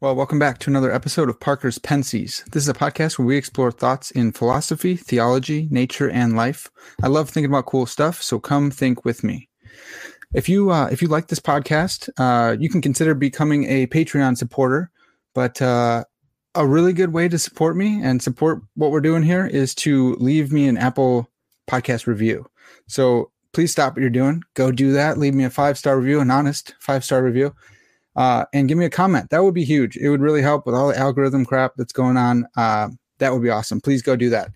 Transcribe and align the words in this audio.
Well, 0.00 0.14
welcome 0.14 0.38
back 0.38 0.60
to 0.60 0.70
another 0.70 0.92
episode 0.92 1.28
of 1.28 1.40
Parker's 1.40 1.80
Pensies. 1.80 2.44
This 2.52 2.62
is 2.62 2.68
a 2.68 2.72
podcast 2.72 3.18
where 3.18 3.26
we 3.26 3.36
explore 3.36 3.72
thoughts 3.72 4.12
in 4.12 4.30
philosophy, 4.30 4.94
theology, 4.94 5.66
nature, 5.72 6.08
and 6.08 6.36
life. 6.36 6.70
I 7.02 7.08
love 7.08 7.28
thinking 7.28 7.50
about 7.50 7.66
cool 7.66 7.84
stuff, 7.84 8.22
so 8.22 8.38
come 8.38 8.70
think 8.70 9.04
with 9.04 9.24
me. 9.24 9.48
If 10.32 10.48
you 10.48 10.70
uh, 10.70 10.86
if 10.92 11.02
you 11.02 11.08
like 11.08 11.26
this 11.26 11.40
podcast, 11.40 12.10
uh, 12.16 12.56
you 12.60 12.68
can 12.70 12.80
consider 12.80 13.12
becoming 13.12 13.64
a 13.64 13.88
Patreon 13.88 14.38
supporter. 14.38 14.92
But 15.34 15.60
uh, 15.60 16.04
a 16.54 16.64
really 16.64 16.92
good 16.92 17.12
way 17.12 17.28
to 17.28 17.36
support 17.36 17.76
me 17.76 18.00
and 18.00 18.22
support 18.22 18.62
what 18.76 18.92
we're 18.92 19.00
doing 19.00 19.24
here 19.24 19.48
is 19.48 19.74
to 19.76 20.14
leave 20.20 20.52
me 20.52 20.68
an 20.68 20.78
Apple 20.78 21.28
podcast 21.68 22.06
review. 22.06 22.46
So 22.86 23.32
please 23.52 23.72
stop 23.72 23.94
what 23.94 24.02
you're 24.02 24.10
doing, 24.10 24.44
go 24.54 24.70
do 24.70 24.92
that. 24.92 25.18
Leave 25.18 25.34
me 25.34 25.42
a 25.42 25.50
five 25.50 25.76
star 25.76 25.98
review, 25.98 26.20
an 26.20 26.30
honest 26.30 26.76
five 26.78 27.04
star 27.04 27.20
review 27.20 27.52
uh, 28.18 28.44
and 28.52 28.68
give 28.68 28.76
me 28.76 28.84
a 28.84 28.90
comment. 28.90 29.30
That 29.30 29.44
would 29.44 29.54
be 29.54 29.64
huge. 29.64 29.96
It 29.96 30.10
would 30.10 30.20
really 30.20 30.42
help 30.42 30.66
with 30.66 30.74
all 30.74 30.88
the 30.88 30.98
algorithm 30.98 31.46
crap 31.46 31.74
that's 31.76 31.92
going 31.92 32.16
on. 32.16 32.48
Uh, 32.56 32.88
that 33.18 33.32
would 33.32 33.42
be 33.42 33.48
awesome. 33.48 33.80
Please 33.80 34.02
go 34.02 34.16
do 34.16 34.28
that. 34.30 34.50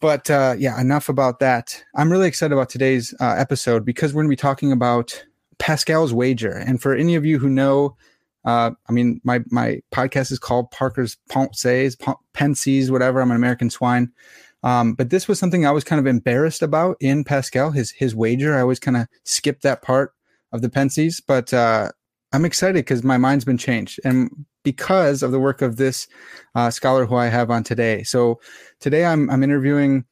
But 0.00 0.30
uh, 0.30 0.54
yeah, 0.56 0.80
enough 0.80 1.08
about 1.08 1.40
that. 1.40 1.82
I'm 1.96 2.12
really 2.12 2.28
excited 2.28 2.54
about 2.54 2.68
today's 2.68 3.12
uh, 3.20 3.34
episode 3.36 3.84
because 3.84 4.14
we're 4.14 4.22
going 4.22 4.30
to 4.30 4.36
be 4.36 4.40
talking 4.40 4.70
about 4.70 5.20
Pascal's 5.58 6.14
wager. 6.14 6.52
And 6.52 6.80
for 6.80 6.94
any 6.94 7.16
of 7.16 7.24
you 7.24 7.40
who 7.40 7.48
know, 7.48 7.96
uh, 8.44 8.70
I 8.88 8.92
mean, 8.92 9.20
my 9.24 9.42
my 9.50 9.80
podcast 9.90 10.30
is 10.30 10.38
called 10.38 10.70
Parker's 10.70 11.16
Pensées, 11.28 11.96
Pensies, 12.34 12.88
whatever. 12.88 13.20
I'm 13.20 13.32
an 13.32 13.36
American 13.36 13.68
swine. 13.68 14.12
Um, 14.62 14.94
but 14.94 15.10
this 15.10 15.26
was 15.26 15.40
something 15.40 15.66
I 15.66 15.72
was 15.72 15.82
kind 15.82 15.98
of 15.98 16.06
embarrassed 16.06 16.62
about 16.62 16.98
in 17.00 17.24
Pascal, 17.24 17.72
his 17.72 17.90
his 17.90 18.14
wager. 18.14 18.56
I 18.56 18.60
always 18.60 18.78
kind 18.78 18.96
of 18.96 19.08
skipped 19.24 19.62
that 19.62 19.82
part 19.82 20.12
of 20.52 20.62
the 20.62 20.68
Pensies, 20.68 21.20
but 21.26 21.52
uh, 21.52 21.90
I'm 22.36 22.44
excited 22.44 22.74
because 22.84 23.02
my 23.02 23.16
mind's 23.16 23.46
been 23.46 23.56
changed 23.56 23.98
and 24.04 24.30
because 24.62 25.22
of 25.22 25.32
the 25.32 25.40
work 25.40 25.62
of 25.62 25.78
this 25.78 26.06
uh, 26.54 26.70
scholar 26.70 27.06
who 27.06 27.14
I 27.14 27.28
have 27.28 27.50
on 27.50 27.64
today. 27.64 28.02
So 28.02 28.40
today 28.78 29.06
I'm, 29.06 29.30
I'm 29.30 29.42
interviewing 29.42 30.04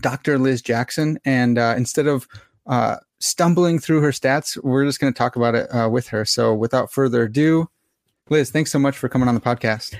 Dr. 0.00 0.40
Liz 0.40 0.60
Jackson, 0.60 1.20
and 1.24 1.58
uh, 1.58 1.74
instead 1.76 2.08
of 2.08 2.26
uh, 2.66 2.96
stumbling 3.20 3.78
through 3.78 4.00
her 4.00 4.10
stats, 4.10 4.60
we're 4.64 4.84
just 4.84 4.98
going 4.98 5.12
to 5.12 5.16
talk 5.16 5.36
about 5.36 5.54
it 5.54 5.72
uh, 5.72 5.88
with 5.88 6.08
her. 6.08 6.24
So 6.24 6.52
without 6.52 6.90
further 6.90 7.22
ado, 7.22 7.68
Liz, 8.28 8.50
thanks 8.50 8.72
so 8.72 8.80
much 8.80 8.98
for 8.98 9.08
coming 9.08 9.28
on 9.28 9.36
the 9.36 9.40
podcast. 9.40 9.94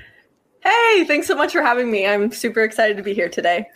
Hey, 0.63 1.05
thanks 1.05 1.27
so 1.27 1.35
much 1.35 1.53
for 1.53 1.63
having 1.63 1.91
me. 1.91 2.07
I'm 2.07 2.31
super 2.31 2.63
excited 2.63 2.97
to 2.97 3.03
be 3.03 3.15
here 3.15 3.29
today. 3.29 3.67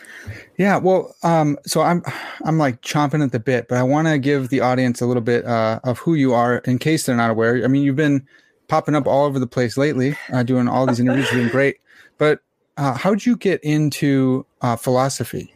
Yeah, 0.56 0.76
well, 0.76 1.14
um, 1.24 1.58
so 1.66 1.82
I'm 1.82 2.02
I'm 2.44 2.58
like 2.58 2.80
chomping 2.82 3.24
at 3.24 3.32
the 3.32 3.40
bit, 3.40 3.66
but 3.68 3.78
I 3.78 3.82
want 3.82 4.06
to 4.06 4.18
give 4.18 4.50
the 4.50 4.60
audience 4.60 5.00
a 5.00 5.06
little 5.06 5.22
bit 5.22 5.44
uh, 5.44 5.80
of 5.82 5.98
who 5.98 6.14
you 6.14 6.32
are 6.32 6.58
in 6.58 6.78
case 6.78 7.06
they're 7.06 7.16
not 7.16 7.30
aware. 7.30 7.64
I 7.64 7.66
mean, 7.66 7.82
you've 7.82 7.96
been 7.96 8.26
popping 8.68 8.94
up 8.94 9.06
all 9.06 9.24
over 9.24 9.38
the 9.38 9.46
place 9.46 9.76
lately, 9.76 10.16
uh, 10.32 10.44
doing 10.44 10.68
all 10.68 10.86
these 10.86 11.00
interviews, 11.00 11.30
doing 11.30 11.48
great. 11.48 11.78
But 12.18 12.40
uh, 12.76 12.94
how'd 12.94 13.26
you 13.26 13.36
get 13.36 13.62
into 13.64 14.46
uh, 14.60 14.76
philosophy? 14.76 15.52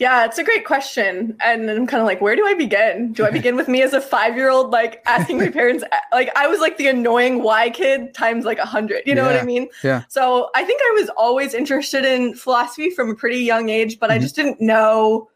Yeah, 0.00 0.24
it's 0.24 0.38
a 0.38 0.44
great 0.44 0.64
question. 0.64 1.36
And 1.44 1.70
I'm 1.70 1.86
kind 1.86 2.00
of 2.00 2.06
like, 2.06 2.22
where 2.22 2.34
do 2.34 2.46
I 2.46 2.54
begin? 2.54 3.12
Do 3.12 3.26
I 3.26 3.30
begin 3.30 3.54
with 3.54 3.68
me 3.68 3.82
as 3.82 3.92
a 3.92 4.00
five 4.00 4.34
year 4.34 4.48
old, 4.48 4.70
like 4.70 5.02
asking 5.04 5.36
my 5.36 5.48
parents, 5.60 5.84
like, 6.10 6.30
I 6.34 6.46
was 6.46 6.58
like 6.58 6.78
the 6.78 6.86
annoying 6.86 7.42
why 7.42 7.68
kid 7.68 8.14
times 8.14 8.46
like 8.46 8.56
a 8.56 8.64
hundred, 8.64 9.02
you 9.04 9.14
know 9.14 9.28
yeah. 9.28 9.34
what 9.34 9.42
I 9.42 9.44
mean? 9.44 9.68
Yeah. 9.84 10.04
So 10.08 10.48
I 10.54 10.64
think 10.64 10.80
I 10.82 10.92
was 10.98 11.10
always 11.18 11.52
interested 11.52 12.06
in 12.06 12.34
philosophy 12.34 12.88
from 12.88 13.10
a 13.10 13.14
pretty 13.14 13.40
young 13.40 13.68
age, 13.68 14.00
but 14.00 14.08
mm-hmm. 14.08 14.16
I 14.16 14.22
just 14.22 14.34
didn't 14.34 14.58
know 14.58 15.28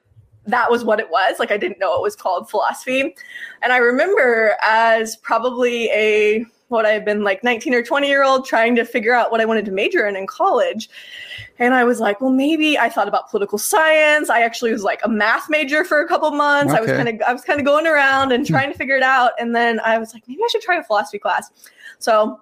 that 0.46 0.70
was 0.70 0.82
what 0.82 0.98
it 0.98 1.10
was. 1.10 1.38
Like, 1.38 1.50
I 1.50 1.58
didn't 1.58 1.78
know 1.78 1.94
it 1.96 2.02
was 2.02 2.16
called 2.16 2.48
philosophy. 2.48 3.14
And 3.60 3.70
I 3.70 3.76
remember 3.76 4.56
as 4.62 5.16
probably 5.16 5.90
a 5.90 6.46
what 6.68 6.86
I 6.86 6.90
had 6.90 7.04
been 7.04 7.22
like 7.22 7.44
19 7.44 7.74
or 7.74 7.82
20 7.82 8.08
year 8.08 8.24
old 8.24 8.46
trying 8.46 8.74
to 8.76 8.84
figure 8.84 9.14
out 9.14 9.30
what 9.30 9.40
I 9.40 9.44
wanted 9.44 9.64
to 9.66 9.72
major 9.72 10.06
in 10.06 10.16
in 10.16 10.26
college. 10.26 10.88
And 11.58 11.74
I 11.74 11.84
was 11.84 12.00
like, 12.00 12.20
well, 12.20 12.30
maybe 12.30 12.78
I 12.78 12.88
thought 12.88 13.06
about 13.06 13.30
political 13.30 13.58
science. 13.58 14.28
I 14.28 14.40
actually 14.40 14.72
was 14.72 14.82
like 14.82 15.00
a 15.04 15.08
math 15.08 15.48
major 15.48 15.84
for 15.84 16.00
a 16.00 16.08
couple 16.08 16.30
months. 16.32 16.72
Okay. 16.72 16.78
I 16.78 16.80
was 16.80 16.90
kind 16.90 17.08
of 17.08 17.28
I 17.28 17.32
was 17.32 17.42
kind 17.42 17.60
of 17.60 17.66
going 17.66 17.86
around 17.86 18.32
and 18.32 18.46
hmm. 18.46 18.52
trying 18.52 18.72
to 18.72 18.78
figure 18.78 18.96
it 18.96 19.02
out. 19.02 19.32
And 19.38 19.54
then 19.54 19.80
I 19.80 19.98
was 19.98 20.12
like, 20.14 20.24
maybe 20.26 20.40
I 20.42 20.48
should 20.50 20.62
try 20.62 20.78
a 20.78 20.82
philosophy 20.82 21.18
class. 21.18 21.50
So 21.98 22.40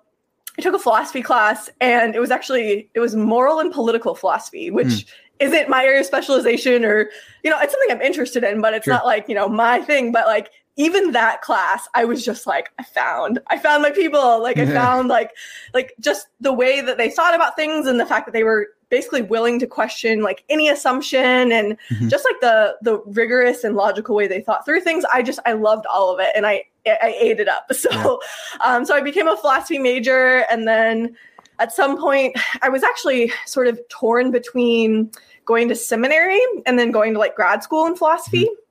I 0.58 0.62
took 0.62 0.74
a 0.74 0.78
philosophy 0.78 1.22
class 1.22 1.70
and 1.80 2.14
it 2.14 2.20
was 2.20 2.30
actually 2.30 2.90
it 2.94 3.00
was 3.00 3.14
moral 3.14 3.58
and 3.58 3.72
political 3.72 4.14
philosophy, 4.14 4.70
which 4.70 4.86
mm. 4.86 5.04
isn't 5.40 5.68
my 5.68 5.84
area 5.84 6.00
of 6.00 6.06
specialization 6.06 6.84
or 6.84 7.10
you 7.42 7.50
know, 7.50 7.58
it's 7.60 7.72
something 7.72 7.90
I'm 7.90 8.02
interested 8.02 8.44
in, 8.44 8.60
but 8.60 8.74
it's 8.74 8.84
sure. 8.84 8.94
not 8.94 9.04
like, 9.04 9.28
you 9.28 9.34
know, 9.34 9.48
my 9.48 9.80
thing, 9.80 10.12
but 10.12 10.26
like 10.26 10.50
even 10.76 11.12
that 11.12 11.42
class 11.42 11.88
i 11.94 12.04
was 12.04 12.24
just 12.24 12.46
like 12.46 12.70
i 12.78 12.82
found 12.82 13.38
i 13.48 13.58
found 13.58 13.82
my 13.82 13.90
people 13.90 14.42
like 14.42 14.56
i 14.58 14.66
found 14.66 15.08
like 15.08 15.30
like 15.74 15.94
just 16.00 16.28
the 16.40 16.52
way 16.52 16.80
that 16.80 16.96
they 16.96 17.10
thought 17.10 17.34
about 17.34 17.56
things 17.56 17.86
and 17.86 18.00
the 18.00 18.06
fact 18.06 18.26
that 18.26 18.32
they 18.32 18.44
were 18.44 18.68
basically 18.88 19.22
willing 19.22 19.58
to 19.58 19.66
question 19.66 20.22
like 20.22 20.44
any 20.50 20.68
assumption 20.68 21.50
and 21.50 21.78
mm-hmm. 21.90 22.08
just 22.08 22.26
like 22.26 22.40
the 22.40 22.76
the 22.82 22.98
rigorous 23.06 23.64
and 23.64 23.74
logical 23.74 24.14
way 24.14 24.26
they 24.26 24.40
thought 24.40 24.64
through 24.64 24.80
things 24.80 25.04
i 25.12 25.22
just 25.22 25.40
i 25.46 25.52
loved 25.52 25.86
all 25.86 26.12
of 26.12 26.20
it 26.20 26.30
and 26.34 26.46
i 26.46 26.62
i 26.86 27.14
ate 27.18 27.40
it 27.40 27.48
up 27.48 27.64
so 27.72 27.90
yeah. 27.90 28.16
um 28.64 28.84
so 28.84 28.94
i 28.94 29.00
became 29.00 29.28
a 29.28 29.36
philosophy 29.36 29.78
major 29.78 30.44
and 30.50 30.68
then 30.68 31.16
at 31.58 31.72
some 31.72 31.98
point 31.98 32.36
i 32.60 32.68
was 32.68 32.82
actually 32.82 33.32
sort 33.46 33.66
of 33.66 33.80
torn 33.88 34.30
between 34.30 35.10
going 35.44 35.68
to 35.68 35.74
seminary 35.74 36.40
and 36.66 36.78
then 36.78 36.90
going 36.90 37.14
to 37.14 37.18
like 37.18 37.34
grad 37.34 37.62
school 37.62 37.86
in 37.86 37.96
philosophy 37.96 38.44
mm-hmm. 38.44 38.61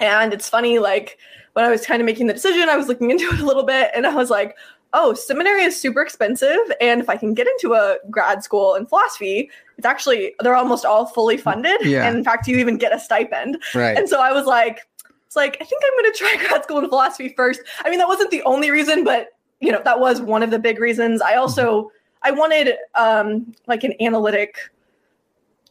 And 0.00 0.32
it's 0.32 0.48
funny 0.48 0.78
like 0.78 1.18
when 1.52 1.64
I 1.64 1.70
was 1.70 1.84
kind 1.84 2.00
of 2.00 2.06
making 2.06 2.26
the 2.26 2.32
decision, 2.32 2.68
I 2.68 2.76
was 2.76 2.88
looking 2.88 3.10
into 3.10 3.28
it 3.28 3.40
a 3.40 3.46
little 3.46 3.64
bit 3.64 3.90
and 3.94 4.06
I 4.06 4.14
was 4.14 4.30
like, 4.30 4.56
oh, 4.92 5.14
seminary 5.14 5.62
is 5.62 5.80
super 5.80 6.02
expensive. 6.02 6.58
And 6.80 7.00
if 7.00 7.08
I 7.08 7.16
can 7.16 7.34
get 7.34 7.46
into 7.46 7.74
a 7.74 7.98
grad 8.10 8.42
school 8.42 8.74
in 8.74 8.86
philosophy, 8.86 9.50
it's 9.76 9.86
actually, 9.86 10.34
they're 10.40 10.56
almost 10.56 10.84
all 10.84 11.06
fully 11.06 11.36
funded. 11.36 11.80
Yeah. 11.82 12.06
And 12.06 12.18
in 12.18 12.24
fact, 12.24 12.48
you 12.48 12.56
even 12.58 12.76
get 12.76 12.94
a 12.94 12.98
stipend. 12.98 13.62
Right. 13.74 13.96
And 13.96 14.08
so 14.08 14.20
I 14.20 14.32
was 14.32 14.46
like, 14.46 14.80
it's 15.26 15.36
like, 15.36 15.56
I 15.60 15.64
think 15.64 15.82
I'm 15.84 16.02
going 16.02 16.12
to 16.12 16.18
try 16.18 16.36
grad 16.48 16.64
school 16.64 16.78
in 16.78 16.88
philosophy 16.88 17.32
first. 17.36 17.60
I 17.84 17.90
mean, 17.90 17.98
that 17.98 18.08
wasn't 18.08 18.30
the 18.30 18.42
only 18.42 18.70
reason, 18.70 19.04
but 19.04 19.28
you 19.60 19.70
know, 19.70 19.80
that 19.84 20.00
was 20.00 20.20
one 20.20 20.42
of 20.42 20.50
the 20.50 20.58
big 20.58 20.78
reasons. 20.78 21.20
I 21.20 21.34
also. 21.34 21.90
I 22.22 22.32
wanted 22.32 22.74
um, 22.96 23.54
like 23.66 23.82
an 23.82 23.94
analytic 23.98 24.56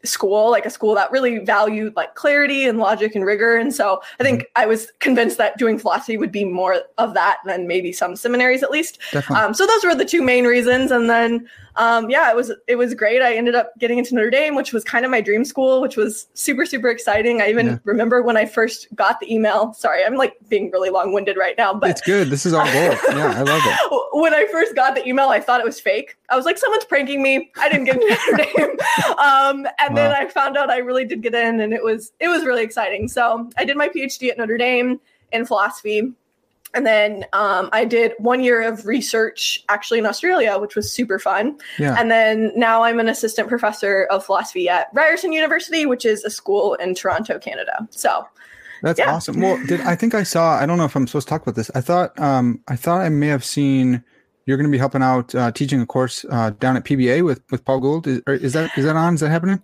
school, 0.04 0.50
like 0.50 0.66
a 0.66 0.70
school 0.70 0.96
that 0.96 1.12
really 1.12 1.40
valued 1.40 1.96
like 1.96 2.16
clarity 2.16 2.66
and 2.66 2.80
logic 2.80 3.16
and 3.16 3.26
rigor. 3.26 3.58
And 3.58 3.74
so 3.74 4.02
I 4.20 4.24
think 4.24 4.42
mm-hmm. 4.42 4.62
I 4.62 4.66
was 4.66 4.92
convinced 5.00 5.38
that 5.38 5.58
doing 5.58 5.78
philosophy 5.78 6.18
would 6.18 6.32
be 6.32 6.46
more 6.46 6.82
of 6.98 7.14
that 7.14 7.40
than 7.46 7.68
maybe 7.68 7.92
some 7.92 8.16
seminaries 8.16 8.64
at 8.64 8.72
least. 8.72 9.00
Um, 9.30 9.54
so 9.54 9.68
those 9.68 9.84
were 9.84 9.96
the 9.96 10.06
two 10.06 10.22
main 10.22 10.46
reasons. 10.46 10.92
And 10.92 11.10
then 11.10 11.48
um, 11.80 12.10
yeah, 12.10 12.30
it 12.30 12.36
was 12.36 12.52
it 12.68 12.76
was 12.76 12.94
great. 12.94 13.22
I 13.22 13.36
ended 13.36 13.56
up 13.56 13.72
getting 13.80 13.98
into 13.98 14.14
Notre 14.14 14.30
Dame, 14.30 14.54
which 14.54 14.74
was 14.74 14.84
kind 14.84 15.06
of 15.06 15.12
my 15.12 15.22
dream 15.22 15.46
school, 15.46 15.82
which 15.82 15.96
was 15.96 16.28
super 16.34 16.66
super 16.66 16.90
exciting. 16.90 17.42
I 17.42 17.50
even 17.50 17.66
yeah. 17.66 17.78
remember 17.86 18.22
when 18.22 18.36
I 18.36 18.46
first 18.46 18.94
got 18.96 19.22
the 19.22 19.34
email. 19.34 19.74
Sorry, 19.74 20.04
I'm 20.04 20.16
like 20.16 20.36
being 20.50 20.72
really 20.72 20.90
long 20.90 21.14
winded 21.14 21.38
right 21.38 21.56
now, 21.58 21.74
but 21.74 21.90
it's 21.90 22.02
good. 22.02 22.30
This 22.30 22.46
is 22.46 22.54
all 22.54 22.66
gold. 22.66 22.98
yeah, 23.10 23.34
I 23.34 23.42
love 23.44 23.62
it. 23.66 24.06
When 24.20 24.34
I 24.34 24.48
first 24.52 24.76
got 24.76 24.96
the 24.96 25.08
email, 25.08 25.30
I 25.30 25.40
thought 25.40 25.62
it 25.62 25.66
was 25.66 25.80
fake. 25.80 26.18
I 26.30 26.36
was 26.36 26.44
like, 26.44 26.58
someone's 26.58 26.84
pranking 26.84 27.24
me. 27.24 27.52
I 27.58 27.70
didn't 27.70 27.86
get 27.86 27.96
into 27.96 28.08
Notre 28.08 28.38
Dame, 28.58 28.78
um, 29.18 29.68
and 29.80 29.96
wow. 29.96 29.96
then 29.96 30.12
I 30.12 30.28
found 30.28 30.58
out 30.58 30.70
I 30.70 30.80
really 30.80 31.06
did 31.06 31.22
get 31.22 31.34
in, 31.34 31.62
and 31.62 31.74
it 31.74 31.82
was 31.82 32.12
it 32.20 32.28
was 32.28 32.44
really 32.44 32.64
exciting. 32.64 33.08
So 33.08 33.50
I 33.58 33.64
did 33.64 33.78
my 33.78 33.88
PhD 33.88 34.30
at 34.30 34.38
Notre 34.38 34.58
Dame 34.58 35.00
in 35.32 35.46
philosophy 35.46 36.14
and 36.74 36.86
then 36.86 37.26
um, 37.34 37.70
I 37.72 37.86
did 37.86 38.14
one 38.20 38.42
year 38.42 38.62
of 38.62 38.86
research 38.86 39.64
actually 39.70 40.00
in 40.00 40.06
Australia, 40.06 40.58
which 40.60 40.76
was 40.76 40.92
super 40.92 41.20
fun. 41.20 41.58
Yeah. 41.78 41.96
And 41.98 42.12
then 42.12 42.52
now 42.56 42.84
I'm 42.84 43.00
an 43.00 43.10
assistant 43.10 43.48
professor 43.50 44.04
of 44.12 44.26
philosophy 44.26 44.70
at 44.70 44.88
Ryerson 44.94 45.32
University, 45.34 45.86
which 45.86 46.06
is 46.06 46.24
a 46.24 46.30
school 46.30 46.76
in 46.76 46.94
Toronto, 46.96 47.40
Canada. 47.40 47.88
So 47.92 48.28
That's 48.82 48.98
Yeah. 49.00 49.14
awesome. 49.14 49.42
Well, 49.42 49.60
did 49.68 49.82
I 49.82 49.96
think 49.96 50.14
I 50.14 50.24
saw? 50.24 50.58
I 50.58 50.66
don't 50.66 50.78
know 50.78 50.86
if 50.86 50.96
I'm 50.96 51.06
supposed 51.06 51.28
to 51.28 51.32
talk 51.32 51.42
about 51.42 51.56
this. 51.56 51.70
I 51.76 51.82
thought 51.82 52.18
um, 52.20 52.62
I 52.70 52.76
thought 52.78 53.02
I 53.02 53.10
may 53.10 53.28
have 53.28 53.44
seen 53.44 54.04
you're 54.46 54.58
going 54.58 54.70
to 54.70 54.72
be 54.72 54.78
helping 54.78 55.04
out 55.04 55.36
uh, 55.36 55.52
teaching 55.52 55.82
a 55.82 55.86
course 55.86 56.26
uh, 56.32 56.52
down 56.52 56.78
at 56.78 56.86
PBA 56.86 57.26
with 57.26 57.42
with 57.52 57.66
Paul 57.66 57.82
Gould. 57.82 58.08
Is, 58.08 58.22
is 58.28 58.54
that 58.54 58.72
is 58.78 58.86
that 58.86 58.96
on? 58.96 59.16
Is 59.16 59.20
that 59.20 59.30
happening? 59.32 59.62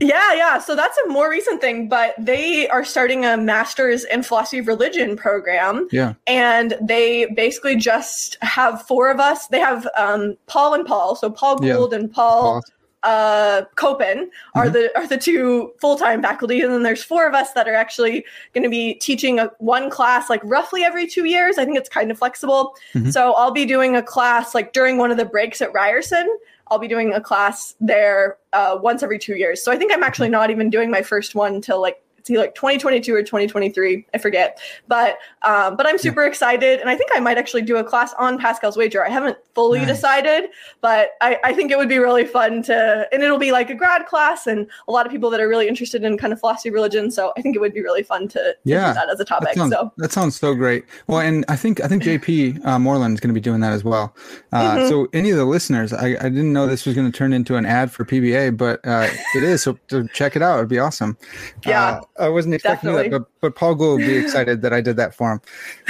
Yeah, 0.00 0.34
yeah. 0.34 0.58
So 0.58 0.76
that's 0.76 0.98
a 1.06 1.08
more 1.08 1.30
recent 1.30 1.60
thing, 1.60 1.88
but 1.88 2.14
they 2.18 2.68
are 2.68 2.84
starting 2.84 3.24
a 3.24 3.36
master's 3.36 4.04
in 4.04 4.22
philosophy 4.22 4.58
of 4.58 4.66
religion 4.66 5.16
program. 5.16 5.88
Yeah. 5.90 6.14
And 6.26 6.74
they 6.82 7.26
basically 7.34 7.76
just 7.76 8.36
have 8.42 8.82
four 8.82 9.10
of 9.10 9.20
us. 9.20 9.46
They 9.46 9.58
have 9.60 9.88
um, 9.96 10.36
Paul 10.46 10.74
and 10.74 10.84
Paul. 10.84 11.16
So 11.16 11.30
Paul 11.30 11.64
Yeah. 11.64 11.74
Gould 11.74 11.94
and 11.94 12.12
Paul 12.12 12.60
Paul. 12.60 12.62
uh, 13.04 13.62
Copan 13.76 14.30
are 14.54 14.66
Mhm. 14.66 14.72
the 14.72 14.98
are 14.98 15.06
the 15.06 15.16
two 15.16 15.72
full 15.80 15.96
time 15.96 16.20
faculty, 16.22 16.60
and 16.60 16.72
then 16.72 16.82
there's 16.82 17.02
four 17.04 17.26
of 17.26 17.34
us 17.34 17.52
that 17.52 17.66
are 17.68 17.74
actually 17.74 18.24
going 18.52 18.64
to 18.64 18.70
be 18.70 18.94
teaching 18.94 19.38
a, 19.38 19.50
one 19.60 19.88
class 19.90 20.28
like 20.28 20.40
roughly 20.44 20.84
every 20.84 21.06
two 21.06 21.24
years. 21.24 21.56
I 21.56 21.64
think 21.64 21.78
it's 21.78 21.88
kind 21.88 22.10
of 22.10 22.18
flexible. 22.18 22.74
Mhm. 22.94 23.12
So 23.12 23.32
I'll 23.34 23.50
be 23.52 23.64
doing 23.64 23.96
a 23.96 24.02
class 24.02 24.54
like 24.54 24.72
during 24.74 24.98
one 24.98 25.10
of 25.10 25.16
the 25.16 25.24
breaks 25.24 25.62
at 25.62 25.72
Ryerson. 25.72 26.28
I'll 26.68 26.78
be 26.78 26.88
doing 26.88 27.12
a 27.12 27.20
class 27.20 27.74
there 27.80 28.38
uh, 28.52 28.78
once 28.80 29.02
every 29.02 29.18
two 29.18 29.36
years. 29.36 29.62
So 29.62 29.70
I 29.70 29.76
think 29.76 29.92
I'm 29.92 30.02
actually 30.02 30.28
not 30.28 30.50
even 30.50 30.70
doing 30.70 30.90
my 30.90 31.02
first 31.02 31.34
one 31.34 31.60
till 31.60 31.80
like 31.80 32.02
like 32.34 32.54
2022 32.54 33.14
or 33.14 33.22
2023. 33.22 34.06
I 34.14 34.18
forget. 34.18 34.58
But 34.88 35.18
um, 35.42 35.76
but 35.76 35.86
I'm 35.86 35.98
super 35.98 36.24
excited, 36.24 36.80
and 36.80 36.90
I 36.90 36.96
think 36.96 37.10
I 37.14 37.20
might 37.20 37.38
actually 37.38 37.62
do 37.62 37.76
a 37.76 37.84
class 37.84 38.12
on 38.18 38.38
Pascal's 38.38 38.76
wager. 38.76 39.04
I 39.04 39.10
haven't 39.10 39.38
fully 39.54 39.78
Nice. 39.80 39.88
decided, 39.88 40.50
but 40.80 41.10
I, 41.20 41.38
I 41.44 41.52
think 41.52 41.70
it 41.70 41.78
would 41.78 41.88
be 41.88 41.98
really 41.98 42.24
fun 42.26 42.62
to, 42.64 43.06
and 43.12 43.22
it'll 43.22 43.38
be 43.38 43.52
like 43.52 43.70
a 43.70 43.74
grad 43.74 44.06
class, 44.06 44.46
and 44.46 44.66
a 44.88 44.92
lot 44.92 45.06
of 45.06 45.12
people 45.12 45.30
that 45.30 45.40
are 45.40 45.48
really 45.48 45.68
interested 45.68 46.02
in 46.02 46.18
kind 46.18 46.32
of 46.32 46.40
philosophy 46.40 46.70
of 46.70 46.74
religion. 46.74 47.10
So 47.10 47.32
I 47.36 47.42
think 47.42 47.54
it 47.54 47.60
would 47.60 47.74
be 47.74 47.82
really 47.82 48.02
fun 48.02 48.26
to, 48.28 48.38
to 48.38 48.54
Yeah, 48.64 48.92
that 48.92 49.08
as 49.08 49.20
a 49.20 49.24
topic. 49.24 49.48
That 49.50 49.56
sounds, 49.56 49.72
so 49.72 49.92
that 49.98 50.12
sounds 50.12 50.36
so 50.40 50.54
great. 50.54 50.84
Well, 51.06 51.20
and 51.20 51.44
I 51.48 51.56
think 51.56 51.80
I 51.80 51.88
think 51.88 52.02
JP 52.02 52.64
uh, 52.64 52.78
Moreland 52.78 53.14
is 53.14 53.20
going 53.20 53.28
to 53.28 53.34
be 53.34 53.40
doing 53.40 53.60
that 53.60 53.72
as 53.72 53.84
well. 53.84 54.14
Uh, 54.52 54.76
Mhm. 54.76 54.88
So 54.88 55.08
any 55.12 55.30
of 55.30 55.36
the 55.36 55.44
listeners, 55.44 55.92
I, 55.92 56.08
I 56.20 56.28
didn't 56.28 56.52
know 56.52 56.66
this 56.66 56.86
was 56.86 56.94
going 56.94 57.10
to 57.10 57.16
turn 57.16 57.32
into 57.32 57.56
an 57.56 57.66
ad 57.66 57.90
for 57.92 58.04
PBA, 58.04 58.56
but 58.56 58.80
uh, 58.86 59.08
it 59.34 59.42
is. 59.42 59.62
So 59.62 59.78
check 60.12 60.34
it 60.36 60.42
out, 60.42 60.56
it'd 60.58 60.68
be 60.68 60.78
awesome. 60.78 61.16
Yeah, 61.64 62.00
Uh, 62.15 62.15
I 62.18 62.28
wasn't 62.28 62.54
expecting 62.54 62.90
definitely. 62.90 63.10
that, 63.10 63.20
but 63.20 63.40
but 63.40 63.54
Paul 63.56 63.74
Gould 63.74 64.00
will 64.00 64.06
be 64.06 64.16
excited 64.24 64.62
that 64.62 64.72
I 64.72 64.80
did 64.80 64.96
that 64.96 65.14
for 65.14 65.32
him. 65.32 65.40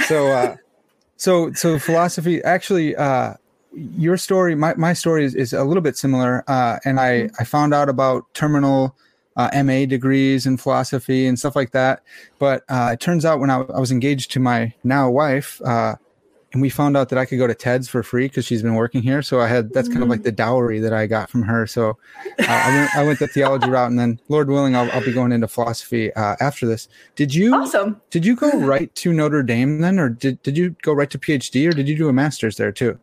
So 0.07 0.27
uh, 0.27 0.55
so 1.17 1.51
so 1.53 1.79
philosophy 1.79 2.43
actually. 2.43 2.95
Uh, 2.95 3.35
your 3.73 4.17
story, 4.17 4.55
my, 4.55 4.73
my 4.75 4.93
story 4.93 5.23
is, 5.23 5.35
is 5.35 5.53
a 5.53 5.63
little 5.63 5.83
bit 5.83 5.95
similar, 5.95 6.43
uh, 6.47 6.79
and 6.83 6.99
I, 6.99 7.09
Mm-hmm. 7.09 7.35
I 7.39 7.43
found 7.43 7.75
out 7.75 7.89
about 7.89 8.25
terminal 8.33 8.95
uh, 9.35 9.49
MA 9.63 9.85
degrees 9.85 10.47
in 10.47 10.57
philosophy 10.57 11.27
and 11.27 11.37
stuff 11.37 11.55
like 11.55 11.71
that. 11.71 12.01
But 12.39 12.63
uh, 12.69 12.91
it 12.93 12.99
turns 12.99 13.23
out 13.23 13.39
when 13.39 13.51
I, 13.51 13.61
I 13.61 13.79
was 13.79 13.91
engaged 13.91 14.31
to 14.31 14.39
my 14.39 14.73
now 14.83 15.09
wife, 15.09 15.61
uh, 15.63 15.95
and 16.53 16.61
we 16.61 16.69
found 16.69 16.95
out 16.95 17.09
that 17.09 17.19
I 17.19 17.25
could 17.25 17.37
go 17.37 17.47
to 17.47 17.53
TEDS 17.53 17.89
for 17.89 18.03
free 18.03 18.27
because 18.27 18.45
she's 18.45 18.61
been 18.61 18.75
working 18.75 19.01
here. 19.01 19.21
So 19.21 19.41
I 19.41 19.47
had 19.47 19.73
that's 19.73 19.89
kind 19.89 20.01
of 20.01 20.09
like 20.09 20.23
the 20.23 20.31
dowry 20.31 20.79
that 20.79 20.93
I 20.93 21.05
got 21.05 21.29
from 21.29 21.41
her. 21.43 21.67
So 21.67 21.97
uh, 22.39 22.45
I 22.47 22.75
went 22.75 22.95
I 22.95 23.03
went 23.03 23.19
the 23.19 23.27
theology 23.27 23.67
route, 23.69 23.89
and 23.89 23.99
then 23.99 24.19
Lord 24.29 24.49
willing, 24.49 24.75
I'll, 24.75 24.89
I'll 24.91 25.01
be 25.01 25.11
going 25.11 25.31
into 25.31 25.47
philosophy 25.47 26.13
uh, 26.13 26.35
after 26.39 26.65
this. 26.65 26.87
Did 27.15 27.33
you 27.33 27.53
awesome. 27.53 28.01
did 28.11 28.25
you 28.25 28.35
go 28.35 28.49
right 28.59 28.93
to 28.95 29.11
Notre 29.11 29.43
Dame 29.43 29.81
then, 29.81 29.99
or 29.99 30.09
did 30.09 30.41
did 30.41 30.57
you 30.57 30.75
go 30.83 30.93
right 30.93 31.09
to 31.09 31.19
PhD, 31.19 31.69
or 31.69 31.73
did 31.73 31.89
you 31.89 31.97
do 31.97 32.07
a 32.07 32.13
master's 32.13 32.55
there 32.55 32.71
too? 32.71 32.97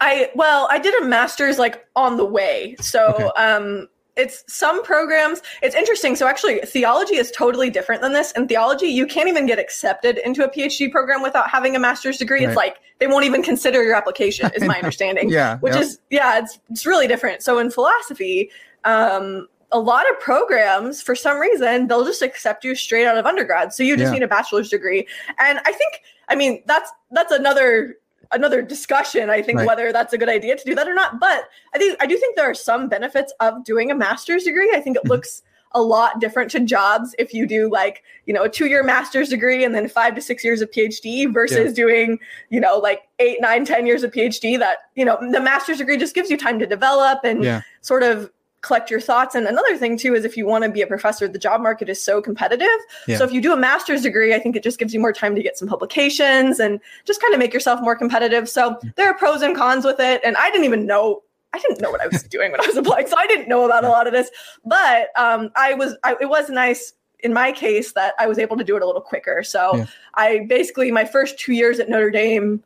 I 0.00 0.30
well, 0.34 0.68
I 0.70 0.78
did 0.78 1.02
a 1.02 1.06
master's 1.06 1.58
like 1.58 1.86
on 1.96 2.18
the 2.18 2.26
way. 2.26 2.76
So 2.80 3.30
Okay. 3.30 3.42
um 3.42 3.88
it's 4.16 4.44
some 4.48 4.82
programs 4.82 5.42
it's 5.62 5.74
interesting. 5.74 6.16
So 6.16 6.26
actually 6.26 6.58
theology 6.60 7.16
is 7.16 7.30
totally 7.30 7.70
different 7.70 8.02
than 8.02 8.12
this. 8.12 8.32
In 8.32 8.48
theology 8.48 8.86
you 8.86 9.06
can't 9.06 9.28
even 9.28 9.46
get 9.46 9.58
accepted 9.58 10.18
into 10.18 10.44
a 10.44 10.48
phd 10.50 10.90
program 10.90 11.22
without 11.22 11.50
having 11.50 11.76
a 11.76 11.78
master's 11.78 12.16
degree. 12.16 12.40
Right. 12.40 12.48
it's 12.48 12.56
like 12.56 12.76
they 12.98 13.06
won't 13.06 13.24
even 13.24 13.42
consider 13.42 13.82
your 13.82 13.94
application 13.94 14.50
is 14.54 14.64
my 14.64 14.76
understanding. 14.82 15.28
Yeah, 15.28 15.58
which 15.58 15.74
yeah. 15.74 15.80
is 15.80 15.98
yeah 16.10 16.38
it's 16.38 16.58
it's 16.70 16.86
really 16.86 17.06
different. 17.06 17.42
So 17.42 17.58
in 17.58 17.70
philosophy 17.70 18.50
um 18.84 19.46
a 19.72 19.78
lot 19.80 20.08
of 20.08 20.18
programs 20.20 21.02
for 21.02 21.14
some 21.16 21.38
reason 21.38 21.88
they'll 21.88 22.04
just 22.04 22.22
accept 22.22 22.64
you 22.64 22.74
straight 22.74 23.06
out 23.06 23.18
of 23.18 23.26
undergrad. 23.26 23.72
So 23.74 23.82
you 23.82 23.96
just 23.96 24.08
Yeah. 24.12 24.18
need 24.18 24.22
a 24.22 24.28
bachelor's 24.28 24.70
degree. 24.70 25.06
And 25.38 25.58
i 25.66 25.72
think 25.72 26.00
i 26.28 26.34
mean 26.34 26.62
that's 26.66 26.90
that's 27.10 27.32
another 27.32 27.96
another 28.32 28.62
discussion 28.62 29.30
i 29.30 29.40
think 29.42 29.58
Right. 29.58 29.66
whether 29.66 29.92
that's 29.92 30.12
a 30.12 30.18
good 30.18 30.28
idea 30.28 30.56
to 30.56 30.64
do 30.64 30.74
that 30.74 30.88
or 30.88 30.94
not 30.94 31.20
but 31.20 31.48
i 31.74 31.78
think 31.78 31.96
i 32.02 32.06
do 32.06 32.16
think 32.16 32.36
there 32.36 32.48
are 32.50 32.54
some 32.54 32.88
benefits 32.88 33.32
of 33.40 33.64
doing 33.64 33.90
a 33.90 33.94
master's 33.94 34.44
degree 34.44 34.72
i 34.74 34.80
think 34.80 34.96
it 34.96 35.04
Mhm. 35.04 35.10
looks 35.10 35.42
a 35.72 35.82
lot 35.82 36.20
different 36.20 36.50
to 36.52 36.60
jobs 36.60 37.14
if 37.18 37.34
you 37.34 37.46
do 37.46 37.68
like 37.70 38.02
you 38.24 38.32
know 38.32 38.44
a 38.44 38.48
two-year 38.48 38.82
master's 38.82 39.28
degree 39.28 39.62
and 39.64 39.74
then 39.74 39.88
five 39.88 40.14
to 40.14 40.22
six 40.22 40.42
years 40.44 40.60
of 40.62 40.70
phd 40.70 41.32
versus 41.34 41.72
doing 41.74 42.18
you 42.50 42.60
know 42.60 42.78
like 42.78 43.02
eight 43.18 43.40
nine 43.40 43.64
ten 43.64 43.86
years 43.86 44.02
of 44.02 44.10
phd 44.12 44.58
that 44.58 44.78
you 44.94 45.04
know 45.04 45.18
the 45.32 45.40
master's 45.40 45.78
degree 45.78 45.96
just 45.98 46.14
gives 46.14 46.30
you 46.30 46.36
time 46.36 46.58
to 46.58 46.66
develop 46.66 47.18
and 47.24 47.42
Yeah. 47.44 47.60
sort 47.82 48.02
of 48.02 48.30
collect 48.66 48.90
your 48.90 49.00
thoughts. 49.00 49.34
And 49.34 49.46
another 49.46 49.76
thing 49.76 49.96
too 49.96 50.14
is 50.14 50.24
if 50.24 50.36
you 50.36 50.44
want 50.46 50.64
to 50.64 50.70
be 50.70 50.82
a 50.82 50.86
professor 50.86 51.28
the 51.28 51.38
job 51.38 51.60
market 51.60 51.88
is 51.88 52.02
so 52.02 52.20
competitive. 52.20 52.66
Yeah. 53.06 53.18
so 53.18 53.24
if 53.24 53.32
you 53.32 53.40
do 53.40 53.52
a 53.52 53.56
master's 53.56 54.02
degree 54.02 54.34
i 54.34 54.38
think 54.38 54.56
it 54.56 54.62
just 54.62 54.78
gives 54.78 54.92
you 54.92 55.00
more 55.00 55.12
time 55.12 55.34
to 55.36 55.42
get 55.42 55.56
some 55.56 55.68
publications 55.68 56.58
and 56.58 56.80
just 57.04 57.20
kind 57.22 57.32
of 57.32 57.38
make 57.38 57.54
yourself 57.54 57.80
more 57.80 57.94
competitive. 57.96 58.48
So 58.48 58.78
there 58.96 59.08
are 59.08 59.14
pros 59.14 59.42
and 59.42 59.56
cons 59.56 59.84
with 59.84 60.00
it. 60.00 60.20
And 60.24 60.36
i 60.36 60.50
didn't 60.50 60.64
even 60.64 60.84
know 60.86 61.22
i 61.52 61.58
didn't 61.58 61.80
know 61.80 61.90
what 61.90 62.00
i 62.00 62.06
was 62.08 62.22
doing 62.36 62.50
when 62.52 62.60
i 62.60 62.66
was 62.66 62.76
applying 62.76 63.06
so 63.06 63.16
i 63.18 63.26
didn't 63.26 63.48
know 63.48 63.64
about 63.64 63.84
a 63.84 63.88
lot 63.88 64.06
of 64.06 64.12
this. 64.12 64.30
But 64.64 65.08
um, 65.16 65.50
i 65.56 65.74
was 65.74 65.96
I, 66.04 66.16
it 66.20 66.28
was 66.28 66.50
nice 66.50 66.92
in 67.20 67.32
my 67.32 67.50
case 67.52 67.92
that 67.92 68.14
i 68.18 68.26
was 68.26 68.38
able 68.38 68.56
to 68.56 68.64
do 68.64 68.76
it 68.76 68.82
a 68.82 68.86
little 68.86 69.00
quicker. 69.00 69.42
So 69.42 69.76
Yeah. 69.76 69.86
i 70.14 70.46
basically 70.48 70.90
my 70.90 71.04
first 71.04 71.38
two 71.38 71.52
years 71.52 71.78
at 71.78 71.88
notre 71.88 72.10
dame 72.10 72.62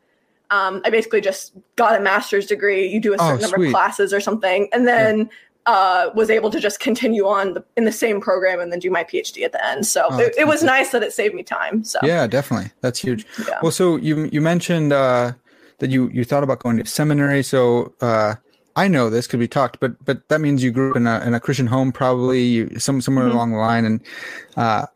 um, 0.53 0.83
I 0.85 0.91
basically 0.91 1.21
just 1.21 1.53
got 1.77 1.97
a 1.97 2.03
master's 2.03 2.45
degree. 2.45 2.85
You 2.89 3.01
do 3.01 3.13
a 3.13 3.17
Oh, 3.21 3.29
certain 3.29 3.43
number 3.43 3.65
of 3.65 3.71
classes 3.71 4.13
or 4.13 4.19
something, 4.21 4.69
and 4.73 4.85
then 4.85 5.31
uh, 5.73 6.11
was 6.21 6.29
able 6.39 6.51
to 6.57 6.61
just 6.67 6.79
continue 6.89 7.25
on 7.39 7.45
the, 7.55 7.63
in 7.79 7.85
the 7.91 7.97
same 8.05 8.19
program 8.29 8.59
and 8.63 8.69
then 8.73 8.81
do 8.87 8.91
my 8.99 9.05
PhD 9.11 9.37
at 9.49 9.53
the 9.57 9.63
end. 9.73 9.87
So 9.95 10.01
Oh, 10.11 10.19
it, 10.25 10.35
it 10.43 10.47
was 10.53 10.61
nice 10.75 10.89
that 10.93 11.03
it 11.07 11.13
saved 11.21 11.35
me 11.35 11.43
time. 11.43 11.77
So 11.93 11.99
Yeah, 12.03 12.27
definitely. 12.27 12.71
That's 12.85 12.99
huge. 13.07 13.23
Yeah. 13.49 13.59
Well, 13.63 13.73
so 13.81 13.85
you 14.09 14.15
you 14.35 14.41
mentioned 14.41 14.91
uh, 14.93 15.33
that 15.81 15.91
you 15.95 16.01
you 16.17 16.23
thought 16.31 16.45
about 16.47 16.59
going 16.65 16.77
to 16.79 16.87
seminary. 16.87 17.43
So 17.55 17.61
uh, 18.01 18.35
I 18.83 18.89
know 18.95 19.05
this 19.11 19.27
could 19.29 19.41
be 19.47 19.49
talked, 19.49 19.77
but 19.83 19.93
but 20.09 20.17
that 20.31 20.41
means 20.41 20.63
you 20.65 20.71
grew 20.79 20.91
up 20.93 20.97
in 20.97 21.07
a 21.07 21.17
in 21.27 21.33
a 21.35 21.41
Christian 21.47 21.69
home, 21.75 21.93
probably 21.93 22.43
you, 22.55 22.79
some 22.87 23.01
somewhere 23.01 23.27
Mhm. 23.29 23.35
along 23.35 23.49
the 23.53 23.59
line. 23.71 23.85
And 23.91 23.97
uh, 24.57 24.87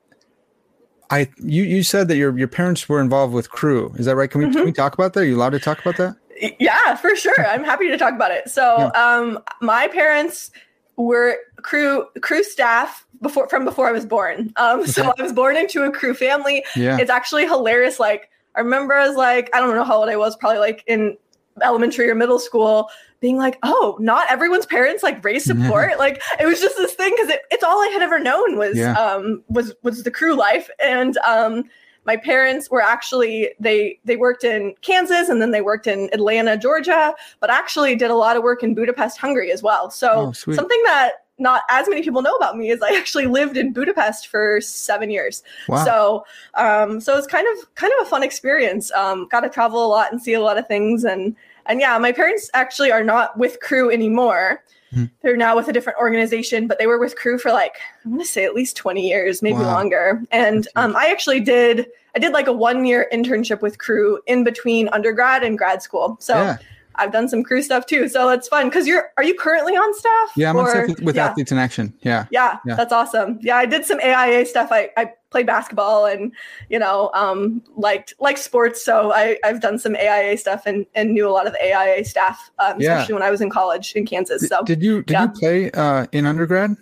I 1.11 1.29
you 1.57 1.63
you 1.75 1.83
said 1.83 2.09
that 2.09 2.17
your 2.17 2.37
your 2.43 2.49
parents 2.49 2.89
were 2.89 3.01
involved 3.01 3.33
with 3.39 3.47
Cru. 3.51 3.93
Is 4.01 4.07
that 4.07 4.17
right? 4.17 4.31
Can 4.31 4.41
we 4.41 4.47
Mm-hmm. 4.47 4.57
can 4.57 4.65
we 4.65 4.73
talk 4.73 4.95
about 4.95 5.13
that? 5.13 5.21
Are 5.21 5.29
you 5.31 5.37
allowed 5.37 5.55
to 5.59 5.61
talk 5.69 5.79
about 5.85 5.97
that? 6.03 6.15
Yeah, 6.59 6.95
for 6.97 7.15
sure. 7.17 7.47
I'm 7.47 7.65
happy 7.65 7.89
to 7.89 7.97
talk 7.99 8.15
about 8.15 8.31
it. 8.31 8.49
So, 8.51 8.91
um, 8.95 9.39
my 9.61 9.89
parents 9.89 10.51
were 10.97 11.37
Cru 11.57 12.07
Cru 12.21 12.43
staff 12.45 13.07
before 13.21 13.49
from 13.49 13.65
before 13.65 13.89
I 13.89 13.93
was 13.93 14.07
born. 14.07 14.53
Um, 14.57 14.87
so 14.87 15.13
I 15.17 15.23
was 15.23 15.33
born 15.33 15.57
into 15.57 15.83
a 15.83 15.91
Cru 15.91 16.15
family. 16.15 16.65
Yeah. 16.77 16.99
It's 16.99 17.11
actually 17.11 17.47
hilarious. 17.47 17.99
Like 17.99 18.29
I 18.55 18.61
remember 18.61 18.95
as 18.95 19.17
like 19.17 19.51
I 19.55 19.61
don't 19.61 19.75
know 19.75 19.85
how 19.85 19.97
old 19.99 20.09
I 20.09 20.17
was, 20.17 20.37
probably 20.37 20.59
like 20.61 20.85
in 20.87 21.17
elementary 21.63 22.09
or 22.11 22.15
middle 22.15 22.39
school, 22.39 22.89
being 23.21 23.37
like, 23.39 23.59
oh, 23.63 23.97
not 24.01 24.31
everyone's 24.31 24.67
parents 24.67 25.03
like 25.03 25.25
raise 25.25 25.45
support. 25.53 25.99
like 25.99 26.21
it 26.39 26.47
was 26.47 26.61
just 26.61 26.77
this 26.77 26.93
thing 26.95 27.13
because 27.17 27.31
it, 27.31 27.41
it's 27.51 27.65
all 27.65 27.79
I 27.83 27.89
had 27.89 28.03
ever 28.03 28.19
known 28.21 28.57
was 28.59 28.77
Yeah. 28.77 28.93
um 28.93 29.43
was 29.49 29.75
was 29.83 30.03
the 30.03 30.11
Cru 30.11 30.35
life 30.37 30.69
and 30.85 31.17
um 31.19 31.65
my 32.07 32.17
parents 32.17 32.71
were 32.71 32.83
actually 32.83 33.51
they 33.59 33.99
they 34.05 34.17
worked 34.17 34.45
in 34.45 34.75
Kansas 34.83 35.29
and 35.29 35.41
then 35.41 35.51
they 35.51 35.61
worked 35.61 35.87
in 35.87 36.11
Atlanta, 36.13 36.57
Georgia, 36.57 37.15
but 37.41 37.51
actually 37.51 37.97
did 37.97 38.11
a 38.11 38.15
lot 38.15 38.37
of 38.37 38.43
work 38.43 38.63
in 38.63 38.75
Budapest, 38.75 39.19
Hungary 39.19 39.51
as 39.51 39.63
well. 39.63 39.91
So 39.91 40.09
Oh, 40.29 40.33
something 40.33 40.83
that 40.85 41.13
not 41.39 41.63
as 41.69 41.89
many 41.89 42.03
people 42.03 42.23
know 42.23 42.35
about 42.37 42.57
me 42.57 42.71
is 42.71 42.81
I 42.81 42.95
actually 42.97 43.27
lived 43.27 43.57
in 43.57 43.73
Budapest 43.73 44.29
for 44.29 44.61
seven 44.61 45.11
years. 45.11 45.43
Wow. 45.69 45.85
So 45.85 46.27
um 46.55 47.01
so 47.01 47.17
it's 47.17 47.27
kind 47.27 47.47
of 47.57 47.75
kind 47.75 47.93
of 47.99 48.07
a 48.07 48.11
fun 48.11 48.23
experience. 48.23 48.93
Um 48.93 49.29
got 49.29 49.41
to 49.41 49.49
travel 49.49 49.85
a 49.85 49.89
lot 49.89 50.13
and 50.13 50.23
see 50.23 50.35
a 50.35 50.41
lot 50.41 50.59
of 50.59 50.67
things 50.69 51.05
and 51.05 51.35
and 51.67 51.81
yeah, 51.81 51.97
my 51.99 52.13
parents 52.13 52.51
actually 52.55 52.93
are 52.93 53.03
not 53.03 53.39
with 53.39 53.59
Cru 53.61 53.91
anymore. 53.91 54.63
Mhm. 54.95 55.11
They're 55.23 55.37
now 55.37 55.57
with 55.57 55.69
a 55.69 55.73
different 55.73 55.99
organization, 55.99 56.67
but 56.67 56.79
they 56.79 56.87
were 56.87 56.99
with 56.99 57.17
Cru 57.17 57.39
for 57.39 57.51
like 57.53 57.77
I'm 58.05 58.13
gonna 58.13 58.25
say 58.25 58.45
at 58.45 58.55
least 58.55 58.77
20 58.77 59.07
years, 59.09 59.43
maybe 59.43 59.59
Wow. 59.59 59.75
longer. 59.75 60.23
And 60.31 60.69
um, 60.77 60.95
I 60.97 61.09
actually 61.09 61.41
did 61.41 61.87
I 62.17 62.19
did 62.21 62.33
like 62.33 62.47
a 62.47 62.53
one 62.53 62.85
year 62.87 63.09
internship 63.13 63.61
with 63.61 63.79
Cru 63.79 64.21
in 64.27 64.45
between 64.45 64.89
undergrad 64.91 65.43
and 65.43 65.59
grad 65.59 65.83
school. 65.83 66.17
So 66.21 66.35
yeah. 66.35 66.57
I've 66.97 67.11
done 67.11 67.29
some 67.29 67.43
Cru 67.43 67.61
stuff 67.61 67.87
too. 67.87 68.09
So 68.09 68.29
it's 68.29 68.47
fun 68.47 68.69
because 68.69 68.87
you're 68.87 69.11
are 69.17 69.25
you 69.25 69.35
currently 69.35 69.73
on 69.75 69.95
staff? 69.95 70.31
Yeah, 70.37 70.51
I'm 70.51 70.57
on 70.57 70.67
Or- 70.67 70.71
staff 70.71 70.89
with, 70.89 71.01
with 71.01 71.17
yeah. 71.17 71.27
Athletes 71.27 71.51
in 71.51 71.59
Action. 71.59 71.93
Yeah. 72.03 72.27
Yeah, 72.31 72.59
Yeah. 72.65 72.77
that's 72.77 72.93
awesome. 72.93 73.39
Yeah, 73.43 73.57
I 73.57 73.67
did 73.67 73.85
some 73.85 73.99
AIA 74.01 74.47
stuff. 74.47 74.69
I, 74.71 74.91
I 74.97 75.13
played 75.35 75.47
basketball 75.47 76.07
and 76.07 76.31
you 76.71 76.79
know 76.79 77.11
um, 77.13 77.61
liked 77.77 78.15
liked 78.21 78.39
sports. 78.39 78.85
So 78.85 79.13
I 79.13 79.37
I've 79.45 79.61
done 79.61 79.79
some 79.81 79.97
AIA 79.97 80.39
stuff 80.39 80.63
and 80.65 80.87
and 80.95 81.13
knew 81.13 81.29
a 81.29 81.35
lot 81.39 81.47
of 81.49 81.53
the 81.53 81.63
AIA 81.69 82.05
staff, 82.05 82.51
um, 82.61 82.81
Yeah. 82.81 82.93
especially 82.95 83.15
when 83.15 83.25
I 83.25 83.31
was 83.31 83.41
in 83.41 83.51
college 83.51 83.93
in 83.97 84.07
Kansas. 84.07 84.47
So 84.49 84.63
Did 84.63 84.81
you 84.83 85.03
did 85.03 85.15
yeah. 85.15 85.23
you 85.25 85.29
play 85.41 85.71
uh, 85.73 86.07
in 86.13 86.25
undergrad? 86.27 86.77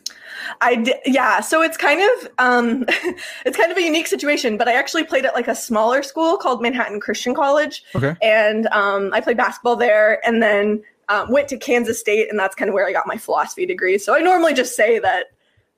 I 0.61 0.75
did, 0.77 0.97
yeah. 1.07 1.41
So 1.41 1.63
it's 1.63 1.77
kind 1.77 2.01
of 2.03 2.29
um, 2.39 2.85
it's 3.47 3.57
kind 3.57 3.73
of 3.73 3.79
a 3.79 3.83
unique 3.83 4.07
situation. 4.07 4.59
But 4.59 4.69
I 4.69 4.75
actually 4.75 5.05
played 5.05 5.25
at 5.25 5.35
like 5.35 5.49
a 5.49 5.55
smaller 5.55 6.03
school 6.03 6.37
called 6.37 6.61
Manhattan 6.61 7.01
Christian 7.01 7.35
College, 7.35 7.83
Okay. 7.95 8.15
and 8.21 8.67
um, 8.69 9.11
I 9.15 9.21
played 9.23 9.39
basketball 9.39 9.77
there, 9.77 10.21
and 10.27 10.43
then 10.43 10.83
um, 11.09 11.31
went 11.31 11.49
to 11.49 11.57
Kansas 11.57 11.99
State, 11.99 12.29
and 12.31 12.39
that's 12.39 12.55
kind 12.55 12.69
of 12.69 12.75
where 12.75 12.87
I 12.87 12.93
got 12.93 13.07
my 13.07 13.17
philosophy 13.17 13.65
degree. 13.67 13.97
So 13.99 14.15
I 14.15 14.21
normally 14.21 14.53
just 14.53 14.77
say 14.77 14.99
that 14.99 15.27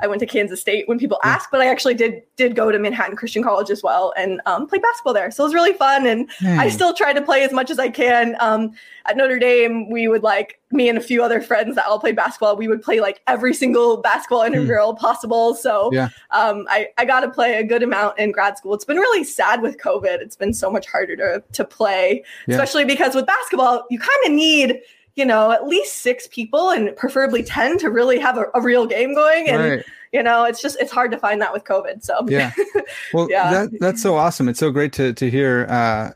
I 0.01 0.09
went 0.09 0.19
to 0.21 0.27
Kansas 0.27 0.61
State 0.61 0.89
when 0.89 0.99
people 0.99 1.21
ask, 1.23 1.51
but 1.53 1.61
I 1.61 1.67
actually 1.69 1.95
did 1.95 2.23
did 2.37 2.57
go 2.57 2.73
to 2.73 2.79
Manhattan 2.81 3.15
Christian 3.17 3.45
College 3.45 3.71
as 3.71 3.81
well 3.83 4.13
and 4.17 4.41
um, 4.45 4.67
played 4.67 4.83
basketball 4.83 5.15
there. 5.15 5.31
So 5.31 5.45
it 5.45 5.47
was 5.47 5.55
really 5.55 5.73
fun, 5.73 6.05
and 6.07 6.29
I 6.43 6.69
still 6.69 6.93
try 6.93 7.13
to 7.13 7.23
play 7.23 7.45
as 7.45 7.53
much 7.53 7.71
as 7.71 7.79
I 7.79 7.91
can. 7.91 8.37
Um, 8.41 8.73
at 9.07 9.17
Notre 9.17 9.39
Dame, 9.39 9.89
we 9.89 10.09
would 10.09 10.25
like 10.25 10.59
me 10.73 10.89
and 10.89 10.99
a 10.99 11.01
few 11.01 11.23
other 11.23 11.41
friends 11.41 11.77
that 11.77 11.87
all 11.87 12.01
played 12.01 12.17
basketball. 12.17 12.57
We 12.57 12.67
would 12.67 12.83
play 12.83 12.99
like 13.01 13.21
every 13.29 13.55
single 13.55 13.99
basketball 13.99 14.43
intramural 14.43 14.95
possible. 14.95 15.55
So 15.55 15.91
Yeah. 15.93 16.09
um, 16.33 16.67
I, 16.69 16.89
I 16.99 17.05
got 17.05 17.21
to 17.21 17.31
play 17.31 17.55
a 17.55 17.63
good 17.63 17.83
amount 17.85 18.19
in 18.19 18.33
grad 18.33 18.59
school. 18.59 18.75
It's 18.75 18.85
been 18.85 18.97
really 18.97 19.23
sad 19.23 19.63
with 19.63 19.79
COVID. 19.79 20.21
It's 20.21 20.35
been 20.37 20.53
so 20.55 20.71
much 20.73 20.89
harder 20.89 21.15
to, 21.17 21.45
to 21.53 21.65
play, 21.65 22.25
Yeah. 22.49 22.55
especially 22.57 22.85
because 22.85 23.15
with 23.15 23.27
basketball, 23.27 23.85
you 23.91 24.01
kind 24.01 24.27
of 24.27 24.33
need, 24.33 24.81
you 25.17 25.25
know, 25.25 25.51
at 25.53 25.67
least 25.67 25.97
six 25.97 26.27
people 26.29 26.71
and 26.71 26.95
preferably 26.97 27.43
10 27.43 27.79
to 27.79 27.91
really 27.91 28.19
have 28.19 28.37
a, 28.37 28.47
a 28.55 28.61
real 28.61 28.87
game 28.87 29.15
going. 29.15 29.49
And, 29.49 29.63
Right. 29.63 29.85
you 30.13 30.23
know, 30.23 30.45
it's 30.45 30.61
just, 30.61 30.77
it's 30.81 30.91
hard 30.91 31.11
to 31.13 31.19
find 31.19 31.41
that 31.41 31.53
with 31.53 31.65
COVID. 31.65 32.03
So, 32.05 32.15
Yeah. 32.29 32.53
Well, 33.13 33.29
Yeah. 33.31 33.51
that 33.53 33.81
that's 33.81 34.03
so 34.03 34.17
awesome. 34.17 34.49
It's 34.49 34.59
so 34.61 34.71
great 34.71 34.93
to 34.95 35.13
to 35.15 35.31
hear 35.31 35.67
uh, 35.69 36.11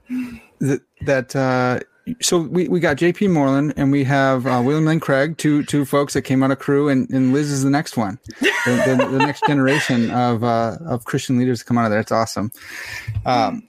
that 0.60 0.80
that. 1.02 1.36
Uh, 1.36 1.80
so 2.22 2.38
we, 2.38 2.68
we 2.68 2.80
got 2.80 2.96
JP 2.96 3.30
Moreland 3.32 3.74
and 3.76 3.92
we 3.92 4.02
have 4.04 4.46
uh, 4.46 4.62
William 4.64 4.86
Lane 4.86 4.98
Craig, 4.98 5.36
two 5.36 5.62
two 5.64 5.84
folks 5.84 6.14
that 6.14 6.22
came 6.22 6.42
out 6.42 6.50
of 6.50 6.58
Cru, 6.58 6.88
and, 6.88 7.08
and 7.10 7.34
Liz 7.34 7.50
is 7.50 7.62
the 7.62 7.68
next 7.70 7.98
one, 7.98 8.18
the, 8.40 8.96
the, 8.98 9.08
the 9.12 9.18
next 9.18 9.44
generation 9.46 10.10
of 10.10 10.42
uh, 10.42 10.78
of 10.86 11.04
Christian 11.04 11.38
leaders 11.38 11.58
to 11.58 11.64
come 11.66 11.76
out 11.76 11.84
of 11.84 11.90
there. 11.90 12.00
It's 12.00 12.10
awesome. 12.10 12.50
Um, 13.26 13.62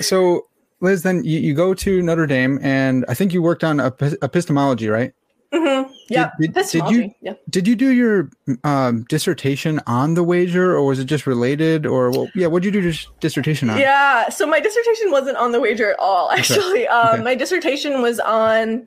so 0.00 0.46
Liz, 0.80 1.02
then 1.02 1.24
you, 1.24 1.38
you 1.40 1.54
go 1.54 1.74
to 1.74 2.02
Notre 2.02 2.26
Dame, 2.26 2.58
and 2.62 3.04
I 3.08 3.14
think 3.14 3.32
you 3.32 3.42
worked 3.42 3.64
on 3.64 3.80
ep- 3.80 4.02
epistemology, 4.22 4.88
right? 4.88 5.12
Mm-hmm. 5.52 5.90
yeah. 6.10 6.30
did- 6.40 6.52
did 6.52 6.56
you- 6.56 6.60
epistemology, 6.60 7.16
yeah. 7.22 7.32
Did 7.48 7.66
you 7.68 7.76
do 7.76 7.90
your 7.92 8.28
um, 8.64 9.04
dissertation 9.08 9.80
on 9.86 10.14
the 10.14 10.22
wager, 10.22 10.74
or 10.74 10.84
was 10.84 10.98
it 10.98 11.04
just 11.06 11.26
related? 11.26 11.86
Or 11.86 12.10
well, 12.10 12.28
yeah, 12.34 12.48
what 12.48 12.62
did 12.62 12.74
you 12.74 12.80
do 12.82 12.88
your 12.88 12.96
dissertation 13.20 13.70
on? 13.70 13.78
Yeah, 13.78 14.28
so 14.28 14.46
my 14.46 14.60
dissertation 14.60 15.10
wasn't 15.10 15.36
on 15.38 15.52
the 15.52 15.60
wager 15.60 15.92
at 15.92 15.98
all, 15.98 16.30
actually. 16.32 16.86
Um, 16.88 17.14
Okay. 17.14 17.22
My 17.22 17.34
dissertation 17.34 18.02
was 18.02 18.20
on 18.20 18.86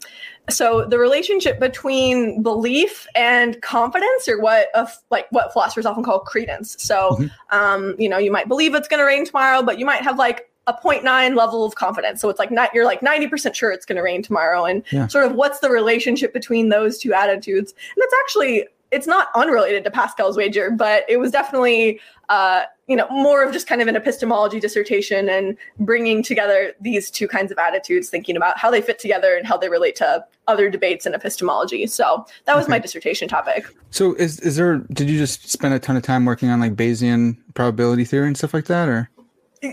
so 0.49 0.83
the 0.85 0.97
relationship 0.99 1.59
between 1.59 2.41
belief 2.43 3.05
and 3.15 3.59
confidence, 3.61 4.27
or 4.27 4.41
what 4.41 4.67
of 4.75 4.89
like 5.09 5.27
what 5.31 5.53
philosophers 5.53 5.85
often 5.85 6.03
call 6.03 6.19
credence. 6.19 6.75
So, 6.79 7.11
Mm-hmm. 7.19 7.55
um, 7.57 7.95
you 7.97 8.09
know, 8.09 8.17
you 8.17 8.31
might 8.31 8.47
believe 8.47 8.75
it's 8.75 8.87
going 8.87 8.99
to 8.99 9.05
rain 9.05 9.25
tomorrow, 9.25 9.63
but 9.63 9.79
you 9.79 9.85
might 9.85 10.01
have 10.01 10.17
like 10.17 10.49
a 10.69 10.73
0.9 10.83 11.35
level 11.35 11.65
of 11.65 11.75
confidence. 11.75 12.21
So 12.21 12.29
it's 12.29 12.39
like 12.39 12.51
not 12.51 12.69
you're 12.73 12.85
like 12.85 13.01
90% 13.01 13.55
sure 13.55 13.71
it's 13.71 13.85
going 13.85 13.97
to 13.97 14.03
rain 14.03 14.21
tomorrow, 14.21 14.65
and 14.65 14.83
Yeah. 14.91 15.07
sort 15.07 15.25
of 15.25 15.33
what's 15.33 15.59
the 15.59 15.69
relationship 15.69 16.33
between 16.33 16.69
those 16.69 16.97
two 16.97 17.13
attitudes? 17.13 17.73
And 17.95 18.03
it's 18.03 18.15
actually 18.21 18.67
it's 18.91 19.05
not 19.05 19.27
unrelated 19.35 19.83
to 19.83 19.91
Pascal's 19.91 20.35
wager, 20.35 20.71
but 20.71 21.03
it 21.07 21.17
was 21.17 21.29
definitely 21.31 21.99
uh, 22.29 22.63
you 22.87 22.95
know 22.95 23.07
more 23.09 23.43
of 23.43 23.51
just 23.53 23.67
kind 23.67 23.81
of 23.83 23.87
an 23.87 23.95
epistemology 23.95 24.59
dissertation 24.59 25.29
and 25.29 25.55
bringing 25.79 26.23
together 26.23 26.73
these 26.81 27.11
two 27.11 27.27
kinds 27.27 27.51
of 27.51 27.57
attitudes, 27.59 28.09
thinking 28.09 28.35
about 28.35 28.57
how 28.57 28.71
they 28.71 28.81
fit 28.81 28.97
together 28.99 29.35
and 29.35 29.45
how 29.45 29.55
they 29.57 29.69
relate 29.69 29.95
to 29.95 30.25
other 30.47 30.69
debates 30.71 31.05
in 31.05 31.13
epistemology. 31.13 31.85
So 31.85 32.25
that 32.45 32.55
was 32.55 32.67
my 32.67 32.79
dissertation 32.79 33.27
topic. 33.27 33.65
So 33.91 34.13
is 34.15 34.39
is 34.39 34.55
there? 34.55 34.77
Did 34.91 35.07
you 35.09 35.17
just 35.19 35.49
spend 35.49 35.73
a 35.75 35.79
ton 35.79 35.95
of 35.95 36.01
time 36.01 36.25
working 36.25 36.49
on 36.49 36.59
like 36.59 36.75
Bayesian 36.75 37.37
probability 37.53 38.05
theory 38.05 38.25
and 38.27 38.37
stuff 38.37 38.53
like 38.55 38.65
that, 38.65 38.89
or? 38.89 39.09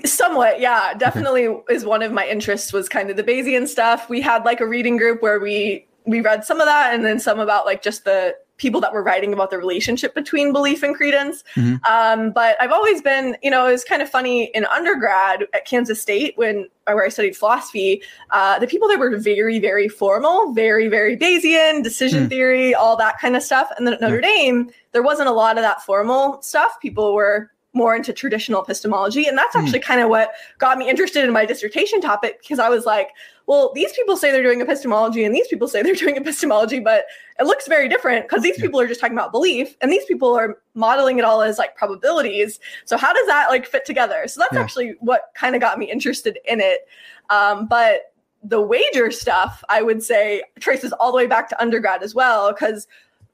Somewhat, 0.04 0.60
yeah, 0.60 0.94
definitely 0.94 1.48
is 1.70 1.84
one 1.84 2.02
of 2.02 2.12
my 2.12 2.26
interests 2.26 2.72
was 2.72 2.88
kind 2.88 3.08
of 3.10 3.16
the 3.16 3.22
Bayesian 3.22 3.68
stuff. 3.68 4.08
We 4.08 4.20
had 4.20 4.44
like 4.44 4.60
a 4.60 4.66
reading 4.66 4.96
group 4.96 5.22
where 5.22 5.38
we 5.38 5.86
we 6.06 6.20
read 6.20 6.44
some 6.44 6.60
of 6.60 6.66
that 6.66 6.94
and 6.94 7.04
then 7.04 7.18
some 7.18 7.40
about 7.40 7.66
like 7.66 7.82
just 7.82 8.04
the 8.04 8.34
people 8.58 8.80
that 8.80 8.92
were 8.92 9.02
writing 9.02 9.32
about 9.34 9.50
the 9.50 9.58
relationship 9.58 10.14
between 10.14 10.52
belief 10.52 10.82
and 10.82 10.94
credence. 10.94 11.44
Mhm. 11.56 11.78
Um, 11.86 12.30
but 12.30 12.56
I've 12.60 12.72
always 12.72 13.02
been, 13.02 13.36
you 13.42 13.50
know, 13.50 13.66
it 13.66 13.72
was 13.72 13.84
kind 13.84 14.00
of 14.00 14.08
funny 14.08 14.44
in 14.54 14.64
undergrad 14.66 15.46
at 15.52 15.66
Kansas 15.66 16.00
State 16.00 16.32
when 16.36 16.66
where 16.84 17.04
I 17.04 17.08
studied 17.10 17.36
philosophy. 17.36 18.02
Uh, 18.30 18.58
the 18.58 18.66
people 18.66 18.88
there 18.88 18.98
were 18.98 19.16
very, 19.18 19.58
very 19.58 19.88
formal, 19.88 20.52
very, 20.54 20.88
very 20.88 21.16
Bayesian, 21.16 21.82
decision 21.82 22.22
Hmm. 22.22 22.28
theory, 22.28 22.74
all 22.74 22.96
that 22.96 23.18
kind 23.20 23.36
of 23.36 23.42
stuff. 23.42 23.68
And 23.76 23.86
then 23.86 23.94
at 23.94 24.00
Notre 24.00 24.20
Dame, 24.20 24.70
there 24.92 25.02
wasn't 25.02 25.28
a 25.28 25.32
lot 25.32 25.58
of 25.58 25.62
that 25.62 25.82
formal 25.82 26.40
stuff. 26.40 26.80
People 26.80 27.14
were 27.14 27.50
more 27.76 27.94
into 27.94 28.12
traditional 28.12 28.62
epistemology. 28.62 29.26
And 29.28 29.36
that's 29.36 29.54
Hmm. 29.54 29.60
actually 29.62 29.80
kind 29.80 30.00
of 30.00 30.08
what 30.08 30.32
got 30.58 30.78
me 30.78 30.88
interested 30.88 31.22
in 31.24 31.32
my 31.32 31.44
dissertation 31.44 32.00
topic 32.00 32.40
because 32.40 32.58
I 32.58 32.68
was 32.70 32.86
like, 32.86 33.10
well, 33.46 33.70
these 33.74 33.92
people 33.92 34.16
say 34.16 34.32
they're 34.32 34.42
doing 34.42 34.60
epistemology 34.62 35.22
and 35.24 35.34
these 35.34 35.46
people 35.46 35.68
say 35.68 35.82
they're 35.82 35.94
doing 36.06 36.16
epistemology, 36.16 36.80
but 36.80 37.04
it 37.38 37.44
looks 37.44 37.68
very 37.68 37.88
different 37.88 38.26
because 38.26 38.42
these 38.42 38.56
Yeah. 38.58 38.64
people 38.64 38.80
are 38.80 38.88
just 38.88 38.98
talking 39.00 39.16
about 39.16 39.30
belief 39.30 39.76
and 39.82 39.92
these 39.92 40.06
people 40.06 40.34
are 40.34 40.58
modeling 40.74 41.18
it 41.18 41.24
all 41.24 41.42
as 41.42 41.58
like 41.58 41.76
probabilities. 41.76 42.58
So 42.86 42.96
how 42.96 43.12
does 43.12 43.26
that 43.26 43.50
like 43.50 43.66
fit 43.66 43.84
together? 43.84 44.24
So 44.26 44.40
that's 44.40 44.54
Yeah. 44.54 44.60
actually 44.62 44.94
what 45.00 45.30
kind 45.34 45.54
of 45.54 45.60
got 45.60 45.78
me 45.78 45.90
interested 45.90 46.38
in 46.46 46.60
it. 46.60 46.88
Um, 47.30 47.66
but 47.66 48.12
the 48.42 48.60
wager 48.60 49.10
stuff, 49.10 49.62
I 49.68 49.82
would 49.82 50.02
say, 50.02 50.42
traces 50.60 50.92
all 50.94 51.10
the 51.10 51.16
way 51.16 51.26
back 51.26 51.48
to 51.50 51.60
undergrad 51.60 52.02
as 52.02 52.14
well, 52.14 52.52
because 52.52 52.86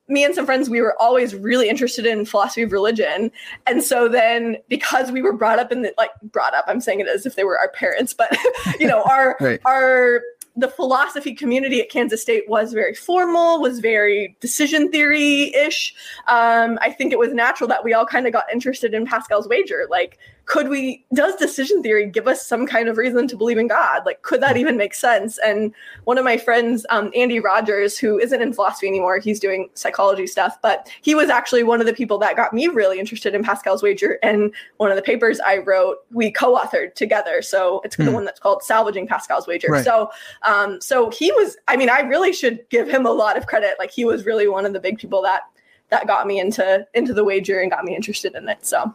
me 0.09 0.25
and 0.25 0.35
some 0.35 0.47
friends, 0.47 0.69
we 0.69 0.81
were 0.81 1.01
always 1.01 1.35
really 1.35 1.69
interested 1.69 2.05
in 2.05 2.25
philosophy 2.25 2.63
of 2.63 2.73
religion. 2.73 3.31
And 3.67 3.83
so 3.83 4.09
then 4.09 4.57
because 4.69 5.13
we 5.13 5.23
were 5.23 5.33
brought 5.33 5.59
up 5.59 5.73
in 5.73 5.83
the 5.83 5.95
like 5.97 6.11
brought 6.25 6.55
up, 6.55 6.65
I'm 6.69 6.81
saying 6.81 7.01
it 7.01 7.09
as 7.09 7.25
if 7.25 7.37
they 7.37 7.45
were 7.45 7.59
our 7.59 7.71
parents, 7.71 8.13
but 8.13 8.37
you 8.81 8.87
know, 8.87 9.03
our 9.09 9.37
Right. 9.41 9.61
our 9.65 10.21
the 10.55 10.69
philosophy 10.69 11.35
community 11.35 11.81
at 11.81 11.89
Kansas 11.89 12.21
State 12.21 12.47
was 12.47 12.75
very 12.75 12.95
formal, 12.95 13.63
was 13.63 13.79
very 13.79 14.37
decision 14.41 14.91
theory 14.91 15.55
ish. 15.55 15.95
Um, 16.29 16.79
I 16.83 16.91
think 16.91 17.13
it 17.13 17.19
was 17.19 17.33
natural 17.33 17.69
that 17.69 17.85
we 17.85 17.95
all 17.95 18.05
kind 18.05 18.27
of 18.27 18.35
got 18.35 18.45
interested 18.53 18.93
in 18.93 19.07
Pascal's 19.07 19.49
wager. 19.49 19.87
Like, 19.89 20.19
could 20.47 20.69
we, 20.69 21.05
does 21.15 21.37
decision 21.37 21.83
theory 21.83 22.07
give 22.07 22.27
us 22.27 22.45
some 22.45 22.67
kind 22.67 22.89
of 22.89 22.97
reason 22.97 23.29
to 23.29 23.37
believe 23.37 23.59
in 23.59 23.69
God? 23.69 24.05
Like, 24.05 24.23
could 24.23 24.41
that 24.41 24.57
even 24.57 24.77
make 24.77 24.93
sense? 24.93 25.39
And 25.39 25.73
one 26.05 26.19
of 26.19 26.25
my 26.25 26.37
friends, 26.37 26.85
um, 26.91 27.11
Andy 27.15 27.39
Rogers, 27.39 27.97
who 27.97 28.19
isn't 28.19 28.43
in 28.43 28.53
philosophy 28.53 28.89
anymore, 28.89 29.19
he's 29.19 29.39
doing 29.39 29.71
psychology 29.75 30.27
stuff, 30.27 30.59
but 30.61 30.91
he 31.01 31.15
was 31.15 31.31
actually 31.31 31.63
one 31.63 31.81
of 31.81 31.87
the 31.87 31.93
people 31.93 32.19
that 32.19 32.37
got 32.37 32.53
me 32.53 32.67
really 32.67 32.99
interested 32.99 33.35
in 33.35 33.45
Pascal's 33.45 33.83
wager. 33.83 34.19
And 34.23 34.53
one 34.79 34.91
of 34.91 34.97
the 34.97 35.03
papers 35.03 35.39
I 35.41 35.59
wrote, 35.59 35.99
we 36.11 36.31
co 36.31 36.57
authored 36.57 36.95
together. 36.95 37.41
So 37.41 37.81
it's 37.85 37.97
the 37.97 38.05
Hmm. 38.07 38.13
one 38.15 38.25
that's 38.25 38.41
called 38.41 38.63
Salvaging 38.63 39.07
Pascal's 39.07 39.47
Wager. 39.47 39.69
Right. 39.71 39.85
So, 39.85 40.11
um, 40.43 40.81
so 40.81 41.11
he 41.11 41.31
was, 41.33 41.57
I 41.69 41.77
mean, 41.77 41.89
I 41.89 42.01
really 42.01 42.33
should 42.33 42.69
give 42.69 42.89
him 42.89 43.07
a 43.07 43.13
lot 43.13 43.37
of 43.37 43.47
credit. 43.47 43.77
Like, 43.79 43.93
he 43.93 44.05
was 44.05 44.27
really 44.27 44.49
one 44.49 44.67
of 44.67 44.73
the 44.73 44.81
big 44.81 44.99
people 44.99 45.23
that 45.23 45.43
that 45.91 46.07
got 46.07 46.27
me 46.27 46.41
into 46.41 46.87
into 46.95 47.13
the 47.13 47.23
wager 47.23 47.61
and 47.61 47.71
got 47.71 47.85
me 47.85 47.95
interested 47.95 48.35
in 48.35 48.49
it. 48.49 48.65
So 48.65 48.93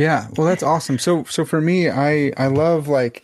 Yeah, 0.00 0.28
well, 0.34 0.46
that's 0.46 0.62
awesome. 0.62 0.98
So, 0.98 1.24
so 1.24 1.44
for 1.44 1.60
me, 1.60 1.90
I 1.90 2.32
I 2.38 2.46
love 2.46 2.88
like, 2.88 3.22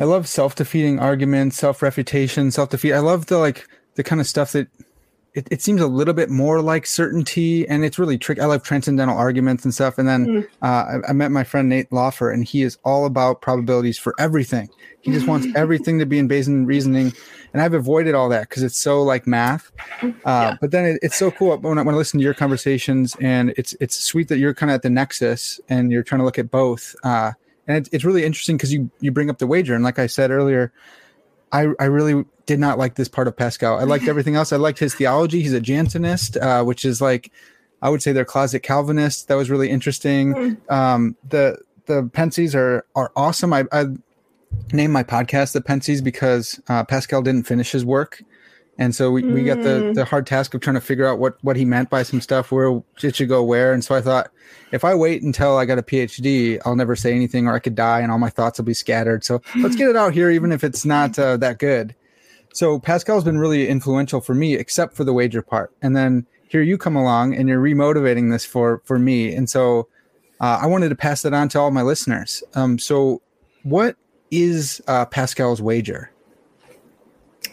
I 0.00 0.04
love 0.04 0.28
self 0.28 0.54
defeating 0.54 1.00
arguments, 1.00 1.56
self 1.56 1.82
refutation, 1.82 2.52
self 2.52 2.70
defeat. 2.70 2.92
I 2.92 3.00
love 3.00 3.26
the 3.26 3.38
like 3.38 3.66
the 3.96 4.04
kind 4.04 4.20
of 4.20 4.28
stuff 4.28 4.52
that 4.52 4.68
it, 5.34 5.48
it 5.50 5.62
seems 5.62 5.80
a 5.80 5.86
little 5.86 6.14
bit 6.14 6.28
more 6.28 6.60
like 6.60 6.86
certainty, 6.86 7.66
and 7.66 7.84
it's 7.84 7.98
really 7.98 8.18
tricky. 8.18 8.40
I 8.40 8.46
love 8.46 8.62
transcendental 8.62 9.16
arguments 9.16 9.64
and 9.64 9.72
stuff. 9.72 9.96
And 9.98 10.06
then 10.06 10.46
uh, 10.60 10.66
I, 10.66 11.10
I 11.10 11.12
met 11.12 11.30
my 11.30 11.42
friend 11.44 11.68
Nate 11.68 11.90
Lawfer, 11.90 12.32
and 12.32 12.44
he 12.44 12.62
is 12.62 12.78
all 12.84 13.06
about 13.06 13.40
probabilities 13.40 13.98
for 13.98 14.14
everything. 14.18 14.68
He 15.00 15.10
just 15.10 15.26
wants 15.26 15.46
everything 15.56 15.98
to 16.00 16.06
be 16.06 16.18
in 16.18 16.28
Bayesian 16.28 16.66
reasoning, 16.66 17.12
and 17.52 17.62
I've 17.62 17.72
avoided 17.74 18.14
all 18.14 18.28
that 18.28 18.48
because 18.48 18.62
it's 18.62 18.76
so 18.76 19.02
like 19.02 19.26
math. 19.26 19.72
Uh, 20.24 20.56
But 20.60 20.70
then 20.70 20.84
it, 20.84 20.98
it's 21.02 21.16
so 21.16 21.30
cool 21.30 21.56
when 21.56 21.78
I, 21.78 21.82
when 21.82 21.94
I 21.94 21.98
listen 21.98 22.20
to 22.20 22.24
your 22.24 22.34
conversations, 22.34 23.16
and 23.20 23.54
it's 23.56 23.74
it's 23.80 23.98
sweet 23.98 24.28
that 24.28 24.38
you're 24.38 24.54
kind 24.54 24.70
of 24.70 24.74
at 24.76 24.82
the 24.82 24.90
nexus 24.90 25.60
and 25.68 25.90
you're 25.90 26.02
trying 26.02 26.18
to 26.20 26.24
look 26.24 26.38
at 26.38 26.50
both. 26.50 26.94
Uh, 27.02 27.32
and 27.66 27.78
it's 27.78 27.88
it's 27.92 28.04
really 28.04 28.24
interesting 28.24 28.56
because 28.56 28.72
you 28.72 28.90
you 29.00 29.10
bring 29.12 29.30
up 29.30 29.38
the 29.38 29.46
wager, 29.46 29.74
and 29.74 29.82
like 29.82 29.98
I 29.98 30.06
said 30.08 30.30
earlier, 30.30 30.72
I 31.52 31.68
I 31.78 31.84
really 31.84 32.24
did 32.46 32.58
not 32.58 32.78
like 32.78 32.96
this 32.96 33.08
part 33.08 33.28
of 33.28 33.36
Pascal. 33.36 33.78
I 33.78 33.84
liked 33.84 34.08
everything 34.08 34.36
else. 34.36 34.52
I 34.52 34.56
liked 34.56 34.78
his 34.78 34.94
theology. 34.94 35.42
He's 35.42 35.52
a 35.52 35.60
Jansenist, 35.60 36.36
uh, 36.36 36.64
which 36.64 36.84
is 36.84 37.00
like 37.00 37.30
I 37.82 37.90
would 37.90 38.02
say 38.02 38.12
they're 38.12 38.24
closet 38.24 38.60
Calvinists. 38.60 39.24
That 39.24 39.34
was 39.34 39.50
really 39.50 39.70
interesting. 39.70 40.58
Um, 40.68 41.16
the 41.28 41.58
the 41.86 42.04
Pensies 42.04 42.54
are 42.54 42.86
are 42.94 43.12
awesome. 43.16 43.52
I, 43.52 43.64
I 43.72 43.86
named 44.72 44.92
my 44.92 45.02
podcast 45.02 45.52
the 45.52 45.60
Pensies 45.60 46.02
because 46.02 46.60
uh, 46.68 46.84
Pascal 46.84 47.22
didn't 47.22 47.46
finish 47.46 47.72
his 47.72 47.84
work, 47.84 48.22
And 48.82 48.96
so 48.96 49.12
we, 49.12 49.22
we 49.22 49.44
got 49.44 49.62
the, 49.62 49.92
the 49.94 50.04
hard 50.04 50.26
task 50.26 50.54
of 50.54 50.60
trying 50.60 50.74
to 50.74 50.80
figure 50.80 51.06
out 51.06 51.20
what, 51.20 51.38
what 51.42 51.54
he 51.54 51.64
meant 51.64 51.88
by 51.88 52.02
some 52.02 52.20
stuff, 52.20 52.50
where 52.50 52.82
it 53.00 53.14
should 53.14 53.28
go 53.28 53.40
where. 53.40 53.72
And 53.72 53.84
so 53.84 53.94
I 53.94 54.00
thought, 54.00 54.32
if 54.72 54.84
I 54.84 54.92
wait 54.92 55.22
until 55.22 55.56
I 55.56 55.66
got 55.66 55.78
a 55.78 55.84
PhD, 55.84 56.60
I'll 56.66 56.74
never 56.74 56.96
say 56.96 57.14
anything 57.14 57.46
or 57.46 57.54
I 57.54 57.60
could 57.60 57.76
die 57.76 58.00
and 58.00 58.10
all 58.10 58.18
my 58.18 58.28
thoughts 58.28 58.58
will 58.58 58.64
be 58.64 58.74
scattered. 58.74 59.22
So 59.22 59.40
let's 59.58 59.76
get 59.76 59.88
it 59.88 59.94
out 59.94 60.14
here, 60.14 60.32
even 60.32 60.50
if 60.50 60.64
it's 60.64 60.84
not 60.84 61.16
uh, 61.16 61.36
that 61.36 61.60
good. 61.60 61.94
So 62.54 62.80
Pascal's 62.80 63.22
been 63.22 63.38
really 63.38 63.68
influential 63.68 64.20
for 64.20 64.34
me, 64.34 64.54
except 64.54 64.96
for 64.96 65.04
the 65.04 65.12
wager 65.12 65.42
part. 65.42 65.72
And 65.80 65.96
then 65.96 66.26
here 66.48 66.62
you 66.62 66.76
come 66.76 66.96
along 66.96 67.36
and 67.36 67.48
you're 67.48 67.62
remotivating 67.62 68.32
this 68.32 68.44
for, 68.44 68.82
for 68.84 68.98
me. 68.98 69.32
And 69.32 69.48
so 69.48 69.86
uh, 70.40 70.58
I 70.60 70.66
wanted 70.66 70.88
to 70.88 70.96
pass 70.96 71.22
that 71.22 71.32
on 71.32 71.48
to 71.50 71.60
all 71.60 71.70
my 71.70 71.82
listeners. 71.82 72.42
Um, 72.56 72.80
so 72.80 73.22
what 73.62 73.94
is 74.32 74.82
uh, 74.88 75.04
Pascal's 75.04 75.62
wager? 75.62 76.11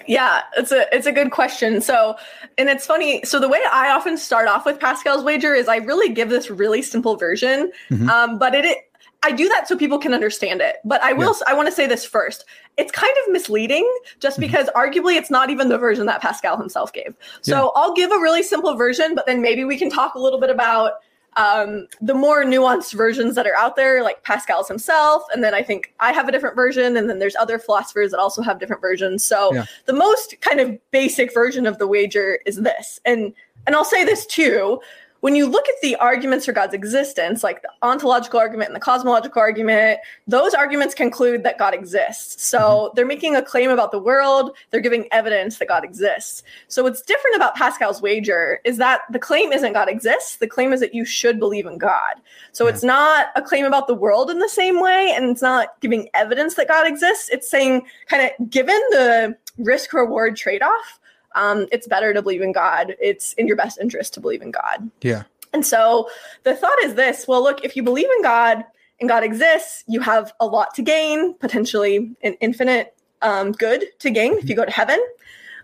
Yeah, 0.09 0.41
it's 0.57 0.71
a 0.71 0.87
it's 0.91 1.05
a 1.05 1.11
good 1.11 1.29
question. 1.29 1.81
So, 1.81 2.15
and 2.57 2.67
it's 2.67 2.83
funny. 2.83 3.21
So 3.23 3.39
the 3.39 3.47
way 3.47 3.61
I 3.71 3.91
often 3.91 4.17
start 4.17 4.47
off 4.47 4.65
with 4.65 4.79
Pascal's 4.79 5.23
wager 5.23 5.53
is 5.53 5.67
I 5.67 5.77
really 5.77 6.11
give 6.11 6.29
this 6.29 6.49
really 6.49 6.81
simple 6.81 7.15
version, 7.15 7.71
mm-hmm. 7.91 8.09
um, 8.09 8.39
but 8.39 8.55
it, 8.55 8.65
it 8.65 8.77
I 9.21 9.31
do 9.31 9.47
that 9.49 9.67
so 9.67 9.77
people 9.77 9.99
can 9.99 10.15
understand 10.15 10.61
it. 10.61 10.77
But 10.83 11.03
I 11.03 11.13
will 11.13 11.35
yeah. 11.39 11.51
I 11.51 11.53
want 11.53 11.67
to 11.67 11.71
say 11.71 11.85
this 11.85 12.05
first. 12.05 12.43
It's 12.77 12.91
kind 12.91 13.13
of 13.23 13.31
misleading 13.31 13.87
just 14.19 14.39
mm-hmm. 14.39 14.47
because 14.47 14.67
arguably 14.75 15.15
it's 15.15 15.29
not 15.29 15.51
even 15.51 15.69
the 15.69 15.77
version 15.77 16.07
that 16.07 16.23
Pascal 16.23 16.57
himself 16.57 16.91
gave. 16.91 17.15
So 17.41 17.65
yeah. 17.65 17.69
I'll 17.75 17.93
give 17.93 18.11
a 18.11 18.17
really 18.17 18.41
simple 18.41 18.75
version, 18.75 19.13
but 19.13 19.27
then 19.27 19.43
maybe 19.43 19.63
we 19.63 19.77
can 19.77 19.91
talk 19.91 20.15
a 20.15 20.19
little 20.19 20.39
bit 20.39 20.49
about 20.49 20.93
um, 21.38 21.88
the 22.01 22.13
more 22.13 22.43
nuanced 22.43 22.93
versions 22.93 23.36
that 23.36 23.48
are 23.48 23.55
out 23.55 23.75
there, 23.75 24.03
like 24.03 24.24
Pascal's 24.24 24.67
himself, 24.67 25.24
and 25.33 25.43
then 25.43 25.53
I 25.53 25.62
think 25.62 25.93
I 26.00 26.12
have 26.12 26.27
a 26.27 26.31
different 26.31 26.55
version, 26.55 26.98
and 26.98 27.09
then 27.09 27.19
there's 27.19 27.36
other 27.36 27.59
philosophers 27.59 28.12
that 28.12 28.19
also 28.19 28.41
have 28.41 28.59
different 28.59 28.81
versions. 28.81 29.24
So 29.24 29.53
yeah. 29.53 29.65
the 29.86 29.93
most 29.93 30.36
kind 30.41 30.59
of 30.59 30.77
basic 30.91 31.33
version 31.33 31.65
of 31.65 31.77
the 31.77 31.88
wager 31.88 32.39
is 32.45 32.57
this, 32.57 33.00
and 33.05 33.33
and 33.67 33.75
I'll 33.75 33.86
say 33.86 34.03
this 34.03 34.25
too 34.25 34.79
when 35.21 35.35
you 35.35 35.47
look 35.47 35.67
at 35.67 35.75
the 35.81 35.95
arguments 35.97 36.45
for 36.45 36.51
God's 36.51 36.73
existence, 36.73 37.43
like 37.43 37.61
the 37.61 37.69
ontological 37.81 38.39
argument 38.39 38.69
and 38.69 38.75
the 38.75 38.79
cosmological 38.79 39.41
argument, 39.41 39.99
those 40.27 40.53
arguments 40.53 40.95
conclude 40.95 41.43
that 41.43 41.57
God 41.57 41.73
exists. 41.73 42.45
So 42.45 42.59
mm-hmm. 42.59 42.95
they're 42.95 43.05
making 43.05 43.35
a 43.35 43.41
claim 43.41 43.69
about 43.69 43.91
the 43.91 43.99
world, 43.99 44.55
they're 44.71 44.79
giving 44.79 45.07
evidence 45.11 45.57
that 45.57 45.67
God 45.67 45.83
exists. 45.83 46.43
So 46.67 46.83
what's 46.83 47.01
different 47.01 47.35
about 47.35 47.55
Pascal's 47.55 48.01
wager 48.01 48.59
is 48.63 48.77
that 48.77 49.01
the 49.11 49.19
claim 49.19 49.51
isn't 49.51 49.73
God 49.73 49.89
exists, 49.89 50.38
the 50.38 50.47
claim 50.47 50.73
is 50.73 50.79
that 50.79 50.93
you 50.93 51.05
should 51.05 51.39
believe 51.39 51.65
in 51.65 51.77
God. 51.77 52.15
So 52.51 52.67
it's 52.67 52.83
not 52.83 53.27
a 53.35 53.41
claim 53.41 53.65
about 53.65 53.88
the 53.88 53.95
world 53.95 54.29
in 54.29 54.39
the 54.39 54.49
same 54.49 54.81
way, 54.81 55.13
and 55.15 55.25
it's 55.25 55.41
not 55.41 55.79
giving 55.81 56.09
evidence 56.13 56.55
that 56.55 56.67
God 56.67 56.88
exists. 56.88 57.29
It's 57.29 57.49
saying, 57.49 57.85
kind 58.07 58.23
of, 58.23 58.49
given 58.49 58.79
the 58.91 59.38
risk 59.57 59.93
reward 59.93 60.35
trade 60.35 60.63
off, 60.63 60.98
um, 61.36 61.67
it's 61.71 61.88
better 61.88 62.13
to 62.13 62.21
believe 62.21 62.41
in 62.41 62.51
God. 62.51 62.95
It's 63.00 63.33
in 63.33 63.48
your 63.48 63.55
best 63.55 63.79
interest 63.79 64.13
to 64.15 64.19
believe 64.19 64.41
in 64.41 64.51
God. 64.51 64.89
Yeah. 65.01 65.24
And 65.53 65.65
so 65.65 66.09
the 66.43 66.55
thought 66.55 66.77
is 66.83 66.95
this 66.95 67.27
well, 67.27 67.41
look, 67.41 67.63
if 67.63 67.75
you 67.75 67.83
believe 67.83 68.09
in 68.17 68.24
God 68.24 68.63
and 69.00 69.09
God 69.09 69.24
exists, 69.24 69.83
you 69.88 70.00
have 70.01 70.33
a 70.39 70.45
lot 70.45 70.74
to 70.75 70.81
gain, 70.81 71.33
potentially 71.36 72.15
an 72.21 72.33
infinite 72.41 72.95
um, 73.21 73.51
good 73.51 73.86
to 74.00 74.09
gain 74.09 74.33
if 74.33 74.50
you 74.50 74.55
go 74.55 74.65
to 74.65 74.71
heaven. 74.71 75.00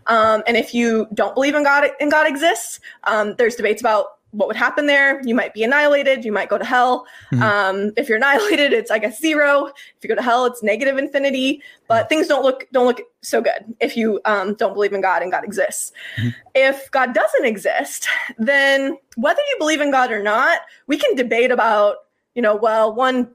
Um, 0.08 0.44
and 0.48 0.56
if 0.56 0.74
you 0.74 1.08
don't 1.14 1.34
believe 1.34 1.56
in 1.56 1.64
God 1.64 1.90
and 2.00 2.12
God 2.12 2.28
exists, 2.28 2.80
um, 3.06 3.36
there's 3.38 3.56
debates 3.56 3.82
about 3.82 4.18
what 4.36 4.48
would 4.48 4.58
happen 4.58 4.86
there. 4.86 5.22
You 5.24 5.34
might 5.34 5.54
be 5.54 5.64
annihilated. 5.64 6.26
You 6.26 6.32
might 6.32 6.50
go 6.50 6.58
to 6.58 6.66
hell. 6.66 7.06
Mm-hmm. 7.32 7.44
Um, 7.44 7.94
if 7.96 8.10
you're 8.10 8.18
annihilated, 8.18 8.74
it's 8.74 8.92
I 8.92 9.00
guess 9.00 9.20
zero. 9.20 9.68
If 9.68 10.04
you 10.04 10.08
go 10.10 10.16
to 10.16 10.22
hell, 10.22 10.46
it's 10.46 10.62
negative 10.62 10.98
infinity. 10.98 11.62
But 11.88 12.10
things 12.10 12.28
don't 12.28 12.44
look 12.44 12.68
don't 12.72 12.86
look 12.86 13.02
so 13.22 13.42
good 13.42 13.76
if 13.80 13.96
you 13.96 14.20
um, 14.26 14.56
don't 14.56 14.74
believe 14.74 14.94
in 14.94 15.02
God 15.02 15.22
and 15.22 15.32
God 15.32 15.44
exists. 15.44 15.92
Mm-hmm. 16.18 16.30
If 16.56 16.92
God 16.92 17.14
doesn't 17.14 17.46
exist, 17.46 18.08
then 18.38 18.98
whether 19.16 19.42
you 19.50 19.56
believe 19.58 19.82
in 19.82 19.92
God 19.92 20.12
or 20.12 20.22
not, 20.22 20.62
we 20.88 20.98
can 20.98 21.16
debate 21.16 21.52
about 21.52 21.98
you 22.34 22.42
know 22.42 22.56
well 22.56 22.94
one 22.94 23.34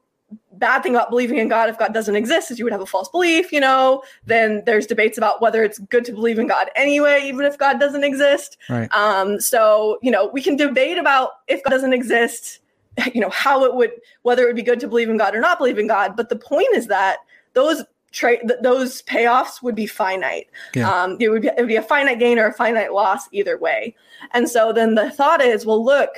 bad 0.52 0.82
thing 0.82 0.94
about 0.94 1.10
believing 1.10 1.38
in 1.38 1.48
God 1.48 1.68
if 1.68 1.78
God 1.78 1.92
doesn't 1.92 2.14
exist 2.14 2.50
is 2.50 2.58
you 2.58 2.64
would 2.64 2.72
have 2.72 2.80
a 2.80 2.86
false 2.86 3.08
belief, 3.08 3.50
you 3.50 3.60
know. 3.60 4.02
Then 4.26 4.62
there's 4.66 4.86
debates 4.86 5.18
about 5.18 5.40
whether 5.40 5.64
it's 5.64 5.78
good 5.78 6.04
to 6.04 6.12
believe 6.12 6.38
in 6.38 6.46
God 6.46 6.70
anyway, 6.76 7.22
even 7.24 7.46
if 7.46 7.58
God 7.58 7.80
doesn't 7.80 8.04
exist. 8.04 8.56
Right. 8.68 8.92
Um, 8.94 9.40
so, 9.40 9.98
you 10.02 10.10
know, 10.10 10.26
we 10.26 10.42
can 10.42 10.56
debate 10.56 10.98
about 10.98 11.30
if 11.48 11.62
God 11.64 11.70
doesn't 11.70 11.92
exist, 11.92 12.60
you 13.14 13.20
know, 13.20 13.30
how 13.30 13.64
it 13.64 13.74
would, 13.74 13.92
whether 14.22 14.42
it 14.44 14.46
would 14.46 14.56
be 14.56 14.62
good 14.62 14.80
to 14.80 14.88
believe 14.88 15.08
in 15.08 15.16
God 15.16 15.34
or 15.34 15.40
not 15.40 15.58
believe 15.58 15.78
in 15.78 15.86
God. 15.86 16.16
But 16.16 16.28
the 16.28 16.36
point 16.36 16.68
is 16.74 16.86
that 16.88 17.18
those 17.54 17.82
trade 18.12 18.40
th- 18.46 18.60
those 18.62 19.02
payoffs 19.02 19.62
would 19.62 19.74
be 19.74 19.86
finite. 19.86 20.48
Yeah. 20.74 20.90
Um, 20.90 21.16
it 21.20 21.28
would 21.28 21.42
be 21.42 21.48
it 21.48 21.56
would 21.58 21.68
be 21.68 21.76
a 21.76 21.82
finite 21.82 22.18
gain 22.18 22.38
or 22.38 22.46
a 22.46 22.52
finite 22.52 22.92
loss 22.92 23.28
either 23.32 23.56
way. 23.56 23.94
And 24.32 24.48
so 24.48 24.72
then 24.72 24.94
the 24.94 25.10
thought 25.10 25.40
is, 25.40 25.64
well, 25.64 25.82
look, 25.82 26.10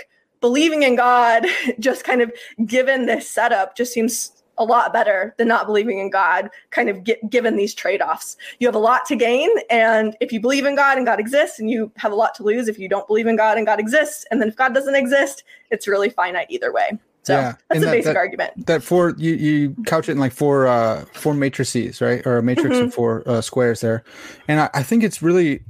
believing 0.43 0.83
in 0.83 0.97
God, 0.97 1.47
just 1.79 2.05
kind 2.05 2.21
of 2.21 2.31
given 2.67 3.07
this 3.07 3.27
setup, 3.31 3.75
just 3.75 3.95
seems 3.95 4.43
a 4.59 4.65
lot 4.65 4.93
better 4.93 5.35
than 5.39 5.49
not 5.49 5.67
believing 5.67 5.99
in 5.99 6.11
God, 6.11 6.51
kind 6.71 6.91
of 6.91 7.03
get, 7.05 7.31
given 7.31 7.57
these 7.57 7.75
trade 7.75 8.03
offs. 8.03 8.37
You 8.59 8.69
have 8.69 8.75
a 8.75 8.79
lot 8.79 9.07
to 9.07 9.17
gain. 9.17 9.49
And 9.71 10.15
if 10.21 10.31
you 10.31 10.41
believe 10.41 10.67
in 10.67 10.77
God 10.77 10.99
and 10.99 11.07
God 11.07 11.19
exists, 11.19 11.59
and 11.59 11.71
you 11.71 11.91
have 11.97 12.13
a 12.13 12.15
lot 12.15 12.35
to 12.35 12.43
lose 12.43 12.69
if 12.69 12.79
you 12.79 12.87
don't 12.87 13.07
believe 13.07 13.27
in 13.27 13.37
God 13.37 13.57
and 13.57 13.67
God 13.67 13.81
exists. 13.81 14.27
And 14.31 14.43
then 14.43 14.49
if 14.49 14.57
God 14.57 14.75
doesn't 14.75 14.95
exist, 14.95 15.45
it's 15.71 15.89
really 15.89 16.11
finite 16.11 16.49
either 16.51 16.71
way. 16.71 16.99
So 17.23 17.35
yeah. 17.35 17.43
that's 17.43 17.61
and 17.71 17.85
a 17.85 17.87
that, 17.87 17.93
basic 17.93 18.05
that, 18.05 18.17
argument. 18.17 18.67
That 18.67 18.83
four 18.83 19.15
you, 19.17 19.35
you 19.35 19.77
couch 19.87 20.09
it 20.09 20.13
in 20.13 20.19
like 20.19 20.33
four 20.33 20.67
uh 20.67 21.05
four 21.13 21.35
matrices, 21.35 22.01
right? 22.01 22.27
Or 22.27 22.39
a 22.39 22.43
matrix 22.43 22.77
mm-hmm. 22.77 22.87
of 22.87 22.95
four 22.95 23.23
uh, 23.27 23.41
squares 23.41 23.81
there. 23.81 24.03
And 24.49 24.61
I, 24.61 24.71
I 24.75 24.83
think 24.83 25.05
it's 25.05 25.23
really 25.23 25.63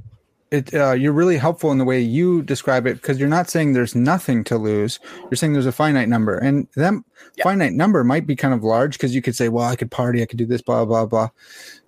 it 0.53 0.73
uh, 0.73 0.91
you're 0.91 1.13
really 1.13 1.37
helpful 1.37 1.71
in 1.71 1.79
the 1.79 1.83
way 1.83 1.99
you 1.99 2.43
describe 2.43 2.85
it 2.85 2.95
because 2.95 3.19
you're 3.19 3.27
not 3.27 3.49
saying 3.49 3.73
there's 3.73 3.95
nothing 3.95 4.43
to 4.43 4.57
lose 4.57 4.99
you're 5.23 5.35
saying 5.35 5.53
there's 5.53 5.65
a 5.65 5.71
finite 5.71 6.07
number 6.07 6.37
and 6.37 6.67
that 6.75 6.93
yep. 6.93 7.43
finite 7.43 7.73
number 7.73 8.03
might 8.03 8.27
be 8.27 8.35
kind 8.35 8.53
of 8.53 8.63
large 8.63 8.93
because 8.93 9.15
you 9.15 9.21
could 9.21 9.35
say 9.35 9.49
well 9.49 9.65
i 9.65 9.75
could 9.75 9.89
party 9.89 10.21
i 10.21 10.25
could 10.25 10.37
do 10.37 10.45
this 10.45 10.61
blah 10.61 10.85
blah 10.85 11.05
blah 11.05 11.29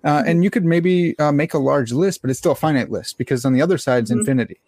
uh, 0.04 0.18
mm-hmm. 0.18 0.28
and 0.28 0.44
you 0.44 0.50
could 0.50 0.64
maybe 0.64 1.16
uh, 1.20 1.30
make 1.30 1.54
a 1.54 1.58
large 1.58 1.92
list 1.92 2.20
but 2.20 2.30
it's 2.30 2.40
still 2.40 2.52
a 2.52 2.56
finite 2.56 2.90
list 2.90 3.16
because 3.18 3.44
on 3.44 3.52
the 3.52 3.62
other 3.62 3.78
side 3.78 4.02
is 4.02 4.10
mm-hmm. 4.10 4.20
infinity 4.20 4.60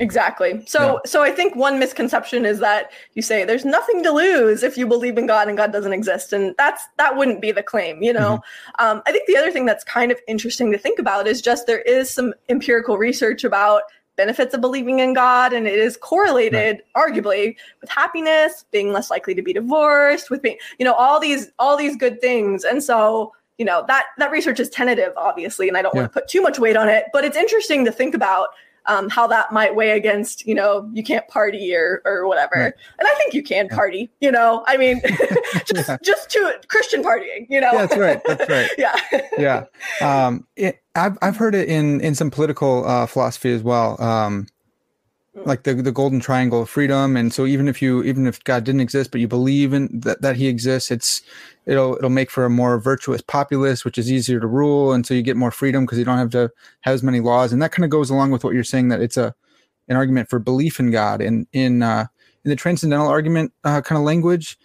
Exactly. 0.00 0.62
So 0.66 0.80
yeah. 0.80 0.98
so 1.06 1.22
I 1.22 1.32
think 1.32 1.56
one 1.56 1.78
misconception 1.78 2.46
is 2.46 2.60
that 2.60 2.90
you 3.14 3.22
say 3.22 3.44
there's 3.44 3.64
nothing 3.64 4.02
to 4.04 4.12
lose 4.12 4.62
if 4.62 4.76
you 4.76 4.86
believe 4.86 5.18
in 5.18 5.26
God 5.26 5.48
and 5.48 5.56
God 5.56 5.72
doesn't 5.72 5.92
exist, 5.92 6.32
and 6.32 6.54
that's 6.56 6.84
that 6.98 7.16
wouldn't 7.16 7.40
be 7.40 7.52
the 7.52 7.62
claim. 7.62 8.02
You 8.02 8.12
know, 8.12 8.36
mm-hmm. 8.36 8.84
um, 8.86 9.02
I 9.06 9.12
think 9.12 9.26
the 9.26 9.36
other 9.36 9.50
thing 9.50 9.66
that's 9.66 9.84
kind 9.84 10.12
of 10.12 10.18
interesting 10.28 10.70
to 10.72 10.78
think 10.78 10.98
about 10.98 11.26
is 11.26 11.42
just 11.42 11.66
there 11.66 11.82
is 11.82 12.10
some 12.10 12.32
empirical 12.48 12.98
research 12.98 13.44
about 13.44 13.82
benefits 14.16 14.54
of 14.54 14.60
believing 14.60 14.98
in 15.00 15.14
God, 15.14 15.52
and 15.52 15.66
it 15.66 15.78
is 15.78 15.96
correlated, 15.96 16.82
right. 16.94 17.12
arguably, 17.12 17.56
with 17.80 17.90
happiness, 17.90 18.64
being 18.70 18.92
less 18.92 19.10
likely 19.10 19.34
to 19.34 19.42
be 19.42 19.52
divorced, 19.52 20.30
with 20.30 20.42
being 20.42 20.58
you 20.78 20.84
know 20.84 20.94
all 20.94 21.18
these 21.18 21.50
all 21.58 21.76
these 21.76 21.96
good 21.96 22.20
things, 22.20 22.64
and 22.64 22.82
so 22.82 23.32
you 23.58 23.64
know 23.64 23.84
that 23.88 24.06
that 24.18 24.30
research 24.30 24.60
is 24.60 24.70
tentative 24.70 25.12
obviously 25.16 25.66
and 25.66 25.76
i 25.76 25.82
don't 25.82 25.92
yeah. 25.92 26.02
want 26.02 26.12
to 26.12 26.20
put 26.20 26.28
too 26.28 26.40
much 26.40 26.60
weight 26.60 26.76
on 26.76 26.88
it 26.88 27.06
but 27.12 27.24
it's 27.24 27.36
interesting 27.36 27.84
to 27.84 27.90
think 27.90 28.14
about 28.14 28.50
um, 28.86 29.08
how 29.08 29.26
that 29.26 29.52
might 29.52 29.74
weigh 29.74 29.90
against, 29.90 30.46
you 30.46 30.54
know, 30.54 30.88
you 30.92 31.02
can't 31.02 31.26
party 31.28 31.74
or 31.74 32.02
or 32.04 32.26
whatever. 32.26 32.54
Right. 32.56 32.74
And 32.98 33.08
I 33.08 33.14
think 33.16 33.34
you 33.34 33.42
can 33.42 33.68
party, 33.68 34.10
you 34.20 34.32
know. 34.32 34.64
I 34.66 34.76
mean, 34.76 35.00
just 35.66 35.88
yeah. 35.88 35.98
just 36.02 36.30
to 36.30 36.60
Christian 36.68 37.02
partying, 37.02 37.46
you 37.48 37.60
know. 37.60 37.72
Yeah, 37.72 37.86
that's 37.86 37.96
right. 37.96 38.20
That's 38.26 38.48
right. 38.48 38.70
yeah. 38.78 38.96
yeah. 39.38 39.64
Um, 40.00 40.46
it, 40.56 40.80
I've 40.94 41.18
I've 41.22 41.36
heard 41.36 41.54
it 41.54 41.68
in 41.68 42.00
in 42.00 42.14
some 42.14 42.30
political 42.30 42.86
uh, 42.86 43.06
philosophy 43.06 43.52
as 43.52 43.62
well. 43.62 44.00
Um, 44.02 44.46
like 45.44 45.62
the 45.62 45.74
the 45.74 45.92
golden 45.92 46.20
triangle 46.20 46.62
of 46.62 46.70
freedom. 46.70 47.16
And 47.16 47.32
so 47.32 47.46
even 47.46 47.68
if 47.68 47.80
you 47.80 48.02
even 48.02 48.26
if 48.26 48.42
god 48.44 48.64
didn't 48.64 48.80
exist 48.80 49.10
but 49.10 49.20
you 49.20 49.28
believe 49.28 49.72
in 49.72 49.88
that, 50.00 50.22
that 50.22 50.36
he 50.36 50.48
exists 50.48 50.90
it's 50.90 51.22
it'll 51.66 51.96
it'll 51.96 52.10
make 52.10 52.30
for 52.30 52.44
a 52.44 52.50
more 52.50 52.78
virtuous 52.78 53.22
populace 53.22 53.84
which 53.84 53.98
is 53.98 54.10
easier 54.10 54.40
to 54.40 54.46
rule. 54.46 54.92
And 54.92 55.06
so 55.06 55.14
you 55.14 55.22
get 55.22 55.36
more 55.36 55.50
freedom 55.50 55.84
because 55.84 55.98
you 55.98 56.04
don't 56.04 56.18
have 56.18 56.30
to 56.30 56.50
have 56.80 56.94
as 56.94 57.02
many 57.02 57.20
laws. 57.20 57.52
And 57.52 57.62
that 57.62 57.72
kind 57.72 57.84
of 57.84 57.90
goes 57.90 58.10
along 58.10 58.30
with 58.30 58.44
what 58.44 58.54
you're 58.54 58.64
saying 58.64 58.88
that 58.88 59.00
it's 59.00 59.16
a 59.16 59.34
an 59.88 59.96
argument 59.96 60.28
for 60.28 60.38
belief 60.38 60.78
in 60.80 60.90
god. 60.90 61.20
And 61.20 61.46
in 61.52 61.82
uh 61.82 62.06
in 62.44 62.50
the 62.50 62.56
transcendental 62.56 63.08
argument 63.08 63.52
uh, 63.64 63.80
kind 63.80 63.98
of 63.98 64.04
language 64.04 64.58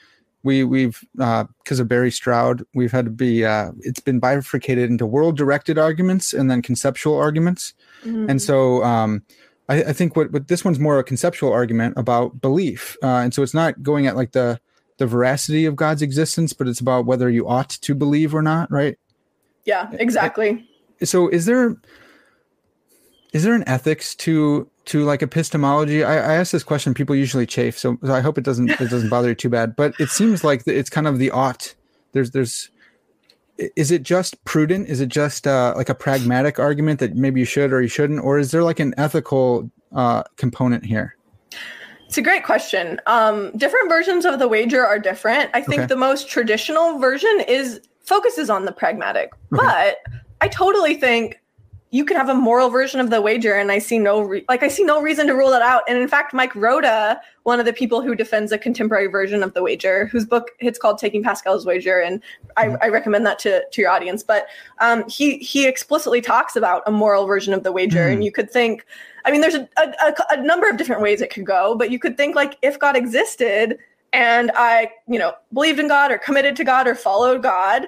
we 0.43 0.63
we've 0.63 1.03
uh 1.19 1.45
because 1.63 1.79
uh, 1.79 1.83
of 1.83 1.88
Barry 1.88 2.12
Stroud, 2.12 2.63
we've 2.73 2.91
had 2.91 3.05
to 3.05 3.12
be 3.12 3.45
uh, 3.45 3.71
it's 3.79 4.01
been 4.01 4.19
bifurcated 4.19 4.89
into 4.89 5.05
world 5.05 5.38
directed 5.38 5.77
arguments 5.77 6.33
and 6.33 6.51
then 6.51 6.62
conceptual 6.62 7.17
arguments, 7.17 7.73
mm-hmm. 8.03 8.29
and 8.29 8.41
so 8.41 8.83
um, 8.83 9.23
I, 9.73 9.89
I 9.89 9.93
think 9.93 10.15
what, 10.15 10.31
what 10.31 10.47
this 10.47 10.63
one's 10.63 10.79
more 10.79 10.99
a 10.99 11.03
conceptual 11.03 11.51
argument 11.51 11.95
about 11.97 12.39
belief, 12.41 12.95
uh, 13.01 13.07
and 13.07 13.33
so 13.33 13.41
it's 13.41 13.53
not 13.53 13.81
going 13.81 14.07
at 14.07 14.15
like 14.15 14.31
the 14.31 14.59
the 14.97 15.07
veracity 15.07 15.65
of 15.65 15.75
God's 15.75 16.03
existence, 16.03 16.53
but 16.53 16.67
it's 16.67 16.79
about 16.79 17.05
whether 17.05 17.29
you 17.29 17.47
ought 17.47 17.69
to 17.69 17.95
believe 17.95 18.36
or 18.36 18.43
not, 18.43 18.71
right? 18.71 18.97
Yeah, 19.65 19.89
exactly. 19.93 20.69
So 21.03 21.27
is 21.27 21.45
there 21.45 21.75
is 23.33 23.43
there 23.43 23.55
an 23.55 23.67
ethics 23.67 24.13
to 24.15 24.69
to 24.86 25.03
like 25.03 25.23
epistemology? 25.23 26.03
I, 26.03 26.17
I 26.17 26.36
ask 26.36 26.51
this 26.51 26.63
question, 26.63 26.93
people 26.93 27.15
usually 27.15 27.47
chafe, 27.47 27.77
so, 27.79 27.97
so 28.03 28.13
I 28.13 28.21
hope 28.21 28.38
it 28.38 28.43
doesn't 28.43 28.69
it 28.69 28.89
doesn't 28.89 29.09
bother 29.09 29.29
you 29.29 29.36
too 29.36 29.49
bad. 29.49 29.75
But 29.75 29.95
it 29.99 30.09
seems 30.09 30.43
like 30.43 30.62
it's 30.67 30.89
kind 30.89 31.07
of 31.07 31.17
the 31.17 31.31
ought. 31.31 31.73
There's 32.12 32.31
there's 32.31 32.69
is 33.57 33.91
it 33.91 34.03
just 34.03 34.43
prudent? 34.45 34.89
Is 34.89 34.99
it 35.01 35.09
just 35.09 35.45
uh, 35.47 35.73
like 35.75 35.89
a 35.89 35.95
pragmatic 35.95 36.59
argument 36.59 36.99
that 36.99 37.15
maybe 37.15 37.39
you 37.39 37.45
should 37.45 37.71
or 37.71 37.81
you 37.81 37.87
shouldn't, 37.87 38.23
or 38.23 38.39
is 38.39 38.51
there 38.51 38.63
like 38.63 38.79
an 38.79 38.93
ethical 38.97 39.69
uh, 39.93 40.23
component 40.37 40.85
here? 40.85 41.15
It's 42.07 42.17
a 42.17 42.21
great 42.21 42.43
question. 42.43 42.99
Um, 43.07 43.51
different 43.57 43.89
versions 43.89 44.25
of 44.25 44.39
the 44.39 44.47
wager 44.47 44.85
are 44.85 44.99
different. 44.99 45.49
I 45.53 45.61
think 45.61 45.81
Okay. 45.81 45.87
the 45.87 45.95
most 45.95 46.29
traditional 46.29 46.99
version 46.99 47.43
is 47.47 47.81
focuses 48.01 48.49
on 48.49 48.65
the 48.65 48.71
pragmatic, 48.71 49.31
but 49.49 49.97
I 50.41 50.47
totally 50.49 50.95
think 50.95 51.39
you 51.93 52.03
can 52.03 52.17
have 52.17 52.27
a 52.27 52.34
moral 52.34 52.71
version 52.71 52.99
of 52.99 53.12
the 53.12 53.21
wager, 53.21 53.53
and 53.53 53.71
I 53.71 53.77
see 53.77 53.99
no 53.99 54.21
re- 54.21 54.43
like 54.49 54.63
I 54.63 54.67
see 54.67 54.84
no 54.84 54.99
reason 54.99 55.27
to 55.27 55.34
rule 55.34 55.51
that 55.51 55.62
out. 55.62 55.84
And 55.88 55.95
in 55.95 56.08
fact, 56.08 56.34
Mike 56.34 56.56
Rota, 56.56 57.21
one 57.43 57.60
of 57.60 57.67
the 57.67 57.71
people 57.71 58.01
who 58.01 58.15
defends 58.15 58.51
a 58.51 58.58
contemporary 58.58 59.06
version 59.06 59.43
of 59.43 59.53
the 59.53 59.62
wager, 59.62 60.08
whose 60.08 60.25
book 60.25 60.49
it's 60.58 60.79
called 60.79 60.97
"Taking 60.97 61.21
Pascal's 61.21 61.67
Wager," 61.67 61.99
and 61.99 62.19
I, 62.58 62.75
I 62.82 62.88
recommend 62.88 63.27
that 63.27 63.38
to 63.39 63.63
to 63.69 63.82
your 63.82 63.91
audience. 63.91 64.23
But 64.23 64.47
um, 64.79 65.08
he 65.08 65.38
he 65.38 65.67
explicitly 65.67 66.19
talks 66.19 66.56
about 66.56 66.82
a 66.88 66.91
moral 66.91 67.27
version 67.27 67.53
of 67.53 67.62
the 67.62 67.71
wager, 67.71 68.08
and 68.08 68.23
you 68.23 68.32
could 68.32 68.49
think. 68.49 68.86
I 69.25 69.32
mean, 69.32 69.39
there's 69.39 69.56
a, 69.56 69.69
a, 69.77 69.93
a, 70.08 70.15
a 70.32 70.41
number 70.41 70.67
of 70.67 70.77
different 70.77 71.01
ways 71.01 71.21
it 71.21 71.29
could 71.29 71.45
go, 71.45 71.75
but 71.75 71.91
you 71.91 71.99
could 71.99 72.17
think 72.17 72.36
like 72.36 72.58
if 72.62 72.77
God 72.79 72.97
existed 72.97 73.77
and 74.13 74.51
I, 74.56 74.91
you 75.08 75.17
know, 75.17 75.34
believed 75.53 75.79
in 75.79 75.88
God 75.88 76.12
or 76.12 76.17
committed 76.17 76.56
to 76.58 76.63
God 76.63 76.88
or 76.88 76.95
followed 76.95 77.41
God, 77.41 77.88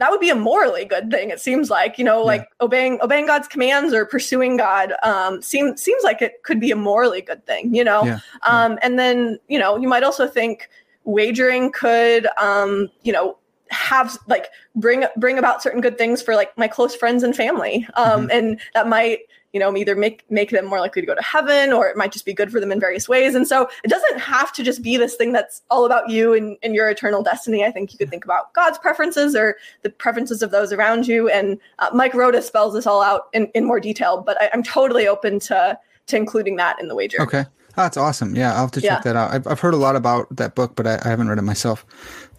that 0.00 0.10
would 0.10 0.18
be 0.18 0.30
a 0.30 0.34
morally 0.34 0.86
good 0.86 1.10
thing. 1.10 1.28
It 1.28 1.40
seems 1.40 1.68
like, 1.68 1.98
you 1.98 2.04
know, 2.04 2.22
like 2.22 2.48
obeying 2.62 2.98
obeying 3.02 3.26
God's 3.26 3.46
commands 3.46 3.92
or 3.92 4.06
pursuing 4.06 4.56
God 4.56 4.94
um, 5.02 5.42
seems 5.42 5.82
seems 5.82 6.02
like 6.02 6.22
it 6.22 6.42
could 6.42 6.58
be 6.58 6.70
a 6.70 6.76
morally 6.76 7.20
good 7.20 7.44
thing, 7.44 7.74
you 7.74 7.84
know. 7.84 8.06
Yeah, 8.06 8.18
Um, 8.42 8.78
and 8.82 8.98
then, 8.98 9.38
you 9.48 9.58
know, 9.58 9.76
you 9.76 9.86
might 9.86 10.02
also 10.02 10.26
think 10.26 10.70
wagering 11.04 11.70
could, 11.70 12.26
um, 12.38 12.88
you 13.02 13.12
know, 13.12 13.36
have 13.68 14.18
like 14.26 14.46
bring 14.74 15.04
bring 15.18 15.38
about 15.38 15.62
certain 15.62 15.82
good 15.82 15.98
things 15.98 16.22
for 16.22 16.34
like 16.34 16.56
my 16.56 16.66
close 16.66 16.94
friends 16.96 17.22
and 17.22 17.36
family, 17.36 17.86
um, 17.94 18.30
and 18.32 18.58
that 18.72 18.88
might 18.88 19.20
you 19.52 19.58
know 19.60 19.76
either 19.76 19.96
make 19.96 20.24
make 20.30 20.50
them 20.50 20.64
more 20.66 20.78
likely 20.80 21.02
to 21.02 21.06
go 21.06 21.14
to 21.14 21.22
heaven 21.22 21.72
or 21.72 21.88
it 21.88 21.96
might 21.96 22.12
just 22.12 22.24
be 22.24 22.32
good 22.32 22.52
for 22.52 22.60
them 22.60 22.70
in 22.70 22.78
various 22.78 23.08
ways 23.08 23.34
and 23.34 23.48
so 23.48 23.68
it 23.84 23.88
doesn't 23.88 24.18
have 24.20 24.52
to 24.52 24.62
just 24.62 24.82
be 24.82 24.96
this 24.96 25.16
thing 25.16 25.32
that's 25.32 25.62
all 25.70 25.84
about 25.84 26.08
you 26.08 26.32
and, 26.34 26.56
and 26.62 26.74
your 26.74 26.88
eternal 26.88 27.22
destiny 27.22 27.64
i 27.64 27.70
think 27.70 27.92
you 27.92 27.98
could 27.98 28.08
think 28.10 28.24
about 28.24 28.52
god's 28.54 28.78
preferences 28.78 29.34
or 29.34 29.56
the 29.82 29.90
preferences 29.90 30.42
of 30.42 30.50
those 30.52 30.72
around 30.72 31.06
you 31.08 31.28
and 31.28 31.58
uh, 31.80 31.90
Mike 31.92 32.14
Rota 32.14 32.40
spells 32.42 32.74
this 32.74 32.86
all 32.86 33.02
out 33.02 33.22
in, 33.32 33.46
in 33.54 33.64
more 33.64 33.80
detail 33.80 34.22
but 34.24 34.40
I, 34.40 34.50
i'm 34.52 34.62
totally 34.62 35.08
open 35.08 35.40
to 35.40 35.78
to 36.06 36.16
including 36.16 36.56
that 36.56 36.80
in 36.80 36.88
the 36.88 36.94
wager 36.94 37.20
Okay. 37.22 37.44
Oh, 37.76 37.82
that's 37.84 37.96
awesome. 37.96 38.34
Yeah, 38.34 38.52
I'll 38.54 38.62
have 38.62 38.72
to 38.72 38.80
check 38.80 38.90
Yeah. 38.90 39.00
that 39.12 39.16
out. 39.16 39.30
I've, 39.30 39.46
I've 39.46 39.60
heard 39.60 39.74
a 39.74 39.76
lot 39.78 39.94
about 39.94 40.26
that 40.36 40.56
book, 40.56 40.74
but 40.74 40.88
I, 40.88 40.98
I 41.04 41.08
haven't 41.08 41.28
read 41.28 41.38
it 41.38 41.42
myself. 41.42 41.86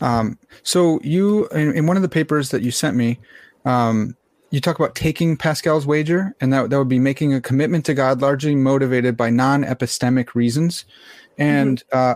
Um, 0.02 0.38
so 0.62 1.00
you, 1.04 1.48
in, 1.48 1.74
in 1.74 1.88
one 1.88 1.96
of 1.96 2.04
the 2.04 2.10
papers 2.10 2.50
that 2.50 2.62
you 2.64 2.70
sent 2.70 2.98
me, 2.98 3.18
um, 3.64 4.18
you 4.52 4.62
talk 4.62 4.78
about 4.78 4.96
taking 4.96 5.38
Pascal's 5.38 5.88
wager, 5.88 6.36
and 6.40 6.54
that 6.54 6.70
that 6.70 6.78
would 6.78 6.90
be 6.90 7.00
making 7.00 7.34
a 7.34 7.42
commitment 7.42 7.86
to 7.86 7.94
God, 7.94 8.22
largely 8.22 8.56
motivated 8.56 9.18
by 9.18 9.30
non-epistemic 9.30 10.36
reasons. 10.36 10.86
And 11.38 11.82
uh, 11.92 12.16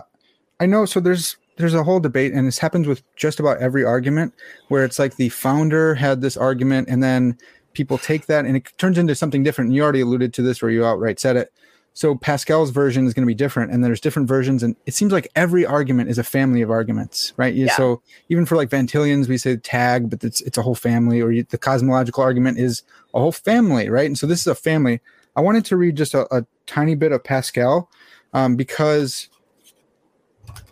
I 0.60 0.66
know, 0.66 0.84
so 0.84 1.00
there's 1.00 1.36
there's 1.56 1.74
a 1.74 1.82
whole 1.82 1.98
debate, 1.98 2.32
and 2.32 2.46
this 2.46 2.58
happens 2.58 2.86
with 2.86 3.02
just 3.16 3.40
about 3.40 3.58
every 3.58 3.84
argument, 3.84 4.34
where 4.68 4.84
it's 4.84 4.98
like 4.98 5.16
the 5.16 5.30
founder 5.30 5.94
had 5.94 6.20
this 6.20 6.36
argument, 6.36 6.88
and 6.88 7.02
then 7.02 7.38
people 7.72 7.96
take 7.98 8.26
that, 8.26 8.44
and 8.44 8.56
it 8.56 8.70
turns 8.76 8.98
into 8.98 9.14
something 9.14 9.42
different. 9.42 9.68
And 9.68 9.74
you 9.74 9.82
already 9.82 10.02
alluded 10.02 10.34
to 10.34 10.42
this, 10.42 10.60
where 10.60 10.70
you 10.70 10.84
outright 10.84 11.18
said 11.18 11.36
it. 11.36 11.52
So 11.96 12.14
Pascal's 12.14 12.68
version 12.72 13.06
is 13.06 13.14
going 13.14 13.22
to 13.22 13.26
be 13.26 13.34
different, 13.34 13.72
and 13.72 13.82
there's 13.82 14.02
different 14.02 14.28
versions, 14.28 14.62
and 14.62 14.76
it 14.84 14.92
seems 14.92 15.12
like 15.12 15.28
every 15.34 15.64
argument 15.64 16.10
is 16.10 16.18
a 16.18 16.22
family 16.22 16.60
of 16.60 16.70
arguments, 16.70 17.32
right? 17.38 17.54
Yeah. 17.54 17.74
So 17.74 18.02
even 18.28 18.44
for 18.44 18.54
like 18.54 18.68
Van 18.68 18.86
Tillians, 18.86 19.28
we 19.28 19.38
say 19.38 19.56
TAG, 19.56 20.10
but 20.10 20.22
it's 20.22 20.42
it's 20.42 20.58
a 20.58 20.62
whole 20.62 20.74
family. 20.74 21.22
Or 21.22 21.32
you, 21.32 21.46
the 21.48 21.56
cosmological 21.56 22.22
argument 22.22 22.58
is 22.58 22.82
a 23.14 23.18
whole 23.18 23.32
family, 23.32 23.88
right? 23.88 24.04
And 24.04 24.18
so 24.18 24.26
this 24.26 24.40
is 24.40 24.46
a 24.46 24.54
family. 24.54 25.00
I 25.36 25.40
wanted 25.40 25.64
to 25.64 25.78
read 25.78 25.96
just 25.96 26.12
a, 26.12 26.26
a 26.36 26.44
tiny 26.66 26.96
bit 26.96 27.12
of 27.12 27.24
Pascal 27.24 27.88
um, 28.34 28.56
because 28.56 29.30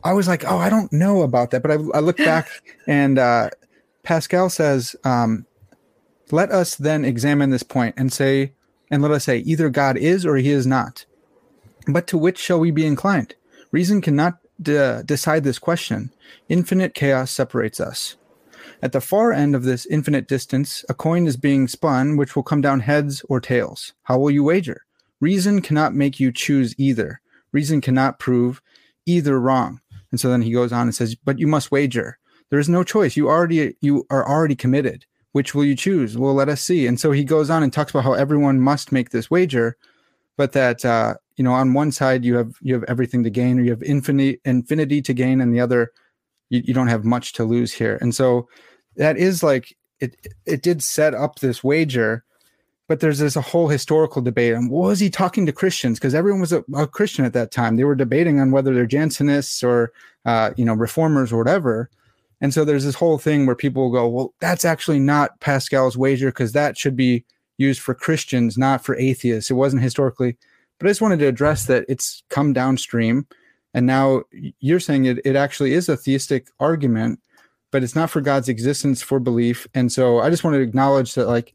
I 0.04 0.12
was 0.12 0.28
like, 0.28 0.44
oh, 0.44 0.58
I 0.58 0.68
don't 0.68 0.92
know 0.92 1.22
about 1.22 1.52
that, 1.52 1.62
but 1.62 1.70
I, 1.70 1.76
I 1.94 2.00
looked 2.00 2.18
back 2.18 2.50
and 2.87 3.18
uh, 3.18 3.48
Pascal 4.02 4.50
says, 4.50 4.94
um, 5.04 5.46
let 6.30 6.50
us 6.50 6.76
then 6.76 7.02
examine 7.02 7.48
this 7.48 7.62
point 7.62 7.94
and 7.96 8.12
say, 8.12 8.52
and 8.90 9.00
let 9.00 9.10
us 9.10 9.24
say, 9.24 9.38
either 9.38 9.70
God 9.70 9.96
is 9.96 10.26
or 10.26 10.37
he 10.37 10.50
is 10.50 10.66
not. 10.66 11.06
But 11.86 12.06
to 12.08 12.18
which 12.18 12.38
shall 12.38 12.60
we 12.60 12.70
be 12.70 12.86
inclined? 12.86 13.34
Reason 13.70 14.00
cannot 14.00 14.38
de- 14.60 15.02
decide 15.04 15.44
this 15.44 15.58
question. 15.58 16.12
Infinite 16.48 16.94
chaos 16.94 17.30
separates 17.30 17.80
us. 17.80 18.16
At 18.82 18.92
the 18.92 19.00
far 19.00 19.32
end 19.32 19.54
of 19.54 19.64
this 19.64 19.86
infinite 19.86 20.28
distance, 20.28 20.84
a 20.88 20.94
coin 20.94 21.26
is 21.26 21.36
being 21.36 21.68
spun, 21.68 22.16
which 22.16 22.34
will 22.36 22.42
come 22.42 22.60
down 22.60 22.80
heads 22.80 23.24
or 23.28 23.40
tails. 23.40 23.94
How 24.04 24.18
will 24.18 24.30
you 24.30 24.44
wager? 24.44 24.82
Reason 25.20 25.62
cannot 25.62 25.94
make 25.94 26.20
you 26.20 26.32
choose 26.32 26.74
either. 26.78 27.20
Reason 27.52 27.80
cannot 27.80 28.18
prove 28.18 28.60
either 29.06 29.40
wrong. 29.40 29.80
And 30.10 30.20
so 30.20 30.28
then 30.28 30.42
he 30.42 30.52
goes 30.52 30.72
on 30.72 30.82
and 30.82 30.94
says, 30.94 31.14
"But 31.14 31.38
you 31.38 31.46
must 31.46 31.70
wager. 31.70 32.18
There 32.50 32.58
is 32.58 32.68
no 32.68 32.84
choice. 32.84 33.16
You 33.16 33.28
already 33.28 33.76
you 33.80 34.06
are 34.10 34.28
already 34.28 34.54
committed. 34.54 35.06
Which 35.32 35.54
will 35.54 35.64
you 35.64 35.74
choose? 35.76 36.16
Well, 36.16 36.34
let 36.34 36.48
us 36.48 36.62
see." 36.62 36.86
And 36.86 37.00
so 37.00 37.12
he 37.12 37.24
goes 37.24 37.50
on 37.50 37.62
and 37.62 37.72
talks 37.72 37.90
about 37.90 38.04
how 38.04 38.12
everyone 38.12 38.60
must 38.60 38.92
make 38.92 39.10
this 39.10 39.30
wager, 39.30 39.76
but 40.36 40.52
that 40.52 40.84
uh, 40.84 41.14
you 41.36 41.44
know 41.44 41.52
on 41.52 41.74
one 41.74 41.92
side 41.92 42.24
you 42.24 42.36
have 42.36 42.54
you 42.60 42.74
have 42.74 42.84
everything 42.84 43.22
to 43.24 43.30
gain, 43.30 43.58
or 43.58 43.62
you 43.62 43.70
have 43.70 43.82
infinity 43.82 44.40
infinity 44.44 45.02
to 45.02 45.14
gain, 45.14 45.40
and 45.40 45.54
the 45.54 45.60
other 45.60 45.92
you, 46.50 46.62
you 46.64 46.74
don't 46.74 46.88
have 46.88 47.04
much 47.04 47.32
to 47.34 47.44
lose 47.44 47.72
here. 47.72 47.98
And 48.00 48.14
so 48.14 48.48
that 48.96 49.16
is 49.16 49.42
like 49.42 49.76
it 50.00 50.16
it 50.46 50.62
did 50.62 50.82
set 50.82 51.14
up 51.14 51.40
this 51.40 51.62
wager 51.64 52.24
but 52.86 53.00
there's 53.00 53.18
this 53.18 53.34
whole 53.34 53.68
historical 53.68 54.20
debate 54.20 54.54
on 54.54 54.68
was 54.68 55.00
he 55.00 55.08
talking 55.08 55.46
to 55.46 55.52
Christians 55.52 55.98
because 55.98 56.14
everyone 56.14 56.40
was 56.40 56.52
a, 56.52 56.62
a 56.74 56.86
Christian 56.86 57.24
at 57.24 57.32
that 57.32 57.50
time. 57.50 57.76
They 57.76 57.84
were 57.84 57.94
debating 57.94 58.40
on 58.40 58.50
whether 58.50 58.74
they're 58.74 58.86
Jansenists 58.86 59.66
or 59.66 59.92
uh, 60.26 60.52
you 60.56 60.64
know 60.64 60.74
reformers 60.74 61.32
or 61.32 61.38
whatever. 61.38 61.90
And 62.40 62.52
so 62.52 62.64
there's 62.64 62.84
this 62.84 62.94
whole 62.94 63.16
thing 63.16 63.46
where 63.46 63.56
people 63.56 63.90
go, 63.90 64.06
well, 64.08 64.34
that's 64.40 64.66
actually 64.66 64.98
not 64.98 65.40
Pascal's 65.40 65.96
wager 65.96 66.28
because 66.28 66.52
that 66.52 66.76
should 66.76 66.96
be 66.96 67.24
used 67.56 67.80
for 67.80 67.94
Christians, 67.94 68.58
not 68.58 68.84
for 68.84 68.96
atheists. 68.96 69.50
It 69.50 69.54
wasn't 69.54 69.82
historically. 69.82 70.36
But 70.78 70.86
I 70.86 70.90
just 70.90 71.00
wanted 71.00 71.20
to 71.20 71.26
address 71.26 71.66
that 71.66 71.84
it's 71.88 72.22
come 72.28 72.52
downstream, 72.52 73.26
and 73.72 73.86
now 73.86 74.24
you're 74.58 74.80
saying 74.80 75.04
it, 75.04 75.18
it 75.24 75.36
actually 75.36 75.72
is 75.72 75.88
a 75.88 75.96
theistic 75.96 76.48
argument, 76.58 77.20
but 77.70 77.82
it's 77.82 77.94
not 77.94 78.10
for 78.10 78.20
God's 78.20 78.48
existence 78.48 79.00
for 79.00 79.20
belief. 79.20 79.66
And 79.74 79.92
so 79.92 80.20
I 80.20 80.30
just 80.30 80.44
want 80.44 80.54
to 80.54 80.60
acknowledge 80.60 81.14
that, 81.14 81.28
like 81.28 81.54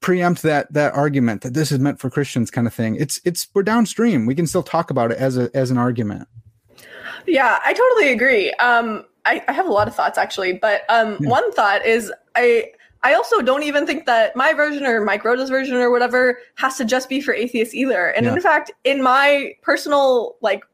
preempt 0.00 0.42
that 0.42 0.72
that 0.72 0.92
argument 0.94 1.42
that 1.42 1.54
this 1.54 1.72
is 1.72 1.78
meant 1.78 2.00
for 2.00 2.10
Christians 2.10 2.50
kind 2.50 2.66
of 2.66 2.74
thing. 2.74 2.96
It's 2.96 3.20
it's 3.24 3.48
we're 3.54 3.62
downstream. 3.62 4.26
We 4.26 4.34
can 4.34 4.46
still 4.46 4.62
talk 4.62 4.90
about 4.90 5.12
it 5.12 5.18
as 5.18 5.38
a 5.38 5.50
as 5.54 5.70
an 5.70 5.78
argument. 5.78 6.28
Yeah, 7.26 7.60
I 7.64 7.72
totally 7.72 8.12
agree. 8.12 8.52
Um, 8.54 9.04
I, 9.24 9.42
I 9.46 9.52
have 9.52 9.66
a 9.66 9.72
lot 9.72 9.88
of 9.88 9.94
thoughts 9.94 10.18
actually, 10.18 10.54
but 10.54 10.82
um, 10.88 11.16
one 11.18 11.52
thought 11.52 11.86
is 11.86 12.12
I 12.34 12.72
I 13.04 13.14
also 13.14 13.42
don't 13.42 13.62
even 13.64 13.86
think 13.86 14.06
that 14.06 14.36
my 14.36 14.52
version 14.52 14.84
or 14.86 15.04
Mike 15.04 15.24
Rota's 15.24 15.50
version 15.50 15.74
or 15.76 15.90
whatever 15.90 16.38
has 16.56 16.76
to 16.76 16.84
just 16.84 17.08
be 17.08 17.20
for 17.20 17.34
atheists 17.34 17.74
either. 17.74 18.08
And 18.08 18.26
Yeah. 18.26 18.34
in 18.34 18.40
fact, 18.40 18.70
in 18.84 19.02
my 19.02 19.54
personal 19.62 20.36
like 20.40 20.64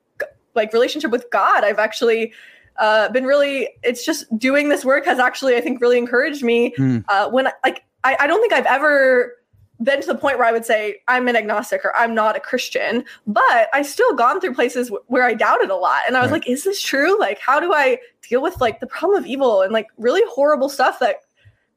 like 0.55 0.73
relationship 0.73 1.11
with 1.11 1.27
God, 1.31 1.65
I've 1.65 1.79
actually 1.79 2.33
uh, 2.79 3.09
been 3.11 3.25
really. 3.25 3.69
It's 3.83 4.05
just 4.05 4.25
doing 4.39 4.69
this 4.69 4.85
work 4.85 5.05
has 5.05 5.19
actually 5.19 5.57
I 5.57 5.61
think 5.61 5.81
really 5.81 5.99
encouraged 5.99 6.43
me 6.43 6.75
Mm. 6.79 7.05
uh, 7.09 7.29
when 7.31 7.49
like 7.65 7.83
I, 8.05 8.17
I 8.21 8.27
don't 8.27 8.41
think 8.41 8.53
I've 8.53 8.67
ever 8.67 9.35
been 9.83 10.01
to 10.01 10.07
the 10.09 10.15
point 10.17 10.39
where 10.39 10.47
I 10.47 10.51
would 10.53 10.65
say 10.65 10.97
I'm 11.07 11.29
an 11.29 11.37
agnostic 11.37 11.85
or 11.85 11.97
I'm 11.97 12.13
not 12.15 12.37
a 12.37 12.41
Christian, 12.41 13.05
but 13.29 13.69
I 13.73 13.83
still 13.83 14.13
gone 14.15 14.41
through 14.41 14.55
places 14.55 14.89
w- 14.89 15.05
where 15.07 15.23
I 15.25 15.35
doubted 15.35 15.71
a 15.71 15.77
lot. 15.77 16.03
And 16.07 16.17
I 16.17 16.21
was 16.21 16.31
Right. 16.33 16.41
like, 16.41 16.49
is 16.49 16.65
this 16.65 16.81
true? 16.83 17.17
Like, 17.19 17.39
how 17.39 17.61
do 17.61 17.73
I 17.73 17.99
deal 18.29 18.43
with 18.43 18.61
like 18.61 18.81
the 18.81 18.89
problem 18.89 19.19
of 19.23 19.27
evil 19.27 19.63
and 19.63 19.73
like 19.73 19.87
really 19.97 20.23
horrible 20.29 20.69
stuff 20.69 20.99
that 20.99 21.17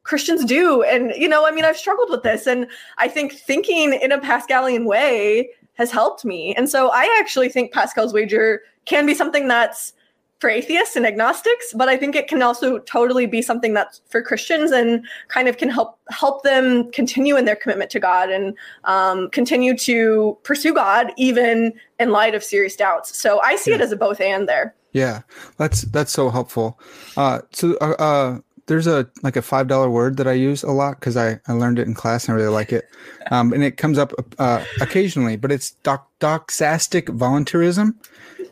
Christians 0.03 0.43
do? 0.45 0.83
And, 0.83 1.13
you 1.15 1.27
know, 1.27 1.45
I 1.45 1.51
mean, 1.51 1.65
I've 1.65 1.77
struggled 1.77 2.09
with 2.09 2.23
this. 2.23 2.47
And 2.47 2.67
I 2.97 3.07
think 3.07 3.33
thinking 3.33 3.93
in 3.93 4.11
a 4.11 4.19
Pascalian 4.19 4.85
way 4.85 5.49
has 5.75 5.91
helped 5.91 6.25
me. 6.25 6.53
And 6.55 6.69
so 6.69 6.89
I 6.89 7.17
actually 7.19 7.49
think 7.49 7.71
Pascal's 7.71 8.13
wager 8.13 8.61
can 8.85 9.05
be 9.05 9.13
something 9.13 9.47
that's 9.47 9.93
for 10.41 10.49
atheists 10.49 10.95
and 10.95 11.05
agnostics, 11.05 11.71
but 11.75 11.87
I 11.87 11.95
think 11.95 12.15
it 12.15 12.27
can 12.27 12.41
also 12.41 12.79
totally 12.79 13.27
be 13.27 13.43
something 13.43 13.75
that's 13.75 14.01
for 14.09 14.23
Christians 14.23 14.71
and 14.71 15.05
kind 15.27 15.47
of 15.47 15.57
can 15.57 15.69
help 15.69 15.99
help 16.09 16.41
them 16.41 16.91
continue 16.91 17.37
in 17.37 17.45
their 17.45 17.55
commitment 17.55 17.91
to 17.91 17.99
God 17.99 18.31
and 18.31 18.57
um, 18.85 19.29
continue 19.29 19.77
to 19.77 20.35
pursue 20.41 20.73
God 20.73 21.11
even 21.15 21.73
in 21.99 22.09
light 22.09 22.33
of 22.33 22.43
serious 22.43 22.75
doubts. 22.75 23.15
So 23.15 23.39
I 23.41 23.55
see 23.55 23.71
it 23.71 23.81
as 23.81 23.91
a 23.91 23.95
both 23.95 24.19
and 24.19 24.49
there. 24.49 24.73
Yeah, 24.93 25.21
that's 25.57 25.83
that's 25.83 26.11
so 26.11 26.31
helpful. 26.31 26.79
Uh, 27.15 27.41
so 27.51 27.77
uh, 27.79 27.95
uh, 27.99 28.39
there's 28.71 28.87
a 28.87 29.05
like 29.21 29.35
a 29.35 29.41
five 29.41 29.67
dollar 29.67 29.89
word 29.89 30.15
that 30.15 30.29
I 30.29 30.31
use 30.31 30.63
a 30.63 30.71
lot 30.71 30.97
because 30.97 31.17
I 31.17 31.41
I 31.45 31.51
learned 31.51 31.77
it 31.77 31.87
in 31.87 31.93
class 31.93 32.25
and 32.25 32.33
I 32.33 32.37
really 32.37 32.53
like 32.53 32.71
it, 32.71 32.85
um, 33.29 33.51
and 33.51 33.63
it 33.63 33.75
comes 33.75 33.97
up 33.97 34.13
uh, 34.39 34.63
occasionally. 34.79 35.35
But 35.35 35.51
it's 35.51 35.71
doc- 35.83 36.09
doxastic 36.21 37.09
voluntarism, 37.09 37.99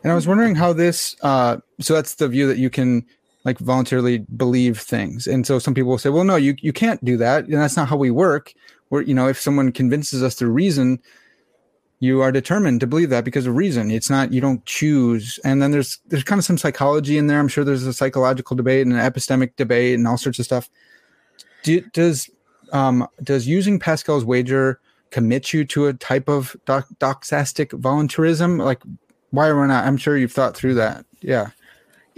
and 0.04 0.12
I 0.12 0.16
was 0.16 0.28
wondering 0.28 0.56
how 0.56 0.74
this. 0.74 1.16
Uh, 1.22 1.58
so 1.80 1.94
that's 1.94 2.16
the 2.16 2.28
view 2.28 2.48
that 2.48 2.58
you 2.58 2.70
can 2.70 3.06
like 3.46 3.60
voluntarily 3.60 4.18
believe 4.36 4.78
things. 4.78 5.26
And 5.26 5.48
so 5.48 5.58
some 5.58 5.74
people 5.74 5.92
will 5.92 5.98
say, 5.98 6.10
well, 6.10 6.26
no, 6.26 6.36
you, 6.36 6.56
you 6.60 6.74
can't 6.74 7.04
do 7.06 7.16
that. 7.16 7.46
And 7.46 7.54
that's 7.54 7.78
not 7.78 7.88
how 7.88 7.96
we 7.96 8.12
work. 8.12 8.54
We're, 8.90 9.04
you 9.04 9.14
know, 9.14 9.30
if 9.30 9.40
someone 9.40 9.72
convinces 9.72 10.22
us 10.22 10.36
through 10.36 10.50
reason, 10.50 11.00
you 12.00 12.22
are 12.22 12.32
determined 12.32 12.80
to 12.80 12.88
believe 12.88 13.10
that 13.10 13.26
because 13.26 13.46
of 13.46 13.56
reason. 13.56 13.92
It's 13.92 14.10
not, 14.10 14.32
you 14.32 14.40
don't 14.40 14.66
choose. 14.66 15.40
And 15.44 15.62
then 15.62 15.72
there's, 15.72 16.00
there's 16.08 16.24
kind 16.24 16.40
of 16.40 16.46
some 16.46 16.58
psychology 16.58 17.18
in 17.18 17.28
there. 17.28 17.40
I'm 17.40 17.50
sure 17.50 17.64
there's 17.64 17.86
a 17.86 17.94
psychological 17.94 18.56
debate 18.56 18.86
and 18.86 18.96
an 18.96 19.00
epistemic 19.00 19.56
debate 19.58 19.96
and 19.96 20.08
all 20.08 20.18
sorts 20.18 20.40
of 20.40 20.46
stuff. 20.46 20.70
Do, 21.64 21.82
does, 21.92 22.30
um, 22.72 23.08
does 23.22 23.48
using 23.48 23.80
Pascal's 23.80 24.24
wager 24.24 24.80
commit 25.12 25.52
you 25.52 25.66
to 25.66 25.88
a 25.88 25.94
type 25.94 26.30
of 26.30 26.56
doc, 26.66 26.88
doxastic 27.00 27.78
voluntarism? 27.78 28.60
Like 28.60 28.82
why 29.32 29.50
or 29.50 29.68
not? 29.68 29.86
I'm 29.86 29.98
sure 29.98 30.18
you've 30.18 30.32
thought 30.32 30.56
through 30.56 30.76
that. 30.76 31.06
Yeah. 31.22 31.50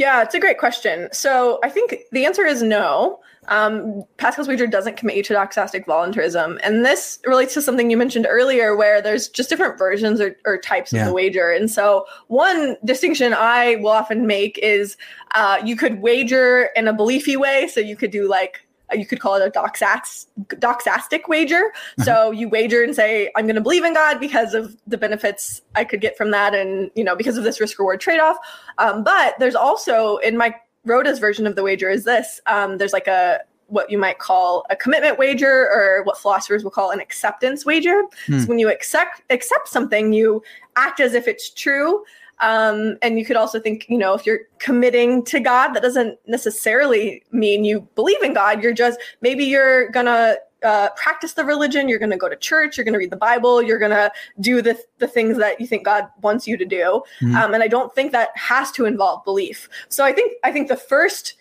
Yeah, 0.01 0.23
it's 0.23 0.33
a 0.33 0.39
great 0.39 0.57
question. 0.57 1.09
So 1.11 1.59
I 1.63 1.69
think 1.69 1.95
the 2.11 2.25
answer 2.25 2.43
is 2.43 2.63
no. 2.63 3.19
Um, 3.49 4.03
Pascal's 4.17 4.47
wager 4.47 4.65
doesn't 4.65 4.97
commit 4.97 5.15
you 5.15 5.21
to 5.21 5.33
doxastic 5.35 5.85
voluntarism. 5.85 6.59
And 6.63 6.83
this 6.83 7.19
relates 7.23 7.53
to 7.53 7.61
something 7.61 7.91
you 7.91 7.97
mentioned 7.97 8.25
earlier, 8.27 8.75
where 8.75 8.99
there's 8.99 9.27
just 9.27 9.47
different 9.47 9.77
versions 9.77 10.19
or, 10.19 10.35
or 10.43 10.57
types 10.57 10.91
Yeah. 10.91 11.01
of 11.01 11.07
the 11.09 11.13
wager. 11.13 11.51
And 11.51 11.69
so, 11.69 12.05
one 12.29 12.77
distinction 12.83 13.31
I 13.35 13.75
will 13.75 13.91
often 13.91 14.25
make 14.25 14.57
is 14.63 14.97
uh, 15.35 15.61
you 15.63 15.75
could 15.75 16.01
wager 16.01 16.69
in 16.75 16.87
a 16.87 16.93
beliefy 16.93 17.37
way. 17.37 17.67
So, 17.67 17.79
you 17.79 17.95
could 17.95 18.11
do 18.11 18.27
like, 18.27 18.65
you 18.93 19.05
could 19.05 19.19
call 19.19 19.35
it 19.35 19.45
a 19.45 19.51
doxas- 19.51 20.27
doxastic 20.47 21.27
wager. 21.27 21.71
So, 22.03 22.31
you 22.31 22.49
wager 22.49 22.83
and 22.83 22.95
say, 22.95 23.31
I'm 23.35 23.45
going 23.45 23.55
to 23.55 23.61
believe 23.61 23.83
in 23.83 23.93
God 23.93 24.19
because 24.19 24.53
of 24.53 24.75
the 24.87 24.97
benefits 24.97 25.61
I 25.75 25.83
could 25.83 26.01
get 26.01 26.17
from 26.17 26.31
that. 26.31 26.53
And, 26.53 26.91
you 26.95 27.03
know, 27.03 27.15
because 27.15 27.37
of 27.37 27.43
this 27.43 27.59
risk 27.59 27.79
reward 27.79 28.01
trade 28.01 28.19
off. 28.19 28.37
Um, 28.77 29.03
but 29.03 29.35
there's 29.39 29.55
also 29.55 30.17
in 30.17 30.37
Mike 30.37 30.55
Rota's 30.85 31.19
version 31.19 31.45
of 31.47 31.55
the 31.55 31.63
wager 31.63 31.89
is 31.89 32.05
this. 32.05 32.41
Um, 32.47 32.77
there's 32.77 32.93
like 32.93 33.07
a 33.07 33.41
what 33.67 33.89
you 33.89 33.97
might 33.97 34.19
call 34.19 34.65
a 34.69 34.75
commitment 34.75 35.17
wager, 35.17 35.69
or 35.71 36.03
what 36.03 36.17
philosophers 36.17 36.63
will 36.63 36.71
call 36.71 36.91
an 36.91 36.99
acceptance 36.99 37.65
wager. 37.65 38.03
Hmm. 38.27 38.39
So 38.39 38.47
when 38.47 38.59
you 38.59 38.69
accept 38.69 39.21
accept 39.29 39.69
something, 39.69 40.11
you 40.11 40.43
act 40.75 40.99
as 40.99 41.13
if 41.13 41.27
it's 41.27 41.49
true. 41.49 42.03
Um, 42.41 42.97
and 43.01 43.19
you 43.19 43.25
could 43.25 43.35
also 43.35 43.59
think, 43.59 43.85
you 43.87 43.97
know, 43.97 44.13
if 44.13 44.25
you're 44.25 44.41
committing 44.59 45.23
to 45.25 45.39
God, 45.39 45.69
that 45.73 45.83
doesn't 45.83 46.17
necessarily 46.27 47.23
mean 47.31 47.63
you 47.63 47.87
believe 47.95 48.21
in 48.23 48.33
God. 48.33 48.63
You're 48.63 48.73
just 48.73 48.99
maybe 49.21 49.43
you're 49.45 49.89
gonna 49.89 50.35
uh, 50.63 50.89
practice 50.95 51.33
the 51.33 51.45
religion. 51.45 51.87
You're 51.87 51.99
gonna 51.99 52.17
go 52.17 52.29
to 52.29 52.35
church. 52.35 52.77
You're 52.77 52.85
gonna 52.85 52.97
read 52.97 53.11
the 53.11 53.15
Bible. 53.15 53.61
You're 53.61 53.79
gonna 53.79 54.11
do 54.39 54.61
the 54.61 54.79
the 54.99 55.07
things 55.07 55.37
that 55.37 55.59
you 55.59 55.67
think 55.67 55.85
God 55.85 56.07
wants 56.21 56.47
you 56.47 56.57
to 56.57 56.65
do. 56.65 57.03
Mhm. 57.21 57.35
Um, 57.35 57.53
and 57.53 57.63
I 57.63 57.67
don't 57.67 57.93
think 57.93 58.11
that 58.11 58.29
has 58.35 58.71
to 58.73 58.85
involve 58.85 59.23
belief. 59.23 59.69
So 59.89 60.03
I 60.03 60.11
think 60.11 60.33
I 60.43 60.51
think 60.51 60.67
the 60.67 60.77
first 60.77 61.35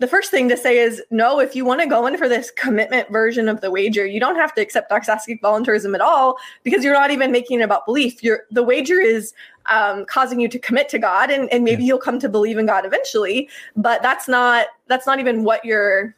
the 0.00 0.06
first 0.06 0.30
thing 0.30 0.48
to 0.48 0.56
say 0.56 0.78
is 0.78 1.02
no, 1.10 1.40
if 1.40 1.54
you 1.54 1.66
want 1.66 1.82
to 1.82 1.86
go 1.86 2.06
in 2.06 2.16
for 2.16 2.26
this 2.26 2.50
commitment 2.50 3.10
version 3.10 3.50
of 3.50 3.60
the 3.60 3.70
wager, 3.70 4.06
you 4.06 4.18
don't 4.18 4.34
have 4.34 4.54
to 4.54 4.62
accept 4.62 4.90
doxastic 4.90 5.42
voluntarism 5.42 5.94
at 5.94 6.00
all 6.00 6.38
because 6.62 6.82
you're 6.82 6.94
not 6.94 7.10
even 7.10 7.30
making 7.30 7.60
it 7.60 7.64
about 7.64 7.84
belief. 7.84 8.22
You're 8.24 8.44
the 8.50 8.62
wager 8.62 8.98
is 8.98 9.34
um, 9.66 10.06
causing 10.06 10.40
you 10.40 10.48
to 10.48 10.58
commit 10.58 10.88
to 10.88 10.98
God, 10.98 11.30
and, 11.30 11.52
and 11.52 11.64
maybe 11.64 11.84
you'll 11.84 11.98
come 11.98 12.18
to 12.18 12.30
believe 12.30 12.56
in 12.56 12.64
God 12.64 12.86
eventually. 12.86 13.50
But 13.76 14.00
that's 14.02 14.26
not 14.26 14.68
that's 14.86 15.06
not 15.06 15.20
even 15.20 15.44
what 15.44 15.62
you're 15.66 16.16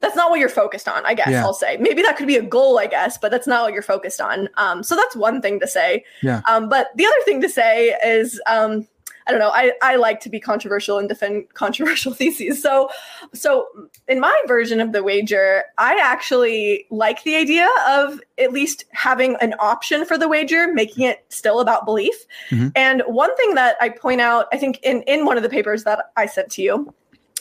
that's 0.00 0.16
not 0.16 0.28
what 0.28 0.40
you're 0.40 0.48
focused 0.48 0.88
on. 0.88 1.06
I 1.06 1.14
guess 1.14 1.30
Yeah. 1.30 1.44
I'll 1.44 1.54
say 1.54 1.76
maybe 1.76 2.02
that 2.02 2.16
could 2.16 2.26
be 2.26 2.36
a 2.36 2.42
goal, 2.42 2.80
I 2.80 2.88
guess, 2.88 3.16
but 3.16 3.30
that's 3.30 3.46
not 3.46 3.62
what 3.62 3.72
you're 3.72 3.82
focused 3.82 4.20
on. 4.20 4.48
Um, 4.56 4.82
so 4.82 4.96
that's 4.96 5.14
one 5.14 5.40
thing 5.40 5.60
to 5.60 5.68
say. 5.68 6.04
Yeah. 6.20 6.42
Um, 6.48 6.68
but 6.68 6.88
the 6.96 7.06
other 7.06 7.22
thing 7.24 7.40
to 7.42 7.48
say 7.48 7.96
is. 8.04 8.40
Um, 8.48 8.88
I 9.26 9.30
don't 9.30 9.40
know. 9.40 9.50
I, 9.50 9.72
I 9.82 9.96
like 9.96 10.20
to 10.20 10.28
be 10.28 10.38
controversial 10.38 10.98
and 10.98 11.08
defend 11.08 11.48
controversial 11.54 12.12
theses. 12.12 12.60
So, 12.60 12.90
so 13.32 13.66
in 14.06 14.20
my 14.20 14.38
version 14.46 14.80
of 14.80 14.92
the 14.92 15.02
wager, 15.02 15.64
I 15.78 15.98
actually 15.98 16.86
like 16.90 17.22
the 17.24 17.36
idea 17.36 17.68
of 17.88 18.20
at 18.38 18.52
least 18.52 18.84
having 18.92 19.36
an 19.40 19.54
option 19.58 20.04
for 20.04 20.18
the 20.18 20.28
wager, 20.28 20.72
making 20.72 21.06
it 21.06 21.24
still 21.30 21.60
about 21.60 21.84
belief. 21.84 22.14
Mhm. 22.50 22.72
And 22.76 23.02
one 23.06 23.34
thing 23.36 23.54
that 23.54 23.76
I 23.80 23.88
point 23.88 24.20
out, 24.20 24.46
I 24.52 24.58
think 24.58 24.78
in 24.82 25.02
in 25.02 25.24
one 25.24 25.36
of 25.36 25.42
the 25.42 25.48
papers 25.48 25.84
that 25.84 26.10
I 26.16 26.26
sent 26.26 26.50
to 26.52 26.62
you, 26.62 26.92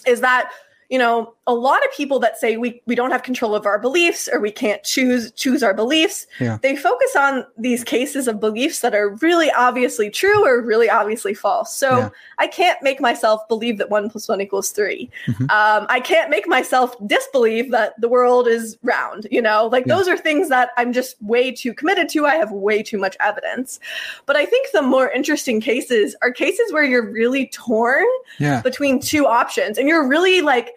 is 0.08 0.22
that 0.22 0.52
you 0.90 0.98
know 0.98 1.34
a 1.46 1.54
lot 1.54 1.84
of 1.84 1.92
people 1.92 2.20
that 2.20 2.40
say 2.40 2.56
we 2.56 2.82
we 2.86 2.96
don't 2.96 3.12
have 3.12 3.22
control 3.22 3.54
of 3.54 3.66
our 3.66 3.78
beliefs 3.78 4.30
or 4.32 4.40
we 4.40 4.50
can't 4.50 4.82
choose 4.84 5.30
choose 5.34 5.62
our 5.62 5.74
beliefs 5.74 6.26
Yeah. 6.40 6.58
they 6.62 6.74
focus 6.76 7.16
on 7.18 7.46
these 7.58 7.84
cases 7.84 8.30
of 8.30 8.40
beliefs 8.40 8.80
that 8.80 8.96
are 8.96 9.10
really 9.22 9.52
obviously 9.52 10.10
true 10.10 10.46
or 10.46 10.62
really 10.62 10.90
obviously 10.90 11.34
false 11.34 11.76
so 11.76 11.98
Yeah. 11.98 12.10
i 12.40 12.48
can't 12.48 12.82
make 12.82 13.02
myself 13.02 13.46
believe 13.50 13.78
that 13.80 13.90
one 13.90 14.10
plus 14.10 14.30
one 14.30 14.40
equals 14.40 14.70
3 14.72 15.10
Mhm. 15.28 15.42
um, 15.52 15.86
i 15.90 16.00
can't 16.00 16.30
make 16.30 16.48
myself 16.48 16.96
disbelieve 17.06 17.72
that 17.72 18.00
the 18.00 18.08
world 18.08 18.48
is 18.48 18.78
round 18.82 19.28
you 19.30 19.42
know 19.42 19.68
like 19.68 19.86
Yeah. 19.86 19.96
those 19.96 20.08
are 20.08 20.18
things 20.18 20.48
that 20.48 20.70
i'm 20.78 20.94
just 20.94 21.22
way 21.22 21.52
too 21.52 21.74
committed 21.74 22.08
to 22.10 22.26
i 22.26 22.36
have 22.36 22.52
way 22.52 22.82
too 22.82 22.98
much 22.98 23.18
evidence 23.20 23.82
but 24.26 24.38
i 24.38 24.46
think 24.46 24.68
the 24.72 24.82
more 24.82 25.10
interesting 25.12 25.60
cases 25.60 26.16
are 26.22 26.32
cases 26.32 26.72
where 26.72 26.86
you're 26.86 27.12
really 27.12 27.48
torn 27.48 28.06
between 28.64 29.02
two 29.02 29.26
options 29.28 29.78
and 29.78 29.90
you're 29.90 30.08
really 30.08 30.40
like 30.40 30.70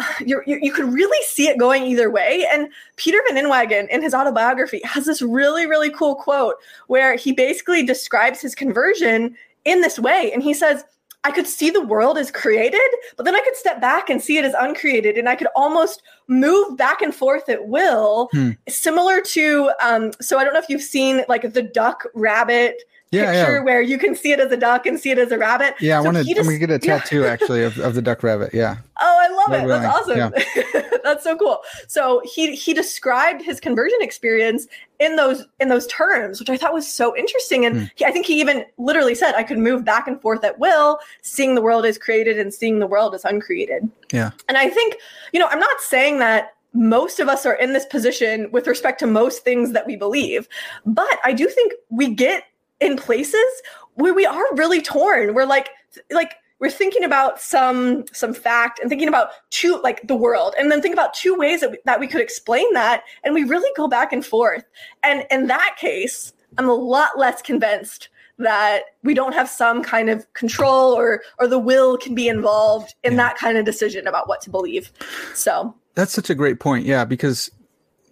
you 0.24 0.42
you 0.46 0.72
could 0.72 0.92
really 0.92 1.24
see 1.26 1.48
it 1.48 1.58
going 1.58 1.84
either 1.84 2.10
way. 2.10 2.46
And 2.52 2.68
peter 2.96 3.22
van 3.28 3.42
inwagen 3.42 3.88
in 3.88 4.02
his 4.02 4.14
autobiography 4.14 4.80
has 4.84 5.06
this 5.06 5.22
really 5.22 5.66
really 5.66 5.90
cool 5.90 6.14
quote 6.14 6.56
where 6.86 7.16
he 7.16 7.32
basically 7.32 7.84
describes 7.84 8.40
his 8.40 8.54
conversion 8.54 9.36
in 9.64 9.80
this 9.80 9.98
way. 9.98 10.32
And 10.32 10.42
he 10.42 10.54
says 10.54 10.84
i 11.24 11.30
could 11.30 11.46
see 11.46 11.70
the 11.70 11.80
world 11.80 12.18
as 12.18 12.32
created 12.32 12.80
but 13.16 13.24
then 13.24 13.36
i 13.36 13.40
could 13.40 13.54
step 13.54 13.80
back 13.80 14.10
and 14.10 14.20
see 14.20 14.38
it 14.38 14.44
as 14.44 14.54
uncreated 14.58 15.16
and 15.16 15.28
i 15.28 15.36
could 15.36 15.46
almost 15.54 16.02
move 16.26 16.76
back 16.76 17.00
and 17.00 17.14
forth 17.14 17.48
at 17.48 17.68
will. 17.68 18.28
Hmm. 18.32 18.50
similar 18.68 19.20
to 19.20 19.70
um, 19.80 20.10
so 20.20 20.38
i 20.38 20.44
don't 20.44 20.52
know 20.52 20.58
if 20.58 20.68
you've 20.68 20.82
seen 20.82 21.22
like 21.28 21.52
the 21.52 21.62
duck 21.62 22.06
rabbit 22.14 22.82
Yeah. 23.12 23.32
picture 23.32 23.56
Yeah. 23.58 23.60
where 23.62 23.80
you 23.82 23.98
can 23.98 24.14
see 24.16 24.32
it 24.32 24.40
as 24.40 24.50
a 24.50 24.56
duck 24.56 24.86
and 24.86 24.98
see 24.98 25.10
it 25.10 25.18
as 25.18 25.30
a 25.30 25.38
rabbit 25.38 25.74
Yeah. 25.80 25.98
I 25.98 26.00
So 26.00 26.04
want 26.06 26.16
to, 26.16 26.20
I'm 26.40 26.46
to 26.46 26.58
get 26.58 26.70
a 26.70 26.72
yeah. 26.82 26.98
tattoo 26.98 27.24
actually 27.24 27.62
of, 27.62 27.78
of 27.78 27.94
the 27.94 28.02
duck 28.02 28.22
rabbit. 28.22 28.52
Yeah. 28.54 28.78
Oh, 29.00 29.16
I 29.20 29.28
love 29.28 29.50
Red 29.50 29.64
it. 29.64 29.68
That's 29.68 30.74
awesome. 30.74 30.90
That's 31.04 31.24
so 31.24 31.36
cool. 31.36 31.58
So 31.88 32.22
he 32.24 32.54
he 32.54 32.72
described 32.72 33.42
his 33.42 33.60
conversion 33.60 33.98
experience 34.00 34.66
in 35.00 35.16
those 35.16 35.44
in 35.60 35.68
those 35.68 35.86
terms, 35.88 36.38
which 36.40 36.48
I 36.48 36.56
thought 36.56 36.72
was 36.72 36.86
so 36.90 37.16
interesting. 37.16 37.64
And 37.66 37.76
Hmm. 37.76 37.84
he, 37.96 38.04
I 38.04 38.10
think 38.12 38.24
he 38.26 38.40
even 38.40 38.64
literally 38.78 39.14
said 39.14 39.34
I 39.34 39.42
could 39.42 39.58
move 39.58 39.84
back 39.84 40.06
and 40.08 40.20
forth 40.20 40.42
at 40.44 40.58
will, 40.58 40.98
seeing 41.22 41.54
the 41.54 41.62
world 41.62 41.84
as 41.84 41.98
created 41.98 42.38
and 42.38 42.52
seeing 42.54 42.78
the 42.78 42.86
world 42.86 43.14
as 43.14 43.24
uncreated. 43.24 43.90
Yeah. 44.12 44.30
And 44.48 44.56
I 44.56 44.68
think, 44.68 44.96
you 45.32 45.40
know, 45.40 45.48
I'm 45.48 45.60
not 45.60 45.80
saying 45.80 46.18
that 46.20 46.54
most 46.74 47.20
of 47.20 47.28
us 47.28 47.44
are 47.44 47.54
in 47.54 47.72
this 47.74 47.84
position 47.84 48.50
with 48.52 48.66
respect 48.66 48.98
to 49.00 49.06
most 49.06 49.44
things 49.44 49.72
that 49.72 49.86
we 49.86 49.94
believe, 49.96 50.48
but 50.86 51.18
I 51.24 51.32
do 51.34 51.46
think 51.48 51.74
we 51.90 52.14
get 52.14 52.44
in 52.82 52.96
places 52.96 53.62
where 53.94 54.12
we 54.14 54.26
are 54.26 54.44
really 54.54 54.82
torn. 54.82 55.34
We're 55.34 55.46
like, 55.46 55.68
like 56.10 56.34
we're 56.58 56.70
thinking 56.70 57.04
about 57.04 57.40
some 57.40 58.04
some 58.12 58.32
fact 58.34 58.78
and 58.78 58.88
thinking 58.88 59.08
about 59.08 59.30
two 59.50 59.80
like 59.82 60.06
the 60.06 60.14
world 60.16 60.54
and 60.58 60.70
then 60.70 60.80
think 60.80 60.92
about 60.94 61.12
two 61.12 61.34
ways 61.34 61.60
that 61.60 61.70
we, 61.72 61.78
that 61.86 61.98
we 62.00 62.06
could 62.06 62.20
explain 62.20 62.72
that 62.72 63.02
and 63.24 63.34
we 63.34 63.42
really 63.44 63.68
go 63.76 63.88
back 63.88 64.12
and 64.12 64.24
forth 64.24 64.62
and 65.02 65.26
in 65.32 65.48
that 65.48 65.74
case 65.76 66.32
i'm 66.58 66.68
a 66.68 66.74
lot 66.74 67.18
less 67.18 67.42
convinced 67.42 68.08
that 68.38 68.82
we 69.02 69.12
don't 69.12 69.32
have 69.34 69.48
some 69.48 69.82
kind 69.82 70.08
of 70.08 70.32
control 70.34 70.92
or 70.92 71.22
or 71.40 71.48
the 71.48 71.58
will 71.58 71.98
can 71.98 72.14
be 72.14 72.28
involved 72.28 72.94
in 73.02 73.14
Yeah. 73.14 73.16
that 73.24 73.38
kind 73.38 73.58
of 73.58 73.64
decision 73.64 74.06
about 74.06 74.28
what 74.28 74.40
to 74.42 74.50
believe 74.50 74.92
so 75.34 75.74
That's 75.96 76.12
such 76.12 76.30
a 76.30 76.34
great 76.34 76.60
point. 76.60 76.86
Yeah, 76.86 77.04
because 77.04 77.50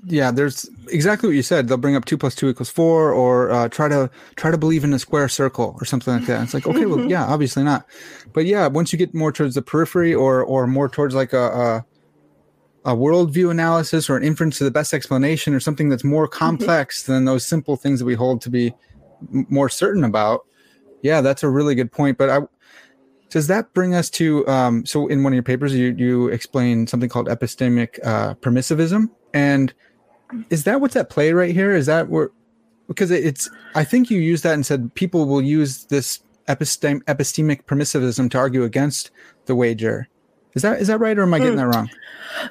yeah, 0.05 0.31
there's 0.31 0.69
exactly 0.89 1.29
what 1.29 1.37
you 1.37 1.43
said. 1.43 1.69
They'll 1.69 1.77
bring 1.77 1.97
up 1.97 2.05
two 2.05 2.17
plus 2.17 2.35
two 2.35 2.49
equals 2.49 2.71
four, 2.71 3.13
or 3.13 3.51
uh, 3.51 3.69
try 3.69 3.89
to 3.89 4.11
try 4.37 4.51
to 4.51 4.59
believe 4.59 4.85
in 4.85 4.93
a 4.93 4.99
square 4.99 5.29
circle 5.29 5.77
or 5.81 5.85
something 5.85 6.15
like 6.15 6.27
that. 6.27 6.43
It's 6.43 6.55
like 6.55 6.67
okay, 6.67 6.87
well, 6.87 7.01
yeah, 7.11 7.25
obviously 7.27 7.63
not. 7.63 7.87
But 8.33 8.47
yeah, 8.47 8.67
once 8.67 8.93
you 8.93 8.99
get 8.99 9.15
more 9.15 9.33
towards 9.33 9.55
the 9.55 9.63
periphery, 9.63 10.15
or 10.15 10.43
or 10.43 10.67
more 10.67 10.89
towards 10.89 11.15
like 11.15 11.33
a 11.33 11.85
a, 12.85 12.93
a 12.93 12.97
worldview 12.97 13.51
analysis 13.51 14.09
or 14.09 14.17
an 14.17 14.23
inference 14.23 14.59
to 14.59 14.65
the 14.65 14.71
best 14.71 14.95
explanation, 14.95 15.55
or 15.55 15.61
something 15.61 15.89
that's 15.89 16.05
more 16.05 16.27
complex 16.27 17.03
than 17.03 17.25
those 17.25 17.45
simple 17.45 17.77
things 17.77 17.99
that 17.99 18.07
we 18.07 18.15
hold 18.15 18.41
to 18.43 18.51
be 18.51 18.75
m- 19.33 19.47
more 19.51 19.69
certain 19.69 20.05
about. 20.05 20.47
Yeah, 21.03 21.21
that's 21.21 21.43
a 21.43 21.49
really 21.49 21.75
good 21.75 21.93
point. 21.93 22.17
But 22.17 22.31
I 22.31 22.41
does 23.29 23.47
that 23.47 23.73
bring 23.75 23.95
us 23.95 24.11
to 24.11 24.47
um, 24.49 24.85
so 24.87 25.07
in 25.09 25.23
one 25.23 25.33
of 25.33 25.35
your 25.35 25.43
papers 25.43 25.75
you 25.75 25.95
you 25.97 26.29
explain 26.29 26.87
something 26.87 27.09
called 27.09 27.29
epistemic 27.29 27.99
uh, 28.05 28.35
permissivism 28.37 29.11
and 29.35 29.73
is 30.51 30.65
that 30.65 30.81
what's 30.81 30.97
at 30.97 31.11
play 31.11 31.33
right 31.33 31.55
here 31.55 31.75
is 31.75 31.87
that 31.87 32.09
where 32.09 32.31
because 32.89 33.11
it's 33.11 33.49
i 33.75 33.85
think 33.85 34.11
you 34.11 34.19
used 34.19 34.43
that 34.45 34.55
and 34.55 34.65
said 34.67 34.93
people 34.95 35.27
will 35.27 35.43
use 35.43 35.85
this 35.87 36.21
epistem- 36.49 37.03
epistemic 37.05 37.65
permissivism 37.65 38.31
to 38.31 38.39
argue 38.39 38.65
against 38.65 39.11
the 39.47 39.55
wager 39.55 40.09
is 40.55 40.63
that 40.63 40.81
is 40.81 40.89
that 40.89 40.99
right 40.99 41.19
or 41.19 41.23
am 41.23 41.35
i 41.35 41.39
getting 41.39 41.57
that 41.57 41.67
wrong 41.75 41.89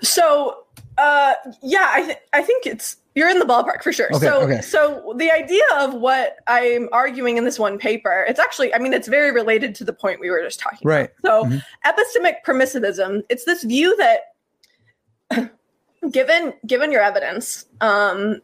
So, 0.01 0.63
uh, 0.97 1.33
yeah, 1.63 1.87
I 1.93 2.03
th- 2.03 2.17
I 2.33 2.41
think 2.41 2.65
it's 2.65 2.97
You're 3.15 3.29
in 3.29 3.39
the 3.39 3.45
ballpark 3.45 3.81
for 3.81 3.91
sure. 3.93 4.07
Okay, 4.13 4.25
so, 4.25 4.41
okay. 4.41 4.61
so 4.61 5.13
the 5.17 5.31
idea 5.31 5.63
of 5.77 5.93
what 5.93 6.37
I'm 6.47 6.89
arguing 6.91 7.37
in 7.37 7.45
this 7.45 7.57
one 7.57 7.77
paper, 7.77 8.25
it's 8.27 8.39
actually, 8.39 8.73
I 8.73 8.79
mean, 8.79 8.93
it's 8.93 9.07
very 9.07 9.31
related 9.31 9.73
to 9.75 9.83
the 9.85 9.93
point 9.93 10.19
we 10.19 10.29
were 10.29 10.41
just 10.41 10.59
talking 10.59 10.79
Right. 10.83 11.09
about. 11.19 11.49
So, 11.49 11.49
Mhm. 11.49 11.63
epistemic 11.85 12.35
permissivism, 12.45 13.23
it's 13.29 13.45
this 13.45 13.63
view 13.63 13.95
that 13.97 15.53
given 16.11 16.53
given 16.65 16.91
your 16.91 17.01
evidence, 17.01 17.65
um, 17.81 18.41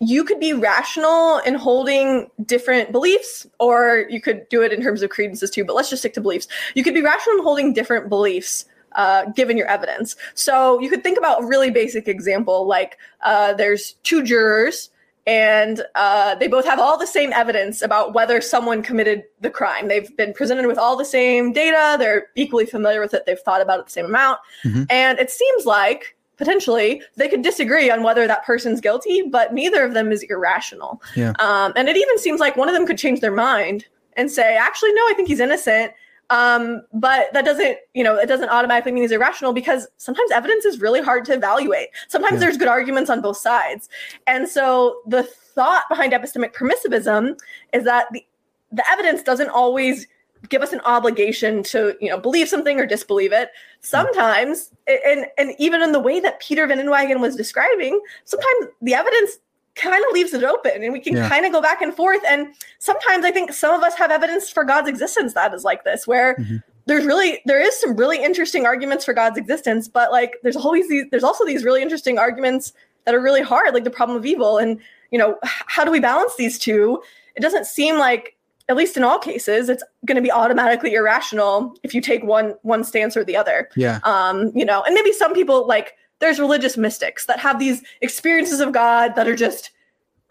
you 0.00 0.24
could 0.24 0.40
be 0.40 0.52
rational 0.52 1.38
in 1.38 1.54
holding 1.54 2.28
different 2.44 2.90
beliefs, 2.90 3.46
or 3.60 4.06
you 4.10 4.20
could 4.20 4.48
do 4.48 4.62
it 4.62 4.72
in 4.72 4.82
terms 4.82 5.02
of 5.02 5.10
credences 5.10 5.50
too. 5.50 5.64
But 5.64 5.76
let's 5.76 5.90
just 5.90 6.02
stick 6.02 6.14
to 6.14 6.20
beliefs. 6.20 6.48
You 6.74 6.82
could 6.82 6.94
be 6.94 7.02
rational 7.02 7.38
in 7.38 7.42
holding 7.44 7.72
different 7.72 8.08
beliefs. 8.08 8.66
Uh, 8.94 9.24
given 9.30 9.56
your 9.56 9.66
evidence. 9.68 10.16
So 10.34 10.78
you 10.82 10.90
could 10.90 11.02
think 11.02 11.16
about 11.16 11.42
a 11.42 11.46
really 11.46 11.70
basic 11.70 12.08
example 12.08 12.66
like 12.66 12.98
uh, 13.22 13.54
there's 13.54 13.92
two 14.02 14.22
jurors 14.22 14.90
and 15.26 15.82
uh, 15.94 16.34
they 16.34 16.48
both 16.48 16.64
have 16.64 16.78
all 16.78 16.98
the 16.98 17.06
same 17.06 17.32
evidence 17.32 17.80
about 17.80 18.12
whether 18.12 18.40
someone 18.40 18.82
committed 18.82 19.24
the 19.40 19.50
crime. 19.50 19.88
They've 19.88 20.14
been 20.16 20.32
presented 20.34 20.66
with 20.66 20.78
all 20.78 20.96
the 20.96 21.04
same 21.04 21.52
data, 21.52 21.96
they're 21.98 22.26
equally 22.34 22.66
familiar 22.66 23.00
with 23.00 23.14
it, 23.14 23.24
they've 23.24 23.38
thought 23.38 23.60
about 23.60 23.80
it 23.80 23.86
the 23.86 23.92
same 23.92 24.06
amount. 24.06 24.40
Mhm. 24.64 24.86
And 24.90 25.18
it 25.18 25.30
seems 25.30 25.64
like 25.64 26.16
potentially 26.42 27.00
they 27.16 27.28
could 27.28 27.42
disagree 27.42 27.88
on 27.88 28.02
whether 28.02 28.26
that 28.26 28.44
person's 28.44 28.80
guilty, 28.80 29.22
but 29.22 29.54
neither 29.54 29.84
of 29.84 29.94
them 29.94 30.10
is 30.10 30.24
irrational. 30.24 31.00
Yeah. 31.14 31.34
Um, 31.38 31.72
and 31.76 31.88
it 31.88 31.96
even 31.96 32.18
seems 32.18 32.40
like 32.40 32.56
one 32.56 32.68
of 32.68 32.74
them 32.74 32.84
could 32.84 32.98
change 32.98 33.20
their 33.20 33.30
mind 33.30 33.86
and 34.16 34.28
say, 34.28 34.56
actually, 34.56 34.92
no, 34.92 35.02
I 35.02 35.12
think 35.14 35.28
he's 35.28 35.38
innocent. 35.38 35.92
Um, 36.30 36.82
but 36.92 37.32
that 37.32 37.44
doesn't, 37.44 37.76
you 37.94 38.02
know, 38.02 38.16
it 38.16 38.26
doesn't 38.26 38.48
automatically 38.48 38.90
mean 38.90 39.04
he's 39.04 39.12
irrational 39.12 39.52
because 39.52 39.86
sometimes 39.98 40.32
evidence 40.32 40.64
is 40.64 40.80
really 40.80 41.00
hard 41.00 41.24
to 41.26 41.32
evaluate. 41.34 41.90
Sometimes 42.08 42.34
Yeah. 42.34 42.40
there's 42.40 42.56
good 42.56 42.68
arguments 42.68 43.08
on 43.08 43.20
both 43.20 43.36
sides. 43.36 43.88
And 44.26 44.48
so 44.48 44.96
the 45.06 45.22
thought 45.22 45.84
behind 45.88 46.12
epistemic 46.12 46.54
permissivism 46.54 47.38
is 47.72 47.84
that 47.84 48.06
the, 48.12 48.26
the 48.72 48.82
evidence 48.90 49.22
doesn't 49.22 49.50
always 49.50 50.08
give 50.48 50.62
us 50.62 50.72
an 50.72 50.80
obligation 50.84 51.62
to, 51.62 51.96
you 52.00 52.08
know, 52.08 52.18
believe 52.18 52.48
something 52.48 52.78
or 52.80 52.86
disbelieve 52.86 53.32
it. 53.32 53.50
Sometimes, 53.80 54.70
and 54.86 55.26
and 55.38 55.54
even 55.58 55.82
in 55.82 55.92
the 55.92 56.00
way 56.00 56.20
that 56.20 56.40
Peter 56.40 56.66
Van 56.66 56.78
Inwagen 56.78 57.20
was 57.20 57.36
describing, 57.36 58.00
sometimes 58.24 58.66
the 58.80 58.94
evidence 58.94 59.38
kind 59.74 60.04
of 60.04 60.12
leaves 60.12 60.34
it 60.34 60.44
open 60.44 60.82
and 60.82 60.92
we 60.92 61.00
can 61.00 61.16
Yeah. 61.16 61.28
kind 61.28 61.46
of 61.46 61.52
go 61.52 61.62
back 61.62 61.80
and 61.80 61.94
forth. 61.94 62.20
And 62.28 62.48
sometimes 62.78 63.24
I 63.24 63.30
think 63.30 63.52
some 63.54 63.74
of 63.74 63.82
us 63.82 63.94
have 63.94 64.10
evidence 64.10 64.50
for 64.50 64.64
God's 64.64 64.88
existence 64.88 65.32
that 65.32 65.54
is 65.54 65.64
like 65.64 65.84
this, 65.84 66.06
where 66.06 66.34
Mhm. 66.36 66.62
there's 66.86 67.06
really 67.06 67.40
there 67.46 67.60
is 67.60 67.80
some 67.80 67.96
really 67.96 68.22
interesting 68.22 68.66
arguments 68.66 69.04
for 69.04 69.14
God's 69.14 69.38
existence, 69.38 69.88
but 69.88 70.12
like 70.12 70.36
there's 70.42 70.56
always 70.56 70.88
these 70.88 71.04
there's 71.10 71.24
also 71.24 71.44
these 71.46 71.64
really 71.64 71.80
interesting 71.80 72.18
arguments 72.18 72.72
that 73.06 73.14
are 73.14 73.20
really 73.20 73.40
hard, 73.42 73.72
like 73.72 73.84
the 73.84 73.90
problem 73.90 74.16
of 74.18 74.26
evil. 74.26 74.58
And 74.58 74.78
you 75.10 75.18
know, 75.18 75.38
how 75.42 75.84
do 75.84 75.90
we 75.90 76.00
balance 76.00 76.36
these 76.36 76.58
two? 76.58 77.02
It 77.34 77.40
doesn't 77.40 77.66
seem 77.66 77.96
like 77.96 78.36
at 78.72 78.76
least 78.76 78.96
in 78.96 79.04
all 79.04 79.18
cases, 79.18 79.68
it's 79.68 79.84
going 80.06 80.16
to 80.16 80.22
be 80.22 80.32
automatically 80.32 80.94
irrational 80.94 81.76
if 81.84 81.94
you 81.94 82.00
take 82.00 82.24
one 82.24 82.54
one 82.62 82.82
stance 82.82 83.16
or 83.16 83.22
the 83.24 83.36
other 83.36 83.68
Yeah. 83.76 84.00
um 84.02 84.50
you 84.54 84.64
know 84.64 84.82
and 84.82 84.94
maybe 84.94 85.12
some 85.12 85.32
people 85.34 85.66
like 85.68 85.94
there's 86.18 86.40
religious 86.40 86.76
mystics 86.76 87.26
that 87.26 87.38
have 87.38 87.58
these 87.58 87.82
experiences 88.00 88.60
of 88.60 88.72
god 88.72 89.14
that 89.16 89.28
are 89.28 89.36
just 89.36 89.70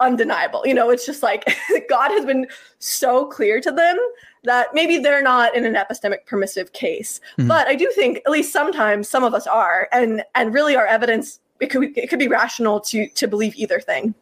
undeniable 0.00 0.62
you 0.66 0.74
know 0.74 0.90
it's 0.90 1.06
just 1.06 1.22
like 1.22 1.44
god 1.88 2.10
has 2.10 2.24
been 2.24 2.46
so 2.80 3.26
clear 3.26 3.60
to 3.60 3.70
them 3.70 3.96
that 4.44 4.66
maybe 4.74 4.98
they're 4.98 5.22
not 5.22 5.54
in 5.54 5.64
an 5.64 5.74
epistemic 5.74 6.26
permissive 6.26 6.72
case 6.72 7.20
Mhm. 7.38 7.46
but 7.48 7.68
i 7.68 7.74
do 7.76 7.90
think 7.94 8.18
at 8.26 8.32
least 8.32 8.52
sometimes 8.52 9.08
some 9.08 9.22
of 9.22 9.32
us 9.34 9.46
are 9.46 9.88
and 9.92 10.24
and 10.34 10.52
really 10.52 10.74
our 10.76 10.86
evidence 10.86 11.38
it 11.60 11.68
could 11.70 11.96
it 11.96 12.08
could 12.10 12.18
be 12.18 12.28
rational 12.28 12.80
to 12.80 13.06
to 13.10 13.28
believe 13.28 13.54
either 13.54 13.78
thing 13.80 14.14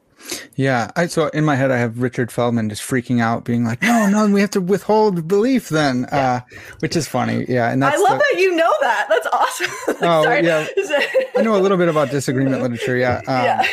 Yeah, 0.56 0.90
I 0.96 1.06
so 1.06 1.28
in 1.28 1.44
my 1.44 1.56
head 1.56 1.70
I 1.70 1.78
have 1.78 2.00
Richard 2.00 2.30
Feldman 2.30 2.68
just 2.68 2.83
freaking 2.83 3.20
out, 3.20 3.44
being 3.44 3.64
like, 3.64 3.83
"No, 3.83 4.09
no, 4.09 4.26
we 4.28 4.40
have 4.40 4.50
to 4.50 4.61
withhold 4.61 5.26
belief." 5.26 5.68
Then, 5.68 6.04
uh, 6.06 6.40
which 6.80 6.96
is 6.96 7.09
funny. 7.09 7.46
Yeah, 7.48 7.70
and 7.70 7.83
that's 7.83 7.96
i 7.96 8.00
love 8.00 8.18
the- 8.18 8.24
that 8.33 8.40
you 8.40 8.54
know 8.54 8.72
that 8.80 9.06
that's 9.09 9.26
awesome 9.33 9.70
Oh, 10.02 10.22
Sorry. 10.24 10.44
yeah. 10.44 10.66
I 11.37 11.42
know 11.42 11.56
a 11.56 11.61
little 11.61 11.78
bit 11.78 11.88
about 11.88 12.11
disagreement 12.11 12.62
literature. 12.62 12.96
Yeah, 12.96 13.18
um, 13.26 13.44
yeah 13.44 13.66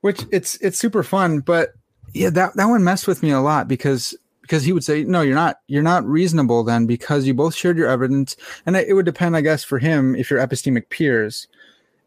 which 0.00 0.22
it's 0.30 0.56
it's 0.56 0.78
super 0.78 1.02
fun, 1.02 1.40
but 1.40 1.70
yeah, 2.14 2.30
that 2.30 2.56
that 2.56 2.66
one 2.66 2.84
messed 2.84 3.06
with 3.06 3.22
me 3.22 3.30
a 3.30 3.40
lot 3.40 3.68
because 3.68 4.16
because 4.42 4.64
he 4.64 4.72
would 4.72 4.84
say, 4.84 5.04
"No, 5.04 5.20
you're 5.20 5.34
not 5.34 5.58
you're 5.68 5.82
not 5.82 6.04
reasonable 6.04 6.64
then 6.64 6.86
because 6.86 7.26
you 7.26 7.34
both 7.34 7.54
shared 7.54 7.76
your 7.78 7.88
evidence," 7.88 8.36
and 8.66 8.76
it, 8.76 8.88
it 8.88 8.94
would 8.94 9.04
depend, 9.06 9.36
I 9.36 9.42
guess, 9.42 9.62
for 9.62 9.78
him 9.78 10.14
if 10.16 10.30
you're 10.30 10.44
epistemic 10.44 10.88
peers. 10.90 11.46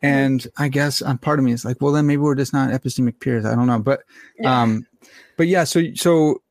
And 0.03 0.47
I 0.57 0.67
guess 0.67 1.01
um, 1.01 1.17
part 1.17 1.39
of 1.39 1.45
me 1.45 1.51
is 1.53 1.63
like, 1.63 1.77
well, 1.81 1.93
then 1.93 2.05
maybe 2.05 2.21
we're 2.21 2.35
just 2.35 2.53
not 2.53 2.69
epistemic 2.71 3.19
peers. 3.19 3.45
I 3.45 3.55
don't 3.55 3.67
know, 3.67 3.79
but 3.79 4.01
Yeah. 4.39 4.61
um, 4.61 4.85
but 5.37 5.47
yeah, 5.47 5.63
so 5.63 5.81
so 5.95 6.41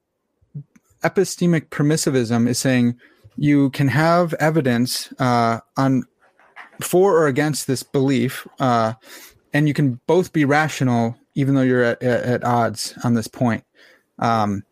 epistemic 1.05 1.69
permissivism 1.69 2.49
is 2.49 2.59
saying 2.59 2.99
you 3.37 3.71
can 3.71 3.89
have 3.89 4.35
evidence 4.35 5.13
uh, 5.19 5.61
on 5.77 6.05
for 6.81 7.17
or 7.17 7.27
against 7.27 7.67
this 7.67 7.83
belief, 7.83 8.47
uh, 8.61 8.95
and 9.53 9.69
you 9.69 9.75
can 9.75 10.01
both 10.07 10.33
be 10.33 10.45
rational 10.45 11.17
even 11.35 11.55
though 11.55 11.63
you're 11.63 11.83
at, 11.83 12.03
at, 12.03 12.23
at 12.25 12.45
odds 12.45 12.95
on 13.05 13.15
this 13.15 13.27
point. 13.27 13.65
Um, 14.19 14.63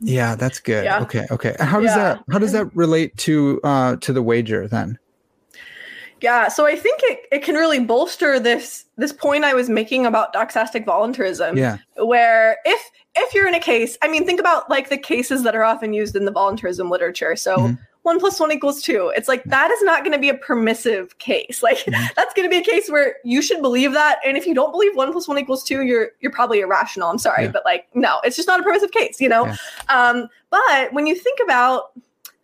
yeah, 0.00 0.34
that's 0.34 0.60
good. 0.60 0.84
Yeah. 0.84 1.00
Okay, 1.02 1.26
okay. 1.30 1.54
And 1.58 1.68
How 1.68 1.80
does 1.80 1.90
Yeah. 1.90 2.14
that 2.14 2.20
how 2.30 2.38
does 2.38 2.52
that 2.52 2.74
relate 2.74 3.16
to 3.18 3.60
uh, 3.64 3.96
to 3.96 4.12
the 4.12 4.22
wager 4.22 4.66
then? 4.68 4.98
Yeah, 6.24 6.48
so 6.48 6.64
I 6.66 6.74
think 6.74 7.00
it, 7.04 7.20
it 7.30 7.42
can 7.42 7.54
really 7.54 7.80
bolster 7.80 8.40
this 8.40 8.86
this 8.96 9.12
point 9.12 9.44
I 9.44 9.52
was 9.54 9.68
making 9.68 10.06
about 10.06 10.32
doxastic 10.32 10.84
voluntarism. 10.86 11.56
Yeah, 11.58 11.76
Where 11.96 12.56
if 12.64 12.80
if 13.14 13.34
you're 13.34 13.46
in 13.46 13.54
a 13.54 13.60
case, 13.60 13.98
I 14.02 14.08
mean, 14.08 14.24
think 14.24 14.40
about 14.40 14.70
like 14.70 14.88
the 14.88 14.96
cases 14.98 15.42
that 15.44 15.54
are 15.54 15.62
often 15.64 15.92
used 15.92 16.16
in 16.16 16.24
the 16.24 16.30
voluntarism 16.32 16.88
literature. 16.90 17.36
So 17.36 17.56
Mhm. 17.58 17.78
one 18.02 18.18
plus 18.18 18.40
one 18.40 18.50
equals 18.52 18.80
two. 18.82 19.12
It's 19.16 19.28
like 19.28 19.44
that 19.44 19.70
is 19.70 19.82
not 19.82 20.00
going 20.02 20.12
to 20.12 20.18
be 20.18 20.30
a 20.30 20.34
permissive 20.34 21.18
case. 21.18 21.62
Like 21.68 21.78
Mhm. 21.84 22.14
that's 22.16 22.32
going 22.34 22.48
to 22.48 22.50
be 22.50 22.56
a 22.58 22.64
case 22.72 22.88
where 22.90 23.16
you 23.24 23.42
should 23.42 23.60
believe 23.60 23.92
that, 23.92 24.18
and 24.26 24.36
if 24.38 24.46
you 24.46 24.54
don't 24.54 24.72
believe 24.72 24.96
one 24.96 25.12
plus 25.12 25.28
one 25.28 25.38
equals 25.38 25.62
two, 25.62 25.82
you're 25.82 26.08
you're 26.20 26.32
probably 26.32 26.60
irrational. 26.60 27.10
I'm 27.10 27.18
sorry, 27.18 27.44
Yeah. 27.44 27.50
but 27.56 27.64
like 27.66 27.86
no, 27.94 28.20
it's 28.24 28.36
just 28.36 28.48
not 28.48 28.60
a 28.60 28.62
permissive 28.62 28.92
case. 28.92 29.20
You 29.20 29.28
know. 29.28 29.44
Yeah. 29.46 29.56
Um, 29.90 30.28
but 30.50 30.90
when 30.94 31.06
you 31.06 31.14
think 31.16 31.38
about 31.44 31.92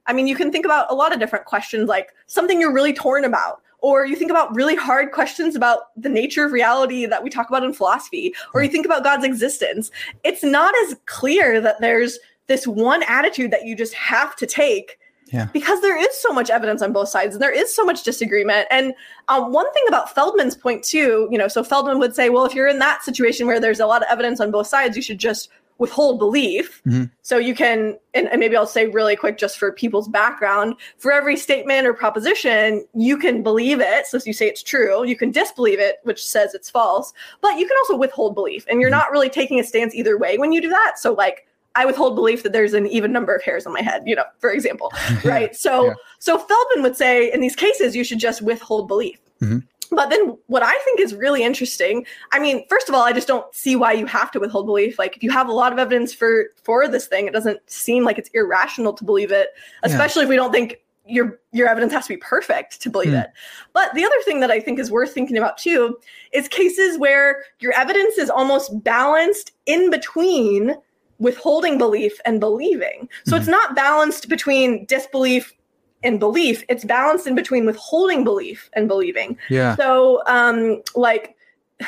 I 0.06 0.12
mean, 0.12 0.26
you 0.26 0.34
can 0.34 0.50
think 0.50 0.64
about 0.64 0.90
a 0.90 0.94
lot 0.94 1.12
of 1.12 1.20
different 1.20 1.44
questions, 1.44 1.88
like 1.88 2.08
something 2.26 2.60
you're 2.60 2.72
really 2.72 2.92
torn 2.92 3.24
about, 3.24 3.60
or 3.82 4.06
you 4.06 4.16
think 4.16 4.30
about 4.30 4.54
really 4.54 4.76
hard 4.76 5.12
questions 5.12 5.56
about 5.56 5.96
the 5.96 6.08
nature 6.08 6.44
of 6.44 6.52
reality 6.52 7.06
that 7.06 7.22
we 7.22 7.30
talk 7.30 7.48
about 7.48 7.64
in 7.64 7.72
philosophy, 7.72 8.34
or 8.54 8.62
you 8.62 8.68
think 8.68 8.86
about 8.86 9.04
God's 9.04 9.24
existence. 9.24 9.90
It's 10.24 10.42
not 10.42 10.74
as 10.84 10.96
clear 11.06 11.60
that 11.60 11.80
there's 11.80 12.18
this 12.46 12.66
one 12.66 13.02
attitude 13.04 13.50
that 13.52 13.64
you 13.64 13.76
just 13.76 13.94
have 13.94 14.36
to 14.36 14.46
take. 14.46 14.98
Yeah. 15.32 15.46
Because 15.52 15.80
there 15.80 15.96
is 15.96 16.12
so 16.20 16.32
much 16.32 16.50
evidence 16.50 16.82
on 16.82 16.92
both 16.92 17.08
sides 17.08 17.36
and 17.36 17.42
there 17.42 17.52
is 17.52 17.72
so 17.72 17.84
much 17.84 18.02
disagreement. 18.02 18.66
And 18.68 18.92
um, 19.28 19.52
one 19.52 19.72
thing 19.72 19.84
about 19.86 20.12
Feldman's 20.12 20.56
point, 20.56 20.82
too, 20.82 21.28
you 21.30 21.38
know, 21.38 21.46
so 21.46 21.62
Feldman 21.62 22.00
would 22.00 22.16
say, 22.16 22.30
well, 22.30 22.44
if 22.44 22.52
you're 22.52 22.66
in 22.66 22.80
that 22.80 23.04
situation 23.04 23.46
where 23.46 23.60
there's 23.60 23.78
a 23.78 23.86
lot 23.86 24.02
of 24.02 24.08
evidence 24.10 24.40
on 24.40 24.50
both 24.50 24.66
sides, 24.66 24.96
you 24.96 25.02
should 25.02 25.18
just 25.18 25.48
withhold 25.80 26.18
belief. 26.18 26.80
Mhm. 26.86 27.10
So 27.22 27.38
you 27.38 27.54
can, 27.54 27.98
and, 28.14 28.28
and 28.28 28.38
maybe 28.38 28.54
I'll 28.56 28.66
say 28.66 28.86
really 28.86 29.16
quick, 29.16 29.38
just 29.38 29.58
for 29.58 29.72
people's 29.72 30.08
background, 30.08 30.74
for 30.98 31.10
every 31.10 31.36
statement 31.36 31.86
or 31.86 31.94
proposition, 31.94 32.86
you 32.94 33.16
can 33.16 33.42
believe 33.42 33.80
it. 33.80 34.06
So 34.06 34.16
if 34.18 34.26
you 34.26 34.32
say 34.32 34.46
it's 34.46 34.62
true, 34.62 35.04
you 35.04 35.16
can 35.16 35.30
disbelieve 35.30 35.80
it, 35.80 35.96
which 36.04 36.24
says 36.24 36.54
it's 36.54 36.68
false, 36.70 37.12
but 37.40 37.58
you 37.58 37.66
can 37.66 37.76
also 37.78 37.96
withhold 37.96 38.34
belief. 38.34 38.64
And 38.68 38.80
you're 38.80 38.90
Mhm. 38.90 39.00
not 39.00 39.10
really 39.10 39.30
taking 39.30 39.58
a 39.58 39.64
stance 39.64 39.94
either 39.94 40.18
way 40.18 40.38
when 40.38 40.52
you 40.52 40.60
do 40.60 40.68
that. 40.68 40.98
So, 40.98 41.14
like, 41.14 41.46
I 41.76 41.86
withhold 41.86 42.14
belief 42.16 42.42
that 42.42 42.52
there's 42.52 42.74
an 42.74 42.86
even 42.88 43.10
number 43.12 43.34
of 43.34 43.42
hairs 43.42 43.64
on 43.64 43.72
my 43.72 43.80
head, 43.80 44.02
you 44.04 44.14
know, 44.16 44.24
for 44.38 44.50
example, 44.50 44.92
right? 45.24 45.56
So, 45.56 45.86
Yeah. 45.86 45.94
so 46.18 46.36
Feldman 46.36 46.82
would 46.82 46.96
say 46.96 47.32
in 47.32 47.40
these 47.40 47.56
cases, 47.56 47.96
you 47.96 48.04
should 48.04 48.18
just 48.18 48.42
withhold 48.42 48.86
belief. 48.88 49.18
Mhm. 49.40 49.62
But 49.90 50.08
then 50.10 50.36
what 50.46 50.62
I 50.62 50.76
think 50.84 51.00
is 51.00 51.14
really 51.14 51.42
interesting, 51.42 52.06
I 52.32 52.38
mean, 52.38 52.64
first 52.68 52.88
of 52.88 52.94
all, 52.94 53.02
I 53.02 53.12
just 53.12 53.28
don't 53.28 53.52
see 53.54 53.76
why 53.76 53.92
you 53.92 54.06
have 54.06 54.30
to 54.32 54.40
withhold 54.40 54.66
belief. 54.66 54.98
Like 54.98 55.16
if 55.16 55.22
you 55.22 55.30
have 55.30 55.48
a 55.48 55.52
lot 55.52 55.72
of 55.72 55.78
evidence 55.78 56.12
for 56.14 56.46
for 56.62 56.86
this 56.88 57.06
thing, 57.06 57.26
it 57.26 57.32
doesn't 57.32 57.58
seem 57.68 58.04
like 58.04 58.18
it's 58.18 58.30
irrational 58.34 58.92
to 58.94 59.04
believe 59.04 59.32
it, 59.32 59.48
Yeah. 59.82 59.88
especially 59.90 60.24
if 60.24 60.28
we 60.28 60.36
don't 60.36 60.52
think 60.52 60.80
your 61.06 61.40
your 61.52 61.66
evidence 61.68 61.92
has 61.92 62.04
to 62.04 62.10
be 62.10 62.18
perfect 62.18 62.80
to 62.82 62.90
believe 62.90 63.10
Hmm. 63.10 63.16
it. 63.16 63.30
But 63.72 63.92
the 63.94 64.04
other 64.04 64.20
thing 64.24 64.40
that 64.40 64.50
I 64.50 64.60
think 64.60 64.78
is 64.78 64.90
worth 64.90 65.12
thinking 65.12 65.36
about 65.36 65.58
too 65.58 65.98
is 66.32 66.46
cases 66.46 66.98
where 66.98 67.42
your 67.58 67.72
evidence 67.72 68.16
is 68.16 68.30
almost 68.30 68.84
balanced 68.84 69.52
in 69.66 69.90
between 69.90 70.76
withholding 71.18 71.78
belief 71.78 72.18
and 72.24 72.38
believing. 72.40 73.08
So 73.26 73.36
it's 73.36 73.48
not 73.48 73.74
balanced 73.74 74.28
between 74.28 74.86
disbelief 74.86 75.52
and 76.02 76.18
belief. 76.18 76.64
It's 76.68 76.84
balanced 76.84 77.26
in 77.26 77.34
between 77.34 77.66
withholding 77.66 78.24
belief 78.24 78.70
and 78.72 78.88
believing. 78.88 79.36
yeah, 79.48 79.76
So, 79.76 80.22
um, 80.26 80.82
like, 80.94 81.36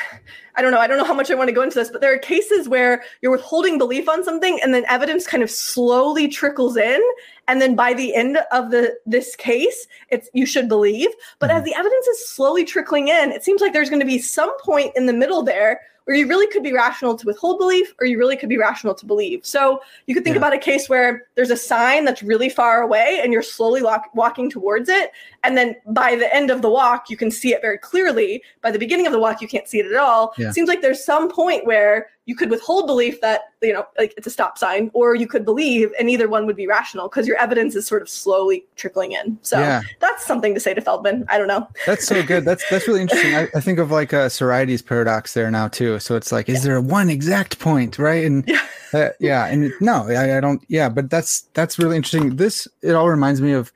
I 0.55 0.61
don't 0.61 0.71
know. 0.71 0.81
I 0.81 0.87
don't 0.87 0.99
know 0.99 1.05
how 1.05 1.15
much 1.15 1.31
I 1.31 1.35
want 1.35 1.49
to 1.49 1.55
go 1.55 1.63
into 1.63 1.79
this, 1.79 1.89
but 1.89 2.03
there 2.03 2.13
are 2.13 2.19
cases 2.19 2.69
where 2.69 3.03
you're 3.23 3.33
withholding 3.33 3.79
belief 3.79 4.07
on 4.07 4.23
something, 4.23 4.61
and 4.63 4.75
then 4.75 4.85
evidence 4.87 5.27
kind 5.27 5.43
of 5.43 5.51
slowly 5.51 6.29
trickles 6.29 6.77
in, 6.77 7.01
and 7.49 7.59
then 7.61 7.75
by 7.75 7.95
the 7.95 8.15
end 8.15 8.39
of 8.53 8.71
the 8.71 8.95
this 9.07 9.35
case, 9.35 9.87
it's 10.11 10.29
you 10.35 10.45
should 10.45 10.69
believe. 10.69 11.09
But 11.39 11.51
as 11.51 11.65
the 11.65 11.75
evidence 11.75 12.07
is 12.07 12.29
slowly 12.29 12.65
trickling 12.65 13.09
in, 13.09 13.33
it 13.33 13.43
seems 13.43 13.63
like 13.63 13.73
there's 13.73 13.89
going 13.89 14.01
to 14.01 14.07
be 14.07 14.19
some 14.19 14.55
point 14.59 14.93
in 14.95 15.07
the 15.07 15.15
middle 15.15 15.43
there 15.43 15.81
or 16.07 16.15
you 16.15 16.27
really 16.27 16.47
could 16.49 16.63
be 16.63 16.73
rational 16.73 17.15
to 17.17 17.27
withhold 17.27 17.59
belief, 17.59 17.95
or 18.01 18.07
you 18.07 18.19
really 18.19 18.37
could 18.37 18.49
be 18.49 18.59
rational 18.59 18.95
to 18.95 19.07
believe. 19.07 19.45
So 19.47 19.81
you 20.07 20.15
could 20.15 20.25
think 20.25 20.35
Yeah. 20.35 20.41
about 20.41 20.53
a 20.53 20.59
case 20.59 20.89
where 20.89 21.29
there's 21.35 21.51
a 21.51 21.57
sign 21.57 22.05
that's 22.05 22.23
really 22.23 22.49
far 22.49 22.83
away 22.83 23.21
and 23.23 23.33
you're 23.33 23.43
slowly 23.43 23.83
walk- 23.83 24.11
walking 24.15 24.51
towards 24.51 24.89
it. 24.89 25.13
And 25.45 25.57
then 25.57 25.75
by 25.87 26.15
the 26.17 26.33
end 26.35 26.51
of 26.51 26.63
the 26.63 26.71
walk, 26.71 27.11
you 27.11 27.17
can 27.17 27.31
see 27.31 27.53
it 27.53 27.61
very 27.61 27.77
clearly. 27.79 28.43
By 28.61 28.71
the 28.71 28.79
beginning 28.79 29.07
of 29.07 29.13
the 29.13 29.19
walk, 29.19 29.41
you 29.43 29.49
can't 29.49 29.67
see 29.67 29.81
it 29.81 29.87
at 29.87 29.97
all. 29.97 30.33
Yeah. 30.39 30.53
Seems 30.53 30.69
like 30.69 30.83
there's 30.83 31.05
some 31.05 31.29
point 31.31 31.67
where 31.67 32.09
you 32.27 32.37
could 32.37 32.49
withhold 32.51 32.87
belief 32.87 33.21
that, 33.23 33.41
you 33.61 33.73
know, 33.73 33.85
like 33.99 34.15
it's 34.17 34.29
a 34.29 34.31
stop 34.31 34.57
sign, 34.57 34.89
or 34.95 35.17
you 35.17 35.27
could 35.27 35.45
believe, 35.45 35.91
and 35.99 36.09
either 36.09 36.29
one 36.29 36.47
would 36.47 36.55
be 36.55 36.69
rational 36.69 37.09
because 37.09 37.27
your 37.27 37.37
evidence 37.39 37.75
is 37.75 37.85
sort 37.85 38.01
of 38.03 38.09
slowly 38.09 38.65
trickling 38.77 39.11
in. 39.11 39.37
So 39.43 39.59
Yeah. 39.59 39.81
that's 39.99 40.25
something 40.25 40.55
to 40.55 40.61
say 40.61 40.73
to 40.75 40.81
Feldman. 40.81 41.25
I 41.29 41.39
don't 41.39 41.49
know. 41.49 41.67
That's 41.87 42.07
so 42.07 42.23
good. 42.23 42.45
That's 42.53 42.63
that's 42.71 42.87
really 42.87 43.01
interesting. 43.03 43.35
I, 43.35 43.49
I 43.57 43.61
think 43.61 43.81
of 43.81 43.91
like 43.91 44.13
a 44.13 44.31
Sorites 44.31 44.83
paradox 44.87 45.35
there 45.35 45.51
now 45.51 45.67
too. 45.67 45.99
So 45.99 46.15
it's 46.15 46.31
like, 46.31 46.49
is 46.49 46.63
there 46.63 46.81
one 46.81 47.11
exact 47.11 47.59
point, 47.59 47.99
right? 47.99 48.25
And 48.25 48.45
Yeah. 48.47 48.61
uh, 48.95 49.09
yeah, 49.19 49.47
and 49.47 49.65
it- 49.65 49.73
no, 49.81 50.07
I, 50.09 50.37
I 50.37 50.41
don't. 50.41 50.63
Yeah, 50.69 50.89
but 50.89 51.11
that's 51.11 51.41
that's 51.55 51.81
really 51.81 51.97
interesting. 51.97 52.37
This 52.37 52.69
it 52.83 52.93
all 52.95 53.09
reminds 53.09 53.41
me 53.41 53.51
of. 53.53 53.73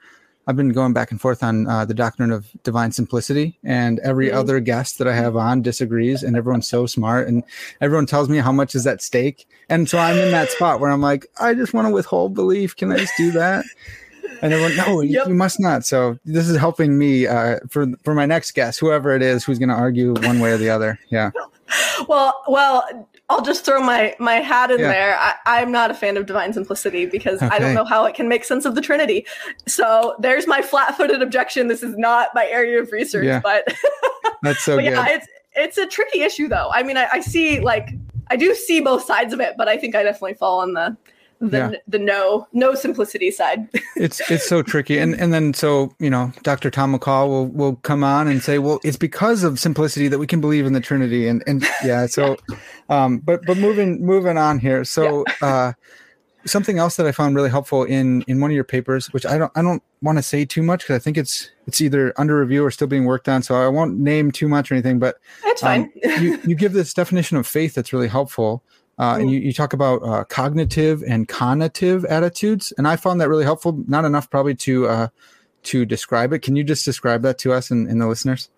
I've 0.46 0.56
been 0.56 0.70
going 0.70 0.92
back 0.92 1.10
and 1.10 1.20
forth 1.20 1.42
on 1.42 1.66
uh, 1.66 1.84
the 1.84 1.94
doctrine 1.94 2.30
of 2.30 2.46
divine 2.62 2.92
simplicity, 2.92 3.58
and 3.64 3.98
every 4.00 4.28
Mhm. 4.28 4.34
other 4.34 4.60
guest 4.60 4.98
that 4.98 5.08
I 5.08 5.14
have 5.14 5.36
on 5.36 5.62
disagrees, 5.62 6.22
and 6.22 6.36
everyone's 6.36 6.68
so 6.68 6.86
smart, 6.86 7.26
and 7.28 7.42
everyone 7.80 8.06
tells 8.06 8.28
me 8.28 8.38
how 8.38 8.52
much 8.52 8.74
is 8.74 8.86
at 8.86 9.02
stake, 9.02 9.48
and 9.68 9.88
so 9.88 9.98
I'm 9.98 10.16
in 10.18 10.30
that 10.30 10.50
spot 10.50 10.78
where 10.80 10.90
I'm 10.90 11.00
like, 11.02 11.26
I 11.40 11.54
just 11.54 11.74
want 11.74 11.88
to 11.88 11.92
withhold 11.92 12.34
belief. 12.34 12.76
Can 12.76 12.92
I 12.92 12.98
just 12.98 13.14
do 13.16 13.32
that? 13.32 13.64
And 14.42 14.52
everyone, 14.52 14.76
no, 14.76 15.00
you- 15.00 15.14
Yep. 15.14 15.28
you 15.28 15.34
must 15.34 15.58
not. 15.60 15.84
So 15.86 16.18
this 16.24 16.48
is 16.48 16.56
helping 16.58 16.98
me 16.98 17.26
uh, 17.26 17.58
for 17.68 17.86
for 18.04 18.14
my 18.14 18.26
next 18.26 18.52
guest, 18.54 18.78
whoever 18.80 19.14
it 19.14 19.22
is, 19.22 19.44
who's 19.44 19.58
going 19.58 19.68
to 19.70 19.74
argue 19.74 20.14
one 20.14 20.40
way 20.40 20.52
or 20.52 20.58
the 20.58 20.68
other. 20.70 20.98
Yeah, 21.10 21.30
Well, 22.08 22.34
well, 22.46 23.08
I'll 23.28 23.42
just 23.42 23.64
throw 23.64 23.82
my 23.82 24.14
my 24.20 24.34
hat 24.34 24.70
in 24.70 24.78
Yeah. 24.78 24.88
there. 24.88 25.16
I, 25.18 25.34
I'm 25.46 25.72
not 25.72 25.90
a 25.90 25.94
fan 25.94 26.16
of 26.16 26.26
divine 26.26 26.52
simplicity 26.52 27.06
because 27.06 27.42
I 27.42 27.58
don't 27.58 27.74
know 27.74 27.84
how 27.84 28.04
it 28.04 28.14
can 28.14 28.28
make 28.28 28.44
sense 28.44 28.64
of 28.64 28.74
the 28.76 28.80
Trinity. 28.80 29.26
So 29.66 30.14
there's 30.20 30.46
my 30.46 30.62
flat-footed 30.62 31.20
objection. 31.22 31.66
This 31.66 31.82
is 31.82 31.96
not 31.96 32.28
my 32.34 32.46
area 32.46 32.80
of 32.80 32.92
research, 32.92 33.24
Yeah. 33.26 33.40
but, 33.40 33.66
that's 34.42 34.64
so 34.64 34.76
but 34.76 34.82
good. 34.84 34.92
yeah, 34.92 35.06
it's 35.08 35.26
it's 35.56 35.78
a 35.78 35.86
tricky 35.86 36.20
issue 36.22 36.46
though. 36.48 36.70
I 36.72 36.82
mean, 36.84 36.96
I, 36.96 37.08
I 37.14 37.20
see 37.20 37.58
like 37.60 37.88
I 38.30 38.36
do 38.36 38.54
see 38.54 38.80
both 38.80 39.04
sides 39.04 39.32
of 39.32 39.40
it, 39.40 39.54
but 39.58 39.66
I 39.68 39.76
think 39.76 39.94
I 39.96 40.02
definitely 40.04 40.34
fall 40.34 40.60
on 40.60 40.74
the 40.74 40.96
the 41.40 41.56
Yeah. 41.58 41.72
the 41.86 41.98
no 41.98 42.46
no 42.52 42.74
simplicity 42.74 43.30
side. 43.30 43.68
it's 43.96 44.20
it's 44.30 44.46
so 44.48 44.62
tricky 44.62 44.98
and 44.98 45.14
and 45.14 45.32
then 45.32 45.52
so 45.54 45.94
you 45.98 46.08
know 46.10 46.32
dr 46.42 46.70
tom 46.70 46.94
mccall 46.96 47.28
will 47.28 47.46
will 47.48 47.76
come 47.76 48.02
on 48.02 48.26
and 48.28 48.42
say 48.42 48.58
well 48.58 48.80
it's 48.84 48.96
because 48.96 49.42
of 49.44 49.58
simplicity 49.60 50.08
that 50.08 50.18
we 50.18 50.26
can 50.26 50.40
believe 50.40 50.66
in 50.66 50.72
the 50.72 50.80
trinity 50.80 51.28
and 51.28 51.42
and 51.46 51.64
yeah 51.84 52.06
so 52.06 52.36
um 52.88 53.18
but 53.18 53.44
but 53.46 53.56
moving 53.58 54.04
moving 54.04 54.38
on 54.38 54.58
here 54.58 54.84
so 54.84 55.24
uh 55.42 55.72
something 56.44 56.78
else 56.78 56.96
that 56.96 57.06
i 57.06 57.12
found 57.12 57.34
really 57.34 57.50
helpful 57.50 57.82
in 57.84 58.22
in 58.28 58.40
one 58.40 58.50
of 58.50 58.54
your 58.54 58.64
papers 58.64 59.12
which 59.12 59.26
i 59.26 59.36
don't 59.36 59.50
i 59.56 59.62
don't 59.62 59.82
want 60.02 60.16
to 60.16 60.22
say 60.22 60.44
too 60.44 60.62
much 60.62 60.80
because 60.82 60.94
i 60.96 60.98
think 61.02 61.16
it's 61.18 61.50
it's 61.66 61.80
either 61.80 62.12
under 62.18 62.38
review 62.38 62.64
or 62.64 62.70
still 62.70 62.86
being 62.86 63.04
worked 63.04 63.28
on 63.28 63.42
so 63.42 63.56
i 63.56 63.66
won't 63.68 63.98
name 63.98 64.30
too 64.30 64.46
much 64.48 64.70
or 64.70 64.74
anything 64.74 64.98
but 65.00 65.16
That's 65.42 65.62
um, 65.62 65.90
fine. 66.04 66.22
you, 66.22 66.38
you 66.44 66.54
give 66.54 66.72
this 66.72 66.94
definition 66.94 67.36
of 67.36 67.46
faith 67.46 67.74
that's 67.74 67.92
really 67.92 68.08
helpful. 68.08 68.62
Uh, 68.98 69.18
and 69.20 69.30
you, 69.30 69.38
you 69.40 69.52
talk 69.52 69.72
about 69.72 70.02
uh, 70.02 70.24
cognitive 70.24 71.02
and 71.02 71.28
conative 71.28 72.04
attitudes, 72.08 72.72
and 72.78 72.88
I 72.88 72.96
found 72.96 73.20
that 73.20 73.28
really 73.28 73.44
helpful. 73.44 73.84
Not 73.86 74.04
enough 74.04 74.30
probably 74.30 74.54
to 74.56 74.86
uh, 74.88 75.08
to 75.64 75.84
describe 75.84 76.32
it. 76.32 76.40
Can 76.40 76.56
you 76.56 76.64
just 76.64 76.84
describe 76.84 77.22
that 77.22 77.38
to 77.38 77.52
us 77.52 77.70
and, 77.70 77.88
and 77.88 78.00
the 78.00 78.06
listeners? 78.06 78.48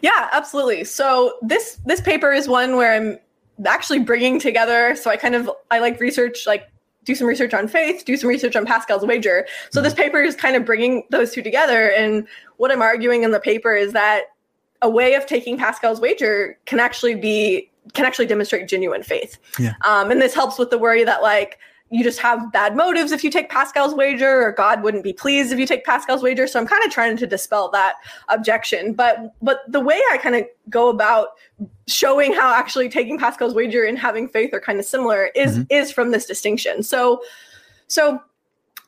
Yeah, 0.00 0.28
absolutely. 0.32 0.84
So 0.84 1.34
this 1.42 1.78
this 1.84 2.00
paper 2.00 2.32
is 2.32 2.48
one 2.48 2.76
where 2.76 2.94
I'm 2.94 3.18
actually 3.66 3.98
bringing 3.98 4.40
together. 4.40 4.96
So 4.96 5.10
I 5.10 5.16
kind 5.16 5.34
of 5.34 5.50
I 5.70 5.78
like 5.80 6.00
research, 6.00 6.46
like 6.46 6.70
do 7.04 7.14
some 7.14 7.26
research 7.26 7.54
on 7.54 7.68
faith, 7.68 8.04
do 8.04 8.16
some 8.16 8.28
research 8.28 8.56
on 8.56 8.66
Pascal's 8.66 9.04
wager. 9.04 9.46
So 9.70 9.80
this 9.80 9.94
paper 9.94 10.22
is 10.22 10.36
kind 10.36 10.56
of 10.56 10.64
bringing 10.64 11.04
those 11.10 11.32
two 11.32 11.42
together. 11.42 11.90
And 11.92 12.26
what 12.56 12.70
I'm 12.70 12.82
arguing 12.82 13.22
in 13.22 13.30
the 13.30 13.40
paper 13.40 13.74
is 13.74 13.92
that 13.92 14.24
a 14.82 14.88
way 14.88 15.14
of 15.14 15.26
taking 15.26 15.58
Pascal's 15.58 16.00
wager 16.00 16.58
can 16.66 16.80
actually 16.80 17.14
be 17.14 17.69
can 17.94 18.04
actually 18.04 18.26
demonstrate 18.26 18.68
genuine 18.68 19.02
faith. 19.02 19.38
Yeah. 19.58 19.74
Um, 19.84 20.10
and 20.10 20.20
this 20.20 20.34
helps 20.34 20.58
with 20.58 20.70
the 20.70 20.78
worry 20.78 21.04
that 21.04 21.22
like 21.22 21.58
you 21.92 22.04
just 22.04 22.20
have 22.20 22.52
bad 22.52 22.76
motives 22.76 23.10
if 23.10 23.24
you 23.24 23.30
take 23.30 23.50
Pascal's 23.50 23.94
wager, 23.94 24.42
or 24.42 24.52
God 24.52 24.82
wouldn't 24.82 25.02
be 25.02 25.12
pleased 25.12 25.52
if 25.52 25.58
you 25.58 25.66
take 25.66 25.84
Pascal's 25.84 26.22
wager. 26.22 26.46
So 26.46 26.60
I'm 26.60 26.66
kind 26.66 26.84
of 26.84 26.92
trying 26.92 27.16
to 27.16 27.26
dispel 27.26 27.68
that 27.72 27.96
objection. 28.28 28.92
But 28.92 29.34
but 29.42 29.60
the 29.66 29.80
way 29.80 30.00
I 30.12 30.18
kind 30.18 30.36
of 30.36 30.44
go 30.68 30.88
about 30.88 31.30
showing 31.88 32.32
how 32.32 32.54
actually 32.54 32.88
taking 32.88 33.18
Pascal's 33.18 33.54
wager 33.54 33.84
and 33.84 33.98
having 33.98 34.28
faith 34.28 34.54
are 34.54 34.60
kind 34.60 34.78
of 34.78 34.84
similar 34.84 35.30
is 35.34 35.64
is 35.68 35.90
from 35.90 36.12
this 36.12 36.26
distinction. 36.26 36.84
So 36.84 37.22
so 37.88 38.22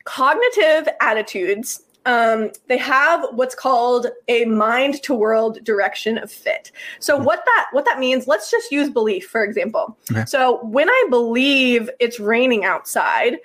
cognitive 0.05 0.87
attitudes 1.01 1.81
um, 2.05 2.49
they 2.67 2.77
have 2.77 3.25
what's 3.31 3.55
called 3.55 4.07
a 4.27 4.45
mind 4.45 5.01
to 5.03 5.13
world 5.13 5.63
direction 5.63 6.17
of 6.17 6.31
fit 6.31 6.71
so 6.99 7.15
what 7.17 7.43
that 7.45 7.67
what 7.71 7.85
that 7.85 7.99
means 7.99 8.27
let's 8.27 8.51
just 8.51 8.71
use 8.71 8.89
belief 8.89 9.27
for 9.27 9.43
example 9.43 9.97
Okay. 10.11 10.25
so 10.25 10.63
when 10.65 10.89
i 10.89 11.07
believe 11.09 11.89
it's 11.99 12.19
raining 12.19 12.65
outside 12.65 13.37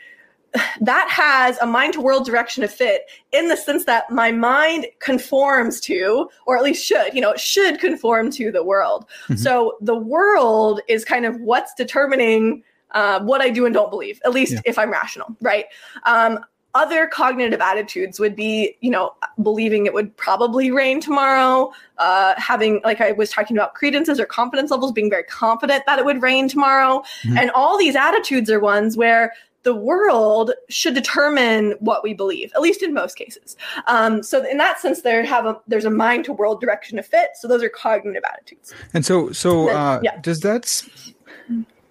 that 0.81 1.09
has 1.11 1.59
a 1.59 1.67
mind 1.67 1.93
to 1.93 2.01
world 2.01 2.25
direction 2.27 2.65
of 2.65 2.73
fit 2.73 3.03
in 3.33 3.49
the 3.49 3.57
sense 3.57 3.85
that 3.85 4.11
my 4.11 4.33
mind 4.33 4.87
conforms 4.99 5.81
to 5.81 6.29
or 6.47 6.57
at 6.57 6.63
least 6.65 6.85
should 6.85 7.13
you 7.15 7.21
know 7.21 7.31
it 7.33 7.41
should 7.41 7.79
conform 7.79 8.31
to 8.31 8.51
the 8.51 8.65
world 8.65 9.05
Mhm. 9.29 9.39
so 9.39 9.77
the 9.81 9.95
world 9.95 10.81
is 10.89 11.05
kind 11.05 11.27
of 11.27 11.39
what's 11.41 11.75
determining 11.75 12.63
uh, 12.93 13.21
what 13.21 13.41
i 13.43 13.51
do 13.51 13.67
and 13.67 13.75
don't 13.75 13.91
believe 13.91 14.19
at 14.25 14.33
least 14.33 14.53
Yeah. 14.55 14.61
if 14.65 14.79
i'm 14.79 14.91
rational 14.91 15.29
right 15.43 15.67
um, 16.07 16.39
other 16.75 17.07
cognitive 17.07 17.61
attitudes 17.61 18.21
would 18.21 18.37
be 18.37 18.77
you 18.81 18.91
know 18.91 19.15
believing 19.43 19.87
it 19.87 19.95
would 19.95 20.15
probably 20.17 20.71
rain 20.71 21.01
tomorrow 21.01 21.73
uh, 21.99 22.35
having 22.37 22.81
like 22.85 23.01
i 23.01 23.13
was 23.13 23.31
talking 23.31 23.57
about 23.57 23.75
credences 23.75 24.21
or 24.21 24.27
confidence 24.27 24.71
levels 24.71 24.93
being 24.93 25.09
very 25.11 25.25
confident 25.25 25.83
that 25.87 25.99
it 25.99 26.05
would 26.05 26.21
rain 26.23 26.47
tomorrow 26.49 27.03
Mhm. 27.25 27.39
and 27.39 27.51
all 27.53 27.79
these 27.79 27.97
attitudes 27.97 28.51
are 28.51 28.61
ones 28.61 28.97
where 28.97 29.33
the 29.65 29.75
world 29.75 30.53
should 30.69 30.95
determine 30.95 31.73
what 31.81 32.05
we 32.05 32.13
believe 32.15 32.53
at 32.55 32.61
least 32.61 32.83
in 32.83 32.93
most 32.95 33.15
cases 33.17 33.57
um, 33.87 34.23
so 34.23 34.45
in 34.49 34.59
that 34.59 34.79
sense 34.79 35.03
there 35.03 35.25
have 35.25 35.47
a 35.47 35.59
there's 35.67 35.85
a 35.87 35.91
mind 35.91 36.25
to 36.27 36.33
world 36.33 36.61
direction 36.61 36.99
of 36.99 37.07
fit 37.07 37.31
so 37.35 37.49
those 37.49 37.63
are 37.63 37.69
cognitive 37.71 38.23
attitudes 38.31 38.75
And 38.95 39.05
so 39.07 39.33
so 39.33 39.67
Then- 39.67 39.77
uh, 39.77 40.01
yeah. 40.03 40.19
does 40.21 40.41
that 40.41 40.83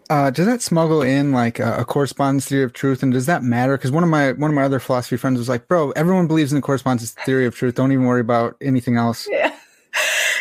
uh, 0.09 0.29
does 0.29 0.45
that 0.45 0.61
smuggle 0.61 1.01
in 1.01 1.31
like 1.31 1.59
a, 1.59 1.77
a 1.79 1.85
correspondence 1.85 2.45
theory 2.47 2.63
of 2.63 2.73
truth? 2.73 3.03
And 3.03 3.11
does 3.13 3.25
that 3.25 3.43
matter? 3.43 3.77
Because 3.77 3.91
one 3.91 4.03
of 4.03 4.09
my 4.09 4.31
one 4.33 4.49
of 4.51 4.55
my 4.55 4.63
other 4.63 4.79
philosophy 4.79 5.17
friends 5.17 5.37
was 5.39 5.49
like, 5.49 5.67
"Bro, 5.67 5.91
everyone 5.91 6.27
believes 6.27 6.51
in 6.51 6.55
the 6.57 6.61
correspondence 6.61 7.11
theory 7.25 7.45
of 7.45 7.55
truth. 7.55 7.75
Don't 7.75 7.91
even 7.91 8.05
worry 8.05 8.21
about 8.21 8.55
anything 8.61 8.97
else." 8.97 9.27
Yeah. 9.29 9.53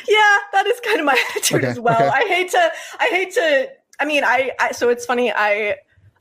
Yeah, 0.09 0.39
that 0.53 0.67
is 0.67 0.79
kind 0.81 1.01
of 1.01 1.07
my 1.07 1.21
attitude 1.31 1.59
Okay, 1.59 1.67
as 1.69 1.81
well. 1.81 1.97
okay. 1.97 2.09
I 2.09 2.29
hate 2.29 2.51
to 2.51 2.71
I 3.01 3.07
hate 3.09 3.33
to 3.35 3.69
I 3.99 4.05
mean, 4.05 4.23
I, 4.25 4.53
I 4.61 4.73
so 4.73 4.89
it's 4.89 5.05
funny 5.05 5.33
I 5.35 5.77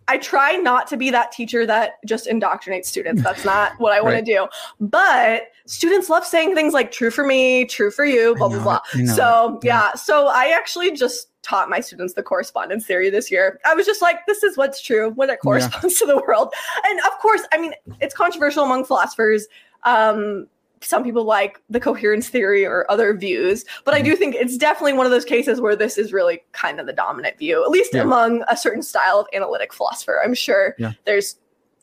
I 0.07 0.17
try 0.17 0.53
not 0.53 0.87
to 0.87 0.97
be 0.97 1.09
that 1.11 1.31
teacher 1.31 1.65
that 1.65 1.93
just 2.05 2.27
indoctrinates 2.27 2.85
students. 2.85 3.21
That's 3.21 3.43
not 3.53 3.73
what 3.77 3.91
I 3.93 4.01
want 4.01 4.15
Right. 4.15 4.25
to 4.25 4.31
do. 4.33 4.47
But 4.79 5.43
students 5.67 6.09
love 6.09 6.25
saying 6.25 6.55
things 6.55 6.73
like 6.73 6.91
true 6.91 7.11
for 7.11 7.25
me, 7.25 7.65
true 7.65 7.91
for 7.91 8.05
you, 8.05 8.35
blah 8.35 8.47
blah 8.49 8.63
blah. 8.63 8.79
it. 8.93 8.99
I 8.99 9.01
know 9.03 9.13
So. 9.13 9.59
Yeah. 9.63 9.81
yeah, 9.89 9.93
so 9.95 10.27
I 10.29 10.47
actually 10.55 10.91
just 10.91 11.27
taught 11.45 11.69
my 11.69 11.79
students 11.79 12.13
the 12.15 12.23
correspondence 12.23 12.85
theory 12.85 13.09
this 13.09 13.29
year. 13.29 13.59
I 13.65 13.75
was 13.75 13.85
just 13.85 14.01
like, 14.01 14.25
this 14.25 14.41
is 14.43 14.57
what's 14.57 14.81
true 14.81 15.11
when 15.11 15.29
it 15.29 15.39
corresponds 15.41 15.99
to 15.99 16.05
the 16.05 16.17
world. 16.17 16.51
And 16.87 16.99
of 17.01 17.11
course, 17.19 17.41
I 17.53 17.57
mean, 17.59 17.73
it's 18.01 18.15
controversial 18.15 18.63
among 18.63 18.85
philosophers. 18.85 19.47
Um, 19.83 20.47
some 20.81 21.03
people 21.03 21.23
like 21.23 21.61
the 21.69 21.79
coherence 21.79 22.27
theory 22.29 22.65
or 22.65 22.89
other 22.91 23.13
views, 23.15 23.63
but 23.85 23.93
I 23.93 23.99
Mm-hmm. 23.99 24.05
do 24.05 24.15
think 24.15 24.35
it's 24.35 24.57
definitely 24.57 24.93
one 24.93 25.05
of 25.05 25.11
those 25.11 25.25
cases 25.25 25.61
where 25.61 25.75
this 25.75 25.97
is 25.97 26.11
really 26.11 26.43
kind 26.51 26.79
of 26.79 26.85
the 26.87 26.93
dominant 26.93 27.37
view, 27.37 27.63
at 27.63 27.69
least 27.69 27.93
Yeah. 27.93 28.01
among 28.01 28.43
a 28.47 28.57
certain 28.57 28.81
style 28.83 29.19
of 29.19 29.27
analytic 29.33 29.71
philosopher. 29.73 30.21
I'm 30.23 30.33
sure 30.33 30.75
Yeah. 30.77 30.91
there's 31.05 31.37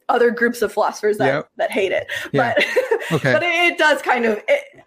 other 0.09 0.31
groups 0.31 0.61
of 0.63 0.73
philosophers 0.73 1.19
that, 1.19 1.27
Yep. 1.35 1.49
that 1.57 1.71
hate 1.71 1.93
it, 1.93 2.07
Yeah. 2.33 2.55
but 2.55 2.67
Okay. 3.13 3.33
but 3.33 3.43
it, 3.43 3.73
it 3.73 3.79
does 3.79 4.03
kind 4.03 4.25
of. 4.25 4.43
It, 4.49 4.85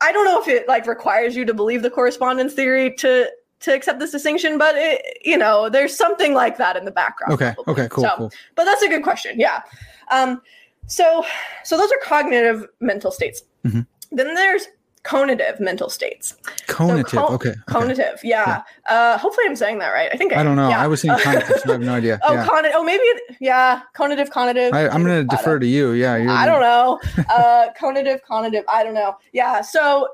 I 0.00 0.10
don't 0.12 0.24
know 0.24 0.40
if 0.40 0.48
it 0.48 0.66
like 0.68 0.86
requires 0.86 1.36
you 1.36 1.44
to 1.44 1.54
believe 1.54 1.82
the 1.82 1.90
correspondence 1.90 2.54
theory 2.54 2.94
to 2.96 3.30
to 3.62 3.74
accept 3.74 3.98
this 4.00 4.10
distinction, 4.10 4.58
but 4.58 4.74
it, 4.76 5.18
you 5.24 5.38
know, 5.38 5.68
there's 5.68 5.96
something 5.96 6.34
like 6.34 6.58
that 6.58 6.76
in 6.76 6.84
the 6.84 6.90
background. 6.90 7.32
Okay. 7.32 7.52
probably. 7.54 7.72
Okay. 7.72 7.88
Cool. 7.88 8.04
So, 8.04 8.10
cool. 8.16 8.32
but 8.54 8.64
that's 8.64 8.82
a 8.82 8.88
good 8.88 9.02
question. 9.02 9.38
Yeah. 9.38 9.62
Um, 10.10 10.42
so, 10.86 11.24
so 11.64 11.76
those 11.76 11.90
are 11.90 11.98
cognitive 12.02 12.66
mental 12.80 13.10
states. 13.10 13.42
Mhm. 13.64 13.86
Then 14.10 14.34
there's 14.34 14.66
conative 15.04 15.58
mental 15.58 15.88
states. 15.88 16.36
So 16.68 16.74
Conative. 16.74 17.06
co- 17.10 17.34
okay. 17.34 17.50
okay. 17.50 17.58
Conative. 17.66 18.20
Yeah. 18.22 18.62
Uh, 18.86 19.18
hopefully 19.18 19.46
I'm 19.48 19.56
saying 19.56 19.78
that 19.78 19.90
right. 19.90 20.10
I 20.12 20.16
think 20.16 20.32
I, 20.32 20.40
I 20.40 20.42
don't 20.44 20.56
know. 20.56 20.68
Yeah. 20.68 20.82
I 20.82 20.86
was 20.86 21.00
saying 21.00 21.18
conative, 21.18 21.58
so 21.60 21.70
I 21.70 21.72
have 21.72 21.80
no 21.80 21.94
idea. 21.94 22.20
oh, 22.24 22.34
yeah. 22.34 22.46
conative. 22.46 22.70
Oh, 22.74 22.84
maybe. 22.84 23.04
Yeah. 23.40 23.82
Conative. 23.96 24.28
Conative. 24.28 24.72
I, 24.72 24.88
I'm 24.88 25.04
going 25.04 25.26
to 25.26 25.36
defer 25.36 25.58
to 25.58 25.66
you. 25.66 25.92
Yeah. 25.92 26.14
I 26.14 26.46
don't 26.46 26.60
know. 26.60 27.00
Uh, 27.32 27.68
conative, 27.80 28.20
conative. 28.28 28.62
I 28.68 28.84
don't 28.84 28.94
know. 28.94 29.16
Yeah. 29.32 29.62
So 29.62 30.08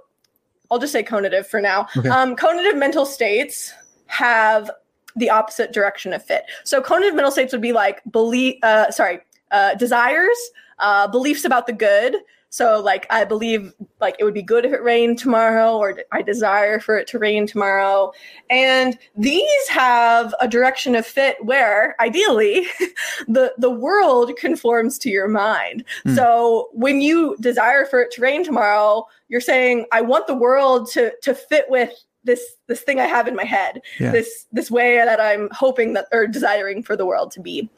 I'll 0.70 0.78
just 0.78 0.92
say 0.92 1.02
conative 1.02 1.46
for 1.46 1.60
now. 1.60 1.86
Okay. 1.96 2.08
Um, 2.08 2.36
conative 2.36 2.76
mental 2.76 3.06
states 3.06 3.72
have 4.06 4.70
the 5.16 5.30
opposite 5.30 5.72
direction 5.72 6.12
of 6.12 6.24
fit. 6.24 6.44
So 6.64 6.80
conative 6.80 7.14
mental 7.14 7.30
states 7.30 7.52
would 7.52 7.62
be 7.62 7.72
like 7.72 8.02
belief, 8.10 8.56
uh, 8.62 8.90
sorry, 8.90 9.20
uh, 9.50 9.74
desires, 9.74 10.38
uh, 10.78 11.08
beliefs 11.08 11.44
about 11.44 11.66
the 11.66 11.72
good. 11.72 12.16
So 12.50 12.80
like 12.80 13.06
I 13.10 13.24
believe 13.24 13.74
like 14.00 14.16
it 14.18 14.24
would 14.24 14.34
be 14.34 14.42
good 14.42 14.64
if 14.64 14.72
it 14.72 14.82
rained 14.82 15.18
tomorrow, 15.18 15.76
or 15.76 15.98
I 16.12 16.22
desire 16.22 16.80
for 16.80 16.96
it 16.96 17.06
to 17.08 17.18
rain 17.18 17.46
tomorrow. 17.46 18.12
And 18.48 18.98
these 19.16 19.68
have 19.68 20.34
a 20.40 20.48
direction 20.48 20.94
of 20.94 21.06
fit 21.06 21.36
where 21.44 21.94
ideally 22.00 22.66
the 23.28 23.52
the 23.58 23.70
world 23.70 24.34
conforms 24.36 24.98
to 25.00 25.10
your 25.10 25.28
mind. 25.28 25.84
Hmm. 26.04 26.14
So 26.14 26.68
when 26.72 27.00
you 27.00 27.36
desire 27.40 27.84
for 27.84 28.00
it 28.00 28.10
to 28.12 28.22
rain 28.22 28.44
tomorrow, 28.44 29.06
you're 29.28 29.40
saying 29.42 29.86
I 29.92 30.00
want 30.00 30.26
the 30.26 30.34
world 30.34 30.90
to 30.92 31.12
to 31.22 31.34
fit 31.34 31.66
with 31.68 31.92
this 32.24 32.42
this 32.66 32.80
thing 32.80 32.98
I 32.98 33.06
have 33.06 33.28
in 33.28 33.36
my 33.36 33.44
head, 33.44 33.80
Yeah. 34.00 34.10
this 34.12 34.46
this 34.52 34.70
way 34.70 34.96
that 34.96 35.20
I'm 35.20 35.48
hoping 35.52 35.92
that 35.94 36.06
or 36.12 36.26
desiring 36.26 36.82
for 36.82 36.96
the 36.96 37.06
world 37.06 37.30
to 37.32 37.40
be. 37.40 37.68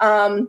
Um, 0.00 0.48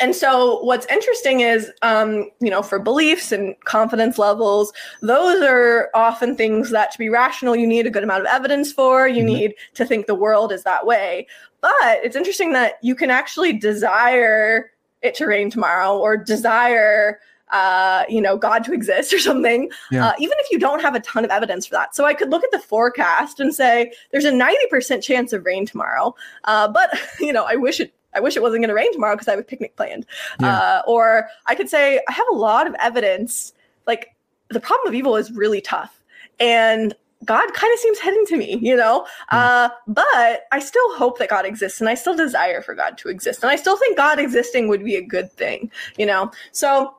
and 0.00 0.16
so 0.16 0.60
what's 0.64 0.86
interesting 0.86 1.40
is 1.40 1.70
um, 1.82 2.30
you 2.40 2.50
know 2.50 2.62
for 2.62 2.78
beliefs 2.78 3.30
and 3.32 3.54
confidence 3.64 4.18
levels 4.18 4.72
those 5.02 5.42
are 5.42 5.90
often 5.94 6.34
things 6.36 6.70
that 6.70 6.90
to 6.90 6.98
be 6.98 7.08
rational 7.08 7.54
you 7.54 7.66
need 7.66 7.86
a 7.86 7.90
good 7.90 8.02
amount 8.02 8.22
of 8.22 8.26
evidence 8.26 8.72
for 8.72 9.06
you 9.06 9.22
Mhm. 9.22 9.26
need 9.26 9.54
to 9.74 9.84
think 9.84 10.06
the 10.06 10.14
world 10.14 10.50
is 10.52 10.62
that 10.64 10.86
way 10.86 11.26
but 11.60 11.72
it's 12.02 12.16
interesting 12.16 12.52
that 12.54 12.74
you 12.82 12.94
can 12.94 13.10
actually 13.10 13.52
desire 13.52 14.70
it 15.02 15.14
to 15.14 15.26
rain 15.26 15.50
tomorrow 15.50 15.96
or 15.98 16.16
desire 16.16 17.20
uh, 17.52 18.04
you 18.08 18.20
know 18.20 18.36
god 18.36 18.62
to 18.64 18.72
exist 18.72 19.12
or 19.16 19.18
something 19.18 19.68
Yeah. 19.90 20.06
uh, 20.08 20.12
even 20.18 20.36
if 20.38 20.50
you 20.50 20.58
don't 20.58 20.80
have 20.80 20.94
a 20.94 21.00
ton 21.00 21.24
of 21.24 21.30
evidence 21.30 21.66
for 21.66 21.74
that 21.74 21.94
so 21.96 22.04
i 22.04 22.14
could 22.14 22.30
look 22.30 22.44
at 22.44 22.50
the 22.52 22.60
forecast 22.60 23.40
and 23.40 23.54
say 23.54 23.92
there's 24.12 24.24
a 24.24 24.30
90% 24.30 25.02
chance 25.02 25.32
of 25.32 25.44
rain 25.44 25.66
tomorrow 25.66 26.14
uh, 26.44 26.68
but 26.68 26.90
you 27.20 27.32
know 27.32 27.44
i 27.44 27.56
wish 27.56 27.80
it 27.80 27.92
I 28.14 28.20
wish 28.20 28.36
it 28.36 28.42
wasn't 28.42 28.62
going 28.62 28.68
to 28.68 28.74
rain 28.74 28.92
tomorrow 28.92 29.14
because 29.14 29.28
I 29.28 29.32
have 29.32 29.40
a 29.40 29.44
picnic 29.44 29.76
planned. 29.76 30.06
Yeah. 30.40 30.58
Uh, 30.58 30.82
or 30.86 31.28
I 31.46 31.54
could 31.54 31.68
say, 31.68 32.00
I 32.08 32.12
have 32.12 32.26
a 32.32 32.34
lot 32.34 32.66
of 32.66 32.74
evidence. 32.80 33.52
Like, 33.86 34.14
the 34.48 34.60
problem 34.60 34.88
of 34.88 34.94
evil 34.94 35.16
is 35.16 35.30
really 35.30 35.60
tough. 35.60 36.02
And 36.38 36.94
God 37.24 37.52
kind 37.52 37.72
of 37.72 37.78
seems 37.78 37.98
hidden 37.98 38.24
to 38.26 38.36
me, 38.36 38.58
you 38.62 38.74
know? 38.74 39.06
Uh, 39.28 39.68
but 39.86 40.46
I 40.52 40.58
still 40.58 40.96
hope 40.96 41.18
that 41.18 41.28
God 41.28 41.44
exists 41.44 41.80
and 41.80 41.88
I 41.88 41.94
still 41.94 42.16
desire 42.16 42.62
for 42.62 42.74
God 42.74 42.96
to 42.98 43.08
exist. 43.08 43.42
And 43.42 43.50
I 43.50 43.56
still 43.56 43.76
think 43.76 43.96
God 43.96 44.18
existing 44.18 44.68
would 44.68 44.84
be 44.84 44.96
a 44.96 45.02
good 45.02 45.30
thing, 45.30 45.70
you 45.98 46.06
know? 46.06 46.30
So, 46.52 46.96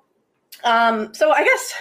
um, 0.64 1.14
so 1.14 1.32
I 1.32 1.44
guess 1.44 1.74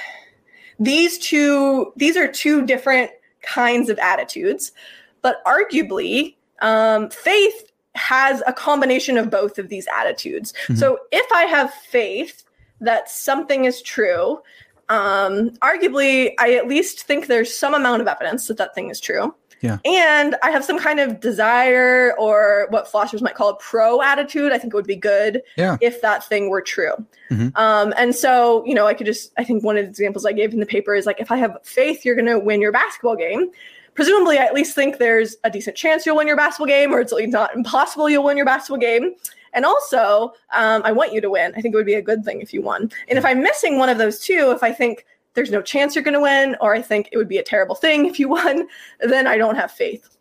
these 0.79 1.19
two, 1.19 1.93
these 1.97 2.17
are 2.17 2.27
two 2.27 2.65
different 2.65 3.11
kinds 3.43 3.91
of 3.91 3.99
attitudes, 3.99 4.73
but 5.21 5.45
arguably, 5.45 6.37
um, 6.63 7.11
faith 7.11 7.70
has 7.95 8.43
a 8.47 8.53
combination 8.53 9.19
of 9.19 9.31
both 9.31 9.59
of 9.59 9.69
these 9.69 9.87
attitudes. 9.97 10.53
Mhm. 10.69 10.79
So 10.79 10.99
if 11.11 11.31
I 11.33 11.45
have 11.45 11.73
faith 11.75 12.45
that 12.81 13.11
something 13.11 13.65
is 13.65 13.83
true, 13.83 14.41
um, 14.89 15.51
arguably, 15.63 16.33
I 16.39 16.55
at 16.55 16.67
least 16.69 17.03
think 17.03 17.27
there's 17.27 17.55
some 17.55 17.75
amount 17.75 18.03
of 18.03 18.09
evidence 18.09 18.47
that 18.49 18.57
that 18.59 18.75
thing 18.75 18.91
is 18.91 19.01
true. 19.01 19.35
Yeah. 19.61 19.77
And 19.85 20.37
I 20.43 20.51
have 20.53 20.65
some 20.65 20.79
kind 20.79 21.01
of 21.01 21.21
desire 21.21 22.15
or 22.19 22.67
what 22.71 22.89
philosophers 22.91 23.21
might 23.21 23.35
call 23.35 23.51
a 23.51 23.57
pro 23.57 24.01
attitude. 24.01 24.53
I 24.53 24.59
think 24.59 24.73
it 24.73 24.77
would 24.77 24.87
be 24.87 24.97
good 24.97 25.43
Yeah. 25.57 25.77
if 25.83 26.01
that 26.01 26.25
thing 26.25 26.49
were 26.49 26.63
true. 26.63 26.93
Mhm. 27.31 27.53
Um, 27.59 27.93
and 27.99 28.17
so, 28.17 28.65
you 28.65 28.75
know, 28.75 28.87
I 28.87 28.95
could 28.95 29.05
just, 29.07 29.33
I 29.37 29.45
think 29.45 29.63
one 29.63 29.77
of 29.77 29.85
the 29.85 29.91
examples 29.91 30.25
I 30.25 30.33
gave 30.33 30.55
in 30.55 30.61
the 30.61 30.67
paper 30.67 30.95
is 30.95 31.05
like, 31.05 31.21
if 31.21 31.31
I 31.31 31.37
have 31.37 31.59
faith 31.63 32.07
you're 32.07 32.15
going 32.15 32.27
to 32.27 32.39
win 32.39 32.63
your 32.63 32.73
basketball 32.73 33.17
game, 33.17 33.51
presumably 33.95 34.39
I 34.39 34.45
at 34.45 34.55
least 34.55 34.75
think 34.75 34.99
there's 34.99 35.37
a 35.45 35.51
decent 35.51 35.77
chance 35.77 36.07
you'll 36.07 36.17
win 36.17 36.27
your 36.27 36.37
basketball 36.37 36.67
game, 36.67 36.93
or 36.93 37.01
it's 37.01 37.13
at 37.13 37.19
least 37.19 37.33
not 37.33 37.55
impossible 37.55 38.09
you'll 38.09 38.25
win 38.25 38.37
your 38.37 38.47
basketball 38.47 38.79
game. 38.79 39.15
And 39.53 39.65
also, 39.65 40.33
um, 40.53 40.83
I 40.85 40.93
want 40.93 41.13
you 41.13 41.21
to 41.21 41.31
win. 41.31 41.53
I 41.57 41.61
think 41.61 41.75
it 41.75 41.77
would 41.77 41.87
be 41.87 41.95
a 41.95 42.03
good 42.03 42.25
thing 42.25 42.41
if 42.41 42.55
you 42.55 42.63
won. 42.63 42.91
And 43.09 43.19
if 43.19 43.25
I'm 43.25 43.43
missing 43.43 43.79
one 43.79 43.89
of 43.89 43.99
those 43.99 44.21
two, 44.21 44.53
if 44.55 44.63
I 44.63 44.73
think 44.73 45.05
there's 45.35 45.51
no 45.51 45.61
chance 45.61 45.95
you're 45.95 46.05
going 46.05 46.15
to 46.15 46.21
win, 46.21 46.57
or 46.61 46.75
I 46.75 46.83
think 46.83 47.09
it 47.11 47.17
would 47.17 47.29
be 47.29 47.39
a 47.39 47.43
terrible 47.43 47.75
thing 47.75 48.07
if 48.07 48.21
you 48.21 48.29
won, 48.39 48.69
then 49.01 49.27
I 49.27 49.37
don't 49.37 49.57
have 49.57 49.73
faith. 49.73 50.17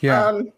Yeah. 0.00 0.22
Um, 0.22 0.52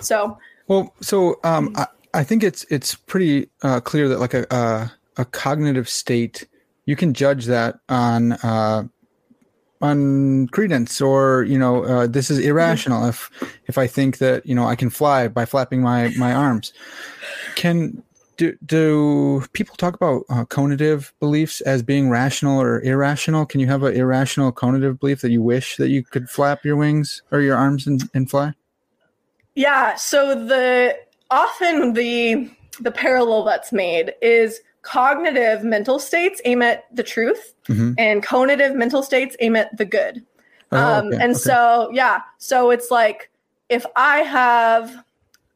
so, 0.00 0.38
Well, 0.66 0.94
so 1.00 1.38
um, 1.44 1.72
I, 1.76 1.86
I 2.14 2.24
think 2.24 2.42
it's 2.42 2.64
it's 2.70 2.94
pretty 2.94 3.50
uh, 3.62 3.80
clear 3.80 4.08
that 4.08 4.18
like 4.18 4.34
a, 4.34 4.46
a 4.50 4.92
a 5.16 5.24
cognitive 5.24 5.88
state, 5.88 6.46
you 6.86 6.96
can 6.96 7.14
judge 7.14 7.46
that 7.46 7.78
on 7.88 8.32
uh, 8.32 8.84
on 9.82 10.46
credence, 10.48 11.00
or 11.00 11.42
you 11.42 11.58
know, 11.58 11.84
uh, 11.84 12.06
this 12.06 12.30
is 12.30 12.38
irrational. 12.38 13.06
If 13.06 13.30
if 13.66 13.76
I 13.76 13.86
think 13.86 14.18
that 14.18 14.46
you 14.46 14.54
know 14.54 14.64
I 14.64 14.76
can 14.76 14.88
fly 14.88 15.28
by 15.28 15.44
flapping 15.44 15.82
my 15.82 16.08
my 16.16 16.32
arms, 16.32 16.72
can 17.56 18.02
do 18.36 18.56
do 18.64 19.44
people 19.52 19.76
talk 19.76 19.94
about 19.94 20.22
uh, 20.30 20.44
conative 20.44 21.12
beliefs 21.20 21.60
as 21.62 21.82
being 21.82 22.08
rational 22.08 22.60
or 22.60 22.80
irrational? 22.82 23.44
Can 23.44 23.60
you 23.60 23.66
have 23.66 23.82
an 23.82 23.94
irrational 23.94 24.52
conative 24.52 25.00
belief 25.00 25.20
that 25.20 25.30
you 25.30 25.42
wish 25.42 25.76
that 25.76 25.88
you 25.88 26.02
could 26.02 26.30
flap 26.30 26.64
your 26.64 26.76
wings 26.76 27.22
or 27.30 27.40
your 27.40 27.56
arms 27.56 27.86
and, 27.86 28.08
and 28.14 28.30
fly? 28.30 28.54
Yeah, 29.54 29.96
so 29.96 30.34
the 30.46 30.96
often 31.30 31.92
the 31.92 32.50
the 32.80 32.92
parallel 32.92 33.44
that's 33.44 33.72
made 33.72 34.14
is 34.22 34.60
cognitive 34.82 35.62
mental 35.64 35.98
states 35.98 36.40
aim 36.44 36.60
at 36.62 36.84
the 36.94 37.02
truth 37.02 37.54
Mhm. 37.68 37.94
and 37.98 38.22
conative 38.24 38.74
mental 38.74 39.02
states 39.02 39.36
aim 39.40 39.56
at 39.56 39.76
the 39.76 39.84
good. 39.84 40.24
Oh, 40.72 40.76
um, 40.76 41.06
okay, 41.08 41.16
and 41.22 41.32
okay. 41.32 41.38
so 41.40 41.90
yeah, 41.92 42.20
so 42.38 42.70
it's 42.70 42.90
like 42.90 43.30
if 43.68 43.86
I 43.96 44.18
have 44.18 45.04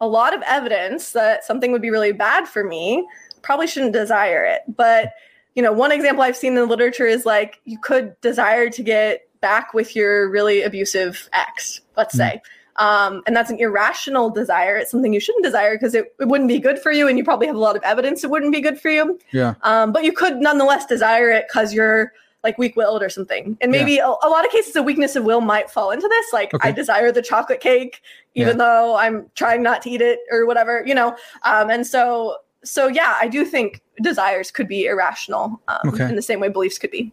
a 0.00 0.06
lot 0.06 0.34
of 0.34 0.42
evidence 0.46 1.12
that 1.12 1.44
something 1.44 1.72
would 1.72 1.82
be 1.82 1.90
really 1.90 2.12
bad 2.12 2.46
for 2.46 2.62
me, 2.64 3.06
probably 3.42 3.66
shouldn't 3.66 3.92
desire 3.92 4.44
it. 4.44 4.62
But 4.76 5.12
you 5.54 5.62
know, 5.62 5.72
one 5.72 5.90
example 5.90 6.22
I've 6.22 6.36
seen 6.36 6.52
in 6.52 6.58
the 6.60 6.66
literature 6.66 7.06
is 7.06 7.24
like 7.24 7.60
you 7.64 7.78
could 7.78 8.18
desire 8.20 8.68
to 8.70 8.82
get 8.82 9.22
back 9.40 9.72
with 9.74 9.96
your 9.96 10.28
really 10.30 10.62
abusive 10.62 11.28
ex, 11.32 11.80
let's 11.96 12.14
Mm. 12.14 12.18
say. 12.18 12.42
Um, 12.78 13.22
and 13.26 13.34
that's 13.36 13.50
an 13.50 13.58
irrational 13.58 14.30
desire. 14.30 14.76
It's 14.76 14.90
something 14.90 15.12
you 15.12 15.20
shouldn't 15.20 15.44
desire 15.44 15.74
because 15.76 15.94
it, 15.94 16.14
it 16.20 16.28
wouldn't 16.28 16.48
be 16.48 16.58
good 16.58 16.78
for 16.78 16.92
you, 16.92 17.08
and 17.08 17.16
you 17.18 17.24
probably 17.24 17.46
have 17.46 17.56
a 17.56 17.60
lot 17.60 17.76
of 17.76 17.82
evidence 17.82 18.24
it 18.24 18.30
wouldn't 18.30 18.52
be 18.52 18.60
good 18.60 18.80
for 18.80 18.90
you. 18.90 19.18
yeah. 19.32 19.54
Um, 19.62 19.92
but 19.92 20.04
you 20.04 20.12
could 20.12 20.36
nonetheless 20.36 20.86
desire 20.86 21.30
it 21.30 21.46
because 21.48 21.72
you're 21.72 22.12
like 22.44 22.58
weak 22.58 22.76
willed 22.76 23.02
or 23.02 23.08
something. 23.08 23.58
And 23.60 23.72
maybe 23.72 23.98
a, 23.98 24.06
a 24.06 24.28
lot 24.28 24.44
of 24.44 24.52
cases, 24.52 24.76
a 24.76 24.82
weakness 24.82 25.16
of 25.16 25.24
will 25.24 25.40
might 25.40 25.68
fall 25.68 25.90
into 25.90 26.06
this. 26.06 26.32
Like, 26.32 26.54
Okay. 26.54 26.68
I 26.68 26.70
desire 26.70 27.10
the 27.10 27.22
chocolate 27.22 27.60
cake, 27.60 28.02
even 28.34 28.58
though 28.58 28.94
I'm 28.96 29.28
trying 29.34 29.64
not 29.64 29.82
to 29.82 29.90
eat 29.90 30.00
it 30.00 30.20
or 30.30 30.46
whatever, 30.46 30.84
you 30.86 30.94
know? 30.94 31.16
Um, 31.42 31.70
and 31.70 31.84
so, 31.84 32.36
so 32.62 32.86
yeah, 32.86 33.16
I 33.20 33.26
do 33.26 33.44
think 33.44 33.80
desires 34.00 34.52
could 34.52 34.68
be 34.68 34.86
irrational 34.86 35.60
um, 35.66 35.88
Okay. 35.88 36.04
in 36.08 36.14
the 36.14 36.22
same 36.22 36.38
way 36.38 36.48
beliefs 36.48 36.78
could 36.78 36.92
be. 36.92 37.12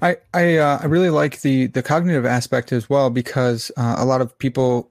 I 0.00 0.16
I, 0.32 0.56
uh, 0.56 0.78
I 0.82 0.86
really 0.86 1.10
like 1.10 1.42
the 1.42 1.66
the 1.66 1.82
cognitive 1.82 2.24
aspect 2.26 2.72
as 2.72 2.88
well 2.88 3.10
because 3.10 3.70
uh, 3.76 3.96
a 3.98 4.04
lot 4.04 4.20
of 4.20 4.36
people 4.38 4.90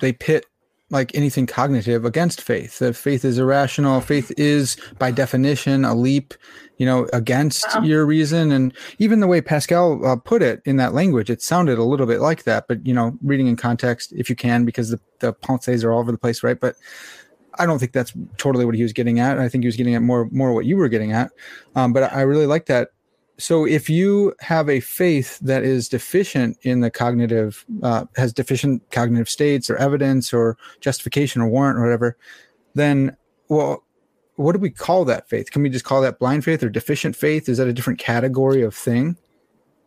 they 0.00 0.12
pit 0.12 0.46
like 0.90 1.14
anything 1.14 1.46
cognitive 1.46 2.04
against 2.04 2.40
faith. 2.40 2.78
That 2.78 2.96
faith 2.96 3.24
is 3.24 3.38
irrational. 3.38 4.00
Faith 4.00 4.32
is 4.38 4.76
by 4.98 5.10
definition 5.10 5.84
a 5.84 5.94
leap, 5.94 6.32
you 6.78 6.86
know, 6.86 7.06
against 7.12 7.66
Wow. 7.74 7.82
your 7.82 8.06
reason. 8.06 8.50
And 8.50 8.72
even 8.98 9.20
the 9.20 9.26
way 9.26 9.42
Pascal 9.42 10.04
uh, 10.06 10.16
put 10.16 10.42
it 10.42 10.62
in 10.64 10.76
that 10.76 10.94
language, 10.94 11.28
it 11.28 11.42
sounded 11.42 11.78
a 11.78 11.84
little 11.84 12.06
bit 12.06 12.20
like 12.20 12.44
that. 12.44 12.68
But 12.68 12.86
you 12.86 12.94
know, 12.94 13.18
reading 13.22 13.48
in 13.48 13.56
context 13.56 14.12
if 14.16 14.30
you 14.30 14.36
can, 14.36 14.64
because 14.64 14.88
the 14.90 15.00
the 15.18 15.34
pensées 15.34 15.84
are 15.84 15.92
all 15.92 16.00
over 16.00 16.12
the 16.12 16.18
place, 16.18 16.42
right? 16.42 16.58
But 16.58 16.76
I 17.58 17.66
don't 17.66 17.78
think 17.78 17.92
that's 17.92 18.14
totally 18.38 18.64
what 18.64 18.74
he 18.74 18.82
was 18.82 18.92
getting 18.92 19.20
at. 19.20 19.38
I 19.38 19.48
think 19.48 19.64
he 19.64 19.68
was 19.68 19.76
getting 19.76 19.94
at 19.94 20.02
more 20.02 20.28
more 20.30 20.54
what 20.54 20.64
you 20.64 20.76
were 20.76 20.88
getting 20.88 21.12
at. 21.12 21.32
Um, 21.74 21.92
but 21.92 22.12
I 22.12 22.22
really 22.22 22.46
like 22.46 22.66
that 22.66 22.90
so 23.38 23.64
if 23.64 23.88
you 23.88 24.34
have 24.40 24.68
a 24.68 24.80
faith 24.80 25.38
that 25.40 25.62
is 25.62 25.88
deficient 25.88 26.58
in 26.62 26.80
the 26.80 26.90
cognitive 26.90 27.64
uh, 27.82 28.04
has 28.16 28.32
deficient 28.32 28.82
cognitive 28.90 29.28
states 29.28 29.70
or 29.70 29.76
evidence 29.76 30.32
or 30.32 30.56
justification 30.80 31.40
or 31.40 31.48
warrant 31.48 31.78
or 31.78 31.82
whatever 31.82 32.16
then 32.74 33.16
well 33.48 33.84
what 34.36 34.52
do 34.52 34.58
we 34.58 34.70
call 34.70 35.04
that 35.04 35.28
faith 35.28 35.50
can 35.50 35.62
we 35.62 35.68
just 35.68 35.84
call 35.84 36.00
that 36.00 36.18
blind 36.18 36.44
faith 36.44 36.62
or 36.62 36.68
deficient 36.68 37.16
faith 37.16 37.48
is 37.48 37.58
that 37.58 37.68
a 37.68 37.72
different 37.72 37.98
category 37.98 38.62
of 38.62 38.74
thing 38.74 39.16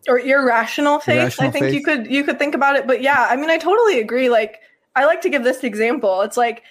or 0.08 0.20
irrational 0.20 0.99
faith. 0.99 1.18
Irrational 1.18 1.49
I 1.49 1.52
think 1.52 1.74
you 1.74 1.84
could 1.84 2.08
you 2.10 2.24
could 2.24 2.39
think 2.39 2.56
about 2.56 2.76
it, 2.76 2.88
but 2.88 3.02
yeah, 3.02 3.28
I 3.30 3.36
mean, 3.36 3.49
I 3.49 3.58
totally 3.58 3.99
agree. 3.99 4.30
Like, 4.30 4.62
I 4.95 5.06
like 5.06 5.22
to 5.22 5.30
give 5.30 5.43
this 5.43 5.64
example. 5.64 6.22
It's 6.22 6.38
like, 6.38 6.64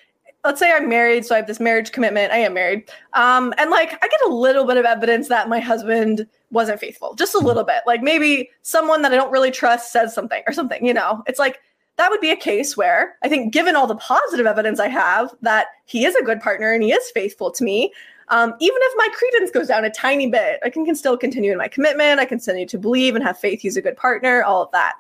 let's 0.45 0.59
say 0.59 0.73
I'm 0.73 0.89
married, 0.89 1.25
so 1.25 1.35
I 1.35 1.39
have 1.39 1.47
this 1.47 1.61
marriage 1.61 1.93
commitment. 1.93 2.33
I 2.33 2.39
am 2.39 2.55
married, 2.55 2.91
um, 3.13 3.55
and 3.59 3.71
like 3.71 3.93
I 4.05 4.09
get 4.09 4.21
a 4.27 4.35
little 4.35 4.65
bit 4.65 4.77
of 4.77 4.85
evidence 4.85 5.29
that 5.29 5.49
my 5.49 5.61
husband 5.61 6.27
wasn't 6.51 6.81
faithful, 6.81 7.15
just 7.15 7.35
a 7.35 7.39
little 7.39 7.65
bit. 7.65 7.83
Like 7.87 8.03
maybe 8.03 8.51
someone 8.63 9.03
that 9.03 9.13
I 9.13 9.17
don't 9.17 9.31
really 9.31 9.51
trust 9.51 9.93
says 9.93 10.15
something 10.15 10.43
or 10.47 10.53
something. 10.53 10.85
You 10.85 10.95
know, 10.95 11.23
it's 11.27 11.39
like 11.39 11.61
that 11.97 12.11
would 12.11 12.21
be 12.21 12.31
a 12.31 12.37
case 12.37 12.77
where 12.77 13.17
I 13.23 13.29
think, 13.29 13.53
given 13.53 13.77
all 13.77 13.87
the 13.87 13.97
positive 13.97 14.47
evidence 14.47 14.81
I 14.81 14.89
have 14.89 15.35
that 15.43 15.67
he 15.87 16.05
is 16.05 16.15
a 16.15 16.23
good 16.23 16.41
partner 16.41 16.73
and 16.73 16.83
he 16.83 16.93
is 16.93 17.11
faithful 17.13 17.51
to 17.53 17.63
me, 17.65 17.93
um, 18.29 18.55
even 18.61 18.79
if 18.81 18.95
my 18.97 19.09
credence 19.13 19.51
goes 19.51 19.67
down 19.69 19.85
a 19.85 19.91
tiny 19.91 20.29
bit, 20.29 20.61
I 20.65 20.71
can, 20.71 20.85
can 20.85 20.95
still 20.95 21.17
continue 21.17 21.53
in 21.53 21.59
my 21.59 21.69
commitment. 21.69 22.21
I 22.21 22.25
can 22.25 22.39
continue 22.39 22.67
to 22.67 22.79
believe 22.79 23.15
and 23.17 23.25
have 23.25 23.39
faith 23.39 23.61
he's 23.61 23.77
a 23.77 23.83
good 23.83 23.97
partner, 23.97 24.43
all 24.45 24.63
of 24.63 24.71
that. 24.73 24.95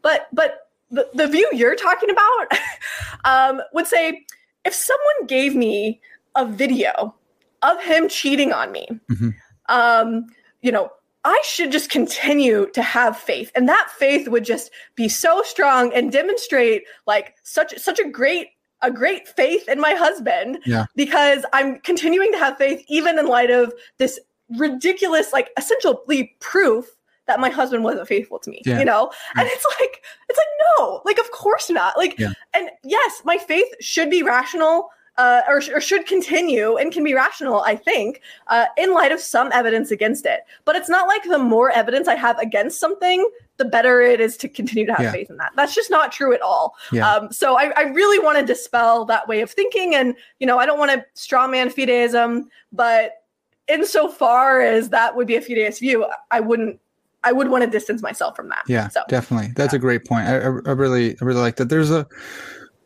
But 0.00 0.28
but 0.32 0.68
the, 0.90 1.08
the 1.14 1.26
view 1.26 1.48
you're 1.52 1.76
talking 1.76 2.10
about 2.10 2.58
um, 3.24 3.60
would 3.72 3.86
say 3.86 4.24
if 4.64 4.74
someone 4.74 5.26
gave 5.26 5.54
me 5.54 6.00
a 6.36 6.46
video 6.46 7.14
of 7.62 7.82
him 7.82 8.08
cheating 8.08 8.52
on 8.52 8.72
me, 8.72 8.88
Mhm. 9.10 9.34
um, 9.68 10.26
you 10.62 10.72
know, 10.72 10.90
I 11.24 11.40
should 11.44 11.70
just 11.70 11.90
continue 11.90 12.66
to 12.70 12.82
have 12.82 13.16
faith, 13.16 13.52
and 13.54 13.68
that 13.68 13.88
faith 13.96 14.26
would 14.28 14.44
just 14.44 14.70
be 14.96 15.08
so 15.08 15.42
strong 15.42 15.92
and 15.94 16.10
demonstrate 16.10 16.84
like 17.06 17.36
such 17.42 17.76
such 17.78 17.98
a 18.00 18.08
great 18.08 18.48
a 18.84 18.90
great 18.90 19.28
faith 19.28 19.68
in 19.68 19.78
my 19.80 19.94
husband 19.94 20.58
Yeah. 20.66 20.86
because 20.96 21.44
I'm 21.52 21.78
continuing 21.80 22.32
to 22.32 22.38
have 22.38 22.56
faith 22.58 22.84
even 22.88 23.16
in 23.18 23.26
light 23.28 23.50
of 23.50 23.72
this 23.98 24.18
ridiculous 24.58 25.32
like 25.32 25.50
essentially 25.56 26.34
proof 26.40 26.86
that 27.26 27.38
my 27.38 27.48
husband 27.48 27.84
wasn't 27.84 28.08
faithful 28.08 28.40
to 28.40 28.50
me 28.50 28.60
Yeah. 28.66 28.80
you 28.80 28.84
know 28.84 29.10
and 29.36 29.48
it's 29.48 29.64
like 29.80 30.02
it's 30.28 30.36
like 30.38 30.46
no 30.78 31.00
like 31.04 31.18
of 31.18 31.30
course 31.30 31.70
not 31.70 31.96
like 31.96 32.18
Yeah. 32.18 32.32
and 32.52 32.70
yes 32.82 33.22
my 33.24 33.38
faith 33.38 33.68
should 33.80 34.10
be 34.10 34.24
rational 34.24 34.88
uh, 35.18 35.42
or, 35.46 35.60
or 35.74 35.80
should 35.80 36.06
continue 36.06 36.76
and 36.76 36.90
can 36.92 37.04
be 37.04 37.12
rational 37.14 37.60
i 37.62 37.76
think 37.76 38.20
uh, 38.46 38.64
in 38.78 38.92
light 38.94 39.12
of 39.12 39.20
some 39.20 39.50
evidence 39.52 39.90
against 39.90 40.24
it 40.26 40.40
but 40.64 40.74
it's 40.74 40.88
not 40.88 41.06
like 41.06 41.22
the 41.24 41.38
more 41.38 41.70
evidence 41.70 42.08
i 42.08 42.14
have 42.14 42.38
against 42.38 42.80
something 42.80 43.28
the 43.58 43.64
better 43.66 44.00
it 44.00 44.20
is 44.20 44.36
to 44.38 44.48
continue 44.48 44.86
to 44.86 44.92
have 44.92 45.02
Yeah. 45.02 45.12
faith 45.12 45.28
in 45.30 45.36
that 45.36 45.52
that's 45.54 45.74
just 45.74 45.90
not 45.90 46.12
true 46.12 46.32
at 46.32 46.40
all 46.40 46.74
Yeah. 46.92 47.08
um, 47.10 47.30
so 47.30 47.56
I, 47.58 47.72
I 47.76 47.82
really 47.82 48.18
want 48.18 48.38
to 48.38 48.44
dispel 48.44 49.04
that 49.04 49.28
way 49.28 49.40
of 49.42 49.50
thinking 49.50 49.94
and 49.94 50.14
you 50.40 50.46
know 50.46 50.58
i 50.58 50.64
don't 50.66 50.78
want 50.78 50.90
to 50.92 51.04
strawman 51.14 51.72
fideism 51.72 52.44
but 52.72 53.22
insofar 53.68 54.60
as 54.60 54.88
that 54.90 55.14
would 55.16 55.26
be 55.26 55.36
a 55.36 55.40
fideist 55.40 55.80
view 55.80 56.06
i 56.30 56.40
wouldn't 56.40 56.78
i 57.24 57.32
would 57.32 57.48
want 57.48 57.62
to 57.62 57.70
distance 57.70 58.02
myself 58.02 58.34
from 58.34 58.48
that 58.48 58.62
Yeah, 58.66 58.88
so 58.88 59.02
definitely. 59.08 59.52
That's 59.54 59.74
a 59.74 59.78
great 59.78 60.04
point. 60.04 60.26
I, 60.26 60.38
I, 60.38 60.44
I 60.44 60.72
really, 60.72 61.16
I 61.20 61.24
really 61.24 61.40
like 61.40 61.56
that. 61.56 61.68
There's 61.68 61.90
a, 61.92 62.04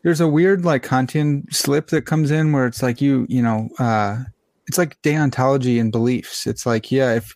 there's 0.03 0.21
a 0.21 0.27
weird 0.27 0.65
like 0.65 0.83
Kantian 0.83 1.51
slip 1.53 1.87
that 1.87 2.03
comes 2.03 2.31
in 2.31 2.51
where 2.51 2.65
it's 2.65 2.81
like 2.81 3.01
you, 3.01 3.25
you 3.29 3.41
know, 3.41 3.69
uh, 3.79 4.23
it's 4.67 4.77
like 4.77 5.01
deontology 5.01 5.79
and 5.79 5.91
beliefs. 5.91 6.45
It's 6.45 6.65
like, 6.65 6.91
yeah, 6.91 7.13
if 7.13 7.33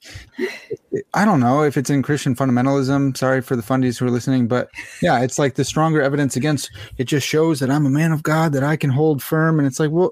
I 1.14 1.24
don't 1.24 1.40
know 1.40 1.64
if 1.64 1.78
it's 1.78 1.90
in 1.90 2.02
Christian 2.04 2.36
fundamentalism. 2.36 3.16
Sorry 3.16 3.42
for 3.42 3.56
the 3.56 3.62
fundies 3.62 3.98
who 3.98 4.06
are 4.06 4.12
listening, 4.12 4.48
but 4.48 4.70
yeah, 5.02 5.22
it's 5.22 5.40
like 5.40 5.56
the 5.56 5.64
stronger 5.64 6.02
evidence 6.02 6.36
against 6.36 6.70
it 6.98 7.06
just 7.06 7.28
shows 7.28 7.60
that 7.60 7.72
I'm 7.72 7.86
a 7.86 7.90
man 7.90 8.12
of 8.12 8.24
God 8.24 8.52
that 8.54 8.64
I 8.64 8.76
can 8.76 8.90
hold 8.90 9.24
firm. 9.24 9.60
And 9.60 9.68
it's 9.68 9.80
like, 9.80 9.92
well, 9.92 10.12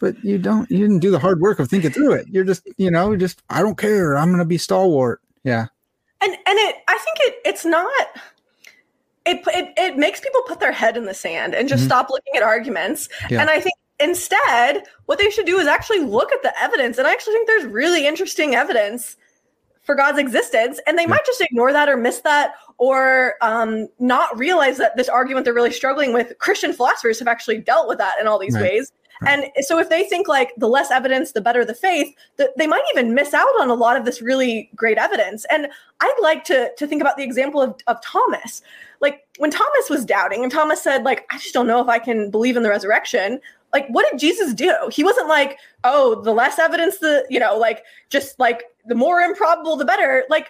but 0.00 0.22
you 0.22 0.38
don't, 0.38 0.70
you 0.70 0.78
didn't 0.78 0.98
do 0.98 1.10
the 1.10 1.18
hard 1.18 1.40
work 1.40 1.58
of 1.58 1.68
thinking 1.68 1.90
through 1.90 2.12
it. 2.12 2.26
You're 2.28 2.44
just, 2.44 2.68
you 2.76 2.90
know, 2.90 3.16
just 3.16 3.42
I 3.48 3.62
don't 3.62 3.78
care. 3.78 4.18
I'm 4.18 4.30
gonna 4.30 4.44
be 4.44 4.58
stalwart. 4.58 5.22
Yeah, 5.44 5.66
and 6.24 6.32
and 6.32 6.58
it 6.58 6.76
i 6.88 6.98
think 6.98 7.16
it 7.20 7.34
it's 7.44 7.64
not 7.64 8.06
it, 9.26 9.42
it 9.48 9.72
it 9.76 9.96
makes 9.96 10.20
people 10.20 10.42
put 10.46 10.60
their 10.60 10.72
head 10.72 10.96
in 10.96 11.04
the 11.06 11.14
sand 11.14 11.54
and 11.54 11.68
just 11.68 11.84
Mhm. 11.84 11.86
stop 11.86 12.10
looking 12.10 12.34
at 12.36 12.42
arguments. 12.42 13.08
Yeah. 13.30 13.40
and 13.40 13.50
i 13.50 13.60
think 13.60 13.74
instead 14.00 14.82
what 15.06 15.18
they 15.18 15.30
should 15.30 15.46
do 15.46 15.58
is 15.58 15.66
actually 15.66 16.00
look 16.00 16.32
at 16.32 16.42
the 16.42 16.52
evidence. 16.62 16.98
And 16.98 17.06
i 17.06 17.12
actually 17.12 17.34
think 17.34 17.46
there's 17.46 17.64
really 17.64 18.06
interesting 18.06 18.54
evidence 18.54 19.16
for 19.82 19.94
god's 19.94 20.18
existence. 20.18 20.80
And 20.86 20.98
they 20.98 21.06
might 21.06 21.24
just 21.26 21.40
ignore 21.40 21.72
that 21.72 21.88
or 21.88 21.96
miss 21.96 22.20
that 22.20 22.54
or 22.78 23.34
um, 23.40 23.86
not 24.00 24.36
realize 24.36 24.78
that 24.78 24.96
this 24.96 25.08
argument 25.08 25.44
they're 25.44 25.54
really 25.54 25.70
struggling 25.72 26.12
with 26.12 26.32
christian 26.38 26.72
philosophers 26.72 27.18
have 27.20 27.28
actually 27.28 27.58
dealt 27.58 27.86
with 27.88 27.98
that 27.98 28.14
in 28.20 28.26
all 28.26 28.38
these 28.38 28.54
Right. 28.54 28.62
ways. 28.72 28.92
And 29.26 29.46
so 29.60 29.78
if 29.78 29.88
they 29.90 30.02
think 30.04 30.26
like 30.26 30.50
the 30.58 30.68
less 30.68 30.90
evidence 30.90 31.32
the 31.32 31.40
better 31.40 31.64
the 31.64 31.72
faith 31.74 32.08
that 32.36 32.50
they 32.58 32.66
might 32.66 32.82
even 32.92 33.14
miss 33.14 33.32
out 33.32 33.48
on 33.60 33.70
a 33.70 33.74
lot 33.74 33.96
of 33.96 34.04
this 34.04 34.20
really 34.20 34.70
great 34.74 34.98
evidence. 34.98 35.46
And 35.50 35.68
i'd 36.00 36.18
like 36.20 36.42
to 36.44 36.70
to 36.76 36.86
think 36.86 37.00
about 37.00 37.16
the 37.16 37.22
example 37.22 37.62
of, 37.62 37.76
of 37.86 38.00
thomas 38.02 38.60
like 39.04 39.20
when 39.38 39.50
thomas 39.50 39.88
was 39.88 40.04
doubting 40.04 40.42
and 40.42 40.50
thomas 40.50 40.82
said 40.82 41.04
like 41.04 41.24
i 41.30 41.38
just 41.38 41.54
don't 41.54 41.68
know 41.68 41.80
if 41.80 41.88
i 41.88 41.98
can 41.98 42.30
believe 42.30 42.56
in 42.56 42.64
the 42.64 42.68
resurrection 42.68 43.40
like 43.74 43.88
what 43.88 44.06
did 44.10 44.20
jesus 44.20 44.54
do? 44.54 44.72
He 44.90 45.04
wasn't 45.04 45.28
like 45.28 45.58
oh 45.82 46.22
the 46.22 46.32
less 46.32 46.58
evidence 46.58 46.98
the 46.98 47.26
you 47.28 47.40
know 47.40 47.58
like 47.58 47.82
just 48.08 48.38
like 48.38 48.62
the 48.86 48.94
more 48.94 49.20
improbable 49.20 49.76
the 49.76 49.84
better. 49.84 50.24
Like 50.30 50.48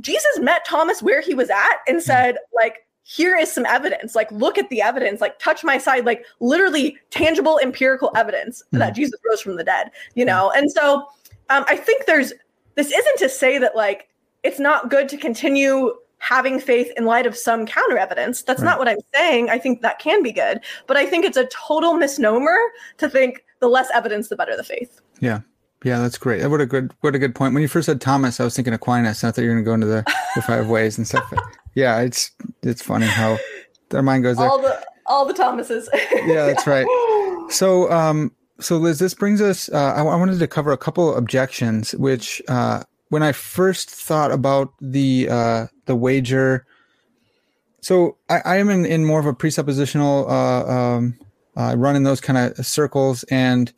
jesus 0.00 0.40
met 0.40 0.64
thomas 0.66 1.02
where 1.02 1.22
he 1.22 1.34
was 1.34 1.48
at 1.48 1.76
and 1.86 1.96
hmm. 1.96 2.02
said 2.02 2.36
like 2.52 2.86
here 3.04 3.36
is 3.36 3.50
some 3.50 3.64
evidence. 3.64 4.14
Like 4.14 4.30
look 4.32 4.58
at 4.58 4.68
the 4.68 4.82
evidence. 4.82 5.20
Like 5.20 5.38
touch 5.38 5.62
my 5.62 5.78
side. 5.78 6.04
Like 6.04 6.26
literally 6.40 6.98
tangible 7.10 7.60
empirical 7.62 8.10
evidence 8.16 8.62
hmm. 8.72 8.78
that 8.78 8.94
jesus 8.94 9.20
rose 9.30 9.40
from 9.40 9.56
the 9.56 9.64
dead 9.64 9.90
you 10.14 10.24
know? 10.24 10.50
Hmm. 10.52 10.58
And 10.58 10.72
so 10.72 11.06
um, 11.50 11.64
i 11.68 11.76
think 11.76 12.06
there's 12.06 12.32
this 12.74 12.90
isn't 12.90 13.18
to 13.18 13.28
say 13.28 13.58
that 13.58 13.76
like 13.76 14.08
it's 14.42 14.58
not 14.58 14.90
good 14.90 15.08
to 15.10 15.16
continue 15.16 15.94
having 16.28 16.58
faith 16.58 16.90
in 16.96 17.04
light 17.04 17.26
of 17.26 17.36
some 17.36 17.66
counter 17.66 17.98
evidence 17.98 18.42
that's 18.42 18.62
Right. 18.62 18.70
not 18.70 18.78
what 18.78 18.88
i'm 18.88 18.98
saying 19.14 19.50
i 19.50 19.58
think 19.58 19.82
that 19.82 19.98
can 19.98 20.22
be 20.22 20.32
good 20.32 20.60
but 20.86 20.96
i 20.96 21.04
think 21.06 21.24
it's 21.24 21.36
a 21.36 21.46
total 21.46 21.94
misnomer 21.94 22.56
to 22.98 23.08
think 23.10 23.44
the 23.60 23.68
less 23.68 23.88
evidence 23.94 24.28
the 24.28 24.36
better 24.36 24.56
the 24.56 24.64
faith 24.64 25.00
Yeah. 25.20 25.40
Yeah, 25.84 25.98
that's 25.98 26.16
great. 26.16 26.42
What 26.48 26.62
a 26.62 26.66
good 26.66 26.92
what 27.02 27.14
a 27.14 27.18
good 27.18 27.34
point. 27.34 27.52
When 27.52 27.60
you 27.60 27.68
first 27.68 27.84
said 27.84 28.00
Thomas, 28.00 28.40
I 28.40 28.44
was 28.44 28.56
thinking 28.56 28.72
Aquinas. 28.72 29.22
I 29.22 29.30
thought 29.30 29.42
you 29.42 29.48
were 29.50 29.54
gonna 29.56 29.64
go 29.66 29.74
into 29.74 29.86
the, 29.86 30.02
the 30.34 30.40
five 30.40 30.66
ways 30.66 30.96
and 30.96 31.06
stuff. 31.06 31.30
yeah, 31.74 32.00
it's 32.00 32.30
it's 32.62 32.80
funny 32.80 33.04
how 33.04 33.36
their 33.90 34.00
mind 34.00 34.22
goes 34.22 34.38
there. 34.38 34.48
all 34.48 34.62
the 34.62 34.82
all 35.04 35.26
the 35.26 35.34
thomases 35.34 35.90
Yeah, 36.24 36.46
that's 36.46 36.66
right. 36.66 36.86
So 37.50 37.90
um 37.92 38.32
so 38.60 38.78
Liz, 38.78 38.98
this 38.98 39.12
brings 39.12 39.42
us 39.42 39.68
uh, 39.68 39.92
I, 39.94 40.00
I 40.00 40.16
wanted 40.16 40.38
to 40.38 40.46
cover 40.46 40.72
a 40.72 40.78
couple 40.78 41.14
objections 41.16 41.94
which 41.96 42.40
uh 42.48 42.82
when 43.14 43.22
I 43.22 43.30
first 43.32 43.88
thought 43.88 44.32
about 44.32 44.74
the 44.80 45.28
uh 45.30 45.66
the 45.86 45.94
wager 45.94 46.66
so 47.80 48.16
I, 48.28 48.40
I 48.44 48.56
am 48.56 48.70
in, 48.70 48.84
in 48.84 49.04
more 49.04 49.20
of 49.20 49.26
a 49.26 49.32
presuppositional 49.32 50.28
uh 50.28 50.96
um 50.96 51.18
uh, 51.56 51.76
run 51.78 51.94
in 51.94 52.02
those 52.02 52.20
kind 52.20 52.36
of 52.36 52.66
circles 52.66 53.22
and 53.30 53.72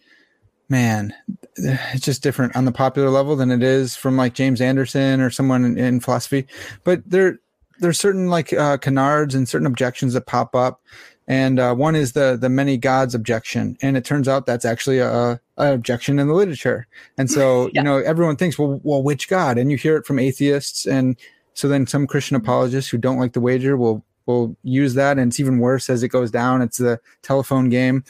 man 0.70 1.12
it's 1.59 2.05
just 2.05 2.22
different 2.22 2.57
on 2.57 2.64
the 2.64 2.72
popular 2.72 3.11
level 3.11 3.37
than 3.37 3.51
it 3.51 3.62
is 3.62 3.95
from 3.95 4.16
like 4.16 4.32
james 4.32 4.62
anderson 4.62 5.20
or 5.20 5.28
someone 5.28 5.64
in, 5.64 5.76
in 5.78 6.01
philosophy. 6.01 6.47
But 6.82 7.03
there 7.05 7.39
there's 7.78 7.99
certain 7.99 8.28
like 8.28 8.53
uh, 8.53 8.78
canards 8.78 9.34
and 9.34 9.49
certain 9.49 9.66
objections 9.66 10.14
that 10.14 10.26
pop 10.26 10.55
up. 10.55 10.80
And 11.28 11.59
uh, 11.59 11.74
one 11.74 11.97
is 11.97 12.12
the 12.12 12.39
the 12.41 12.49
many 12.49 12.76
gods 12.76 13.14
objection. 13.14 13.76
And 13.82 13.97
it 13.97 14.05
turns 14.05 14.28
out 14.28 14.47
that's 14.47 14.64
actually 14.64 14.99
a, 14.99 15.41
a 15.59 15.73
objection 15.73 16.19
in 16.19 16.29
the 16.29 16.35
literature. 16.35 16.87
And 17.19 17.31
so 17.31 17.67
Yeah. 17.73 17.81
you 17.81 17.83
know 17.85 17.97
everyone 17.99 18.37
thinks 18.37 18.59
well 18.59 18.81
well 18.85 19.03
which 19.03 19.29
god? 19.29 19.59
And 19.59 19.71
you 19.71 19.77
hear 19.77 19.97
it 19.97 20.07
from 20.07 20.19
atheists 20.19 20.87
and 20.87 21.17
so 21.55 21.69
then 21.69 21.87
some 21.87 22.07
christian 22.07 22.37
apologists 22.37 22.91
who 22.91 22.99
don't 22.99 23.19
like 23.19 23.33
the 23.33 23.41
wager 23.41 23.77
will 23.77 24.05
will 24.27 24.57
use 24.65 24.95
that 24.95 25.19
and 25.19 25.31
it's 25.31 25.39
even 25.41 25.59
worse 25.61 25.89
as 25.89 26.03
it 26.03 26.09
goes 26.09 26.31
down. 26.31 26.61
It's 26.61 26.79
the 26.79 27.01
telephone 27.23 27.69
game. 27.71 28.05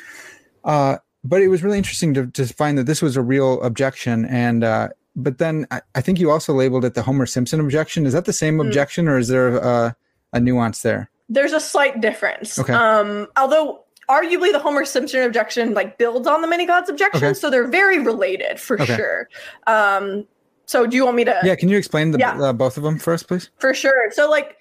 Uh, 0.64 0.96
but 1.24 1.42
it 1.42 1.48
was 1.48 1.62
really 1.62 1.78
interesting 1.78 2.14
to, 2.14 2.26
to 2.28 2.46
find 2.46 2.78
that 2.78 2.84
this 2.86 3.02
was 3.02 3.16
a 3.16 3.22
real 3.22 3.60
objection 3.62 4.24
and 4.26 4.64
uh, 4.64 4.88
but 5.14 5.38
then 5.38 5.66
I, 5.70 5.80
I 5.94 6.00
think 6.00 6.18
you 6.20 6.30
also 6.30 6.52
labeled 6.52 6.84
it 6.84 6.94
the 6.94 7.02
homer 7.02 7.26
simpson 7.26 7.58
objection. 7.60 8.06
Is 8.06 8.12
that 8.12 8.24
the 8.26 8.32
same 8.32 8.58
Mm. 8.58 8.66
objection 8.66 9.08
or 9.08 9.18
is 9.18 9.28
there 9.28 9.56
a, 9.56 9.96
a 10.32 10.40
nuance 10.40 10.82
there? 10.82 11.10
There's 11.28 11.52
a 11.52 11.60
slight 11.60 12.00
difference. 12.00 12.58
Okay. 12.58 12.72
um 12.72 13.26
although 13.36 13.82
arguably 14.08 14.52
the 14.52 14.58
homer 14.58 14.84
simpson 14.84 15.22
objection 15.22 15.74
like 15.74 15.98
builds 15.98 16.26
on 16.26 16.40
the 16.40 16.46
many 16.48 16.66
gods 16.66 16.88
objection 16.88 17.24
Okay. 17.24 17.34
so 17.34 17.50
they're 17.50 17.66
very 17.68 17.98
related 17.98 18.60
for 18.60 18.80
Okay. 18.80 18.96
sure 18.96 19.28
um 19.66 20.26
so 20.66 20.86
do 20.86 20.96
you 20.96 21.04
want 21.04 21.16
me 21.16 21.24
to 21.24 21.38
yeah 21.44 21.54
can 21.56 21.68
you 21.68 21.76
explain 21.76 22.10
the, 22.12 22.18
Yeah. 22.18 22.40
uh, 22.40 22.52
both 22.52 22.76
of 22.76 22.82
them 22.82 23.00
us 23.06 23.22
please 23.22 23.50
for 23.58 23.74
sure 23.74 24.10
so 24.12 24.28
like 24.30 24.56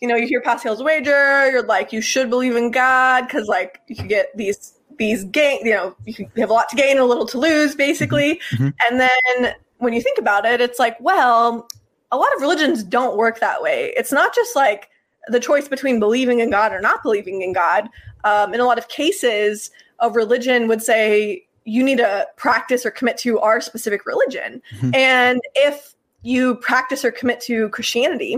you 0.00 0.08
know 0.08 0.16
you 0.16 0.26
hear 0.26 0.40
pascal's 0.40 0.82
wager 0.82 1.50
you're 1.50 1.62
like 1.62 1.92
you 1.92 2.00
should 2.00 2.28
believe 2.30 2.56
in 2.56 2.70
god 2.70 3.26
because 3.26 3.46
like 3.48 3.80
you 3.88 4.06
get 4.06 4.36
these 4.36 4.74
these 4.98 5.24
gain 5.24 5.64
you 5.64 5.72
know 5.72 5.94
you, 6.04 6.28
have 6.36 6.50
a 6.50 6.52
lot 6.52 6.68
to 6.68 6.76
gain 6.76 6.92
and 6.92 7.00
a 7.00 7.04
little 7.04 7.26
to 7.26 7.38
lose 7.38 7.74
basically 7.74 8.40
Mhm. 8.52 8.74
and 8.88 9.00
then 9.00 9.54
when 9.78 9.92
you 9.94 10.02
think 10.02 10.18
about 10.18 10.44
it 10.44 10.60
it's 10.60 10.78
like 10.78 10.96
well 11.00 11.66
a 12.12 12.16
lot 12.18 12.28
of 12.34 12.42
religions 12.42 12.82
don't 12.82 13.16
work 13.16 13.40
that 13.40 13.62
way 13.62 13.94
it's 13.96 14.12
not 14.12 14.34
just 14.34 14.54
like 14.56 14.88
the 15.28 15.40
choice 15.40 15.68
between 15.68 16.00
believing 16.00 16.40
in 16.40 16.50
god 16.50 16.72
or 16.72 16.80
not 16.80 17.02
believing 17.02 17.40
in 17.42 17.52
god 17.52 17.88
um, 18.24 18.54
in 18.54 18.60
a 18.60 18.64
lot 18.64 18.78
of 18.78 18.88
cases 18.88 19.70
of 19.98 20.16
religion 20.16 20.68
would 20.68 20.82
say 20.82 21.44
you 21.64 21.82
need 21.82 21.98
to 21.98 22.26
practice 22.36 22.86
or 22.86 22.90
commit 22.90 23.16
to 23.18 23.38
our 23.40 23.60
specific 23.60 24.06
religion 24.06 24.62
Mhm. 24.80 24.94
and 24.96 25.40
if 25.54 25.94
you 26.22 26.56
practice 26.56 27.04
or 27.04 27.10
commit 27.10 27.40
to 27.40 27.68
christianity 27.70 28.36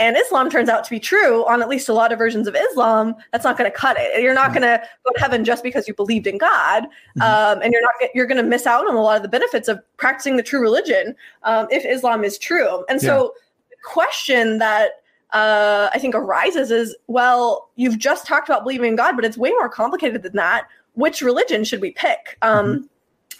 and 0.00 0.16
Islam 0.16 0.50
turns 0.50 0.68
out 0.68 0.82
to 0.82 0.90
be 0.90 0.98
true 0.98 1.46
on 1.46 1.62
at 1.62 1.68
least 1.68 1.88
a 1.88 1.92
lot 1.92 2.10
of 2.10 2.18
versions 2.18 2.48
of 2.48 2.56
Islam, 2.56 3.14
that's 3.30 3.44
not 3.44 3.56
going 3.56 3.70
to 3.70 3.76
cut 3.76 3.96
it. 3.96 4.20
You're 4.20 4.34
not 4.34 4.48
going 4.52 4.62
to 4.62 4.82
go 5.04 5.12
to 5.14 5.20
heaven 5.20 5.44
just 5.44 5.62
because 5.62 5.86
you 5.86 5.94
believed 5.94 6.26
in 6.26 6.36
God, 6.36 6.86
Mhm. 7.16 7.22
um, 7.22 7.62
and 7.62 7.72
you're 7.72 7.80
not 7.80 7.92
you're 8.12 8.26
going 8.26 8.38
to 8.42 8.42
miss 8.42 8.66
out 8.66 8.88
on 8.88 8.96
a 8.96 9.00
lot 9.00 9.14
of 9.16 9.22
the 9.22 9.28
benefits 9.28 9.68
of 9.68 9.78
practicing 9.96 10.36
the 10.36 10.42
true 10.42 10.60
religion 10.60 11.14
um, 11.44 11.68
if 11.70 11.84
Islam 11.86 12.24
is 12.24 12.38
true. 12.38 12.84
And 12.88 13.00
so, 13.00 13.34
the 13.70 13.76
question 13.84 14.58
that 14.58 14.94
uh, 15.34 15.90
I 15.92 15.98
think 15.98 16.14
arises 16.14 16.70
is, 16.70 16.96
well, 17.08 17.68
you've 17.76 17.98
just 17.98 18.26
talked 18.26 18.48
about 18.48 18.62
believing 18.62 18.88
in 18.90 18.96
God, 18.96 19.16
but 19.16 19.24
it's 19.24 19.36
way 19.36 19.50
more 19.50 19.68
complicated 19.68 20.22
than 20.22 20.36
that. 20.36 20.68
Which 20.94 21.20
religion 21.20 21.64
should 21.64 21.80
we 21.80 21.90
pick? 21.90 22.38
Um, 22.40 22.88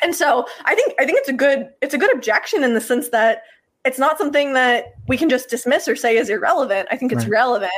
And 0.02 0.14
so, 0.14 0.46
I 0.64 0.74
think 0.74 0.92
I 0.98 1.06
think 1.06 1.18
it's 1.18 1.28
a 1.28 1.32
good 1.32 1.70
it's 1.80 1.94
a 1.94 1.98
good 1.98 2.12
objection 2.12 2.64
in 2.64 2.74
the 2.74 2.80
sense 2.80 3.08
that 3.10 3.44
it's 3.84 3.98
not 3.98 4.18
something 4.18 4.54
that 4.54 4.94
we 5.08 5.16
can 5.16 5.28
just 5.28 5.48
dismiss 5.48 5.86
or 5.86 5.94
say 5.94 6.16
is 6.16 6.28
irrelevant. 6.30 6.88
I 6.90 6.96
think 6.96 7.12
it's 7.12 7.24
Right. 7.24 7.30
relevant. 7.32 7.72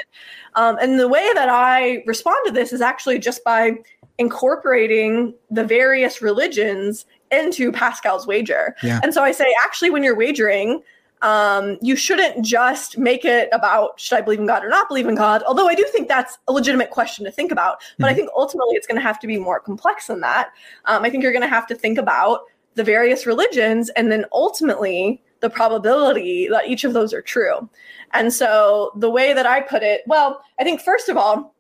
Um, 0.55 0.79
and 0.81 0.99
the 0.99 1.09
way 1.09 1.29
that 1.35 1.49
I 1.49 2.03
respond 2.07 2.39
to 2.47 2.53
this 2.53 2.73
is 2.73 2.81
actually 2.81 3.19
just 3.19 3.45
by 3.45 3.73
incorporating 4.19 5.35
the 5.51 5.65
various 5.65 6.23
religions 6.23 7.07
into 7.31 7.71
Pascal's 7.73 8.27
wager. 8.27 8.75
Yeah. 8.83 9.01
And 9.03 9.13
so 9.13 9.23
I 9.23 9.33
say, 9.33 9.47
actually, 9.65 9.91
when 9.91 10.03
you're 10.03 10.17
wagering, 10.17 10.83
um, 11.23 11.79
you 11.81 11.97
shouldn't 11.97 12.45
just 12.45 12.99
make 12.99 13.25
it 13.25 13.49
about 13.53 13.99
should 13.99 14.19
I 14.19 14.21
believe 14.21 14.39
in 14.39 14.47
God 14.47 14.65
or 14.65 14.69
not 14.69 14.89
believe 14.89 15.07
in 15.07 15.15
God. 15.15 15.43
Although 15.47 15.69
I 15.69 15.75
do 15.75 15.85
think 15.93 16.09
that's 16.09 16.39
a 16.49 16.53
legitimate 16.53 16.91
question 16.91 17.25
to 17.25 17.31
think 17.31 17.51
about, 17.51 17.81
but 17.99 18.09
I 18.09 18.15
think 18.15 18.29
ultimately 18.37 18.77
it's 18.77 18.87
going 18.87 19.01
to 19.01 19.03
have 19.03 19.19
to 19.21 19.27
be 19.27 19.39
more 19.39 19.61
complex 19.61 20.09
than 20.09 20.21
that. 20.21 20.51
Um, 20.85 21.05
I 21.05 21.11
think 21.11 21.23
you're 21.23 21.33
going 21.33 21.43
to 21.43 21.49
have 21.49 21.67
to 21.69 21.75
think 21.75 21.99
about 21.99 22.41
the 22.75 22.85
various 22.85 23.27
religions 23.27 23.89
and 23.91 24.13
then 24.13 24.27
ultimately 24.33 25.23
the 25.41 25.51
probability 25.51 26.49
that 26.49 26.69
each 26.69 26.85
of 26.85 26.93
those 26.93 27.13
are 27.13 27.23
true. 27.23 27.69
And 28.13 28.33
so 28.33 28.93
the 28.97 29.11
way 29.11 29.33
that 29.33 29.47
I 29.47 29.61
put 29.63 29.83
it, 29.83 30.03
well, 30.07 30.43
I 30.59 30.65
think 30.65 30.81
first 30.81 31.09
of 31.09 31.17
all, 31.17 31.55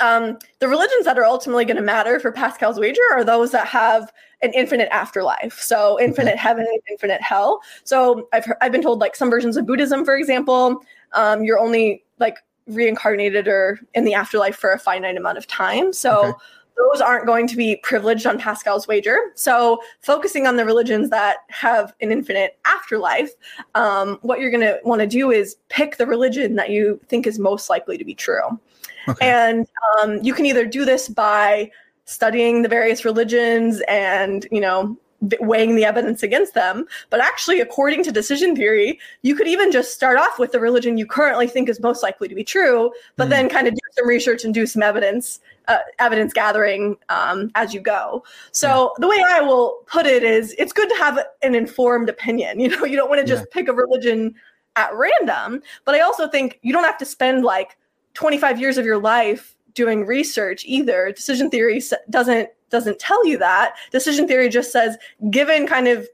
um, 0.00 0.38
the 0.60 0.68
religions 0.68 1.04
that 1.04 1.18
are 1.18 1.24
ultimately 1.24 1.64
going 1.64 1.76
to 1.76 1.82
matter 1.82 2.20
for 2.20 2.32
Pascal's 2.32 2.78
wager 2.78 3.00
are 3.12 3.24
those 3.24 3.50
that 3.50 3.66
have 3.66 4.12
an 4.42 4.52
infinite 4.52 4.88
afterlife. 4.90 5.60
So 5.60 6.00
infinite 6.00 6.36
heaven, 6.36 6.66
infinite 6.90 7.20
hell. 7.20 7.60
So 7.84 8.28
I've 8.32 8.46
I've 8.60 8.72
been 8.72 8.82
told 8.82 9.00
like 9.00 9.16
some 9.16 9.30
versions 9.30 9.56
of 9.56 9.66
Buddhism, 9.66 10.04
for 10.04 10.16
example, 10.16 10.82
um, 11.12 11.42
you're 11.42 11.58
only 11.58 12.04
like 12.18 12.38
reincarnated 12.66 13.48
or 13.48 13.80
in 13.94 14.04
the 14.04 14.14
afterlife 14.14 14.56
for 14.56 14.72
a 14.72 14.78
finite 14.78 15.16
amount 15.16 15.38
of 15.38 15.46
time. 15.46 15.92
So 15.92 16.26
Okay. 16.26 16.38
those 16.76 17.00
aren't 17.00 17.26
going 17.26 17.46
to 17.48 17.56
be 17.56 17.76
privileged 17.82 18.26
on 18.26 18.38
Pascal's 18.38 18.86
wager. 18.86 19.18
So 19.34 19.80
focusing 20.00 20.46
on 20.46 20.56
the 20.56 20.64
religions 20.64 21.10
that 21.10 21.38
have 21.48 21.94
an 22.00 22.12
infinite 22.12 22.58
afterlife, 22.64 23.30
um, 23.74 24.18
what 24.22 24.38
you're 24.38 24.50
going 24.50 24.60
to 24.60 24.78
want 24.84 25.00
to 25.00 25.06
do 25.06 25.30
is 25.30 25.56
pick 25.70 25.96
the 25.96 26.06
religion 26.06 26.54
that 26.56 26.70
you 26.70 27.00
think 27.08 27.26
is 27.26 27.38
most 27.38 27.68
likely 27.70 27.98
to 27.98 28.04
be 28.04 28.14
true. 28.14 28.60
Okay. 29.08 29.28
And 29.28 29.66
um, 30.02 30.22
you 30.22 30.34
can 30.34 30.44
either 30.46 30.66
do 30.66 30.84
this 30.84 31.08
by 31.08 31.70
studying 32.08 32.62
the 32.62 32.68
various 32.68 33.04
religions 33.04 33.82
and, 33.86 34.48
you 34.50 34.60
know, 34.62 34.96
weighing 35.40 35.74
the 35.74 35.84
evidence 35.84 36.22
against 36.22 36.54
them. 36.54 36.86
But 37.10 37.20
actually, 37.20 37.60
according 37.60 38.02
to 38.04 38.12
decision 38.12 38.56
theory, 38.56 38.98
you 39.22 39.34
could 39.34 39.48
even 39.48 39.70
just 39.70 39.92
start 39.92 40.16
off 40.16 40.38
with 40.38 40.52
the 40.52 40.60
religion 40.60 40.96
you 40.96 41.06
currently 41.06 41.46
think 41.46 41.68
is 41.68 41.80
most 41.80 42.02
likely 42.02 42.28
to 42.28 42.34
be 42.34 42.44
true, 42.44 42.92
but 43.16 43.24
Hmm. 43.24 43.30
then 43.30 43.48
kind 43.50 43.66
of 43.68 43.74
do 43.74 43.80
some 43.98 44.08
research 44.08 44.44
and 44.44 44.54
do 44.54 44.64
some 44.66 44.82
evidence. 44.82 45.40
Uh, 45.66 45.80
evidence 45.98 46.32
gathering 46.32 46.96
um, 47.10 47.50
as 47.54 47.74
you 47.74 47.80
go. 47.80 48.24
So 48.52 48.94
the 49.00 49.06
way 49.06 49.22
I 49.28 49.42
will 49.42 49.80
put 49.86 50.06
it 50.06 50.22
is, 50.22 50.54
it's 50.56 50.72
good 50.72 50.88
to 50.88 50.94
have 50.94 51.18
an 51.42 51.54
informed 51.54 52.08
opinion. 52.08 52.58
You 52.60 52.68
know, 52.70 52.86
you 52.86 52.96
don't 52.96 53.10
want 53.10 53.20
to 53.20 53.26
just 53.26 53.50
pick 53.50 53.68
a 53.68 53.74
religion 53.74 54.34
at 54.76 54.90
random. 54.94 55.60
But 55.84 55.94
I 55.94 56.00
also 56.00 56.26
think 56.26 56.58
you 56.62 56.72
don't 56.72 56.84
have 56.84 56.96
to 56.98 57.04
spend 57.04 57.44
like 57.44 57.76
25 58.14 58.58
years 58.58 58.78
of 58.78 58.86
your 58.86 58.96
life 58.96 59.57
doing 59.74 60.06
research 60.06 60.64
either. 60.66 61.12
Decision 61.12 61.50
theory 61.50 61.82
doesn't 62.10 62.50
doesn't 62.70 62.98
tell 62.98 63.26
you 63.26 63.38
that. 63.38 63.74
Decision 63.90 64.28
theory 64.28 64.48
just 64.48 64.72
says 64.72 64.96
given 65.30 65.66
kind 65.66 65.88
of 65.88 66.08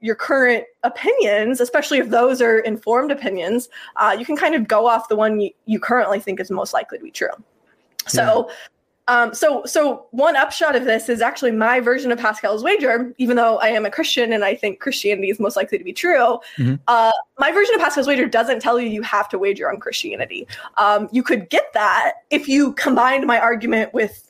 your 0.00 0.14
current 0.14 0.64
opinions 0.82 1.58
especially 1.58 1.98
if 1.98 2.10
those 2.10 2.42
are 2.42 2.58
informed 2.60 3.10
opinions 3.10 3.70
uh, 3.96 4.14
you 4.16 4.26
can 4.26 4.36
kind 4.36 4.54
of 4.54 4.68
go 4.68 4.86
off 4.86 5.08
the 5.08 5.16
one 5.16 5.40
you, 5.40 5.50
you 5.64 5.80
currently 5.80 6.20
think 6.20 6.38
is 6.38 6.50
most 6.50 6.74
likely 6.74 6.98
to 6.98 7.04
be 7.04 7.10
true. 7.10 7.30
So 8.06 8.50
um, 9.08 9.32
so 9.34 9.64
so 9.64 10.06
one 10.10 10.34
upshot 10.36 10.74
of 10.74 10.84
this 10.84 11.08
is 11.08 11.20
actually 11.20 11.52
my 11.52 11.78
version 11.80 12.10
of 12.12 12.18
pascal's 12.18 12.62
wager 12.62 13.14
even 13.18 13.36
though 13.36 13.58
i 13.58 13.68
am 13.68 13.86
a 13.86 13.90
christian 13.90 14.32
and 14.32 14.44
i 14.44 14.54
think 14.54 14.80
christianity 14.80 15.28
is 15.30 15.38
most 15.38 15.56
likely 15.56 15.78
to 15.78 15.84
be 15.84 15.92
true 15.92 16.38
Mhm. 16.58 16.78
uh, 16.88 17.12
my 17.38 17.52
version 17.52 17.74
of 17.74 17.80
pascal's 17.80 18.06
wager 18.06 18.26
doesn't 18.26 18.60
tell 18.60 18.80
you 18.80 18.88
you 18.88 19.02
have 19.02 19.28
to 19.28 19.38
wager 19.38 19.70
on 19.70 19.78
christianity 19.78 20.46
um, 20.78 21.08
you 21.12 21.22
could 21.22 21.48
get 21.50 21.72
that 21.74 22.12
if 22.30 22.48
you 22.48 22.72
combined 22.74 23.26
my 23.26 23.38
argument 23.38 23.94
with 23.94 24.22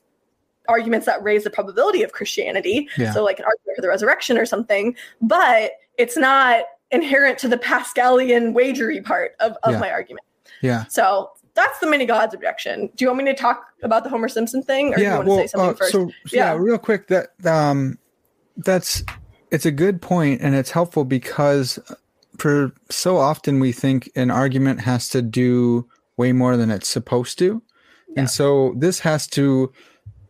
arguments 0.68 1.06
that 1.06 1.22
raise 1.22 1.44
the 1.44 1.50
probability 1.50 2.02
of 2.02 2.10
Christianity. 2.10 2.88
Yeah. 2.98 3.12
So, 3.12 3.22
like 3.22 3.38
an 3.38 3.44
argument 3.44 3.76
for 3.76 3.82
the 3.82 3.88
resurrection 3.88 4.36
or 4.36 4.44
something, 4.44 4.96
but 5.22 5.74
it's 5.96 6.16
not 6.16 6.64
inherent 6.90 7.38
to 7.38 7.48
the 7.48 7.56
Pascalian 7.56 8.52
wagery 8.52 9.00
part 9.00 9.36
of, 9.38 9.52
of 9.62 9.74
Yeah. 9.74 9.78
my 9.78 9.92
argument. 9.92 10.26
yeah. 10.62 10.84
So, 10.88 11.30
that's 11.56 11.80
the 11.80 11.86
many 11.86 12.06
gods 12.06 12.34
objection. 12.34 12.90
Do 12.94 13.04
you 13.04 13.08
want 13.08 13.24
me 13.24 13.32
to 13.32 13.34
talk 13.34 13.66
about 13.82 14.04
the 14.04 14.10
Homer 14.10 14.28
Simpson 14.28 14.62
thing, 14.62 14.92
or 14.92 14.96
do 14.96 15.02
you 15.02 15.08
yeah 15.08 15.16
want 15.16 15.28
well 15.28 15.36
to 15.38 15.42
say 15.42 15.46
something 15.48 15.70
uh, 15.70 15.74
first? 15.74 15.92
so 15.92 16.10
yeah. 16.32 16.52
Yeah. 16.52 16.56
real 16.58 16.78
quick 16.78 17.08
that 17.08 17.30
um 17.44 17.98
that's 18.58 19.02
it's 19.50 19.66
a 19.66 19.70
good 19.70 20.00
point 20.00 20.40
and 20.40 20.54
it's 20.54 20.70
helpful 20.70 21.04
because 21.04 21.78
for 22.38 22.72
so 22.90 23.16
often 23.16 23.60
we 23.60 23.72
think 23.72 24.10
an 24.14 24.30
argument 24.30 24.80
has 24.80 25.08
to 25.10 25.22
do 25.22 25.88
way 26.16 26.32
more 26.32 26.56
than 26.56 26.70
it's 26.70 26.88
supposed 26.88 27.38
to 27.38 27.62
and 28.16 28.30
so 28.30 28.74
this 28.78 29.00
has 29.00 29.26
to 29.26 29.72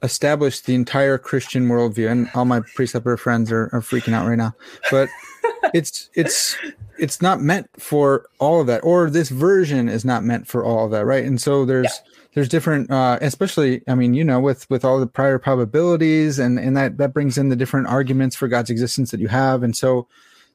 establish 0.02 0.60
the 0.60 0.74
entire 0.74 1.18
christian 1.18 1.68
worldview 1.68 2.10
and 2.10 2.28
all 2.34 2.44
my 2.44 2.60
preceptor 2.74 3.16
friends 3.16 3.50
are, 3.50 3.70
are 3.72 3.80
freaking 3.80 4.12
out 4.12 4.26
right 4.26 4.38
now 4.38 4.54
but 4.90 5.08
it's 5.74 6.10
it's 6.14 6.56
it's 6.99 7.22
not 7.22 7.40
meant 7.40 7.68
for 7.80 8.26
all 8.38 8.61
of 8.61 8.66
that 8.66 8.82
or 8.84 9.11
this 9.11 9.28
version 9.28 9.88
is 9.88 10.05
not 10.05 10.24
meant 10.24 10.47
for 10.47 10.64
all 10.64 10.84
of 10.84 10.90
that 10.90 11.05
right? 11.05 11.24
And 11.24 11.40
so 11.40 11.64
there's 11.64 12.01
there's 12.34 12.49
different 12.49 12.90
uh 12.90 13.18
especially 13.22 13.82
i 13.88 13.94
mean 13.94 14.12
you 14.12 14.22
know 14.22 14.38
with 14.38 14.68
with 14.68 14.84
all 14.84 15.01
the 15.01 15.07
prior 15.07 15.38
probabilities 15.38 16.38
and 16.38 16.59
and 16.59 16.76
that 16.76 16.99
that 16.99 17.14
brings 17.14 17.38
in 17.38 17.49
the 17.49 17.57
different 17.57 17.86
arguments 17.86 18.36
for 18.36 18.49
god's 18.49 18.70
existence 18.70 19.11
that 19.11 19.20
you 19.20 19.28
have. 19.28 19.62
And 19.62 19.76
so 19.76 20.07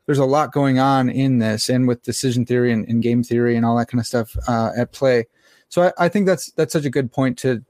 there's 0.05 0.17
a 0.17 0.25
lot 0.25 0.51
going 0.51 0.79
on 0.79 1.09
in 1.09 1.39
this 1.39 1.69
and 1.69 1.87
with 1.87 2.03
decision 2.03 2.45
theory 2.45 2.71
and, 2.71 2.87
and 2.87 3.01
game 3.01 3.23
theory 3.23 3.55
and 3.55 3.65
all 3.65 3.77
that 3.77 3.87
kind 3.87 3.99
of 3.99 4.07
stuff 4.07 4.35
uh 4.47 4.71
at 4.75 4.91
play. 4.91 5.25
So 5.69 5.83
I, 5.83 6.05
I 6.05 6.09
think 6.09 6.25
that's 6.25 6.51
that's 6.51 6.73
such 6.73 6.85
a 6.85 6.89
good 6.89 7.11
point 7.11 7.37
to 7.39 7.63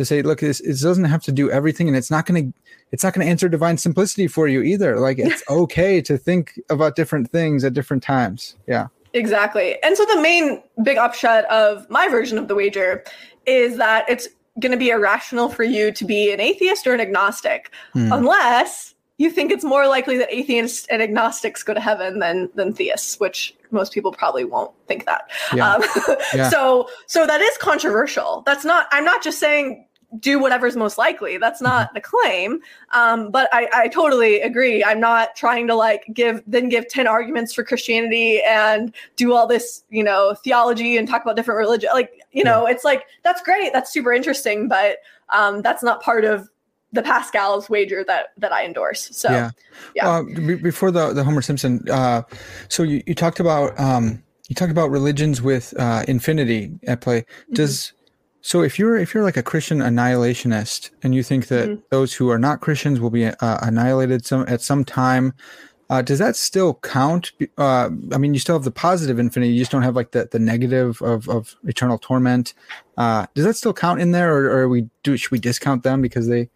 to 0.00 0.04
say 0.06 0.22
look 0.22 0.40
this 0.40 0.60
it 0.60 0.80
doesn't 0.80 1.04
have 1.04 1.22
to 1.22 1.30
do 1.30 1.50
everything 1.50 1.86
and 1.86 1.96
it's 1.96 2.10
not 2.10 2.26
going 2.26 2.52
to 2.52 2.58
it's 2.90 3.04
not 3.04 3.12
going 3.14 3.24
to 3.24 3.30
answer 3.30 3.48
divine 3.48 3.76
simplicity 3.76 4.26
for 4.26 4.48
you 4.48 4.62
either 4.62 4.98
like 4.98 5.18
it's 5.26 5.42
okay 5.48 6.00
to 6.00 6.16
think 6.16 6.58
about 6.70 6.96
different 6.96 7.30
things 7.30 7.62
at 7.64 7.72
different 7.74 8.02
times 8.02 8.56
yeah 8.66 8.88
Exactly. 9.12 9.76
And 9.82 9.96
so 9.96 10.04
the 10.04 10.20
main 10.20 10.62
big 10.84 10.96
upshot 10.96 11.44
of 11.46 11.88
my 11.90 12.08
version 12.08 12.38
of 12.38 12.46
the 12.46 12.54
wager 12.54 13.02
is 13.44 13.76
that 13.76 14.08
it's 14.08 14.28
going 14.60 14.70
to 14.72 14.78
be 14.78 14.90
irrational 14.90 15.48
for 15.48 15.64
you 15.64 15.90
to 15.90 16.04
be 16.04 16.32
an 16.32 16.40
atheist 16.40 16.86
or 16.86 16.94
an 16.94 17.00
agnostic 17.00 17.72
Hmm. 17.92 18.12
unless 18.12 18.94
you 19.18 19.28
think 19.30 19.50
it's 19.52 19.64
more 19.64 19.86
likely 19.86 20.16
that 20.16 20.32
atheists 20.32 20.86
and 20.88 21.02
agnostics 21.02 21.62
go 21.62 21.74
to 21.74 21.80
heaven 21.80 22.20
than 22.20 22.48
than 22.54 22.72
theists, 22.72 23.18
which 23.20 23.54
most 23.70 23.92
people 23.92 24.12
probably 24.12 24.44
won't 24.44 24.70
think 24.86 25.04
that. 25.06 25.28
Yeah. 25.52 25.74
Um, 25.74 25.82
Yeah. 26.34 26.48
So 26.48 26.88
so 27.06 27.26
that 27.26 27.40
is 27.40 27.58
controversial. 27.58 28.42
That's 28.46 28.64
not. 28.64 28.86
I'm 28.92 29.04
not 29.04 29.22
just 29.22 29.38
saying 29.38 29.84
do 30.18 30.38
whatever's 30.40 30.76
most 30.76 30.98
likely. 30.98 31.36
That's 31.38 31.60
not 31.60 31.88
Mm-hmm. 31.88 31.94
the 31.94 32.00
claim. 32.00 32.60
Um, 32.92 33.30
but 33.30 33.48
I, 33.52 33.68
I 33.72 33.88
totally 33.88 34.40
agree. 34.40 34.82
I'm 34.82 34.98
not 35.00 35.36
trying 35.36 35.66
to 35.68 35.74
like 35.74 36.04
give 36.12 36.42
then 36.46 36.68
give 36.68 36.88
10 36.88 37.06
arguments 37.06 37.52
for 37.52 37.62
Christianity 37.62 38.42
and 38.42 38.92
do 39.16 39.34
all 39.34 39.46
this, 39.46 39.84
you 39.88 40.02
know, 40.02 40.34
theology 40.42 40.96
and 40.96 41.06
talk 41.08 41.22
about 41.22 41.36
different 41.36 41.58
religion. 41.58 41.90
Like, 41.92 42.10
you 42.32 42.42
know, 42.44 42.66
it's 42.66 42.82
like 42.84 43.04
that's 43.22 43.40
great. 43.42 43.72
That's 43.72 43.92
super 43.92 44.12
interesting, 44.12 44.66
but 44.68 44.98
um, 45.30 45.62
that's 45.62 45.82
not 45.82 46.02
part 46.02 46.24
of 46.24 46.48
the 46.92 47.02
Pascal's 47.02 47.70
wager 47.70 48.02
that 48.04 48.28
that 48.36 48.52
I 48.52 48.64
endorse. 48.64 49.16
So 49.16 49.30
yeah 49.30 49.50
yeah. 49.94 50.08
Uh, 50.08 50.22
be- 50.24 50.56
before 50.56 50.90
the 50.90 51.12
the 51.12 51.22
homer 51.22 51.40
simpson 51.40 51.84
uh 51.88 52.22
so 52.68 52.82
you, 52.82 53.00
you 53.06 53.14
talked 53.14 53.38
about 53.38 53.78
um 53.78 54.20
you 54.48 54.56
talked 54.56 54.72
about 54.72 54.90
religions 54.90 55.40
with 55.40 55.72
uh 55.78 56.04
infinity 56.08 56.72
at 56.88 57.00
play 57.00 57.20
Mm-hmm. 57.20 57.54
So 58.40 58.62
if 58.62 58.78
you're 58.78 58.96
if 58.96 59.12
you're 59.14 59.22
like 59.22 59.36
a 59.36 59.42
christian 59.42 59.78
annihilationist 59.78 60.90
and 61.02 61.14
you 61.14 61.22
think 61.22 61.48
that 61.48 61.68
Mm-hmm. 61.68 61.80
those 61.90 62.14
who 62.14 62.30
are 62.30 62.38
not 62.38 62.60
christians 62.60 63.00
will 63.00 63.10
be 63.10 63.26
uh, 63.26 63.58
annihilated 63.62 64.24
some 64.24 64.44
at 64.48 64.60
some 64.60 64.84
time 64.84 65.34
uh, 65.90 66.00
does 66.02 66.20
that 66.20 66.36
still 66.36 66.74
count? 66.74 67.32
Uh, 67.58 67.90
I 68.12 68.18
mean, 68.18 68.32
you 68.32 68.38
still 68.38 68.54
have 68.54 68.62
the 68.62 68.70
positive 68.70 69.18
infinity. 69.18 69.52
You 69.52 69.58
just 69.58 69.72
don't 69.72 69.82
have 69.82 69.96
like 69.96 70.12
the, 70.12 70.28
the 70.30 70.38
negative 70.38 71.02
of, 71.02 71.28
of 71.28 71.56
eternal 71.64 71.98
torment. 71.98 72.54
Uh, 72.96 73.26
does 73.34 73.44
that 73.44 73.56
still 73.56 73.72
count 73.72 74.00
in 74.00 74.12
there, 74.12 74.32
or, 74.32 74.56
or 74.56 74.68
we 74.68 74.88
do 75.02 75.16
should 75.16 75.32
we 75.32 75.40
discount 75.40 75.82
them 75.82 76.00
because 76.00 76.28
they 76.28 76.48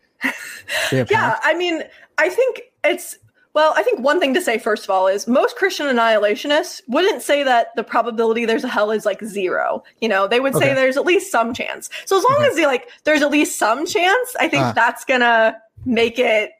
they 0.90 0.98
have 0.98 1.10
yeah 1.10 1.38
i 1.42 1.54
mean 1.54 1.82
i 2.18 2.28
think 2.28 2.62
it's 2.84 3.18
well 3.54 3.72
i 3.76 3.82
think 3.82 4.00
one 4.00 4.20
thing 4.20 4.34
to 4.34 4.40
say 4.40 4.58
first 4.58 4.84
of 4.84 4.90
all 4.90 5.06
is 5.06 5.26
most 5.26 5.56
christian 5.56 5.86
annihilationists 5.86 6.80
wouldn't 6.88 7.22
say 7.22 7.42
that 7.42 7.68
the 7.76 7.82
probability 7.84 8.44
there's 8.44 8.64
a 8.64 8.68
hell 8.68 8.90
is 8.90 9.06
like 9.06 9.22
zero 9.24 9.82
you 10.00 10.08
know 10.08 10.26
they 10.28 10.40
would 10.40 10.54
say 10.54 10.66
Okay. 10.66 10.74
there's 10.74 10.96
at 10.96 11.04
least 11.06 11.30
some 11.32 11.54
chance 11.54 11.88
so 12.04 12.18
as 12.18 12.24
long 12.24 12.36
Okay. 12.38 12.48
as 12.48 12.56
they 12.56 12.66
like 12.66 12.88
there's 13.04 13.22
at 13.22 13.30
least 13.30 13.58
some 13.58 13.86
chance 13.86 14.36
i 14.38 14.48
think 14.48 14.62
Ah. 14.64 14.72
that's 14.74 15.04
gonna 15.04 15.56
make 15.86 16.18
it 16.18 16.50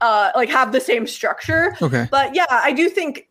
uh 0.00 0.30
like 0.36 0.48
have 0.48 0.72
the 0.72 0.80
same 0.80 1.06
structure 1.06 1.74
Okay. 1.82 2.06
but 2.10 2.34
yeah 2.34 2.46
i 2.50 2.72
do 2.72 2.88
think 2.88 3.28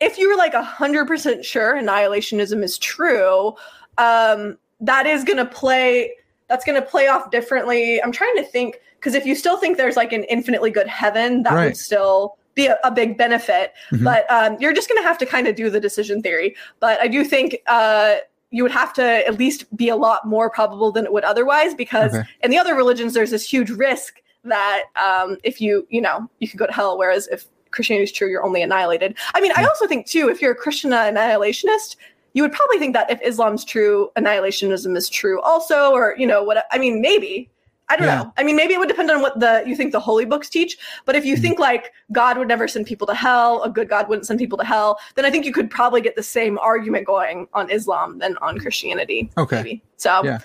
if 0.00 0.18
you're 0.18 0.36
like 0.36 0.54
a 0.54 0.62
hundred 0.62 1.06
percent 1.06 1.44
sure 1.44 1.74
annihilationism 1.74 2.62
is 2.62 2.78
true 2.78 3.54
um 3.98 4.56
that 4.80 5.06
is 5.06 5.22
gonna 5.24 5.44
play 5.46 6.12
that's 6.52 6.64
gonna 6.66 6.82
play 6.82 7.06
off 7.08 7.30
differently 7.30 8.02
i'm 8.02 8.12
trying 8.12 8.36
to 8.36 8.44
think 8.44 8.76
because 8.98 9.14
if 9.14 9.24
you 9.24 9.34
still 9.34 9.56
think 9.56 9.76
there's 9.78 9.96
like 9.96 10.12
an 10.12 10.24
infinitely 10.24 10.70
good 10.70 10.86
heaven 10.86 11.42
that 11.44 11.54
Right. 11.54 11.64
would 11.66 11.76
still 11.76 12.36
be 12.54 12.66
a, 12.66 12.76
a 12.84 12.90
big 12.90 13.16
benefit. 13.16 13.72
Mhm. 13.90 14.04
But 14.04 14.30
um, 14.30 14.58
you're 14.60 14.74
just 14.74 14.86
going 14.88 15.00
to 15.02 15.08
have 15.08 15.16
to 15.18 15.26
kind 15.26 15.48
of 15.48 15.56
do 15.56 15.70
the 15.70 15.80
decision 15.80 16.20
theory. 16.22 16.54
But 16.80 17.00
I 17.00 17.08
do 17.08 17.24
think 17.24 17.56
uh, 17.66 18.16
you 18.50 18.62
would 18.62 18.70
have 18.72 18.92
to 18.92 19.02
at 19.26 19.38
least 19.38 19.74
be 19.74 19.88
a 19.88 19.96
lot 19.96 20.26
more 20.28 20.50
probable 20.50 20.92
than 20.92 21.06
it 21.06 21.12
would 21.14 21.24
otherwise, 21.24 21.72
because 21.74 22.14
Okay. 22.14 22.28
in 22.42 22.50
the 22.50 22.58
other 22.58 22.74
religions, 22.74 23.14
there's 23.14 23.30
this 23.30 23.48
huge 23.50 23.70
risk 23.70 24.20
that 24.44 24.82
um, 24.96 25.38
if 25.42 25.62
you, 25.62 25.86
you 25.88 26.02
know, 26.02 26.28
you 26.40 26.46
could 26.48 26.58
go 26.58 26.66
to 26.66 26.72
hell. 26.72 26.98
Whereas 26.98 27.26
if 27.28 27.46
Christianity 27.70 28.04
is 28.04 28.12
true, 28.12 28.28
you're 28.28 28.44
only 28.44 28.60
annihilated. 28.62 29.16
I 29.34 29.40
mean, 29.40 29.52
I 29.56 29.64
also 29.64 29.86
think 29.86 30.06
too, 30.06 30.28
if 30.28 30.42
you're 30.42 30.52
a 30.52 30.54
Christian 30.54 30.90
annihilationist, 30.90 31.96
you 32.34 32.42
would 32.42 32.52
probably 32.52 32.78
think 32.78 32.94
that 32.94 33.10
if 33.10 33.20
Islam's 33.22 33.64
true, 33.64 34.10
annihilationism 34.16 34.96
is 34.96 35.08
true 35.08 35.40
also, 35.42 35.92
or 35.92 36.14
you 36.18 36.26
know 36.26 36.42
what? 36.42 36.64
I 36.70 36.78
mean, 36.78 37.00
maybe. 37.00 37.48
I 37.88 37.96
don't 37.96 38.06
Yeah. 38.06 38.22
know. 38.22 38.32
I 38.38 38.42
mean, 38.42 38.56
maybe 38.56 38.72
it 38.72 38.78
would 38.78 38.88
depend 38.88 39.10
on 39.10 39.20
what 39.20 39.38
the 39.38 39.64
you 39.66 39.76
think 39.76 39.92
the 39.92 40.00
holy 40.00 40.24
books 40.24 40.48
teach. 40.48 40.78
But 41.04 41.14
if 41.14 41.26
you 41.26 41.36
Mhm. 41.36 41.42
think 41.42 41.58
like 41.58 41.92
God 42.10 42.38
would 42.38 42.48
never 42.48 42.66
send 42.66 42.86
people 42.86 43.06
to 43.08 43.14
hell, 43.14 43.62
a 43.64 43.68
good 43.68 43.86
God 43.88 44.08
wouldn't 44.08 44.26
send 44.26 44.38
people 44.38 44.56
to 44.56 44.64
hell, 44.64 44.98
then 45.14 45.26
I 45.26 45.30
think 45.30 45.44
you 45.44 45.52
could 45.52 45.70
probably 45.70 46.00
get 46.00 46.16
the 46.16 46.22
same 46.22 46.58
argument 46.58 47.06
going 47.06 47.48
on 47.52 47.68
Islam 47.70 48.18
than 48.18 48.38
on 48.40 48.58
Christianity. 48.58 49.30
Okay. 49.36 49.56
Maybe. 49.56 49.82
So 49.98 50.22
Yeah. 50.24 50.38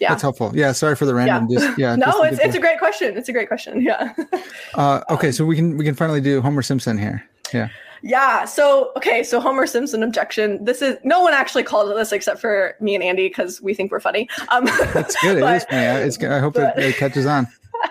yeah. 0.00 0.08
That's 0.08 0.22
helpful. 0.22 0.50
Yeah. 0.54 0.72
Sorry 0.72 0.96
for 0.96 1.06
the 1.06 1.14
random. 1.14 1.46
Just 1.48 1.78
yeah. 1.78 1.94
no, 2.04 2.24
it's 2.24 2.40
it's 2.40 2.56
a 2.56 2.60
great 2.60 2.80
question. 2.80 3.16
It's 3.16 3.28
a 3.28 3.32
great 3.32 3.46
question. 3.46 3.80
Yeah. 3.80 4.12
uh, 4.74 5.02
okay, 5.10 5.30
so 5.30 5.44
we 5.44 5.54
can 5.54 5.76
we 5.76 5.84
can 5.84 5.94
finally 5.94 6.22
do 6.22 6.40
Homer 6.40 6.62
Simpson 6.62 6.98
here. 6.98 7.22
Yeah. 7.52 7.68
Yeah. 8.02 8.44
So 8.44 8.92
okay. 8.96 9.22
So 9.22 9.40
Homer 9.40 9.66
Simpson 9.66 10.02
objection. 10.02 10.64
This 10.64 10.82
is 10.82 10.98
no 11.04 11.20
one 11.20 11.32
actually 11.34 11.62
called 11.62 11.90
it 11.90 11.96
this 11.96 12.12
except 12.12 12.40
for 12.40 12.74
me 12.80 12.94
and 12.94 13.02
Andy 13.02 13.28
because 13.28 13.62
we 13.62 13.74
think 13.74 13.90
we're 13.90 14.00
funny. 14.00 14.28
Um, 14.48 14.64
That's 14.92 15.16
good. 15.22 15.38
It 15.38 15.40
but- 15.40 15.56
is 15.56 15.64
funny. 15.64 15.86
I, 15.86 15.98
it's, 16.00 16.22
I 16.22 16.38
hope 16.38 16.56
it, 16.56 16.72
but- 16.74 16.82
it 16.82 16.96
catches 16.96 17.26
on. 17.26 17.46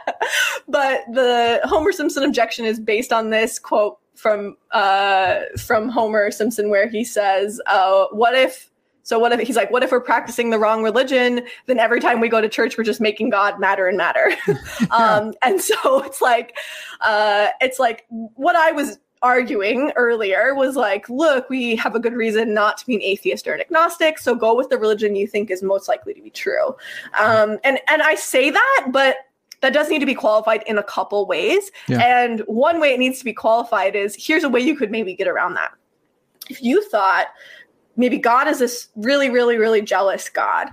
but 0.67 1.01
the 1.11 1.59
Homer 1.63 1.91
Simpson 1.91 2.23
objection 2.23 2.65
is 2.65 2.79
based 2.79 3.11
on 3.11 3.29
this 3.29 3.57
quote 3.59 3.97
from 4.15 4.55
uh, 4.71 5.39
from 5.57 5.89
Homer 5.89 6.29
Simpson 6.31 6.69
where 6.69 6.87
he 6.87 7.03
says, 7.03 7.59
uh, 7.65 8.05
"What 8.11 8.35
if?" 8.35 8.69
So 9.03 9.17
what 9.17 9.31
if 9.33 9.39
he's 9.39 9.55
like, 9.55 9.71
what 9.71 9.81
if 9.81 9.91
we're 9.91 9.99
practicing 9.99 10.51
the 10.51 10.59
wrong 10.59 10.83
religion? 10.83 11.41
Then 11.65 11.79
every 11.79 11.99
time 11.99 12.19
we 12.19 12.29
go 12.29 12.39
to 12.39 12.47
church, 12.47 12.77
we're 12.77 12.83
just 12.83 13.01
making 13.01 13.31
God 13.31 13.59
matter 13.59 13.87
and 13.87 13.97
madder. 13.97 14.29
um, 14.91 15.33
and 15.41 15.59
so 15.59 16.03
it's 16.03 16.21
like, 16.21 16.55
uh, 17.01 17.47
it's 17.59 17.79
like 17.79 18.05
what 18.09 18.55
I 18.55 18.71
was 18.71 18.99
arguing 19.21 19.91
earlier 19.95 20.55
was 20.55 20.75
like, 20.75 21.07
look, 21.09 21.49
we 21.49 21.75
have 21.75 21.95
a 21.95 21.99
good 21.99 22.13
reason 22.13 22.53
not 22.53 22.77
to 22.79 22.85
be 22.85 22.95
an 22.95 23.01
atheist 23.01 23.47
or 23.47 23.53
an 23.53 23.61
agnostic, 23.61 24.17
so 24.17 24.35
go 24.35 24.55
with 24.55 24.69
the 24.69 24.77
religion 24.77 25.15
you 25.15 25.27
think 25.27 25.51
is 25.51 25.61
most 25.61 25.87
likely 25.87 26.13
to 26.13 26.21
be 26.21 26.29
true. 26.29 26.75
Um, 27.19 27.57
and 27.63 27.79
and 27.89 28.01
I 28.01 28.15
say 28.15 28.49
that, 28.49 28.87
but 28.91 29.17
that 29.61 29.73
does 29.73 29.89
need 29.89 29.99
to 29.99 30.05
be 30.05 30.15
qualified 30.15 30.63
in 30.65 30.77
a 30.77 30.83
couple 30.83 31.25
ways. 31.27 31.71
Yeah. 31.87 31.99
And 31.99 32.39
one 32.47 32.81
way 32.81 32.93
it 32.93 32.99
needs 32.99 33.19
to 33.19 33.25
be 33.25 33.33
qualified 33.33 33.95
is 33.95 34.15
here's 34.19 34.43
a 34.43 34.49
way 34.49 34.59
you 34.59 34.75
could 34.75 34.91
maybe 34.91 35.13
get 35.13 35.27
around 35.27 35.53
that. 35.53 35.71
If 36.49 36.63
you 36.63 36.83
thought 36.89 37.27
maybe 37.95 38.17
God 38.17 38.47
is 38.47 38.59
this 38.59 38.87
really, 38.95 39.29
really, 39.29 39.57
really 39.57 39.81
jealous 39.81 40.29
God. 40.29 40.69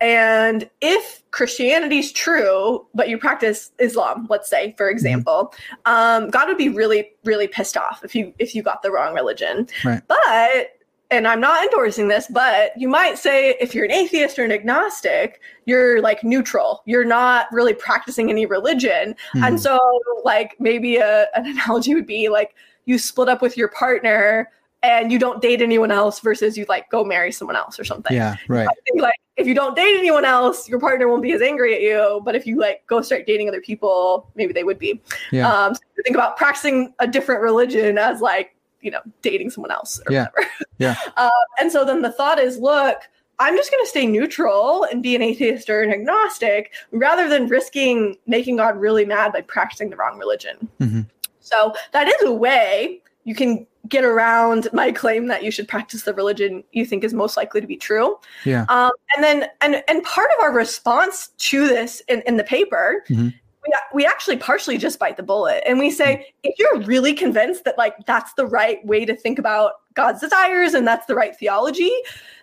And 0.00 0.68
if 0.80 1.22
Christianity 1.30 1.98
is 1.98 2.12
true, 2.12 2.86
but 2.94 3.08
you 3.08 3.18
practice 3.18 3.72
Islam, 3.78 4.26
let's 4.30 4.48
say, 4.48 4.74
for 4.76 4.88
example, 4.88 5.54
um, 5.86 6.30
God 6.30 6.48
would 6.48 6.58
be 6.58 6.68
really, 6.68 7.10
really 7.24 7.48
pissed 7.48 7.76
off 7.76 8.04
if 8.04 8.14
you 8.14 8.32
if 8.38 8.54
you 8.54 8.62
got 8.62 8.82
the 8.82 8.90
wrong 8.90 9.14
religion. 9.14 9.68
Right. 9.84 10.02
But 10.06 10.78
and 11.10 11.26
I'm 11.26 11.40
not 11.40 11.64
endorsing 11.64 12.08
this, 12.08 12.26
but 12.28 12.72
you 12.76 12.86
might 12.86 13.16
say 13.16 13.56
if 13.60 13.74
you're 13.74 13.86
an 13.86 13.92
atheist 13.92 14.38
or 14.38 14.44
an 14.44 14.52
agnostic, 14.52 15.40
you're 15.64 16.02
like 16.02 16.22
neutral. 16.22 16.82
You're 16.84 17.04
not 17.04 17.46
really 17.50 17.72
practicing 17.72 18.28
any 18.28 18.44
religion. 18.44 19.14
Mhm. 19.34 19.46
And 19.46 19.60
so, 19.60 19.78
like, 20.24 20.54
maybe 20.58 20.96
a, 20.96 21.26
an 21.34 21.46
analogy 21.46 21.94
would 21.94 22.06
be 22.06 22.28
like 22.28 22.54
you 22.84 22.98
split 22.98 23.28
up 23.28 23.40
with 23.40 23.56
your 23.56 23.68
partner 23.68 24.50
and 24.82 25.10
you 25.10 25.18
don't 25.18 25.42
date 25.42 25.60
anyone 25.60 25.90
else 25.90 26.20
versus 26.20 26.56
you 26.56 26.64
like 26.68 26.88
go 26.90 27.04
marry 27.04 27.32
someone 27.32 27.56
else 27.56 27.78
or 27.80 27.84
something. 27.84 28.14
Yeah. 28.14 28.36
Right. 28.46 28.68
I 28.68 28.72
think 28.86 29.00
like 29.00 29.18
if 29.38 29.46
you 29.46 29.54
don't 29.54 29.76
date 29.76 29.96
anyone 29.96 30.24
else, 30.24 30.68
your 30.68 30.80
partner 30.80 31.08
won't 31.08 31.22
be 31.22 31.32
as 31.32 31.40
angry 31.40 31.74
at 31.74 31.80
you. 31.80 32.20
But 32.24 32.34
if 32.34 32.46
you 32.46 32.58
like 32.58 32.84
go 32.88 33.00
start 33.00 33.26
dating 33.26 33.48
other 33.48 33.60
people, 33.60 34.28
maybe 34.34 34.52
they 34.52 34.64
would 34.64 34.78
be. 34.78 35.00
Yeah. 35.30 35.50
Um, 35.50 35.74
so 35.74 35.80
think 36.04 36.16
about 36.16 36.36
practicing 36.36 36.92
a 36.98 37.06
different 37.06 37.40
religion 37.40 37.96
as 37.96 38.20
like 38.20 38.54
you 38.80 38.90
know 38.90 39.00
dating 39.22 39.50
someone 39.50 39.70
else 39.70 40.00
or 40.06 40.12
Yeah. 40.12 40.26
whatever. 40.34 40.50
Yeah. 40.78 40.94
Um, 41.16 41.30
and 41.60 41.72
so 41.72 41.84
then 41.84 42.02
the 42.02 42.12
thought 42.12 42.38
is, 42.38 42.58
look, 42.58 42.98
I'm 43.40 43.56
just 43.56 43.70
going 43.70 43.82
to 43.84 43.88
stay 43.88 44.06
neutral 44.06 44.84
and 44.84 45.02
be 45.02 45.14
an 45.16 45.22
atheist 45.22 45.70
or 45.70 45.82
an 45.82 45.92
agnostic 45.92 46.72
rather 46.90 47.28
than 47.28 47.46
risking 47.48 48.16
making 48.26 48.56
God 48.56 48.76
really 48.78 49.04
mad 49.04 49.32
by 49.32 49.40
practicing 49.42 49.90
the 49.90 49.96
wrong 49.96 50.18
religion. 50.18 50.68
Mhm. 50.80 51.06
So 51.40 51.74
that 51.92 52.08
is 52.08 52.22
a 52.22 52.32
way 52.32 53.00
you 53.24 53.34
can 53.34 53.66
get 53.88 54.04
around 54.04 54.68
my 54.72 54.92
claim 54.92 55.26
that 55.28 55.42
you 55.42 55.50
should 55.50 55.68
practice 55.68 56.02
the 56.02 56.14
religion 56.14 56.62
you 56.72 56.84
think 56.84 57.04
is 57.04 57.14
most 57.14 57.36
likely 57.36 57.60
to 57.60 57.66
be 57.66 57.76
true. 57.76 58.18
Yeah. 58.44 58.64
Um, 58.68 58.90
and 59.14 59.24
then, 59.24 59.46
and 59.60 59.82
and 59.88 60.02
part 60.02 60.30
of 60.36 60.42
our 60.44 60.52
response 60.52 61.28
to 61.38 61.66
this 61.66 62.02
in, 62.08 62.22
in 62.26 62.36
the 62.36 62.44
paper, 62.44 63.04
Mhm. 63.08 63.32
we 63.66 63.74
we 63.94 64.06
actually 64.06 64.36
partially 64.36 64.78
just 64.78 64.98
bite 64.98 65.16
the 65.16 65.22
bullet, 65.22 65.62
and 65.66 65.78
we 65.78 65.90
say 65.90 66.32
if 66.42 66.58
you're 66.58 66.80
really 66.82 67.12
convinced 67.12 67.64
that 67.64 67.76
like 67.78 67.94
that's 68.06 68.32
the 68.34 68.46
right 68.46 68.84
way 68.86 69.04
to 69.04 69.16
think 69.16 69.38
about 69.38 69.72
God's 69.94 70.20
desires 70.20 70.74
and 70.74 70.86
that's 70.86 71.06
the 71.06 71.14
right 71.14 71.36
theology, 71.36 71.92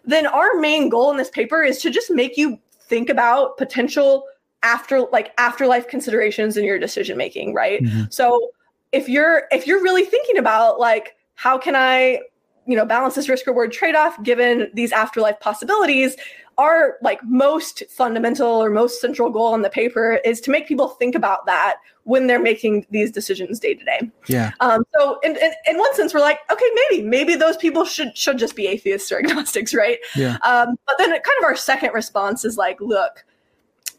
then 0.04 0.26
our 0.28 0.56
main 0.56 0.90
goal 0.90 1.12
in 1.12 1.18
this 1.18 1.30
paper 1.30 1.64
is 1.64 1.82
to 1.82 1.90
just 1.90 2.12
make 2.12 2.38
you 2.38 2.60
think 2.82 3.10
about 3.10 3.58
potential 3.58 4.26
after 4.64 5.02
like 5.12 5.32
afterlife 5.38 5.88
considerations 5.88 6.58
in 6.58 6.66
your 6.66 6.80
decision 6.80 7.18
making, 7.18 7.54
right? 7.54 7.82
Mhm. 7.82 8.12
So 8.12 8.52
if 8.92 9.08
you're 9.10 9.44
if 9.52 9.68
you're 9.68 9.82
really 9.82 10.06
thinking 10.06 10.38
about 10.38 10.80
like 10.80 11.15
how 11.36 11.58
can 11.58 11.76
I, 11.76 12.22
you 12.66 12.76
know, 12.76 12.86
balance 12.86 13.16
this 13.16 13.30
risk 13.30 13.46
reward 13.48 13.72
trade 13.72 13.96
off 13.96 14.22
given 14.24 14.70
these 14.74 14.92
afterlife 14.92 15.40
possibilities, 15.40 16.16
our 16.58 16.98
like 17.02 17.20
most 17.24 17.84
fundamental 17.90 18.48
or 18.48 18.70
most 18.70 19.02
central 19.02 19.30
goal 19.30 19.54
in 19.56 19.62
the 19.62 19.70
paper 19.70 20.20
is 20.26 20.40
to 20.42 20.52
make 20.52 20.68
people 20.68 20.90
think 20.90 21.16
about 21.16 21.46
that 21.46 21.76
when 22.04 22.28
they're 22.28 22.42
making 22.42 22.86
these 22.92 23.12
decisions 23.12 23.60
day 23.60 23.74
to 23.74 23.84
day. 23.84 24.12
Yeah. 24.28 24.52
Um, 24.60 24.84
so 24.98 25.20
in, 25.22 25.32
in, 25.38 25.52
in 25.68 25.78
one 25.78 25.94
sense, 25.96 26.14
we're 26.14 26.22
like, 26.22 26.40
okay, 26.52 26.66
maybe, 26.90 27.04
maybe 27.04 27.36
those 27.36 27.58
people 27.58 27.84
should 27.84 28.18
should 28.18 28.38
just 28.38 28.56
be 28.56 28.68
atheists 28.68 29.12
or 29.12 29.20
agnostics, 29.20 29.74
right? 29.76 29.98
Yeah. 30.16 30.38
Um, 30.44 30.78
but 30.86 30.98
then 30.98 31.10
kind 31.10 31.38
of 31.40 31.44
our 31.44 31.56
second 31.56 31.92
response 31.94 32.46
is 32.46 32.58
like, 32.58 32.80
look, 32.80 33.26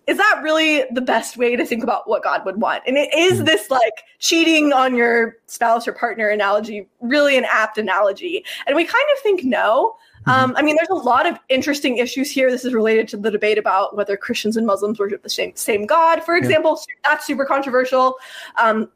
is 0.06 0.16
that 0.16 0.40
really 0.42 0.84
the 0.92 1.00
best 1.00 1.36
way 1.36 1.56
to 1.56 1.66
think 1.66 1.82
about 1.82 2.08
what 2.08 2.22
God 2.22 2.44
would 2.44 2.60
want? 2.60 2.82
And 2.86 2.96
it 2.96 3.12
is 3.12 3.40
Mhm. 3.40 3.46
this 3.46 3.70
like 3.70 4.04
cheating 4.18 4.72
on 4.72 4.94
your 4.94 5.36
spouse 5.46 5.88
or 5.88 5.92
partner 5.92 6.28
analogy 6.28 6.88
really 7.00 7.36
an 7.36 7.44
apt 7.44 7.76
analogy? 7.76 8.44
And 8.66 8.76
we 8.76 8.84
kind 8.84 9.04
of 9.14 9.22
think 9.22 9.44
no. 9.44 9.96
Um, 10.28 10.54
I 10.56 10.62
mean, 10.62 10.74
there's 10.74 10.88
a 10.88 10.94
lot 10.94 11.24
of 11.24 11.38
interesting 11.48 11.98
issues 11.98 12.32
here. 12.32 12.50
This 12.50 12.64
is 12.64 12.74
related 12.74 13.06
to 13.08 13.16
the 13.16 13.30
debate 13.30 13.58
about 13.58 13.96
whether 13.96 14.16
Christians 14.16 14.56
and 14.56 14.66
Muslims 14.66 14.98
worship 14.98 15.22
the 15.22 15.30
same 15.30 15.54
same 15.54 15.86
God, 15.86 16.24
for 16.24 16.34
example. 16.34 16.80
That's 17.04 17.24
super 17.24 17.44
controversial. 17.44 18.16
Um, 18.58 18.90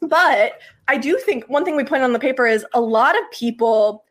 but 0.00 0.58
I 0.88 0.96
do 0.96 1.18
think 1.18 1.44
one 1.48 1.66
thing 1.66 1.76
we 1.76 1.84
point 1.84 2.02
on 2.02 2.14
the 2.14 2.18
paper 2.18 2.46
is 2.46 2.64
a 2.72 2.80
lot 2.80 3.14
of 3.14 3.30
people 3.30 4.04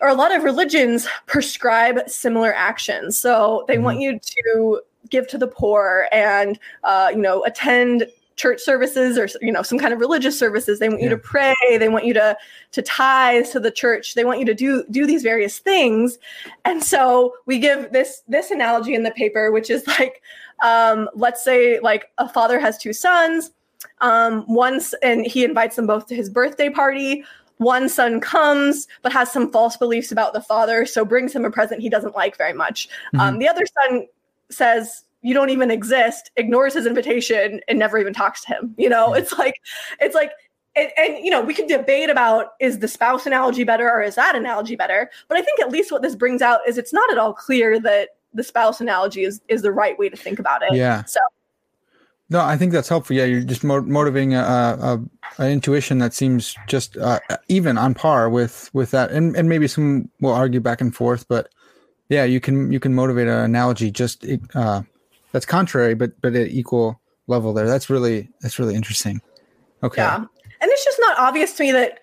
or 0.00 0.08
a 0.08 0.14
lot 0.14 0.34
of 0.34 0.42
religions 0.42 1.06
prescribe 1.26 2.08
similar 2.08 2.54
actions. 2.54 3.18
So 3.18 3.64
they 3.68 3.78
want 3.78 4.00
you 4.00 4.18
to 4.18 4.80
give 5.10 5.26
to 5.28 5.38
the 5.38 5.46
poor 5.46 6.08
and 6.12 6.58
uh, 6.84 7.08
you 7.12 7.20
know 7.20 7.44
attend 7.44 8.06
church 8.36 8.60
services 8.60 9.16
or 9.16 9.26
you 9.40 9.50
know 9.50 9.62
some 9.62 9.78
kind 9.78 9.94
of 9.94 9.98
religious 10.00 10.38
services. 10.38 10.78
They 10.78 10.88
want 10.88 11.00
you 11.00 11.08
Yeah. 11.08 11.14
to 11.16 11.18
pray. 11.18 11.54
They 11.78 11.88
want 11.88 12.04
you 12.04 12.12
to 12.14 12.36
to 12.72 12.82
tithe 12.82 13.46
to 13.52 13.60
the 13.60 13.70
church. 13.70 14.14
They 14.14 14.24
want 14.24 14.38
you 14.38 14.44
to 14.44 14.54
do 14.54 14.84
do 14.90 15.06
these 15.06 15.22
various 15.22 15.58
things. 15.58 16.18
And 16.66 16.84
so 16.84 17.34
we 17.46 17.58
give 17.58 17.92
this 17.92 18.22
this 18.28 18.50
analogy 18.50 18.94
in 18.94 19.02
the 19.04 19.10
paper 19.12 19.50
which 19.52 19.70
is 19.70 19.86
like 19.86 20.22
um, 20.62 21.08
let's 21.14 21.42
say 21.44 21.78
like 21.80 22.10
a 22.18 22.28
father 22.28 22.58
has 22.60 22.78
two 22.78 22.92
sons. 22.92 23.52
Um, 24.00 24.44
once 24.48 24.94
and 25.02 25.26
he 25.26 25.44
invites 25.44 25.76
them 25.76 25.86
both 25.86 26.06
to 26.08 26.14
his 26.14 26.28
birthday 26.28 26.68
party. 26.68 27.24
One 27.58 27.88
son 27.88 28.20
comes 28.20 28.86
but 29.00 29.12
has 29.14 29.32
some 29.32 29.50
false 29.50 29.78
beliefs 29.78 30.12
about 30.12 30.34
the 30.34 30.42
father 30.42 30.84
so 30.84 31.06
brings 31.06 31.34
him 31.34 31.46
a 31.46 31.50
present 31.50 31.80
he 31.80 31.88
doesn't 31.88 32.14
like 32.14 32.36
very 32.36 32.52
much. 32.52 32.88
Um, 33.18 33.38
the 33.38 33.48
other 33.48 33.64
son 33.64 34.06
says 34.50 35.04
you 35.22 35.34
don't 35.34 35.50
even 35.50 35.70
exist 35.70 36.30
ignores 36.36 36.74
his 36.74 36.86
invitation 36.86 37.60
and 37.68 37.78
never 37.78 37.98
even 37.98 38.12
talks 38.12 38.44
to 38.44 38.48
him 38.48 38.74
you 38.76 38.88
know? 38.88 39.14
It's 39.14 39.32
like 39.32 39.60
it's 40.00 40.14
like 40.14 40.32
and, 40.76 40.90
and 40.98 41.24
you 41.24 41.30
know 41.30 41.40
we 41.40 41.54
can 41.54 41.66
debate 41.66 42.10
about 42.10 42.48
is 42.60 42.78
the 42.78 42.88
spouse 42.88 43.26
analogy 43.26 43.64
better 43.64 43.90
or 43.90 44.02
is 44.02 44.14
that 44.14 44.36
analogy 44.36 44.76
better? 44.76 45.10
But 45.28 45.38
i 45.38 45.42
think 45.42 45.60
at 45.60 45.70
least 45.70 45.90
what 45.90 46.02
this 46.02 46.14
brings 46.14 46.42
out 46.42 46.60
is 46.68 46.78
it's 46.78 46.92
not 46.92 47.10
at 47.10 47.18
all 47.18 47.32
clear 47.32 47.80
that 47.80 48.10
the 48.34 48.44
spouse 48.44 48.80
analogy 48.80 49.24
is 49.24 49.40
is 49.48 49.62
the 49.62 49.72
right 49.72 49.98
way 49.98 50.08
to 50.08 50.16
think 50.16 50.38
about 50.38 50.62
it. 50.62 50.74
Yeah. 50.74 51.04
so 51.04 51.18
No, 52.28 52.40
I 52.40 52.56
think 52.56 52.72
that's 52.72 52.88
helpful. 52.88 53.16
Yeah, 53.16 53.24
you're 53.24 53.40
just 53.40 53.64
mo- 53.64 53.82
motivating 53.82 54.34
a, 54.34 54.38
a, 54.40 55.02
a 55.38 55.50
intuition 55.50 55.98
that 55.98 56.12
seems 56.12 56.54
just 56.68 56.96
uh, 56.96 57.20
even 57.48 57.78
on 57.78 57.94
par 57.94 58.28
with 58.28 58.70
with 58.72 58.90
that, 58.92 59.10
and 59.10 59.34
and 59.36 59.48
maybe 59.48 59.66
some 59.66 60.10
will 60.20 60.32
argue 60.32 60.60
back 60.60 60.80
and 60.80 60.94
forth, 60.94 61.26
but 61.28 61.48
yeah, 62.08 62.24
you 62.24 62.40
can 62.40 62.72
you 62.72 62.80
can 62.80 62.94
motivate 62.94 63.28
an 63.28 63.38
analogy 63.38 63.90
just 63.90 64.24
uh, 64.54 64.82
that's 65.32 65.46
contrary, 65.46 65.94
but 65.94 66.20
but 66.20 66.34
at 66.34 66.48
equal 66.48 67.00
level 67.26 67.52
there. 67.52 67.66
That's 67.66 67.90
really 67.90 68.28
that's 68.40 68.58
really 68.58 68.74
interesting. 68.74 69.20
Okay. 69.82 70.02
yeah 70.02 70.24
and 70.60 70.70
it's 70.70 70.84
just 70.84 70.98
not 71.00 71.18
obvious 71.18 71.52
to 71.54 71.62
me 71.64 71.72
that 71.72 72.00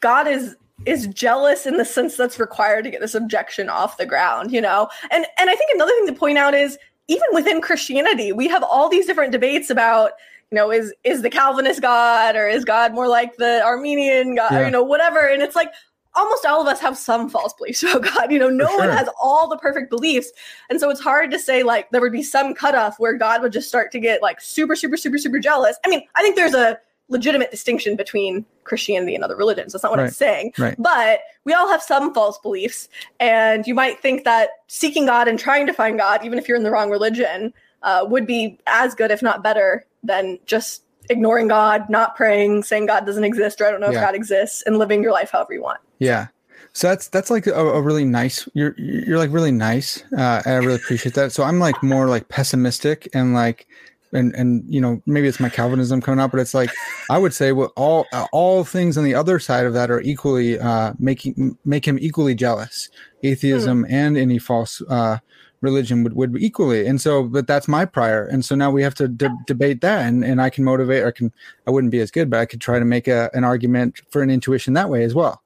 God 0.00 0.26
is 0.28 0.56
is 0.86 1.06
jealous 1.06 1.66
in 1.66 1.76
the 1.76 1.84
sense 1.84 2.16
that's 2.16 2.38
required 2.38 2.84
to 2.84 2.90
get 2.90 3.00
this 3.00 3.14
objection 3.14 3.68
off 3.68 3.96
the 3.96 4.04
ground, 4.06 4.52
you 4.52 4.60
know? 4.60 4.88
And 5.10 5.24
and 5.38 5.48
I 5.50 5.54
think 5.54 5.70
another 5.74 5.92
thing 5.92 6.06
to 6.08 6.12
point 6.12 6.36
out 6.38 6.54
is 6.54 6.78
even 7.08 7.26
within 7.32 7.60
Christianity, 7.60 8.32
we 8.32 8.48
have 8.48 8.62
all 8.62 8.88
these 8.88 9.06
different 9.06 9.32
debates 9.32 9.70
about, 9.70 10.12
you 10.50 10.56
know, 10.56 10.70
is 10.70 10.92
is 11.04 11.22
the 11.22 11.30
Calvinist 11.30 11.80
God 11.80 12.36
or 12.36 12.46
is 12.48 12.64
God 12.64 12.92
more 12.92 13.08
like 13.08 13.36
the 13.36 13.62
Arminian 13.64 14.34
God, 14.34 14.52
Yeah. 14.52 14.60
or, 14.60 14.64
you 14.64 14.70
know, 14.70 14.82
whatever. 14.82 15.20
And 15.20 15.42
it's 15.42 15.56
like 15.56 15.72
almost 16.14 16.46
all 16.46 16.60
of 16.62 16.68
us 16.68 16.80
have 16.80 16.96
some 16.96 17.28
false 17.28 17.52
beliefs 17.54 17.82
about 17.82 18.02
God. 18.14 18.30
You 18.32 18.38
know, 18.38 18.48
no 18.50 18.66
For 18.66 18.78
one 18.78 18.88
has 18.90 19.08
all 19.20 19.48
the 19.48 19.56
perfect 19.56 19.90
beliefs. 19.90 20.30
And 20.70 20.80
so 20.80 20.90
it's 20.90 21.00
hard 21.00 21.30
to 21.32 21.38
say 21.38 21.62
like 21.62 21.90
there 21.90 22.00
would 22.00 22.12
be 22.12 22.22
some 22.22 22.54
cutoff 22.54 22.98
where 22.98 23.14
God 23.14 23.42
would 23.42 23.52
just 23.52 23.68
start 23.68 23.90
to 23.92 24.00
get 24.00 24.22
like 24.22 24.40
super, 24.40 24.76
super, 24.76 24.96
super, 24.96 25.18
super 25.18 25.38
jealous. 25.38 25.76
I 25.84 25.88
mean, 25.88 26.02
I 26.14 26.22
think 26.22 26.36
there's 26.36 26.54
a 26.54 26.78
legitimate 27.08 27.50
distinction 27.50 27.96
between 27.96 28.46
Christianity 28.64 29.14
and 29.14 29.22
other 29.22 29.36
religions. 29.36 29.72
That's 29.72 29.82
not 29.82 29.90
what 29.90 30.00
I'm 30.00 30.08
saying. 30.10 30.54
Right. 30.56 30.74
But 30.78 31.20
we 31.44 31.52
all 31.52 31.68
have 31.68 31.82
some 31.82 32.14
false 32.14 32.38
beliefs. 32.38 32.88
And 33.20 33.66
you 33.66 33.74
might 33.74 34.00
think 34.00 34.24
that 34.24 34.48
seeking 34.68 35.04
God 35.06 35.28
and 35.28 35.38
trying 35.38 35.66
to 35.66 35.74
find 35.74 35.98
God, 35.98 36.24
even 36.24 36.38
if 36.38 36.48
you're 36.48 36.56
in 36.56 36.62
the 36.62 36.70
wrong 36.70 36.90
religion, 36.90 37.52
uh, 37.82 38.06
would 38.08 38.26
be 38.26 38.58
as 38.66 38.94
good, 38.94 39.10
if 39.10 39.20
not 39.20 39.42
better, 39.42 39.84
than 40.02 40.38
just 40.46 40.82
ignoring 41.10 41.48
God, 41.48 41.90
not 41.90 42.16
praying, 42.16 42.62
saying 42.62 42.86
God 42.86 43.04
doesn't 43.04 43.24
exist 43.24 43.60
or 43.60 43.66
I 43.66 43.70
don't 43.70 43.80
know 43.80 43.90
Yeah. 43.90 43.98
if 43.98 44.04
God 44.06 44.14
exists, 44.14 44.62
and 44.64 44.78
living 44.78 45.02
your 45.02 45.12
life 45.12 45.30
however 45.30 45.52
you 45.52 45.62
want. 45.62 45.80
Yeah. 46.04 46.28
So 46.72 46.88
that's 46.88 47.08
that's 47.08 47.30
like 47.30 47.46
a, 47.46 47.52
a 47.52 47.80
really 47.80 48.04
nice. 48.04 48.48
You're 48.52 48.74
you're 48.76 49.18
like 49.18 49.32
really 49.32 49.52
nice. 49.52 50.02
Uh, 50.12 50.42
I 50.44 50.54
really 50.54 50.74
appreciate 50.74 51.14
that. 51.14 51.30
So 51.32 51.44
I'm 51.44 51.60
like 51.60 51.80
more 51.82 52.08
like 52.08 52.28
pessimistic 52.28 53.08
and 53.14 53.32
like, 53.32 53.68
and 54.12 54.34
and 54.34 54.64
you 54.68 54.80
know 54.80 55.00
maybe 55.06 55.28
it's 55.28 55.38
my 55.38 55.48
Calvinism 55.48 56.00
coming 56.00 56.18
out, 56.18 56.32
but 56.32 56.40
it's 56.40 56.54
like 56.54 56.70
I 57.10 57.18
would 57.18 57.32
say 57.32 57.52
well 57.52 57.72
all 57.76 58.06
all 58.32 58.64
things 58.64 58.98
on 58.98 59.04
the 59.04 59.14
other 59.14 59.38
side 59.38 59.66
of 59.66 59.72
that 59.74 59.88
are 59.88 60.00
equally 60.00 60.58
uh, 60.58 60.94
making 60.98 61.56
make 61.64 61.86
him 61.86 61.96
equally 62.00 62.34
jealous. 62.34 62.90
Atheism 63.22 63.86
and 63.88 64.18
any 64.18 64.38
false 64.38 64.82
uh, 64.88 65.18
religion 65.60 66.02
would 66.02 66.14
would 66.14 66.32
be 66.32 66.44
equally. 66.44 66.86
And 66.86 67.00
so, 67.00 67.22
but 67.22 67.46
that's 67.46 67.68
my 67.68 67.84
prior. 67.84 68.26
And 68.26 68.44
so 68.44 68.56
now 68.56 68.72
we 68.72 68.82
have 68.82 68.96
to 68.96 69.06
de- 69.06 69.36
debate 69.46 69.80
that, 69.82 70.06
and 70.06 70.24
and 70.24 70.42
I 70.42 70.50
can 70.50 70.64
motivate. 70.64 71.04
Or 71.04 71.12
can 71.12 71.32
I 71.68 71.70
wouldn't 71.70 71.92
be 71.92 72.00
as 72.00 72.10
good, 72.10 72.30
but 72.30 72.40
I 72.40 72.46
could 72.46 72.60
try 72.60 72.80
to 72.80 72.84
make 72.84 73.06
a, 73.06 73.30
an 73.32 73.44
argument 73.44 74.00
for 74.10 74.22
an 74.22 74.30
intuition 74.30 74.74
that 74.74 74.90
way 74.90 75.04
as 75.04 75.14
well. 75.14 75.43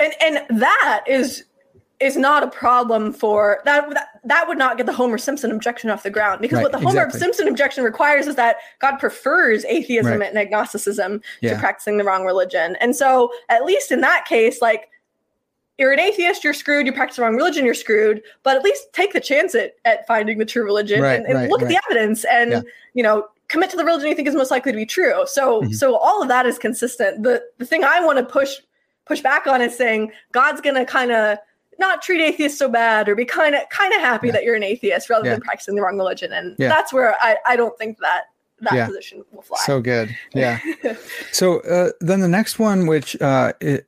And 0.00 0.12
and 0.20 0.60
that 0.60 1.04
is 1.06 1.44
is 1.98 2.14
not 2.16 2.42
a 2.42 2.48
problem 2.48 3.10
for 3.12 3.62
that 3.64 3.88
that, 3.90 4.08
that 4.24 4.46
would 4.48 4.58
not 4.58 4.76
get 4.76 4.84
the 4.86 4.92
Homer 4.92 5.16
Simpson 5.16 5.50
objection 5.50 5.88
off 5.88 6.02
the 6.02 6.10
ground 6.10 6.42
because 6.42 6.56
Right, 6.56 6.62
what 6.64 6.72
the 6.72 6.78
Homer 6.78 7.04
exactly. 7.04 7.20
Simpson 7.20 7.48
objection 7.48 7.84
requires 7.84 8.26
is 8.26 8.34
that 8.34 8.56
God 8.80 8.98
prefers 8.98 9.64
atheism 9.64 10.20
Right. 10.20 10.28
and 10.28 10.38
agnosticism 10.38 11.22
Yeah. 11.40 11.54
to 11.54 11.58
practicing 11.58 11.96
the 11.96 12.04
wrong 12.04 12.26
religion. 12.26 12.76
And 12.80 12.94
so 12.94 13.32
at 13.48 13.64
least 13.64 13.90
in 13.90 14.02
that 14.02 14.26
case 14.26 14.60
like 14.60 14.90
you're 15.78 15.92
an 15.92 16.00
atheist, 16.00 16.42
you're 16.42 16.54
screwed, 16.54 16.86
you 16.86 16.92
practice 16.92 17.16
the 17.16 17.22
wrong 17.22 17.36
religion, 17.36 17.64
you're 17.64 17.74
screwed, 17.74 18.22
but 18.42 18.56
at 18.56 18.62
least 18.62 18.82
take 18.94 19.12
the 19.12 19.20
chance 19.20 19.54
at, 19.54 19.72
at 19.84 20.06
finding 20.06 20.38
the 20.38 20.44
true 20.46 20.64
religion 20.64 21.00
Right, 21.02 21.22
and, 21.22 21.26
and 21.38 21.50
look 21.50 21.60
at 21.62 21.68
the 21.68 21.78
evidence 21.90 22.24
and 22.26 22.50
Yeah. 22.50 22.60
you 22.94 23.02
know 23.02 23.26
commit 23.48 23.70
to 23.70 23.76
the 23.76 23.84
religion 23.84 24.08
you 24.08 24.14
think 24.14 24.26
is 24.28 24.34
most 24.34 24.50
likely 24.50 24.72
to 24.72 24.76
be 24.76 24.84
true. 24.86 25.22
So 25.26 25.62
Mhm. 25.62 25.72
so 25.74 25.96
all 25.96 26.20
of 26.20 26.28
that 26.28 26.44
is 26.46 26.58
consistent. 26.58 27.22
The 27.22 27.42
the 27.58 27.64
thing 27.64 27.84
I 27.84 28.04
want 28.04 28.18
to 28.18 28.24
push 28.24 28.56
push 29.06 29.20
back 29.20 29.46
on 29.46 29.60
is 29.62 29.76
saying 29.76 30.12
God's 30.32 30.60
gonna 30.60 30.84
kind 30.84 31.12
of 31.12 31.38
not 31.78 32.00
treat 32.02 32.20
atheists 32.22 32.58
so 32.58 32.68
bad 32.68 33.08
or 33.08 33.14
be 33.14 33.24
kind 33.24 33.54
of 33.54 33.68
kind 33.70 33.92
of 33.92 34.00
happy 34.00 34.28
Yeah. 34.28 34.32
that 34.34 34.44
you're 34.44 34.54
an 34.54 34.62
atheist 34.62 35.10
rather 35.10 35.26
Yeah. 35.26 35.32
than 35.32 35.40
practicing 35.42 35.74
the 35.74 35.82
wrong 35.82 35.96
religion. 35.98 36.32
And 36.32 36.56
Yeah. 36.58 36.68
that's 36.68 36.92
where 36.92 37.14
I, 37.20 37.36
I 37.46 37.56
don't 37.56 37.76
think 37.78 37.98
that 37.98 38.24
that 38.60 38.72
Yeah. 38.74 38.86
position 38.86 39.22
will 39.32 39.42
fly. 39.42 39.58
So 39.66 39.80
good. 39.80 40.16
Yeah. 40.34 40.58
so 41.32 41.60
uh, 41.60 41.90
then 42.00 42.20
the 42.20 42.28
next 42.28 42.58
one, 42.58 42.86
which 42.86 43.20
uh, 43.20 43.52
it, 43.60 43.86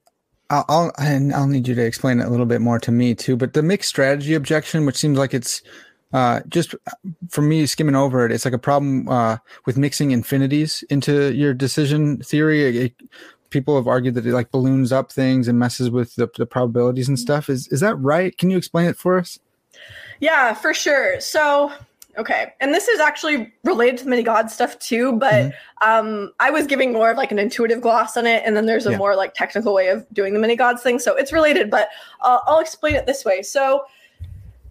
I'll, 0.50 0.64
I'll 0.68 0.92
and 0.98 1.32
I'll 1.34 1.46
need 1.46 1.66
you 1.66 1.74
to 1.74 1.82
explain 1.84 2.20
it 2.20 2.26
a 2.26 2.30
little 2.30 2.46
bit 2.46 2.60
more 2.60 2.78
to 2.80 2.92
me 2.92 3.14
too. 3.14 3.36
But 3.36 3.54
the 3.54 3.62
mixed 3.62 3.88
strategy 3.88 4.34
objection, 4.34 4.84
which 4.86 4.96
seems 4.96 5.18
like 5.18 5.32
it's 5.34 5.62
uh, 6.12 6.40
just 6.48 6.74
for 7.30 7.42
me 7.42 7.64
skimming 7.66 7.94
over 7.96 8.24
it, 8.24 8.32
it's 8.32 8.44
like 8.46 8.54
a 8.54 8.58
problem 8.58 9.08
uh, 9.08 9.36
with 9.66 9.76
mixing 9.76 10.10
infinities 10.10 10.82
into 10.90 11.32
your 11.34 11.52
decision 11.54 12.18
theory. 12.22 12.84
It- 12.86 12.94
people 13.50 13.76
have 13.76 13.86
argued 13.86 14.14
that 14.14 14.26
it 14.26 14.32
like 14.32 14.50
balloons 14.50 14.92
up 14.92 15.10
things 15.12 15.48
and 15.48 15.58
messes 15.58 15.90
with 15.90 16.14
the, 16.16 16.28
the 16.36 16.46
probabilities 16.46 17.08
and 17.08 17.18
stuff. 17.18 17.48
Is 17.48 17.68
is 17.68 17.80
that 17.80 17.94
right? 17.96 18.36
Can 18.36 18.50
you 18.50 18.56
explain 18.58 18.86
it 18.86 18.96
for 18.96 19.18
us? 19.18 19.38
Yeah, 20.20 20.52
for 20.54 20.74
sure. 20.74 21.20
So, 21.20 21.72
okay, 22.16 22.52
and 22.60 22.74
this 22.74 22.88
is 22.88 22.98
actually 23.00 23.52
related 23.64 23.98
to 23.98 24.04
the 24.04 24.10
many 24.10 24.22
god 24.22 24.50
stuff 24.50 24.78
too, 24.78 25.12
but 25.12 25.32
Mm-hmm. 25.32 25.88
um, 25.90 26.32
I 26.40 26.50
was 26.50 26.66
giving 26.66 26.92
more 26.92 27.10
of 27.10 27.16
like 27.16 27.30
an 27.30 27.38
intuitive 27.38 27.80
gloss 27.80 28.16
on 28.16 28.26
it, 28.26 28.42
and 28.44 28.56
then 28.56 28.66
there's 28.66 28.86
a 28.86 28.90
Yeah. 28.90 28.98
more 28.98 29.14
like 29.16 29.34
technical 29.34 29.72
way 29.74 29.88
of 29.88 30.04
doing 30.12 30.34
the 30.34 30.40
many 30.40 30.56
gods 30.56 30.82
thing. 30.82 30.98
So 30.98 31.14
it's 31.16 31.32
related, 31.32 31.70
but 31.70 31.88
uh, 32.22 32.38
I'll 32.46 32.58
explain 32.60 32.94
it 32.96 33.06
this 33.06 33.24
way. 33.24 33.42
So. 33.42 33.84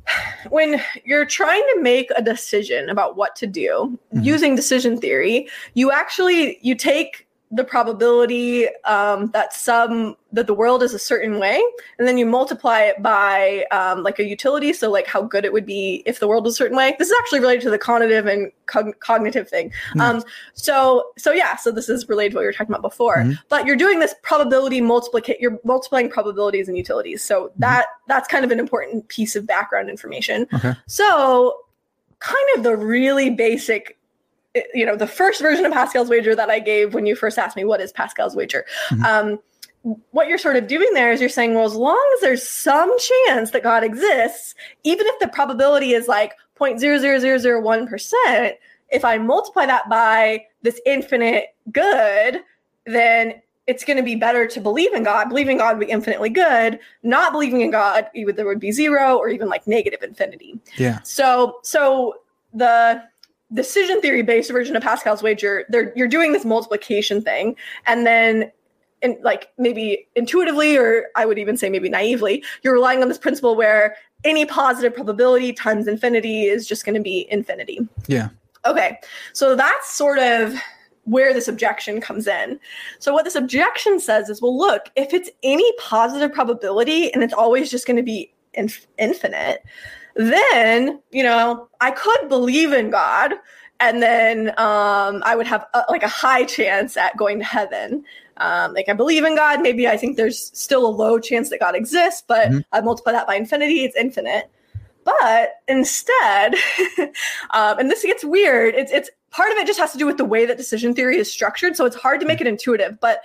When 0.49 0.81
you're 1.03 1.25
trying 1.25 1.63
to 1.73 1.81
make 1.81 2.09
a 2.15 2.21
decision 2.21 2.89
about 2.89 3.17
what 3.17 3.35
to 3.37 3.47
do 3.47 3.99
Mhm. 4.15 4.23
using 4.23 4.55
decision 4.55 4.97
theory, 5.01 5.49
you 5.73 5.91
actually 5.91 6.59
you 6.61 6.75
take 6.75 7.26
the 7.49 7.63
probability 7.63 8.67
um, 8.83 9.31
that 9.31 9.53
some 9.53 10.17
that 10.33 10.47
the 10.47 10.53
world 10.53 10.83
is 10.83 10.93
a 10.93 10.99
certain 10.99 11.39
way, 11.39 11.63
and 11.97 12.05
then 12.07 12.17
you 12.17 12.25
multiply 12.25 12.81
it 12.81 13.01
by 13.01 13.65
um, 13.71 14.03
like 14.03 14.19
a 14.19 14.25
utility. 14.25 14.73
So 14.73 14.91
like 14.91 15.07
how 15.07 15.21
good 15.21 15.45
it 15.45 15.53
would 15.53 15.65
be 15.65 16.03
if 16.05 16.19
the 16.19 16.27
world 16.27 16.43
was 16.43 16.55
a 16.55 16.57
certain 16.57 16.75
way. 16.75 16.95
This 16.99 17.09
is 17.09 17.15
actually 17.21 17.39
related 17.39 17.61
to 17.63 17.69
the 17.69 17.77
cognitive 17.77 18.25
and 18.25 18.51
cog- 18.65 18.99
cognitive 18.99 19.47
thing. 19.47 19.71
Um, 19.99 20.23
so 20.53 21.11
so 21.17 21.31
yeah, 21.31 21.55
so 21.55 21.71
this 21.71 21.87
is 21.87 22.09
related 22.09 22.31
to 22.31 22.35
what 22.35 22.41
you 22.41 22.47
were 22.47 22.53
talking 22.53 22.73
about 22.73 22.81
before. 22.81 23.17
Mhm. 23.17 23.39
But 23.47 23.65
you're 23.65 23.77
doing 23.77 23.99
this 23.99 24.13
probability 24.23 24.81
multiplicate. 24.81 25.39
You're 25.39 25.57
multiplying 25.63 26.09
probabilities 26.09 26.67
and 26.67 26.75
utilities. 26.75 27.23
So 27.23 27.51
that 27.57 27.85
that's 28.07 28.27
kind 28.27 28.43
of 28.43 28.51
an 28.51 28.59
important 28.59 29.07
piece 29.07 29.37
of 29.37 29.47
background 29.47 29.89
information. 29.89 30.47
Okay. 30.53 30.73
So 30.87 31.59
kind 32.19 32.45
of 32.57 32.63
the 32.63 32.75
really 32.75 33.29
basic 33.29 33.96
you 34.73 34.85
know 34.85 34.95
the 34.95 35.07
first 35.07 35.41
version 35.41 35.65
of 35.65 35.71
pascal's 35.73 36.09
wager 36.09 36.35
that 36.35 36.49
i 36.49 36.59
gave 36.59 36.93
when 36.93 37.05
you 37.05 37.15
first 37.15 37.37
asked 37.37 37.55
me 37.55 37.63
what 37.65 37.81
is 37.81 37.91
pascal's 37.91 38.35
wager 38.35 38.65
Mhm. 38.89 39.03
um, 39.03 39.39
what 40.11 40.27
you're 40.27 40.37
sort 40.37 40.55
of 40.57 40.67
doing 40.67 40.89
there 40.93 41.11
is 41.13 41.19
you're 41.21 41.29
saying 41.29 41.53
well 41.53 41.63
as 41.65 41.73
long 41.75 42.11
as 42.15 42.21
there's 42.21 42.47
some 42.47 42.91
chance 42.99 43.51
that 43.51 43.63
god 43.63 43.83
exists 43.83 44.53
even 44.83 45.05
if 45.07 45.19
the 45.19 45.27
probability 45.29 45.93
is 45.93 46.07
like 46.07 46.33
0.00001% 46.59 48.53
if 48.89 49.03
i 49.05 49.17
multiply 49.17 49.65
that 49.65 49.87
by 49.89 50.43
this 50.61 50.79
infinite 50.85 51.55
good 51.71 52.41
then 52.85 53.33
it's 53.67 53.83
going 53.83 53.97
to 53.97 54.03
be 54.03 54.15
better 54.15 54.47
to 54.47 54.61
believe 54.61 54.93
in 54.93 55.03
god 55.03 55.27
believing 55.29 55.53
in 55.53 55.57
god 55.59 55.77
would 55.77 55.85
be 55.85 55.91
infinitely 55.91 56.29
good 56.29 56.79
not 57.03 57.31
believing 57.31 57.61
in 57.61 57.71
god 57.71 58.07
either 58.15 58.31
there 58.31 58.45
would 58.45 58.59
be 58.59 58.71
zero 58.71 59.17
or 59.17 59.29
even 59.29 59.47
like 59.49 59.65
negative 59.67 60.01
infinity 60.03 60.59
Yeah. 60.77 60.99
so 61.03 61.59
so 61.63 62.15
the 62.53 63.03
decision 63.53 64.01
theory 64.01 64.21
based 64.21 64.51
version 64.51 64.75
of 64.75 64.83
Pascal's 64.83 65.23
wager, 65.23 65.65
they're 65.69 65.93
you're 65.95 66.07
doing 66.07 66.33
this 66.33 66.45
multiplication 66.45 67.21
thing, 67.21 67.55
and 67.85 68.05
then 68.05 68.51
in 69.01 69.17
like 69.21 69.49
maybe 69.57 70.07
intuitively, 70.15 70.77
or 70.77 71.05
I 71.15 71.25
would 71.25 71.37
even 71.37 71.57
say 71.57 71.69
maybe 71.69 71.89
naively, 71.89 72.43
you're 72.63 72.73
relying 72.73 73.01
on 73.01 73.07
this 73.07 73.17
principle 73.17 73.55
where 73.55 73.95
any 74.23 74.45
positive 74.45 74.93
probability 74.93 75.53
times 75.53 75.87
infinity 75.87 76.45
is 76.45 76.67
just 76.67 76.85
going 76.85 76.95
to 76.95 77.01
be 77.01 77.27
infinity. 77.29 77.87
Yeah. 78.07 78.29
Okay, 78.65 78.99
so 79.33 79.55
that's 79.55 79.91
sort 79.91 80.19
of 80.19 80.55
where 81.03 81.33
this 81.33 81.47
objection 81.47 82.01
comes 82.01 82.27
in. 82.27 82.59
So 82.99 83.13
what 83.13 83.23
this 83.23 83.35
objection 83.35 83.99
says 83.99 84.29
is, 84.29 84.41
well, 84.41 84.57
look, 84.57 84.89
if 84.97 85.13
it's 85.13 85.29
any 85.41 85.71
positive 85.79 86.33
probability 86.33 87.13
and 87.13 87.23
it's 87.23 87.33
always 87.33 87.71
just 87.71 87.87
going 87.87 87.95
to 87.95 88.03
be 88.03 88.33
inf- 88.55 88.87
infinite, 88.97 89.63
then 90.17 90.99
you 91.11 91.23
know 91.23 91.69
I 91.81 91.91
could 91.91 92.29
believe 92.29 92.73
in 92.73 92.89
God, 92.89 93.33
and 93.79 94.01
then 94.01 94.49
um, 94.57 95.21
I 95.25 95.35
would 95.35 95.47
have 95.47 95.65
a, 95.73 95.83
like 95.89 96.03
a 96.03 96.07
high 96.07 96.43
chance 96.45 96.97
at 96.97 97.15
going 97.17 97.39
to 97.39 97.45
heaven. 97.45 98.03
Um, 98.37 98.73
like 98.73 98.87
I 98.89 98.93
believe 98.93 99.23
in 99.23 99.35
God, 99.35 99.61
maybe 99.61 99.87
I 99.87 99.97
think 99.97 100.15
there's 100.15 100.51
still 100.53 100.85
a 100.85 100.89
low 100.89 101.17
chance 101.19 101.49
that 101.49 101.59
God 101.59 101.75
exists, 101.75 102.23
but 102.27 102.49
Mhm. 102.49 102.65
I 102.71 102.81
multiply 102.81 103.11
that 103.13 103.25
by 103.25 103.35
infinity, 103.35 103.83
it's 103.83 103.95
infinite. 103.95 104.49
But 105.03 105.53
instead, 105.67 106.53
um, 107.51 107.79
and 107.79 107.89
this 107.89 108.03
gets 108.03 108.23
weird. 108.25 108.75
It's 108.75 108.91
it's 108.91 109.09
part 109.31 109.51
of 109.51 109.57
it 109.57 109.65
just 109.65 109.79
has 109.79 109.91
to 109.93 109.97
do 109.97 110.05
with 110.05 110.17
the 110.17 110.25
way 110.25 110.45
that 110.45 110.57
decision 110.57 110.93
theory 110.93 111.17
is 111.17 111.31
structured, 111.31 111.75
so 111.75 111.85
it's 111.85 111.95
hard 111.95 112.19
to 112.19 112.27
make 112.27 112.41
it 112.41 112.47
intuitive. 112.47 112.99
But 112.99 113.21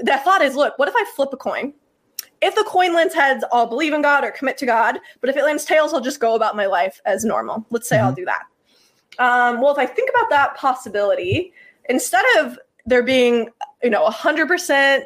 the 0.00 0.16
thought 0.18 0.42
is, 0.42 0.54
look, 0.54 0.78
what 0.78 0.88
if 0.88 0.94
I 0.96 1.04
flip 1.16 1.30
a 1.32 1.36
coin? 1.36 1.74
If 2.40 2.54
the 2.54 2.64
coin 2.64 2.94
lands 2.94 3.14
heads, 3.14 3.44
I'll 3.52 3.66
believe 3.66 3.92
in 3.92 4.02
God 4.02 4.24
or 4.24 4.30
commit 4.30 4.58
to 4.58 4.66
God. 4.66 4.98
But 5.20 5.30
if 5.30 5.36
it 5.36 5.44
lands 5.44 5.64
tails, 5.64 5.92
I'll 5.92 6.00
just 6.00 6.20
go 6.20 6.34
about 6.34 6.56
my 6.56 6.66
life 6.66 7.00
as 7.04 7.24
normal. 7.24 7.66
Let's 7.70 7.88
say 7.88 7.98
I'll 7.98 8.12
do 8.12 8.24
that. 8.24 8.44
Um, 9.18 9.60
well, 9.60 9.72
if 9.72 9.78
I 9.78 9.86
think 9.86 10.10
about 10.10 10.30
that 10.30 10.56
possibility, 10.56 11.52
instead 11.88 12.24
of 12.38 12.58
there 12.86 13.02
being, 13.02 13.48
you 13.82 13.90
know, 13.90 14.04
a 14.06 14.10
hundred 14.10 14.46
percent 14.48 15.04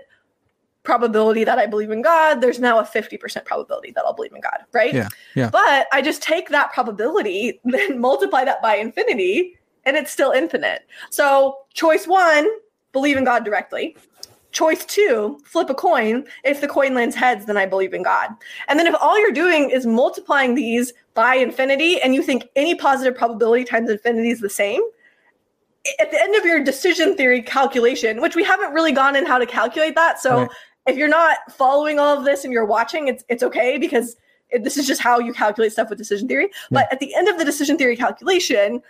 probability 0.82 1.44
that 1.44 1.58
I 1.58 1.66
believe 1.66 1.90
in 1.90 2.02
God, 2.02 2.40
there's 2.40 2.58
now 2.58 2.78
a 2.78 2.82
50% 2.82 3.44
probability 3.44 3.92
that 3.92 4.04
I'll 4.04 4.14
believe 4.14 4.32
in 4.32 4.40
God, 4.40 4.58
right? 4.72 4.92
Yeah, 4.92 5.08
yeah. 5.34 5.50
But 5.50 5.86
I 5.92 6.02
just 6.02 6.22
take 6.22 6.48
that 6.48 6.72
probability, 6.72 7.60
then 7.64 8.00
multiply 8.00 8.44
that 8.44 8.60
by 8.60 8.76
infinity, 8.76 9.58
and 9.84 9.96
it's 9.96 10.10
still 10.10 10.32
infinite. 10.32 10.86
So 11.10 11.58
choice 11.74 12.06
one, 12.06 12.48
believe 12.92 13.16
in 13.16 13.24
God 13.24 13.44
directly. 13.44 13.96
Choice 14.52 14.84
two, 14.84 15.38
flip 15.44 15.70
a 15.70 15.74
coin. 15.74 16.24
If 16.44 16.60
the 16.60 16.68
coin 16.68 16.94
lands 16.94 17.16
heads, 17.16 17.46
then 17.46 17.56
I 17.56 17.66
believe 17.66 17.94
in 17.94 18.02
God. 18.02 18.30
And 18.68 18.78
then 18.78 18.86
if 18.86 18.94
all 19.00 19.18
you're 19.18 19.32
doing 19.32 19.70
is 19.70 19.86
multiplying 19.86 20.54
these 20.54 20.92
by 21.14 21.34
infinity 21.34 22.00
and 22.00 22.14
you 22.14 22.22
think 22.22 22.48
any 22.54 22.74
positive 22.74 23.16
probability 23.16 23.64
times 23.64 23.90
infinity 23.90 24.30
is 24.30 24.40
the 24.40 24.50
same, 24.50 24.82
at 25.98 26.10
the 26.10 26.22
end 26.22 26.36
of 26.36 26.44
your 26.44 26.62
decision 26.62 27.16
theory 27.16 27.42
calculation, 27.42 28.20
which 28.20 28.36
we 28.36 28.44
haven't 28.44 28.72
really 28.72 28.92
gone 28.92 29.16
in 29.16 29.26
how 29.26 29.38
to 29.38 29.46
calculate 29.46 29.94
that. 29.96 30.20
So 30.20 30.42
Right. 30.42 30.50
if 30.86 30.96
you're 30.96 31.08
not 31.08 31.38
following 31.50 31.98
all 31.98 32.16
of 32.16 32.24
this 32.24 32.44
and 32.44 32.52
you're 32.52 32.64
watching, 32.64 33.08
it's 33.08 33.24
it's 33.28 33.42
okay 33.42 33.78
because 33.78 34.16
it, 34.50 34.62
this 34.62 34.76
is 34.76 34.86
just 34.86 35.00
how 35.00 35.18
you 35.18 35.32
calculate 35.32 35.72
stuff 35.72 35.88
with 35.88 35.98
decision 35.98 36.28
theory. 36.28 36.50
But 36.70 36.92
at 36.92 37.00
the 37.00 37.14
end 37.14 37.28
of 37.28 37.38
the 37.38 37.44
decision 37.44 37.78
theory 37.78 37.96
calculation, 37.96 38.82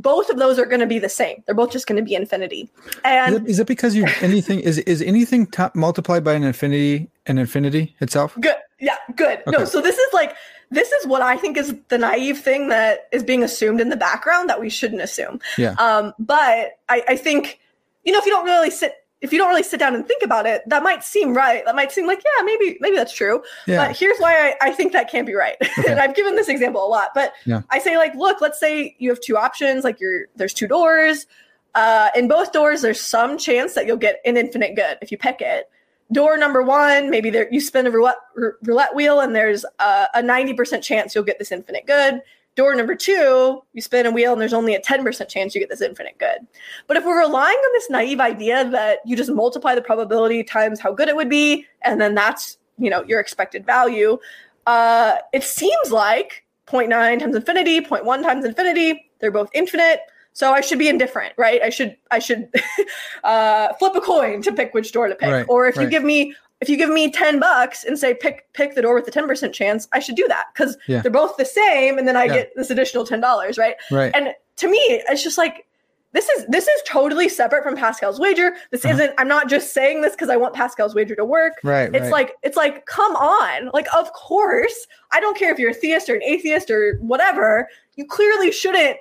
both 0.00 0.30
of 0.30 0.38
those 0.38 0.58
are 0.58 0.66
going 0.66 0.80
to 0.80 0.86
be 0.86 0.98
the 0.98 1.08
same. 1.08 1.42
They're 1.46 1.54
both 1.54 1.72
just 1.72 1.86
going 1.86 1.96
to 1.96 2.04
be 2.04 2.14
infinity. 2.14 2.70
And 3.04 3.34
Is 3.34 3.40
it, 3.40 3.48
is 3.48 3.60
it 3.60 3.66
because 3.66 3.94
you 3.94 4.06
anything 4.20 4.60
is 4.60 4.78
is 4.78 5.02
anything 5.02 5.46
t- 5.46 5.64
multiplied 5.74 6.24
by 6.24 6.34
an 6.34 6.44
infinity 6.44 7.10
an 7.26 7.38
infinity 7.38 7.96
itself? 8.00 8.36
Good. 8.40 8.56
Yeah, 8.80 8.96
good. 9.16 9.42
No, 9.48 9.64
so 9.64 9.80
this 9.80 9.98
is 9.98 10.12
like 10.12 10.36
this 10.70 10.92
is 10.92 11.06
what 11.06 11.22
I 11.22 11.36
think 11.36 11.56
is 11.56 11.74
the 11.88 11.98
naive 11.98 12.38
thing 12.38 12.68
that 12.68 13.08
is 13.12 13.22
being 13.24 13.42
assumed 13.42 13.80
in 13.80 13.88
the 13.88 13.96
background 13.96 14.48
that 14.50 14.60
we 14.60 14.70
shouldn't 14.70 15.02
assume. 15.02 15.40
Yeah. 15.56 15.72
Um, 15.78 16.14
but 16.18 16.78
I, 16.88 17.02
I 17.08 17.16
think, 17.16 17.58
you 18.04 18.12
know, 18.12 18.18
if 18.18 18.26
you 18.26 18.32
don't 18.32 18.44
really 18.44 18.70
sit 18.70 18.94
if 19.20 19.32
you 19.32 19.38
don't 19.38 19.48
really 19.48 19.62
sit 19.62 19.80
down 19.80 19.94
and 19.94 20.06
think 20.06 20.22
about 20.22 20.46
it, 20.46 20.62
that 20.68 20.82
might 20.82 21.02
seem 21.02 21.34
right. 21.34 21.64
That 21.64 21.74
might 21.74 21.90
seem 21.90 22.06
like, 22.06 22.22
yeah, 22.24 22.44
maybe, 22.44 22.78
maybe 22.80 22.94
that's 22.96 23.12
true. 23.12 23.42
Yeah. 23.66 23.88
But 23.88 23.96
here's 23.96 24.18
why 24.18 24.50
I, 24.50 24.68
I 24.68 24.72
think 24.72 24.92
that 24.92 25.10
can't 25.10 25.26
be 25.26 25.34
right. 25.34 25.56
and 25.88 25.98
I've 25.98 26.14
given 26.14 26.36
this 26.36 26.48
example 26.48 26.84
a 26.84 26.88
lot, 26.88 27.08
but 27.14 27.32
Yeah. 27.44 27.62
I 27.70 27.80
say 27.80 27.96
like, 27.96 28.14
look, 28.14 28.40
let's 28.40 28.60
say 28.60 28.94
you 28.98 29.08
have 29.10 29.20
two 29.20 29.36
options, 29.36 29.82
like 29.82 30.00
you're 30.00 30.26
there's 30.36 30.54
two 30.54 30.68
doors. 30.68 31.26
Uh, 31.74 32.10
in 32.16 32.28
both 32.28 32.52
doors, 32.52 32.80
there's 32.82 33.00
some 33.00 33.38
chance 33.38 33.74
that 33.74 33.86
you'll 33.86 33.96
get 33.96 34.20
an 34.24 34.36
infinite 34.36 34.74
good 34.76 34.98
if 35.02 35.10
you 35.10 35.18
pick 35.18 35.40
it. 35.40 35.68
Door 36.10 36.38
number 36.38 36.62
one, 36.62 37.10
maybe 37.10 37.28
there 37.28 37.48
you 37.52 37.60
spin 37.60 37.86
a 37.86 37.90
roulette, 37.90 38.16
roulette 38.62 38.94
wheel 38.94 39.20
and 39.20 39.34
there's 39.34 39.64
a, 39.78 40.06
a 40.14 40.22
90% 40.22 40.82
chance 40.82 41.14
you'll 41.14 41.24
get 41.24 41.38
this 41.38 41.52
infinite 41.52 41.86
good. 41.86 42.22
Door 42.58 42.74
number 42.74 42.96
two, 42.96 43.62
you 43.72 43.80
spin 43.80 44.04
a 44.04 44.10
wheel 44.10 44.32
and 44.32 44.40
there's 44.40 44.52
only 44.52 44.74
a 44.74 44.80
10% 44.80 45.28
chance 45.28 45.54
you 45.54 45.60
get 45.60 45.70
this 45.70 45.80
infinite 45.80 46.18
good. 46.18 46.44
But 46.88 46.96
if 46.96 47.04
we're 47.04 47.20
relying 47.20 47.56
on 47.56 47.72
this 47.74 47.88
naive 47.88 48.18
idea 48.18 48.68
that 48.70 48.98
you 49.06 49.16
just 49.16 49.30
multiply 49.30 49.76
the 49.76 49.80
probability 49.80 50.42
times 50.42 50.80
how 50.80 50.92
good 50.92 51.08
it 51.08 51.14
would 51.14 51.28
be, 51.30 51.66
and 51.82 52.00
then 52.00 52.16
that's 52.16 52.58
you 52.76 52.90
know 52.90 53.04
your 53.04 53.20
expected 53.20 53.64
value, 53.64 54.18
uh, 54.66 55.18
it 55.32 55.44
seems 55.44 55.92
like 55.92 56.44
0.9 56.66 57.20
times 57.20 57.36
infinity, 57.36 57.80
0.1 57.80 58.22
times 58.24 58.44
infinity, 58.44 59.08
they're 59.20 59.30
both 59.30 59.50
infinite. 59.54 60.00
So 60.32 60.52
I 60.52 60.60
should 60.60 60.80
be 60.80 60.88
indifferent, 60.88 61.34
right? 61.36 61.62
I 61.62 61.70
should 61.70 61.96
I 62.10 62.18
should 62.18 62.52
uh, 63.22 63.72
flip 63.74 63.94
a 63.94 64.00
coin 64.00 64.42
to 64.42 64.52
pick 64.52 64.74
which 64.74 64.90
door 64.90 65.06
to 65.06 65.14
pick. 65.14 65.30
Right, 65.30 65.46
or 65.48 65.68
if 65.68 65.76
you 65.76 65.88
give 65.88 66.02
me 66.02 66.34
if 66.60 66.68
you 66.68 66.76
give 66.76 66.90
me 66.90 67.10
10 67.10 67.38
bucks 67.38 67.84
and 67.84 67.98
say 67.98 68.14
pick 68.14 68.46
pick 68.52 68.74
the 68.74 68.82
door 68.82 68.94
with 68.94 69.04
the 69.04 69.12
10% 69.12 69.52
chance, 69.52 69.86
I 69.92 70.00
should 70.00 70.16
do 70.16 70.26
that 70.28 70.46
because 70.52 70.76
Yeah. 70.86 71.00
they're 71.02 71.10
both 71.10 71.36
the 71.36 71.44
same 71.44 71.98
and 71.98 72.08
then 72.08 72.16
I 72.16 72.24
Yeah. 72.24 72.34
get 72.34 72.52
this 72.56 72.70
additional 72.70 73.04
$10, 73.06 73.58
right? 73.58 73.76
Right. 73.90 74.10
And 74.14 74.34
to 74.56 74.68
me, 74.68 74.78
it's 75.08 75.22
just 75.22 75.38
like 75.38 75.64
this 76.12 76.26
is 76.30 76.46
this 76.46 76.66
is 76.66 76.82
totally 76.86 77.28
separate 77.28 77.62
from 77.62 77.76
Pascal's 77.76 78.18
wager. 78.18 78.56
This 78.70 78.82
Uh-huh. 78.84 78.94
isn't. 78.94 79.12
I'm 79.18 79.28
not 79.28 79.46
just 79.48 79.74
saying 79.74 80.00
this 80.00 80.12
because 80.12 80.30
I 80.30 80.36
want 80.36 80.54
Pascal's 80.54 80.94
wager 80.94 81.14
to 81.14 81.24
work. 81.24 81.52
Right, 81.62 81.94
It's 81.94 82.04
right. 82.04 82.10
like 82.12 82.34
it's 82.42 82.56
like 82.56 82.86
come 82.86 83.14
on. 83.14 83.70
Like 83.74 83.86
of 83.94 84.10
course, 84.14 84.86
I 85.12 85.20
don't 85.20 85.36
care 85.36 85.52
if 85.52 85.58
you're 85.58 85.70
a 85.70 85.74
theist 85.74 86.08
or 86.08 86.14
an 86.14 86.22
atheist 86.22 86.70
or 86.70 86.96
whatever. 87.02 87.68
You 87.96 88.06
clearly 88.06 88.50
shouldn't. 88.50 88.96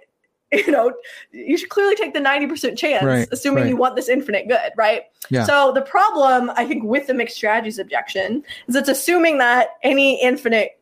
You 0.54 0.72
know, 0.72 0.94
you 1.32 1.58
should 1.58 1.68
clearly 1.68 1.96
take 1.96 2.14
the 2.14 2.22
90% 2.22 2.78
chance, 2.78 3.04
Right, 3.04 3.28
assuming 3.34 3.64
right. 3.64 3.70
you 3.70 3.76
want 3.76 3.98
this 3.98 4.08
infinite 4.08 4.48
good, 4.48 4.72
right? 4.78 5.04
Yeah. 5.30 5.44
So 5.44 5.74
the 5.74 5.82
problem, 5.82 6.52
I 6.56 6.66
think, 6.66 6.84
with 6.86 7.08
the 7.08 7.14
mixed 7.14 7.36
strategies 7.36 7.80
objection 7.80 8.44
is 8.68 8.76
it's 8.76 8.88
assuming 8.88 9.40
that 9.40 9.72
any 9.84 10.22
infinite 10.22 10.80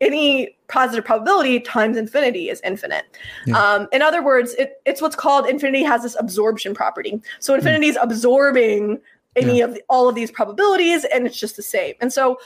any 0.00 0.56
positive 0.68 1.04
probability 1.04 1.60
times 1.60 1.96
infinity 1.96 2.50
is 2.50 2.60
infinite. 2.64 3.04
Yeah. 3.46 3.56
Um, 3.56 3.88
in 3.92 4.02
other 4.02 4.22
words, 4.22 4.54
it, 4.54 4.82
it's 4.84 5.00
what's 5.00 5.16
called 5.16 5.46
infinity 5.46 5.84
has 5.84 6.02
this 6.02 6.16
absorption 6.18 6.74
property. 6.74 7.22
So 7.38 7.54
infinity 7.54 7.86
is 7.86 7.98
absorbing 8.02 9.00
any 9.36 9.60
of 9.60 9.74
the, 9.74 9.82
all 9.88 10.08
of 10.08 10.14
these 10.14 10.30
probabilities, 10.30 11.04
and 11.04 11.26
it's 11.26 11.38
just 11.38 11.56
the 11.56 11.62
same. 11.62 11.94
And 12.00 12.12
so 12.12 12.38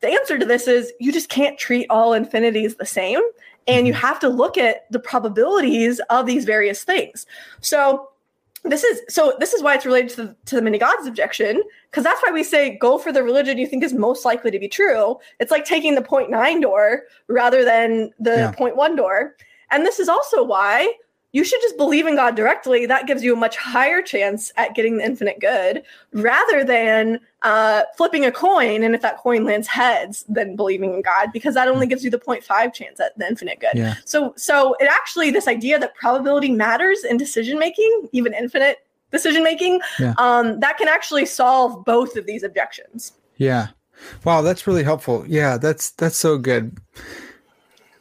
the 0.00 0.08
answer 0.08 0.38
to 0.38 0.46
this 0.46 0.68
is 0.68 0.92
you 1.00 1.12
just 1.12 1.28
can't 1.28 1.58
treat 1.58 1.86
all 1.90 2.12
infinities 2.12 2.76
the 2.76 2.86
same, 2.86 3.20
and 3.68 3.86
you 3.86 3.92
mm-hmm. 3.92 4.06
have 4.06 4.18
to 4.20 4.28
look 4.28 4.58
at 4.58 4.90
the 4.90 4.98
probabilities 4.98 6.00
of 6.10 6.26
these 6.26 6.44
various 6.44 6.82
things. 6.82 7.26
So 7.60 8.08
this 8.64 8.82
is 8.82 9.00
so 9.08 9.34
this 9.38 9.52
is 9.52 9.62
why 9.62 9.74
it's 9.74 9.86
related 9.86 10.10
to 10.10 10.16
the, 10.16 10.36
to 10.46 10.56
the 10.56 10.62
many 10.62 10.78
gods 10.78 11.06
objection 11.06 11.62
because 11.90 12.02
that's 12.02 12.20
why 12.22 12.32
we 12.32 12.42
say 12.42 12.76
go 12.76 12.98
for 12.98 13.12
the 13.12 13.22
religion 13.22 13.56
you 13.56 13.66
think 13.66 13.84
is 13.84 13.92
most 13.92 14.24
likely 14.24 14.50
to 14.50 14.58
be 14.58 14.68
true 14.68 15.16
it's 15.38 15.52
like 15.52 15.64
taking 15.64 15.94
the 15.94 16.02
0.9 16.02 16.60
door 16.60 17.02
rather 17.28 17.64
than 17.64 18.10
the 18.18 18.30
Yeah. 18.30 18.52
0.1 18.52 18.96
door 18.96 19.36
and 19.70 19.86
this 19.86 20.00
is 20.00 20.08
also 20.08 20.42
why 20.42 20.92
you 21.32 21.44
should 21.44 21.60
just 21.60 21.76
believe 21.76 22.06
in 22.06 22.16
god 22.16 22.34
directly 22.34 22.86
that 22.86 23.06
gives 23.06 23.22
you 23.22 23.34
a 23.34 23.36
much 23.36 23.56
higher 23.56 24.00
chance 24.00 24.50
at 24.56 24.74
getting 24.74 24.96
the 24.96 25.04
infinite 25.04 25.38
good 25.40 25.82
rather 26.14 26.64
than 26.64 27.20
uh, 27.42 27.82
flipping 27.96 28.24
a 28.24 28.32
coin 28.32 28.82
and 28.82 28.94
if 28.94 29.02
that 29.02 29.18
coin 29.18 29.44
lands 29.44 29.68
heads 29.68 30.24
then 30.28 30.56
believing 30.56 30.94
in 30.94 31.02
god 31.02 31.28
because 31.32 31.54
that 31.54 31.68
only 31.68 31.86
gives 31.86 32.02
you 32.02 32.10
the 32.10 32.18
0.5 32.18 32.72
chance 32.72 32.98
at 32.98 33.16
the 33.18 33.26
infinite 33.26 33.60
good 33.60 33.70
Yeah. 33.74 33.94
so 34.04 34.32
so 34.36 34.74
it 34.80 34.88
actually 34.90 35.30
this 35.30 35.46
idea 35.46 35.78
that 35.78 35.94
probability 35.94 36.50
matters 36.50 37.04
in 37.04 37.16
decision 37.18 37.58
making, 37.58 38.08
even 38.12 38.32
infinite 38.34 38.78
decision 39.10 39.42
making, 39.42 39.80
Yeah. 39.98 40.14
um, 40.18 40.60
that 40.60 40.76
can 40.78 40.88
actually 40.88 41.26
solve 41.26 41.84
both 41.84 42.16
of 42.16 42.26
these 42.26 42.42
objections. 42.42 43.12
Yeah. 43.36 43.68
Wow, 44.24 44.42
that's 44.42 44.66
really 44.66 44.82
helpful. 44.84 45.24
Yeah, 45.26 45.56
that's 45.58 45.90
that's 45.92 46.16
so 46.16 46.38
good. 46.38 46.76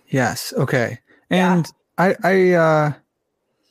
Yes. 0.09 0.53
Okay. 0.57 0.99
And 1.29 1.67
I 1.97 2.15
I 2.23 2.51
uh 2.51 2.93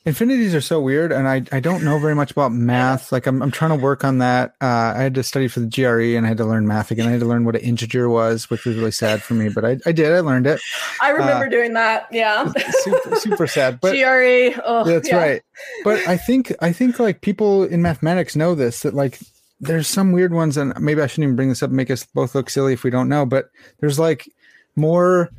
infinities 0.07 0.55
are 0.55 0.61
so 0.61 0.79
weird 0.79 1.11
and 1.11 1.27
I 1.27 1.43
I 1.51 1.59
don't 1.59 1.83
know 1.83 1.99
very 1.99 2.15
much 2.15 2.31
about 2.31 2.53
math. 2.53 3.11
Like 3.11 3.27
I'm 3.27 3.41
I'm 3.43 3.51
trying 3.51 3.77
to 3.77 3.83
work 3.83 4.05
on 4.05 4.19
that. 4.19 4.55
Uh 4.61 4.93
I 4.95 5.01
had 5.01 5.13
to 5.15 5.23
study 5.23 5.49
for 5.49 5.59
the 5.59 5.67
GRE 5.67 6.15
and 6.15 6.25
I 6.25 6.29
had 6.29 6.37
to 6.37 6.45
learn 6.45 6.65
math 6.65 6.91
again. 6.91 7.07
I 7.07 7.11
had 7.11 7.19
to 7.19 7.25
learn 7.25 7.43
what 7.43 7.55
an 7.55 7.61
integer 7.61 8.07
was, 8.09 8.49
which 8.49 8.63
was 8.63 8.77
really 8.77 8.91
sad 8.91 9.21
for 9.21 9.33
me, 9.33 9.49
but 9.49 9.65
I 9.65 9.77
I 9.85 9.91
did. 9.91 10.13
I 10.13 10.21
learned 10.21 10.47
it. 10.47 10.61
I 11.01 11.09
remember 11.09 11.49
doing 11.49 11.73
that. 11.73 12.07
Yeah. 12.09 12.51
Super 12.79 13.15
super 13.17 13.47
sad. 13.47 13.81
But 13.81 13.91
GRE. 13.91 14.59
Oh, 14.63 14.85
that's 14.85 15.09
yeah. 15.09 15.17
right. 15.17 15.41
But 15.83 16.07
I 16.07 16.15
think 16.15 16.53
I 16.61 16.71
think 16.71 16.99
like 16.99 17.19
people 17.19 17.65
in 17.65 17.81
mathematics 17.81 18.35
know 18.37 18.55
this 18.55 18.83
that 18.83 18.93
like 18.93 19.19
there's 19.59 19.87
some 19.87 20.13
weird 20.13 20.33
ones 20.33 20.55
and 20.55 20.73
maybe 20.79 21.01
I 21.01 21.07
shouldn't 21.07 21.25
even 21.25 21.35
bring 21.35 21.49
this 21.49 21.61
up 21.61 21.69
and 21.69 21.77
make 21.77 21.91
us 21.91 22.05
both 22.05 22.33
look 22.33 22.49
silly 22.49 22.71
if 22.71 22.83
we 22.83 22.91
don't 22.91 23.09
know, 23.09 23.25
but 23.25 23.49
there's 23.81 23.99
like 23.99 24.31
more 24.77 25.31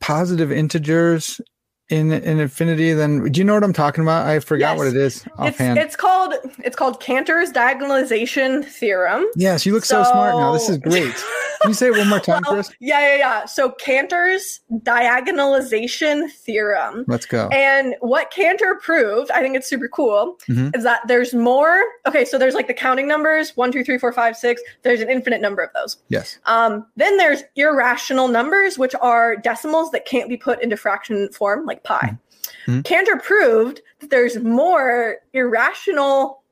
positive 0.00 0.50
integers 0.50 1.40
in 1.92 2.10
in 2.12 2.40
infinity 2.40 2.92
then 2.94 3.30
do 3.30 3.38
you 3.40 3.44
know 3.44 3.54
what 3.54 3.62
I'm 3.64 3.72
talking 3.72 4.02
about? 4.02 4.26
I 4.26 4.40
forgot 4.40 4.70
Yes. 4.72 4.78
what 4.78 4.86
it 4.88 4.96
is 4.96 5.24
offhand. 5.38 5.78
it's 5.78 5.94
called 5.96 6.34
it's 6.64 6.74
called 6.76 7.00
Cantor's 7.00 7.52
diagonalization 7.52 8.64
theorem. 8.64 9.24
yes, 9.36 9.66
you 9.66 9.72
look 9.74 9.84
so, 9.84 10.02
smart 10.02 10.34
now. 10.34 10.52
This 10.52 10.68
is 10.68 10.78
great. 10.78 11.14
Can 11.62 11.70
you 11.70 11.74
say 11.74 11.86
it 11.86 11.96
one 11.96 12.08
more 12.08 12.18
time, 12.18 12.42
Well, 12.44 12.54
Chris? 12.54 12.72
yeah, 12.80 12.98
yeah, 13.00 13.16
yeah. 13.16 13.44
So 13.44 13.70
Cantor's 13.70 14.60
diagonalization 14.72 16.28
theorem 16.30 17.04
Let's 17.06 17.26
go. 17.26 17.48
And 17.52 17.94
what 18.00 18.30
Cantor 18.32 18.80
proved, 18.82 19.30
I 19.30 19.40
think 19.40 19.56
it's 19.56 19.68
super 19.68 19.88
cool, 19.88 20.38
Mhm. 20.48 20.74
is 20.76 20.82
that 20.84 21.02
there's 21.06 21.34
more. 21.34 21.82
Okay, 22.06 22.24
so 22.24 22.36
there's 22.38 22.54
like 22.54 22.66
the 22.66 22.74
counting 22.74 23.06
numbers 23.06 23.56
one, 23.56 23.70
two, 23.70 23.84
three, 23.84 23.98
four, 23.98 24.12
five, 24.12 24.36
six. 24.36 24.60
There's 24.82 25.00
an 25.00 25.08
infinite 25.10 25.40
number 25.40 25.62
of 25.62 25.70
those. 25.74 25.98
yes. 26.08 26.38
Um, 26.46 26.84
then 26.96 27.16
there's 27.16 27.42
irrational 27.56 28.28
numbers, 28.28 28.78
which 28.78 28.94
are 29.00 29.36
decimals 29.36 29.90
that 29.92 30.04
can't 30.04 30.28
be 30.28 30.36
put 30.36 30.60
into 30.62 30.76
fraction 30.76 31.28
form, 31.32 31.64
like 31.66 31.81
pi. 31.84 32.16
Mhm. 32.66 32.84
Cantor 32.84 33.16
proved 33.16 33.80
that 34.00 34.10
there's 34.10 34.38
more 34.38 35.18
irrational 35.32 36.42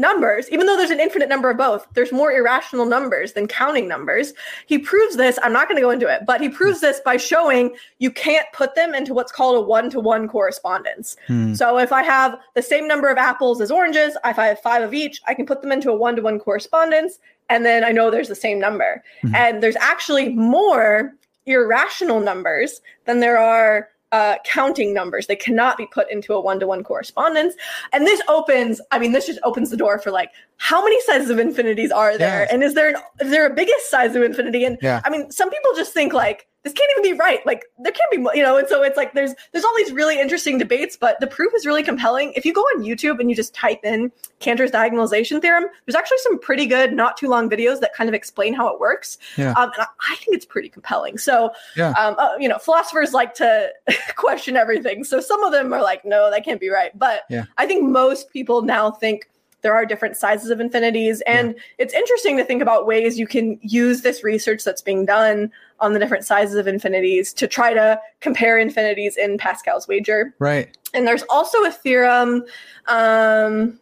numbers, 0.00 0.48
even 0.50 0.66
though 0.66 0.76
there's 0.76 0.90
an 0.90 0.98
infinite 0.98 1.28
number 1.28 1.50
of 1.50 1.58
both, 1.58 1.86
there's 1.92 2.10
more 2.10 2.32
irrational 2.32 2.86
numbers 2.86 3.34
than 3.34 3.46
counting 3.46 3.86
numbers. 3.86 4.32
He 4.66 4.78
proves 4.78 5.16
this. 5.16 5.38
I'm 5.42 5.52
not 5.52 5.68
going 5.68 5.76
to 5.76 5.82
go 5.82 5.90
into 5.90 6.08
it, 6.08 6.22
but 6.26 6.40
he 6.40 6.48
proves 6.48 6.80
this 6.80 7.00
by 7.04 7.18
showing 7.18 7.76
you 7.98 8.10
can't 8.10 8.46
put 8.54 8.74
them 8.74 8.94
into 8.94 9.12
what's 9.12 9.30
called 9.30 9.58
a 9.58 9.60
one 9.60 9.90
to 9.90 10.00
one 10.00 10.26
correspondence. 10.26 11.16
Hmm. 11.26 11.52
So 11.54 11.78
if 11.78 11.92
I 11.92 12.02
have 12.02 12.38
the 12.54 12.62
same 12.62 12.88
number 12.88 13.10
of 13.10 13.18
apples 13.18 13.60
as 13.60 13.70
oranges, 13.70 14.16
if 14.24 14.38
I 14.38 14.46
have 14.46 14.60
five 14.60 14.82
of 14.82 14.94
each, 14.94 15.20
I 15.26 15.34
can 15.34 15.44
put 15.44 15.60
them 15.60 15.70
into 15.70 15.90
a 15.90 15.94
one 15.94 16.16
to 16.16 16.22
one 16.22 16.38
correspondence, 16.38 17.18
and 17.50 17.66
then 17.66 17.84
I 17.84 17.92
know 17.92 18.10
there's 18.10 18.28
the 18.28 18.34
same 18.34 18.58
number. 18.58 19.04
Mhm. 19.22 19.34
And 19.34 19.62
there's 19.62 19.76
actually 19.76 20.30
more 20.30 21.12
irrational 21.44 22.20
numbers 22.20 22.80
than 23.04 23.20
there 23.20 23.36
are 23.38 23.90
uh, 24.12 24.36
counting 24.44 24.92
numbers. 24.92 25.26
They 25.26 25.36
cannot 25.36 25.76
be 25.76 25.86
put 25.86 26.10
into 26.10 26.34
a 26.34 26.40
one 26.40 26.60
to 26.60 26.66
one 26.66 26.82
correspondence. 26.82 27.54
And 27.92 28.06
this 28.06 28.20
opens, 28.28 28.80
I 28.90 28.98
mean, 28.98 29.12
this 29.12 29.26
just 29.26 29.40
opens 29.42 29.70
the 29.70 29.76
door 29.76 29.98
for 29.98 30.10
like, 30.10 30.30
how 30.62 30.84
many 30.84 31.00
sizes 31.00 31.30
of 31.30 31.38
infinities 31.38 31.90
are 31.90 32.18
there? 32.18 32.40
Yes. 32.42 32.52
And 32.52 32.62
is 32.62 32.74
there 32.74 32.90
an, 32.90 32.96
is 33.18 33.30
there 33.30 33.46
a 33.46 33.50
biggest 33.54 33.90
size 33.90 34.14
of 34.14 34.22
infinity? 34.22 34.62
And 34.66 34.76
Yeah. 34.82 35.00
I 35.06 35.08
mean, 35.10 35.30
some 35.30 35.48
people 35.48 35.70
just 35.74 35.94
think 35.94 36.12
like 36.12 36.46
this 36.64 36.74
can't 36.74 36.90
even 36.98 37.02
be 37.14 37.18
right. 37.18 37.44
Like 37.46 37.64
there 37.78 37.92
can't 37.92 38.10
be, 38.10 38.18
you 38.38 38.42
know. 38.44 38.58
And 38.58 38.68
so 38.68 38.82
it's 38.82 38.98
like 38.98 39.14
there's 39.14 39.32
there's 39.52 39.64
all 39.64 39.74
these 39.78 39.90
really 39.90 40.20
interesting 40.20 40.58
debates, 40.58 40.98
but 40.98 41.18
the 41.18 41.26
proof 41.26 41.50
is 41.56 41.64
really 41.64 41.82
compelling. 41.82 42.34
If 42.36 42.44
you 42.44 42.52
go 42.52 42.60
on 42.60 42.82
YouTube 42.82 43.20
and 43.20 43.30
you 43.30 43.34
just 43.34 43.54
type 43.54 43.80
in 43.84 44.12
Cantor's 44.40 44.70
diagonalization 44.70 45.40
theorem, 45.40 45.64
there's 45.86 45.94
actually 45.96 46.18
some 46.18 46.38
pretty 46.38 46.66
good, 46.66 46.92
not 46.92 47.16
too 47.16 47.28
long 47.28 47.48
videos 47.48 47.80
that 47.80 47.94
kind 47.94 48.10
of 48.10 48.14
explain 48.14 48.52
how 48.52 48.68
it 48.68 48.78
works. 48.78 49.16
Yeah. 49.38 49.52
Um, 49.52 49.70
and 49.72 49.80
I, 49.80 49.86
I 50.12 50.16
think 50.16 50.36
it's 50.36 50.44
pretty 50.44 50.68
compelling. 50.68 51.16
So, 51.16 51.52
Yeah. 51.74 51.92
um, 51.92 52.16
uh, 52.18 52.36
you 52.38 52.50
know, 52.50 52.58
philosophers 52.58 53.14
like 53.14 53.32
to 53.36 53.70
question 54.16 54.58
everything. 54.58 55.04
So 55.04 55.20
some 55.22 55.42
of 55.42 55.52
them 55.52 55.72
are 55.72 55.80
like, 55.80 56.04
no, 56.04 56.30
that 56.30 56.44
can't 56.44 56.60
be 56.60 56.68
right. 56.68 56.90
But 56.98 57.22
Yeah. 57.30 57.44
I 57.56 57.64
think 57.64 57.88
most 57.88 58.28
people 58.30 58.60
now 58.60 58.90
think 58.90 59.29
there 59.62 59.74
are 59.74 59.84
different 59.84 60.16
sizes 60.16 60.50
of 60.50 60.60
infinities. 60.60 61.22
And 61.26 61.54
it's 61.78 61.94
interesting 61.94 62.36
to 62.36 62.44
think 62.44 62.62
about 62.62 62.86
ways 62.86 63.18
you 63.18 63.26
can 63.26 63.58
use 63.62 64.02
this 64.02 64.24
research 64.24 64.64
that's 64.64 64.82
being 64.82 65.04
done 65.06 65.52
on 65.80 65.92
the 65.92 65.98
different 65.98 66.24
sizes 66.24 66.56
of 66.56 66.66
infinities 66.66 67.32
to 67.34 67.46
try 67.46 67.74
to 67.74 68.00
compare 68.20 68.58
infinities 68.58 69.16
in 69.16 69.38
Pascal's 69.38 69.86
wager. 69.88 70.34
Right. 70.38 70.76
And 70.94 71.06
there's 71.06 71.22
also 71.30 71.64
a 71.64 71.70
theorem. 71.70 72.44
Um, 72.86 73.78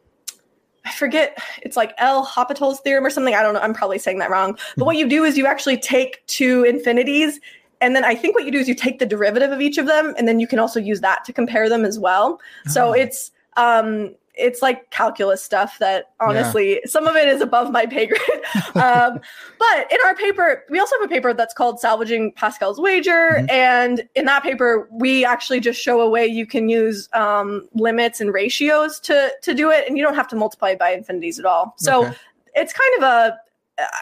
I 0.84 0.92
forget, 0.92 1.38
it's 1.62 1.76
like 1.76 1.92
L'Hôpital's 2.00 2.80
theorem 2.80 3.04
or 3.04 3.10
something. 3.10 3.34
I 3.34 3.42
don't 3.42 3.54
know. 3.54 3.60
I'm 3.60 3.74
probably 3.74 3.98
saying 3.98 4.18
that 4.18 4.30
wrong. 4.30 4.58
But 4.76 4.86
what 4.86 4.96
you 4.96 5.08
do 5.08 5.24
is 5.24 5.36
you 5.36 5.46
actually 5.46 5.76
take 5.76 6.24
two 6.26 6.64
infinities. 6.64 7.40
And 7.80 7.94
then 7.94 8.04
I 8.04 8.14
think 8.14 8.34
what 8.34 8.44
you 8.44 8.50
do 8.50 8.58
is 8.58 8.68
you 8.68 8.74
take 8.74 8.98
the 8.98 9.06
derivative 9.06 9.52
of 9.52 9.60
each 9.60 9.78
of 9.78 9.86
them, 9.86 10.14
and 10.16 10.26
then 10.26 10.40
you 10.40 10.46
can 10.46 10.58
also 10.58 10.80
use 10.80 11.00
that 11.02 11.24
to 11.26 11.32
compare 11.32 11.68
them 11.68 11.84
as 11.84 11.98
well. 11.98 12.40
So 12.66 12.88
Oh. 12.88 12.92
it's 12.92 13.30
um, 13.56 14.14
it's 14.38 14.62
like 14.62 14.88
calculus 14.90 15.42
stuff 15.42 15.78
that 15.80 16.10
honestly 16.20 16.80
some 16.86 17.06
of 17.06 17.16
it 17.16 17.28
is 17.28 17.40
above 17.40 17.72
my 17.72 17.86
pay 17.86 18.06
grade. 18.06 18.20
um, 18.76 19.20
but 19.58 19.92
in 19.92 19.98
our 20.06 20.14
paper, 20.14 20.64
we 20.70 20.78
also 20.78 20.96
have 21.00 21.10
a 21.10 21.12
paper 21.12 21.34
that's 21.34 21.52
called 21.52 21.80
Salvaging 21.80 22.32
Pascal's 22.32 22.80
Wager. 22.80 23.30
Mhm. 23.40 23.50
And 23.50 24.08
in 24.14 24.24
that 24.26 24.42
paper, 24.42 24.88
we 24.92 25.24
actually 25.24 25.60
just 25.60 25.80
show 25.80 26.00
a 26.00 26.08
way 26.08 26.26
you 26.26 26.46
can 26.46 26.68
use 26.68 27.08
um, 27.12 27.68
limits 27.74 28.20
and 28.20 28.32
ratios 28.32 29.00
to, 29.00 29.32
to 29.42 29.54
do 29.54 29.70
it. 29.70 29.86
And 29.88 29.98
you 29.98 30.04
don't 30.04 30.14
have 30.14 30.28
to 30.28 30.36
multiply 30.36 30.74
by 30.76 30.90
infinities 30.90 31.38
at 31.38 31.44
all. 31.44 31.74
So 31.78 32.04
Okay. 32.06 32.14
it's 32.54 32.72
kind 32.72 32.96
of 32.98 33.02
a, 33.02 33.38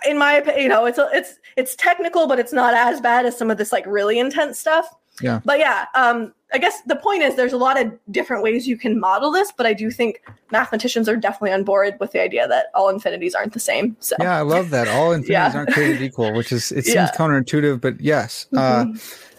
in 0.09 0.19
my 0.19 0.35
opinion, 0.35 0.63
you 0.63 0.69
know, 0.69 0.85
it's 0.87 0.99
a, 0.99 1.09
it's 1.13 1.39
it's 1.57 1.75
technical, 1.77 2.27
but 2.27 2.39
it's 2.39 2.53
not 2.53 2.75
as 2.75 3.01
bad 3.01 3.27
as 3.27 3.37
some 3.37 3.51
of 3.51 3.59
this 3.59 3.73
like 3.73 3.85
really 3.87 4.19
intense 4.19 4.59
stuff. 4.59 4.89
Yeah. 5.21 5.41
But 5.45 5.59
yeah, 5.59 5.87
um, 5.95 6.35
I 6.52 6.59
guess 6.59 6.81
the 6.82 6.97
point 6.97 7.23
is 7.23 7.35
there's 7.35 7.52
a 7.52 7.56
lot 7.56 7.81
of 7.81 7.93
different 8.10 8.43
ways 8.43 8.68
you 8.68 8.78
can 8.78 9.01
model 9.01 9.32
this, 9.32 9.52
but 9.56 9.66
I 9.66 9.73
do 9.73 9.90
think 9.90 10.23
mathematicians 10.52 11.09
are 11.09 11.16
definitely 11.16 11.52
on 11.52 11.64
board 11.64 11.94
with 11.98 12.12
the 12.12 12.20
idea 12.23 12.47
that 12.47 12.66
all 12.74 12.89
infinities 12.89 13.35
aren't 13.35 13.52
the 13.52 13.60
same. 13.60 13.97
So 14.01 14.14
Yeah, 14.20 14.36
I 14.36 14.43
love 14.43 14.70
that. 14.70 14.86
All 14.86 15.12
infinities 15.12 15.31
Yeah. 15.31 15.52
aren't 15.56 15.73
created 15.73 16.02
equal, 16.02 16.32
which 16.32 16.52
is 16.52 16.70
it 16.70 16.85
seems 16.85 16.94
Yeah. 16.94 17.09
Mm-hmm. 17.09 17.23
counterintuitive, 17.23 17.81
but 17.81 18.01
yes. 18.01 18.47
Uh, 18.56 18.86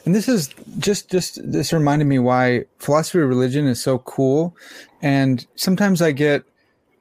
and 0.05 0.13
this 0.15 0.27
is 0.27 0.49
just 0.79 1.09
just 1.09 1.39
this 1.49 1.71
reminded 1.73 2.05
me 2.05 2.19
why 2.19 2.65
philosophy 2.79 3.19
of 3.19 3.29
religion 3.29 3.67
is 3.67 3.81
so 3.81 3.99
cool. 3.99 4.55
And 5.01 5.45
sometimes 5.55 6.01
I 6.01 6.11
get 6.11 6.43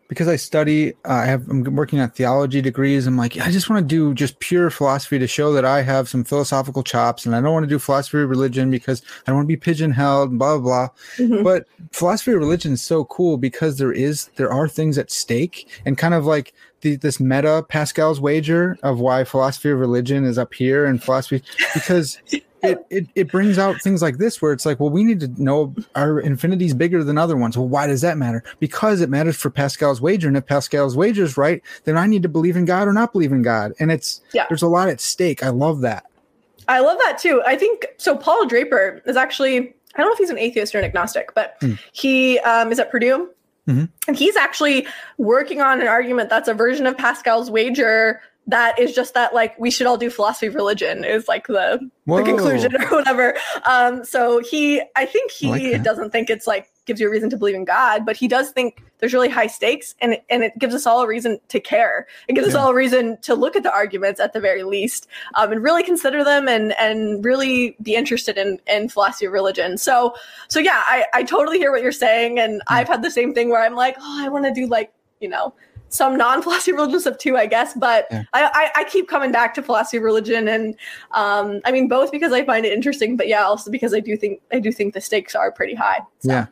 because 0.09 0.29
I 0.29 0.37
study, 0.37 0.93
uh, 1.05 1.13
I 1.13 1.25
have 1.27 1.49
I'm 1.49 1.63
working 1.75 1.99
on 2.01 2.11
theology 2.11 2.61
degrees. 2.63 3.07
I'm 3.07 3.17
like, 3.17 3.39
I 3.41 3.51
just 3.51 3.69
want 3.69 3.83
to 3.83 3.87
do 3.87 4.15
just 4.15 4.39
pure 4.39 4.71
philosophy 4.71 5.19
to 5.19 5.27
show 5.27 5.53
that 5.53 5.65
I 5.65 5.83
have 5.83 6.09
some 6.09 6.25
philosophical 6.25 6.83
chops, 6.83 7.27
and 7.27 7.35
I 7.35 7.41
don't 7.41 7.53
want 7.53 7.65
to 7.65 7.69
do 7.69 7.79
philosophy 7.79 8.21
of 8.23 8.31
religion 8.31 8.71
because 8.71 9.03
I 9.27 9.31
don't 9.31 9.37
want 9.37 9.45
to 9.47 9.53
be 9.53 9.57
pigeonholed. 9.57 10.31
and 10.31 10.39
Blah 10.39 10.59
blah 10.59 10.89
blah. 11.19 11.27
Mhm. 11.27 11.43
But 11.45 11.67
philosophy 11.93 12.33
of 12.33 12.39
religion 12.39 12.73
is 12.73 12.83
so 12.83 13.05
cool 13.07 13.37
because 13.37 13.79
there 13.79 13.93
is 13.93 14.31
there 14.37 14.53
are 14.53 14.69
things 14.69 14.99
at 14.99 15.11
stake, 15.11 15.69
and 15.85 15.99
kind 15.99 16.15
of 16.15 16.25
like 16.25 16.53
the, 16.87 16.97
this 16.97 17.19
meta 17.19 17.65
Pascal's 17.69 18.21
wager 18.21 18.79
of 18.83 19.01
why 19.01 19.25
philosophy 19.25 19.71
of 19.71 19.79
religion 19.79 20.25
is 20.25 20.39
up 20.39 20.55
here 20.55 20.87
and 20.87 21.03
philosophy 21.03 21.43
because 21.75 22.19
it, 22.63 22.79
it 22.91 23.07
it 23.15 23.31
brings 23.31 23.59
out 23.59 23.81
things 23.83 24.03
like 24.03 24.19
this 24.19 24.41
where 24.41 24.53
it's 24.53 24.65
like, 24.65 24.79
well, 24.79 24.91
we 24.91 25.03
need 25.05 25.19
to 25.21 25.43
know 25.43 25.75
are 25.97 26.21
infinities 26.21 26.75
bigger 26.75 27.03
than 27.03 27.19
other 27.19 27.37
ones? 27.37 27.57
Well, 27.59 27.69
why 27.69 27.87
does 27.89 28.01
that 28.03 28.17
matter? 28.17 28.45
Because 28.61 29.01
it 29.01 29.11
matters 29.11 29.37
for 29.37 29.51
Pascal's 29.51 30.01
wager, 30.01 30.29
and 30.29 30.37
if 30.37 30.47
Pascal's 30.47 30.97
wager 30.97 31.25
is 31.25 31.37
right, 31.37 31.61
then 31.85 31.97
I 31.97 32.07
need 32.07 32.23
to 32.23 32.29
believe 32.29 32.57
in 32.57 32.65
God 32.65 32.87
or 32.89 32.93
not 32.93 33.13
believe 33.13 33.33
in 33.33 33.43
God, 33.43 33.73
and 33.81 33.91
it's 33.91 34.21
Yeah. 34.33 34.47
there's 34.49 34.63
a 34.63 34.69
lot 34.69 34.89
at 34.89 35.01
stake. 35.01 35.43
I 35.43 35.49
love 35.51 35.81
that. 35.81 36.05
I 36.69 36.81
love 36.81 36.99
that 37.05 37.19
too. 37.19 37.43
I 37.47 37.57
think 37.57 37.87
so. 37.99 38.17
Paul 38.17 38.47
Draper 38.47 39.01
is 39.07 39.17
actually, 39.17 39.59
I 39.95 39.99
don't 39.99 40.07
know 40.09 40.13
if 40.13 40.19
he's 40.19 40.31
an 40.31 40.39
atheist 40.39 40.75
or 40.75 40.79
an 40.79 40.85
agnostic, 40.85 41.33
but 41.35 41.57
Hmm. 41.61 41.75
he 41.93 42.39
um, 42.41 42.73
is 42.73 42.79
at 42.79 42.91
Purdue. 42.91 43.29
Mhm. 43.69 43.89
And 44.07 44.17
he's 44.17 44.37
actually 44.37 44.87
working 45.19 45.61
on 45.61 45.81
an 45.81 45.89
argument 45.89 46.31
that's 46.31 46.49
a 46.49 46.55
version 46.55 46.87
of 46.87 46.97
Pascal's 46.97 47.51
wager 47.51 48.21
that 48.49 48.79
is 48.79 48.95
just 48.95 49.15
that, 49.15 49.35
like, 49.35 49.59
we 49.59 49.73
should 49.73 49.89
all 49.89 49.97
do 49.97 50.09
philosophy 50.09 50.47
of 50.47 50.55
religion, 50.55 51.05
is 51.05 51.27
like 51.27 51.49
the, 51.49 51.81
Whoa. 52.05 52.19
the 52.19 52.23
conclusion 52.23 52.77
or 52.81 52.87
whatever. 52.89 53.37
Um, 53.65 54.05
so 54.05 54.39
he, 54.41 54.81
I 54.95 55.05
think 55.05 55.33
I 55.43 55.47
like 55.49 55.61
he 55.63 55.79
doesn't 55.79 56.11
think 56.11 56.31
it's 56.31 56.47
like 56.47 56.69
gives 56.87 57.01
you 57.01 57.09
a 57.09 57.11
reason 57.11 57.29
to 57.31 57.37
believe 57.37 57.55
in 57.55 57.65
God, 57.65 58.07
but 58.07 58.17
he 58.17 58.29
does 58.29 58.51
think 58.51 58.83
there's 58.99 59.13
really 59.13 59.29
high 59.29 59.47
stakes 59.47 59.95
and 60.01 60.15
it, 60.15 60.25
and 60.31 60.43
it 60.43 60.59
gives 60.59 60.75
us 60.75 60.87
all 60.87 61.03
a 61.03 61.07
reason 61.07 61.39
to 61.49 61.61
care. 61.61 62.07
It 62.29 62.35
gives 62.35 62.49
us 62.49 62.55
all 62.55 62.71
a 62.71 62.75
reason 62.75 63.19
to 63.23 63.35
look 63.35 63.57
at 63.57 63.63
the 63.63 63.73
arguments 63.73 64.21
at 64.21 64.33
the 64.33 64.41
very 64.41 64.63
least 64.63 65.07
um, 65.35 65.53
and 65.53 65.63
really 65.63 65.83
consider 65.83 66.25
them 66.25 66.49
and 66.49 66.73
and 66.79 67.25
really 67.25 67.77
be 67.83 67.95
interested 67.95 68.39
in 68.39 68.59
in 68.67 68.89
philosophy 68.89 69.27
of 69.27 69.33
religion. 69.33 69.77
So 69.77 70.15
so 70.49 70.61
yeah, 70.61 70.83
I 70.87 71.05
I 71.13 71.23
totally 71.25 71.59
hear 71.59 71.71
what 71.71 71.83
you're 71.83 71.93
saying, 71.93 72.39
and 72.39 72.63
I've 72.69 72.89
had 72.89 73.03
the 73.03 73.11
same 73.11 73.35
thing 73.35 73.51
where 73.51 73.63
I'm 73.63 73.75
like, 73.75 73.97
oh, 74.01 74.25
I 74.25 74.29
want 74.29 74.45
to 74.47 74.53
do 74.53 74.67
like 74.67 74.93
you 75.21 75.29
know 75.29 75.55
some 75.89 76.17
non-philosophy 76.17 76.73
of 76.73 76.79
religion 76.79 77.01
stuff 77.01 77.19
too, 77.19 77.37
I 77.37 77.47
guess. 77.47 77.75
But 77.75 78.07
Yeah. 78.11 78.25
I, 78.33 78.71
I 78.77 78.81
I 78.81 78.85
keep 78.85 79.09
coming 79.09 79.33
back 79.33 79.55
to 79.55 79.63
philosophy 79.63 79.99
of 79.99 80.03
religion, 80.03 80.49
and 80.49 80.75
um, 81.13 81.61
I 81.65 81.73
mean 81.73 81.89
both 81.89 82.11
because 82.11 82.33
I 82.33 82.45
find 82.45 82.65
it 82.65 82.73
interesting, 82.73 83.17
but 83.17 83.29
yeah, 83.29 83.45
also 83.45 83.71
because 83.71 83.95
I 83.95 84.01
do 84.01 84.17
think 84.17 84.41
I 84.53 84.59
do 84.59 84.73
think 84.73 84.95
the 84.95 85.01
stakes 85.01 85.35
are 85.35 85.53
pretty 85.53 85.75
high. 85.75 86.01
So, 86.21 86.31
Yeah. 86.33 86.47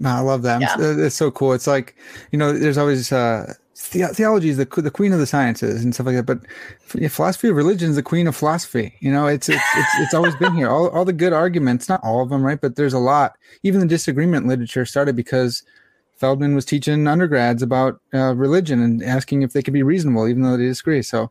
No, 0.00 0.10
I 0.10 0.20
love 0.20 0.42
that. 0.42 0.60
Yeah. 0.60 0.76
It's 0.78 1.14
so 1.14 1.30
cool. 1.30 1.52
It's 1.52 1.66
like, 1.66 1.94
you 2.32 2.38
know, 2.38 2.52
there's 2.52 2.78
always 2.78 3.12
uh, 3.12 3.52
the- 3.92 4.08
theology 4.08 4.48
is 4.48 4.56
the 4.56 4.64
the 4.64 4.90
queen 4.90 5.12
of 5.12 5.18
the 5.18 5.26
sciences 5.26 5.84
and 5.84 5.94
stuff 5.94 6.06
like 6.06 6.16
that. 6.16 6.26
But 6.26 6.40
philosophy 7.10 7.48
of 7.48 7.56
religion 7.56 7.90
is 7.90 7.96
the 7.96 8.02
queen 8.02 8.26
of 8.26 8.34
philosophy. 8.34 8.94
You 9.00 9.12
know, 9.12 9.26
it's 9.26 9.48
it's 9.48 9.62
it's, 9.76 9.90
it's 10.00 10.14
always 10.14 10.34
been 10.36 10.54
here. 10.54 10.68
All 10.70 10.88
all 10.88 11.04
the 11.04 11.12
good 11.12 11.32
arguments, 11.34 11.88
not 11.88 12.02
all 12.02 12.22
of 12.22 12.30
them, 12.30 12.42
right? 12.42 12.60
But 12.60 12.76
there's 12.76 12.94
a 12.94 12.98
lot. 12.98 13.36
Even 13.62 13.80
the 13.80 13.86
disagreement 13.86 14.46
literature 14.46 14.86
started 14.86 15.16
because 15.16 15.62
Feldman 16.16 16.54
was 16.54 16.64
teaching 16.64 17.06
undergrads 17.06 17.62
about 17.62 18.00
uh, 18.14 18.34
religion 18.34 18.80
and 18.82 19.02
asking 19.02 19.42
if 19.42 19.52
they 19.52 19.62
could 19.62 19.74
be 19.74 19.82
reasonable, 19.82 20.28
even 20.28 20.42
though 20.42 20.56
they 20.56 20.64
disagree. 20.66 21.00
So, 21.02 21.30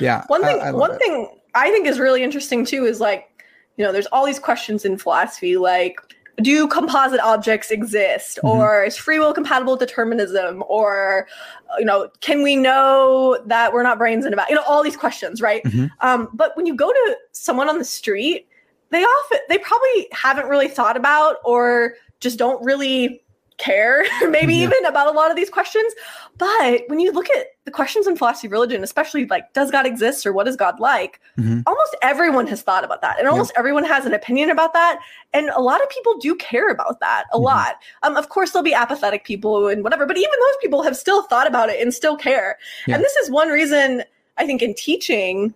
yeah, 0.00 0.24
One 0.26 0.42
thing, 0.42 0.60
I 0.60 0.70
love 0.70 0.80
one 0.80 0.90
it. 0.92 0.98
thing 0.98 1.38
I 1.54 1.70
think 1.70 1.86
is 1.86 2.00
really 2.00 2.24
interesting 2.24 2.64
too 2.64 2.84
is 2.84 3.00
like, 3.00 3.28
you 3.76 3.84
know, 3.84 3.92
there's 3.92 4.06
all 4.06 4.26
these 4.26 4.40
questions 4.40 4.84
in 4.84 4.98
philosophy, 4.98 5.56
like, 5.56 6.00
do 6.42 6.66
composite 6.68 7.20
objects 7.20 7.70
exist, 7.70 8.38
Mhm. 8.42 8.48
or 8.50 8.84
is 8.84 8.96
free 8.96 9.18
will 9.18 9.32
compatible 9.32 9.74
with 9.74 9.80
determinism, 9.80 10.64
or, 10.68 11.26
uh, 11.70 11.78
you 11.78 11.84
know, 11.84 12.08
can 12.20 12.42
we 12.42 12.56
know 12.56 13.38
that 13.46 13.72
we're 13.72 13.82
not 13.84 13.98
brains 13.98 14.26
in 14.26 14.32
a 14.32 14.36
vat? 14.36 14.48
You 14.48 14.56
know, 14.56 14.62
all 14.66 14.82
these 14.82 14.96
questions, 14.96 15.40
right? 15.40 15.62
Mhm. 15.64 15.90
Um, 16.00 16.28
but 16.32 16.56
when 16.56 16.66
you 16.66 16.74
go 16.74 16.92
to 16.92 17.16
someone 17.32 17.68
on 17.68 17.78
the 17.78 17.84
street, 17.84 18.48
they 18.90 19.02
often 19.02 19.38
they 19.48 19.58
probably 19.58 20.08
haven't 20.12 20.46
really 20.48 20.68
thought 20.68 20.96
about 20.96 21.36
or 21.44 21.94
just 22.20 22.38
don't 22.38 22.62
really 22.64 23.23
care 23.56 24.04
maybe 24.28 24.54
Yeah. 24.54 24.64
even 24.64 24.84
about 24.86 25.06
a 25.06 25.16
lot 25.16 25.30
of 25.30 25.36
these 25.36 25.48
questions 25.50 25.92
but 26.38 26.82
when 26.88 26.98
you 26.98 27.12
look 27.12 27.30
at 27.30 27.46
the 27.64 27.70
questions 27.70 28.06
in 28.06 28.16
philosophy 28.16 28.48
of 28.48 28.52
religion 28.52 28.82
especially 28.82 29.26
like 29.26 29.52
does 29.52 29.70
god 29.70 29.86
exist 29.86 30.26
or 30.26 30.32
what 30.32 30.48
is 30.48 30.56
god 30.56 30.80
like 30.80 31.20
Mhm. 31.38 31.62
almost 31.66 31.96
everyone 32.02 32.46
has 32.48 32.62
thought 32.62 32.82
about 32.84 33.00
that 33.02 33.18
and 33.18 33.28
almost 33.28 33.52
everyone 33.56 33.84
has 33.84 34.06
an 34.06 34.12
opinion 34.14 34.50
about 34.50 34.72
that 34.72 34.98
and 35.32 35.50
a 35.50 35.60
lot 35.60 35.82
of 35.82 35.88
people 35.88 36.18
do 36.18 36.34
care 36.34 36.68
about 36.68 36.98
that 37.00 37.24
a 37.32 37.38
Mhm. 37.38 37.42
lot 37.44 37.76
um, 38.02 38.16
of 38.16 38.28
course 38.28 38.50
there'll 38.50 38.64
be 38.64 38.74
apathetic 38.74 39.24
people 39.24 39.68
and 39.68 39.84
whatever 39.84 40.04
but 40.04 40.16
even 40.16 40.30
those 40.46 40.56
people 40.60 40.82
have 40.82 40.96
still 40.96 41.22
thought 41.22 41.46
about 41.46 41.70
it 41.70 41.80
and 41.80 41.94
still 41.94 42.16
care 42.16 42.58
Yeah. 42.86 42.96
and 42.96 43.04
this 43.04 43.14
is 43.16 43.30
one 43.30 43.48
reason 43.48 44.02
i 44.36 44.44
think 44.46 44.62
in 44.62 44.74
teaching 44.74 45.54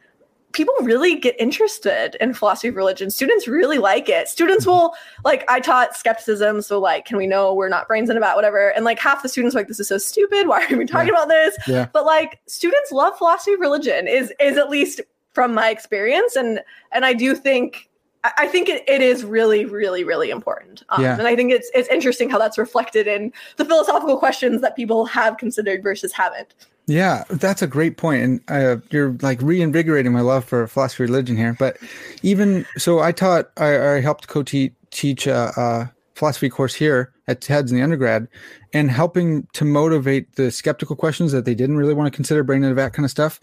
people 0.52 0.74
really 0.80 1.14
get 1.14 1.36
interested 1.38 2.16
in 2.20 2.32
philosophy 2.32 2.68
of 2.68 2.74
religion. 2.76 3.10
Students 3.10 3.46
really 3.46 3.78
like 3.78 4.08
it. 4.08 4.28
Students 4.28 4.64
Mm-hmm. 4.64 4.70
will 4.70 4.94
like 5.24 5.44
I 5.48 5.60
taught 5.60 5.96
skepticism, 5.96 6.62
so 6.62 6.80
like, 6.80 7.04
can 7.04 7.16
we 7.16 7.26
know 7.26 7.54
we're 7.54 7.68
not 7.68 7.86
brains 7.86 8.10
in 8.10 8.16
a 8.16 8.20
vat, 8.20 8.34
whatever. 8.34 8.70
And 8.70 8.84
like 8.84 8.98
half 8.98 9.22
the 9.22 9.28
students 9.28 9.54
like, 9.54 9.68
this 9.68 9.78
is 9.78 9.88
so 9.88 9.98
stupid. 9.98 10.48
Why 10.48 10.66
are 10.70 10.76
we 10.76 10.86
talking 10.86 11.10
about 11.10 11.28
this? 11.28 11.56
Yeah. 11.66 11.88
But 11.92 12.06
like 12.06 12.40
students 12.46 12.90
love 12.90 13.16
philosophy 13.18 13.52
of 13.52 13.60
religion, 13.60 14.08
is 14.08 14.32
is 14.40 14.56
at 14.56 14.70
least 14.70 15.00
from 15.32 15.54
my 15.54 15.70
experience. 15.70 16.34
And 16.34 16.60
and 16.92 17.04
I 17.04 17.12
do 17.12 17.34
think 17.34 17.88
I 18.24 18.32
I 18.38 18.46
think 18.48 18.68
it, 18.68 18.88
it 18.88 19.02
is 19.02 19.24
really, 19.24 19.64
really, 19.66 20.02
really 20.02 20.30
important. 20.30 20.82
Um, 20.88 21.02
Yeah. 21.02 21.18
And 21.18 21.28
I 21.28 21.36
think 21.36 21.52
it's 21.52 21.70
it's 21.74 21.88
interesting 21.88 22.30
how 22.30 22.38
that's 22.38 22.58
reflected 22.58 23.06
in 23.06 23.32
the 23.56 23.64
philosophical 23.64 24.16
questions 24.18 24.60
that 24.62 24.74
people 24.76 25.04
have 25.04 25.36
considered 25.36 25.82
versus 25.82 26.12
haven't. 26.12 26.54
Yeah, 26.88 27.24
that's 27.28 27.60
a 27.60 27.66
great 27.66 27.98
point, 27.98 28.22
and 28.22 28.40
uh, 28.48 28.78
you're 28.90 29.12
like 29.20 29.42
reinvigorating 29.42 30.10
my 30.10 30.22
love 30.22 30.46
for 30.46 30.66
philosophy 30.66 31.02
religion 31.02 31.36
here. 31.36 31.54
But 31.58 31.76
even 32.22 32.64
so, 32.78 33.00
I 33.00 33.12
taught, 33.12 33.50
I, 33.58 33.96
I 33.96 34.00
helped 34.00 34.28
co-teach 34.28 35.26
a, 35.26 35.52
a 35.60 35.92
philosophy 36.14 36.48
course 36.48 36.74
here 36.74 37.12
at 37.26 37.42
TEDS 37.42 37.70
in 37.70 37.76
the 37.76 37.82
undergrad, 37.82 38.26
and 38.72 38.90
helping 38.90 39.46
to 39.52 39.66
motivate 39.66 40.36
the 40.36 40.50
skeptical 40.50 40.96
questions 40.96 41.30
that 41.32 41.44
they 41.44 41.54
didn't 41.54 41.76
really 41.76 41.92
want 41.92 42.10
to 42.10 42.16
consider 42.16 42.42
brain 42.42 42.64
in 42.64 42.74
that 42.74 42.94
kind 42.94 43.04
of 43.04 43.10
stuff. 43.10 43.38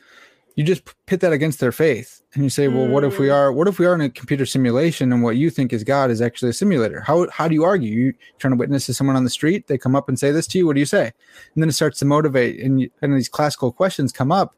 You 0.56 0.64
just 0.64 0.84
pit 1.06 1.19
that 1.19 1.34
against 1.34 1.60
their 1.60 1.72
faith 1.72 2.22
and 2.34 2.44
you 2.44 2.49
say 2.49 2.68
well 2.68 2.88
what 2.88 3.03
if 3.03 3.19
we 3.19 3.27
mm. 3.27 3.36
are 3.36 3.52
what 3.52 3.68
if 3.68 3.77
we 3.77 3.86
are 3.86 3.94
in 3.94 4.02
a 4.02 4.10
computer 4.10 4.45
simulation 4.45 5.11
and 5.11 5.22
what 5.22 5.36
you 5.36 5.49
think 5.49 5.73
is 5.73 5.84
god 5.84 6.10
is 6.10 6.22
actually 6.22 6.49
a 6.49 6.53
simulator? 6.53 7.02
How 7.02 7.30
how 7.30 7.48
do 7.48 7.53
you 7.53 7.64
argue? 7.64 7.91
You 7.91 8.14
trying 8.40 8.53
to 8.53 8.57
witness 8.57 8.86
to 8.88 8.94
someone 8.94 9.15
on 9.15 9.23
the 9.23 9.30
street 9.30 9.68
they 9.68 9.77
come 9.77 9.95
up 9.95 10.10
and 10.10 10.18
say 10.18 10.32
this 10.32 10.48
to 10.48 10.57
you 10.57 10.65
what 10.65 10.73
do 10.73 10.80
you 10.80 10.86
say? 10.86 11.06
And 11.53 11.64
then 11.64 11.69
it 11.69 11.73
starts 11.73 11.99
to 11.99 12.06
motivate 12.06 12.60
and, 12.60 12.82
you, 12.82 12.90
and 13.02 13.14
these 13.14 13.30
classical 13.30 13.72
questions 13.72 14.11
come 14.11 14.32
up 14.32 14.56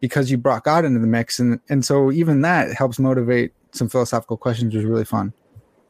because 0.00 0.30
you 0.30 0.38
brought 0.38 0.64
god 0.64 0.84
into 0.84 1.00
the 1.00 1.06
mix 1.06 1.38
and 1.38 1.60
and 1.68 1.84
so 1.84 2.10
even 2.12 2.40
that 2.42 2.72
helps 2.74 2.98
motivate 2.98 3.52
some 3.72 3.88
philosophical 3.88 4.36
questions 4.36 4.74
which 4.74 4.84
is 4.84 4.88
really 4.88 5.04
fun. 5.04 5.32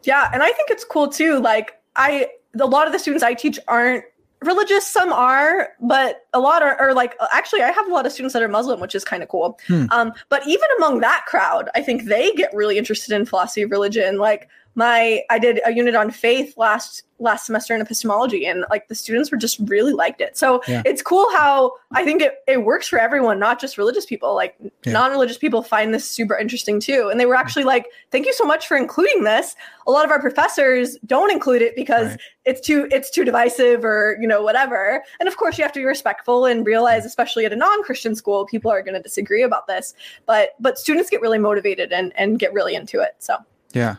Yeah, 0.03 0.31
and 0.33 0.43
I 0.43 0.51
think 0.53 0.71
it's 0.71 0.85
cool 0.85 1.09
too. 1.09 1.41
Like 1.41 1.73
I, 1.97 2.29
a 2.59 2.67
lot 2.67 2.87
of 2.87 2.93
the 2.93 2.99
students 2.99 3.23
I 3.23 3.35
teach 3.35 3.59
aren't 3.69 4.05
religious. 4.43 4.87
Some 4.87 5.13
are, 5.13 5.71
but 5.81 6.27
a 6.33 6.41
lot 6.41 6.63
are, 6.63 6.77
are 6.81 6.95
like. 6.95 7.17
Actually, 7.33 7.63
I 7.63 7.71
have 7.71 7.87
a 7.87 7.93
lot 7.93 8.07
of 8.07 8.13
students 8.13 8.33
that 8.33 8.43
are 8.43 8.49
Muslim, 8.49 8.81
which 8.81 8.95
is 8.95 9.05
kind 9.05 9.23
of 9.23 9.29
cool. 9.29 9.59
Hmm. 9.67 9.87
Um, 9.91 10.13
but 10.29 10.47
even 10.47 10.67
among 10.79 11.01
that 11.01 11.25
crowd, 11.27 11.69
I 11.75 11.83
think 11.83 12.05
they 12.05 12.33
get 12.33 12.53
really 12.55 12.79
interested 12.79 13.15
in 13.15 13.27
philosophy 13.27 13.63
of 13.63 13.71
religion. 13.71 14.19
Like 14.19 14.49
my, 14.75 15.23
I 15.31 15.39
did 15.39 15.61
a 15.67 15.73
unit 15.73 15.95
on 15.95 16.11
faith 16.11 16.55
last 16.57 17.05
last 17.23 17.45
semester 17.45 17.75
in 17.75 17.83
epistemology, 17.83 18.47
and 18.47 18.65
like 18.71 18.89
the 18.89 18.95
students 18.95 19.31
were 19.31 19.37
just 19.37 19.59
really 19.67 19.93
liked 19.93 20.23
it. 20.23 20.39
So 20.39 20.63
Yeah. 20.67 20.81
it's 20.87 21.03
cool 21.03 21.31
how 21.33 21.73
I 21.93 22.03
think 22.03 22.23
it, 22.23 22.37
it 22.49 22.65
works 22.65 22.89
for 22.89 22.99
everyone, 22.99 23.39
not 23.39 23.61
just 23.61 23.77
religious 23.77 24.07
people. 24.07 24.35
Like 24.35 24.55
Yeah. 24.85 24.93
non-religious 24.93 25.37
people 25.37 25.63
find 25.63 25.93
this 25.93 26.09
super 26.11 26.35
interesting 26.35 26.81
too, 26.81 27.09
and 27.11 27.21
they 27.21 27.27
were 27.27 27.35
actually 27.35 27.65
like, 27.65 27.89
"Thank 28.11 28.25
you 28.25 28.33
so 28.33 28.45
much 28.47 28.67
for 28.67 28.75
including 28.79 29.25
this." 29.25 29.55
A 29.87 29.91
lot 29.91 30.07
of 30.07 30.11
our 30.11 30.19
professors 30.21 30.97
don't 31.05 31.31
include 31.31 31.61
it 31.61 31.77
because 31.77 32.09
Right. 32.13 32.21
it's 32.47 32.61
too 32.67 32.89
it's 32.91 33.11
too 33.11 33.25
divisive 33.25 33.85
or 33.85 34.17
you 34.19 34.27
know 34.27 34.41
whatever. 34.43 35.05
And 35.19 35.29
of 35.29 35.37
course, 35.37 35.59
you 35.59 35.65
have 35.65 35.73
to 35.73 35.81
be 35.81 35.85
respectful 35.85 36.47
and 36.47 36.65
realize, 36.65 37.03
mm. 37.03 37.07
especially 37.07 37.45
at 37.45 37.53
a 37.53 37.57
non-Christian 37.57 38.15
school, 38.15 38.47
people 38.47 38.71
are 38.71 38.81
going 38.83 38.95
to 38.95 39.03
disagree 39.03 39.43
about 39.43 39.67
this. 39.67 39.93
But 40.25 40.51
but 40.59 40.79
students 40.79 41.11
get 41.11 41.21
really 41.21 41.39
motivated 41.39 41.93
and 41.93 42.15
and 42.17 42.39
get 42.39 42.53
really 42.55 42.75
into 42.75 43.01
it. 43.01 43.17
So 43.19 43.37
Yeah. 43.75 43.97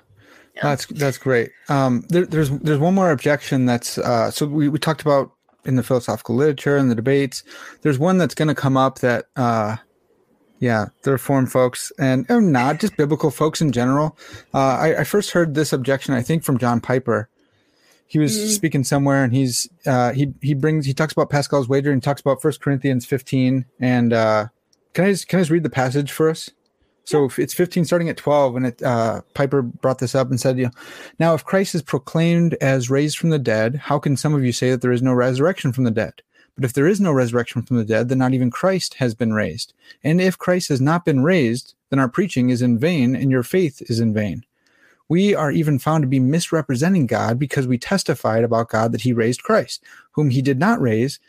Yeah. 0.56 0.64
That's 0.64 0.86
that's 0.88 1.18
great. 1.18 1.52
Um, 1.70 2.06
there, 2.10 2.26
there's 2.26 2.50
there's 2.50 2.80
one 2.80 2.94
more 2.94 3.12
objection 3.12 3.66
that's 3.66 3.98
uh, 3.98 4.32
so 4.32 4.46
we, 4.46 4.68
we 4.68 4.80
talked 4.80 5.02
about 5.02 5.32
in 5.66 5.76
the 5.76 5.84
philosophical 5.84 6.36
literature 6.36 6.78
and 6.78 6.92
the 6.92 6.96
debates. 6.96 7.44
There's 7.82 8.00
one 8.00 8.18
that's 8.18 8.36
going 8.36 8.48
to 8.48 8.56
come 8.56 8.78
up 8.78 9.00
that 9.00 9.26
uh, 9.36 9.78
yeah, 10.60 10.88
the 11.04 11.12
reform 11.12 11.48
folks 11.48 11.92
and 11.98 12.26
or 12.30 12.42
not 12.42 12.80
just 12.80 12.96
biblical 12.98 13.32
folks 13.32 13.62
in 13.62 13.72
general. 13.72 14.18
Uh, 14.54 14.78
I, 14.78 15.00
I 15.00 15.04
first 15.04 15.32
heard 15.32 15.56
this 15.56 15.74
objection 15.74 16.14
I 16.14 16.22
think 16.22 16.44
from 16.44 16.58
John 16.58 16.82
Piper. 16.82 17.30
He 18.06 18.20
was 18.20 18.54
speaking 18.54 18.84
somewhere 18.84 19.24
and 19.24 19.34
he's 19.34 19.70
uh, 19.86 20.12
he 20.12 20.34
he 20.42 20.54
brings 20.54 20.86
he 20.86 20.94
talks 20.94 21.14
about 21.14 21.30
Pascal's 21.30 21.70
wager 21.70 21.92
and 21.92 22.04
talks 22.04 22.20
about 22.20 22.42
First 22.42 22.62
Corinthians 22.62 23.06
15 23.06 23.66
and 23.80 24.12
uh, 24.14 24.48
can 24.94 25.06
I 25.06 25.12
just, 25.12 25.28
can 25.28 25.40
I 25.40 25.42
just 25.42 25.52
read 25.52 25.64
the 25.64 25.70
passage 25.70 26.12
for 26.12 26.30
us? 26.30 26.50
So 27.04 27.26
if 27.26 27.40
it's 27.40 27.54
15 27.54 27.86
starting 27.86 28.10
at 28.10 28.18
12 28.18 28.56
and 28.56 28.66
it 28.68 28.84
uh, 28.84 29.22
Piper 29.34 29.62
brought 29.62 30.00
this 30.00 30.16
up 30.16 30.30
and 30.30 30.40
said, 30.40 30.58
you 30.58 30.66
know, 30.66 30.72
now 31.20 31.34
if 31.34 31.44
Christ 31.44 31.76
is 31.76 31.82
proclaimed 31.82 32.56
as 32.62 32.90
raised 32.90 33.18
from 33.18 33.32
the 33.32 33.40
dead, 33.40 33.76
how 33.76 34.00
can 34.00 34.16
some 34.16 34.34
of 34.34 34.46
you 34.46 34.52
say 34.52 34.70
that 34.70 34.82
there 34.82 34.92
is 34.92 35.02
no 35.02 35.14
resurrection 35.14 35.74
from 35.74 35.84
the 35.84 35.92
dead? 35.92 36.22
But 36.56 36.66
if 36.66 36.74
there 36.74 36.88
is 36.88 37.02
no 37.02 37.12
resurrection 37.12 37.64
from 37.64 37.78
the 37.78 37.86
dead, 37.86 38.10
then 38.10 38.20
not 38.20 38.34
even 38.34 38.52
Christ 38.52 38.96
has 38.96 39.16
been 39.16 39.34
raised. 39.34 39.74
And 40.04 40.22
if 40.22 40.38
Christ 40.38 40.70
has 40.70 40.82
not 40.82 41.06
been 41.06 41.24
raised, 41.24 41.74
then 41.90 42.00
our 42.00 42.10
preaching 42.10 42.50
is 42.50 42.62
in 42.62 42.78
vain 42.78 43.16
and 43.16 43.32
your 43.32 43.44
faith 43.44 43.82
is 43.90 44.00
in 44.00 44.14
vain. 44.14 44.46
We 45.10 45.36
are 45.36 45.52
even 45.52 45.80
found 45.80 46.04
to 46.04 46.08
be 46.08 46.20
misrepresenting 46.20 47.08
God 47.08 47.38
because 47.38 47.68
we 47.68 47.78
testified 47.78 48.44
about 48.44 48.70
God 48.70 48.92
that 48.92 49.02
he 49.02 49.12
raised 49.12 49.44
Christ, 49.44 49.84
whom 50.12 50.30
he 50.30 50.42
did 50.42 50.60
not 50.60 50.80
raise, 50.80 51.20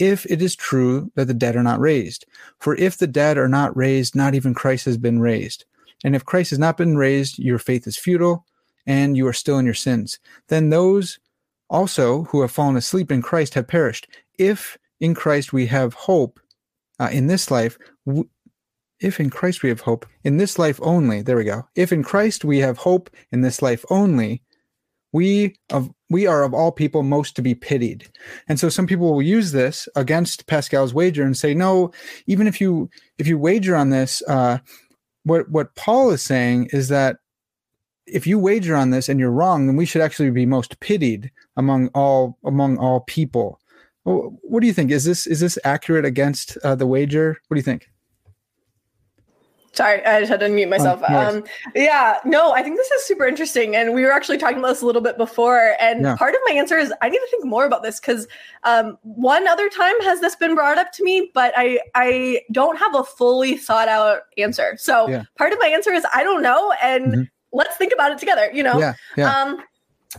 if 0.00 0.24
it 0.26 0.40
is 0.40 0.56
true 0.56 1.12
that 1.14 1.26
the 1.26 1.34
dead 1.34 1.54
are 1.54 1.62
not 1.62 1.78
raised. 1.78 2.24
For 2.58 2.74
if 2.74 2.96
the 2.96 3.06
dead 3.06 3.36
are 3.36 3.48
not 3.48 3.76
raised, 3.76 4.16
not 4.16 4.34
even 4.34 4.54
Christ 4.54 4.86
has 4.86 4.96
been 4.96 5.20
raised. 5.20 5.66
And 6.02 6.16
if 6.16 6.24
Christ 6.24 6.50
has 6.50 6.58
not 6.58 6.78
been 6.78 6.96
raised, 6.96 7.38
your 7.38 7.58
faith 7.58 7.86
is 7.86 7.98
futile 7.98 8.46
and 8.86 9.16
you 9.16 9.26
are 9.26 9.34
still 9.34 9.58
in 9.58 9.66
your 9.66 9.74
sins. 9.74 10.18
Then 10.48 10.70
those 10.70 11.18
also 11.68 12.24
who 12.24 12.40
have 12.40 12.50
fallen 12.50 12.76
asleep 12.76 13.12
in 13.12 13.20
Christ 13.20 13.54
have 13.54 13.68
perished. 13.68 14.08
If 14.38 14.78
in 15.00 15.14
Christ 15.14 15.52
we 15.52 15.66
have 15.66 15.92
hope 15.92 16.40
uh, 16.98 17.10
in 17.12 17.26
this 17.26 17.50
life, 17.50 17.78
w- 18.06 18.28
if 19.00 19.20
in 19.20 19.28
Christ 19.28 19.62
we 19.62 19.68
have 19.68 19.82
hope 19.82 20.06
in 20.24 20.38
this 20.38 20.58
life 20.58 20.80
only, 20.82 21.20
there 21.20 21.36
we 21.36 21.44
go. 21.44 21.68
If 21.74 21.92
in 21.92 22.02
Christ 22.02 22.44
we 22.44 22.58
have 22.60 22.78
hope 22.78 23.10
in 23.30 23.42
this 23.42 23.60
life 23.60 23.84
only, 23.90 24.42
we 25.12 25.56
of 25.70 25.90
we 26.10 26.26
are 26.26 26.42
of 26.42 26.52
all 26.52 26.72
people 26.72 27.02
most 27.02 27.36
to 27.36 27.42
be 27.42 27.54
pitied. 27.54 28.06
And 28.48 28.58
so 28.58 28.68
some 28.68 28.86
people 28.86 29.12
will 29.12 29.22
use 29.22 29.52
this 29.52 29.88
against 29.96 30.46
Pascal's 30.46 30.92
wager 30.92 31.22
and 31.22 31.36
say, 31.36 31.54
no, 31.54 31.92
even 32.26 32.46
if 32.46 32.60
you 32.60 32.90
if 33.18 33.26
you 33.26 33.38
wager 33.38 33.76
on 33.76 33.90
this, 33.90 34.22
uh, 34.28 34.58
what 35.24 35.48
what 35.48 35.74
Paul 35.76 36.10
is 36.10 36.22
saying 36.22 36.68
is 36.72 36.88
that 36.88 37.16
if 38.06 38.26
you 38.26 38.38
wager 38.38 38.74
on 38.74 38.90
this 38.90 39.08
and 39.08 39.20
you're 39.20 39.30
wrong, 39.30 39.66
then 39.66 39.76
we 39.76 39.86
should 39.86 40.02
actually 40.02 40.30
be 40.30 40.46
most 40.46 40.80
pitied 40.80 41.30
among 41.56 41.88
all 41.94 42.36
among 42.44 42.76
all 42.78 43.00
people. 43.00 43.60
What 44.04 44.60
do 44.60 44.66
you 44.66 44.72
think? 44.72 44.90
Is 44.90 45.04
this 45.04 45.26
is 45.26 45.40
this 45.40 45.58
accurate 45.64 46.04
against 46.04 46.56
uh, 46.64 46.74
the 46.74 46.86
wager? 46.86 47.38
What 47.46 47.54
do 47.54 47.58
you 47.58 47.64
think? 47.64 47.88
Sorry, 49.72 50.04
I 50.04 50.18
just 50.18 50.30
had 50.30 50.40
to 50.40 50.46
unmute 50.46 50.68
myself. 50.68 51.00
worries. 51.00 51.36
um, 51.36 51.44
yeah, 51.76 52.18
no, 52.24 52.52
I 52.52 52.62
think 52.62 52.76
this 52.76 52.90
is 52.90 53.04
super 53.04 53.24
interesting, 53.24 53.76
and 53.76 53.94
we 53.94 54.02
were 54.02 54.10
actually 54.10 54.36
talking 54.36 54.58
about 54.58 54.68
this 54.68 54.82
a 54.82 54.86
little 54.86 55.00
bit 55.00 55.16
before. 55.16 55.76
And 55.80 56.02
Yeah. 56.02 56.16
part 56.16 56.34
of 56.34 56.40
my 56.48 56.54
answer 56.54 56.76
is 56.76 56.92
I 57.00 57.08
need 57.08 57.18
to 57.18 57.28
think 57.30 57.44
more 57.44 57.66
about 57.66 57.84
this 57.84 58.00
because 58.00 58.26
um, 58.64 58.98
one 59.02 59.46
other 59.46 59.68
time 59.68 59.98
has 60.02 60.20
this 60.20 60.34
been 60.34 60.56
brought 60.56 60.76
up 60.76 60.90
to 60.92 61.04
me, 61.04 61.30
but 61.34 61.54
I 61.56 61.78
I 61.94 62.42
don't 62.50 62.78
have 62.78 62.96
a 62.96 63.04
fully 63.04 63.56
thought 63.56 63.88
out 63.88 64.22
answer. 64.38 64.74
So 64.76 65.08
Yeah. 65.08 65.22
part 65.38 65.52
of 65.52 65.58
my 65.60 65.68
answer 65.68 65.92
is 65.92 66.04
I 66.12 66.24
don't 66.24 66.42
know, 66.42 66.72
and 66.82 67.14
Mhm. 67.14 67.30
let's 67.52 67.76
think 67.76 67.92
about 67.92 68.10
it 68.10 68.18
together. 68.18 68.50
You 68.52 68.64
know, 68.64 68.80
Yeah, 68.80 68.94
yeah, 69.16 69.40
um, 69.40 69.62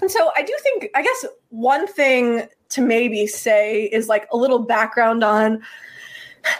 and 0.01 0.09
so 0.09 0.31
I 0.37 0.43
do 0.43 0.55
think, 0.63 0.87
I 0.95 1.01
guess, 1.01 1.25
one 1.49 1.87
thing 1.87 2.47
to 2.69 2.81
maybe 2.81 3.27
say 3.27 3.83
is 3.91 4.07
like 4.07 4.29
a 4.31 4.37
little 4.37 4.59
background 4.59 5.25
on 5.25 5.61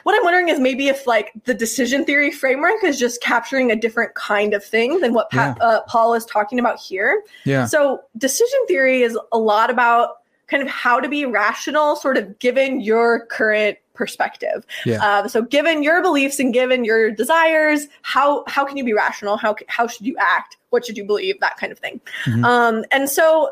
what 0.04 0.16
I'm 0.16 0.24
wondering 0.24 0.50
is 0.50 0.60
maybe 0.60 0.88
if 0.88 1.08
like 1.08 1.32
the 1.46 1.54
decision 1.54 2.06
theory 2.06 2.32
framework 2.32 2.84
is 2.84 3.00
just 3.00 3.22
capturing 3.22 3.72
a 3.72 3.76
different 3.76 4.14
kind 4.16 4.54
of 4.54 4.64
thing 4.64 5.00
than 5.00 5.14
what 5.14 5.30
pa- 5.30 5.56
uh, 5.62 5.82
Paul 5.88 6.14
is 6.14 6.26
talking 6.26 6.60
about 6.60 6.80
here. 6.80 7.24
yeah, 7.46 7.66
So 7.66 8.02
decision 8.18 8.60
theory 8.68 9.02
is 9.02 9.18
a 9.32 9.38
lot 9.38 9.70
about 9.70 10.18
kind 10.48 10.62
of 10.62 10.70
how 10.70 11.00
to 11.00 11.08
be 11.08 11.26
rational, 11.26 11.96
sort 11.96 12.18
of 12.18 12.38
given 12.40 12.82
your 12.82 13.26
current 13.28 13.78
perspective. 13.94 14.66
Yeah. 14.86 14.98
Um, 14.98 15.30
so 15.30 15.42
given 15.44 15.84
your 15.84 16.02
beliefs 16.02 16.40
and 16.40 16.54
given 16.54 16.84
your 16.84 17.12
desires, 17.12 17.88
how 18.02 18.44
how 18.48 18.66
can 18.66 18.76
you 18.78 18.84
be 18.84 18.94
rational? 18.94 19.38
How 19.38 19.56
how 19.68 19.88
should 19.88 20.06
you 20.06 20.16
act? 20.20 20.58
What 20.72 20.86
should 20.86 20.98
you 20.98 21.06
believe? 21.06 21.40
That 21.40 21.58
kind 21.58 21.72
of 21.72 21.80
thing. 21.80 22.02
Mhm. 22.26 22.44
Um, 22.44 22.86
and 22.92 23.10
so 23.10 23.52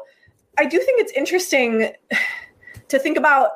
I 0.57 0.65
do 0.65 0.77
think 0.79 0.99
it's 1.01 1.11
interesting 1.13 1.91
to 2.89 2.99
think 2.99 3.17
about 3.17 3.51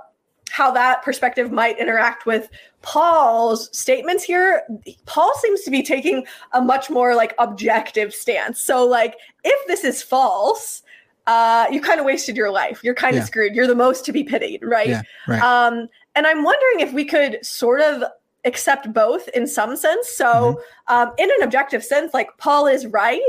how 0.54 0.70
that 0.70 1.02
perspective 1.02 1.52
might 1.52 1.80
interact 1.80 2.28
with 2.28 2.48
Paul's 2.84 3.76
statements 3.76 4.24
here. 4.24 4.62
Paul 5.08 5.34
seems 5.42 5.62
to 5.62 5.72
be 5.72 5.82
taking 5.82 6.28
a 6.52 6.62
much 6.62 6.92
more 6.92 7.16
like 7.16 7.34
objective 7.40 8.14
stance. 8.14 8.60
So 8.60 8.86
like 8.86 9.16
if 9.44 9.68
this 9.68 9.84
is 9.84 10.04
false, 10.04 10.84
uh, 11.26 11.66
you 11.72 11.82
kind 11.82 12.00
of 12.00 12.06
wasted 12.06 12.38
your 12.38 12.52
life. 12.52 12.84
You're 12.84 12.94
kind 12.94 13.16
of 13.16 13.22
Yeah. 13.22 13.26
screwed. 13.26 13.56
You're 13.56 13.66
the 13.66 13.74
most 13.74 14.06
to 14.06 14.12
be 14.12 14.24
pitied, 14.24 14.60
right? 14.64 14.90
yeah, 14.90 15.02
right. 15.28 15.42
Um, 15.42 15.90
and 16.14 16.28
I'm 16.28 16.44
wondering 16.44 16.82
if 16.82 16.94
we 16.94 17.04
could 17.04 17.44
sort 17.44 17.82
of 17.82 18.04
accept 18.46 18.94
both 18.94 19.28
in 19.30 19.48
some 19.48 19.76
sense. 19.76 20.08
So, 20.10 20.62
um, 20.88 21.14
in 21.18 21.32
an 21.32 21.42
objective 21.42 21.84
sense, 21.84 22.14
like 22.14 22.30
Paul 22.38 22.68
is 22.68 22.86
right, 22.86 23.22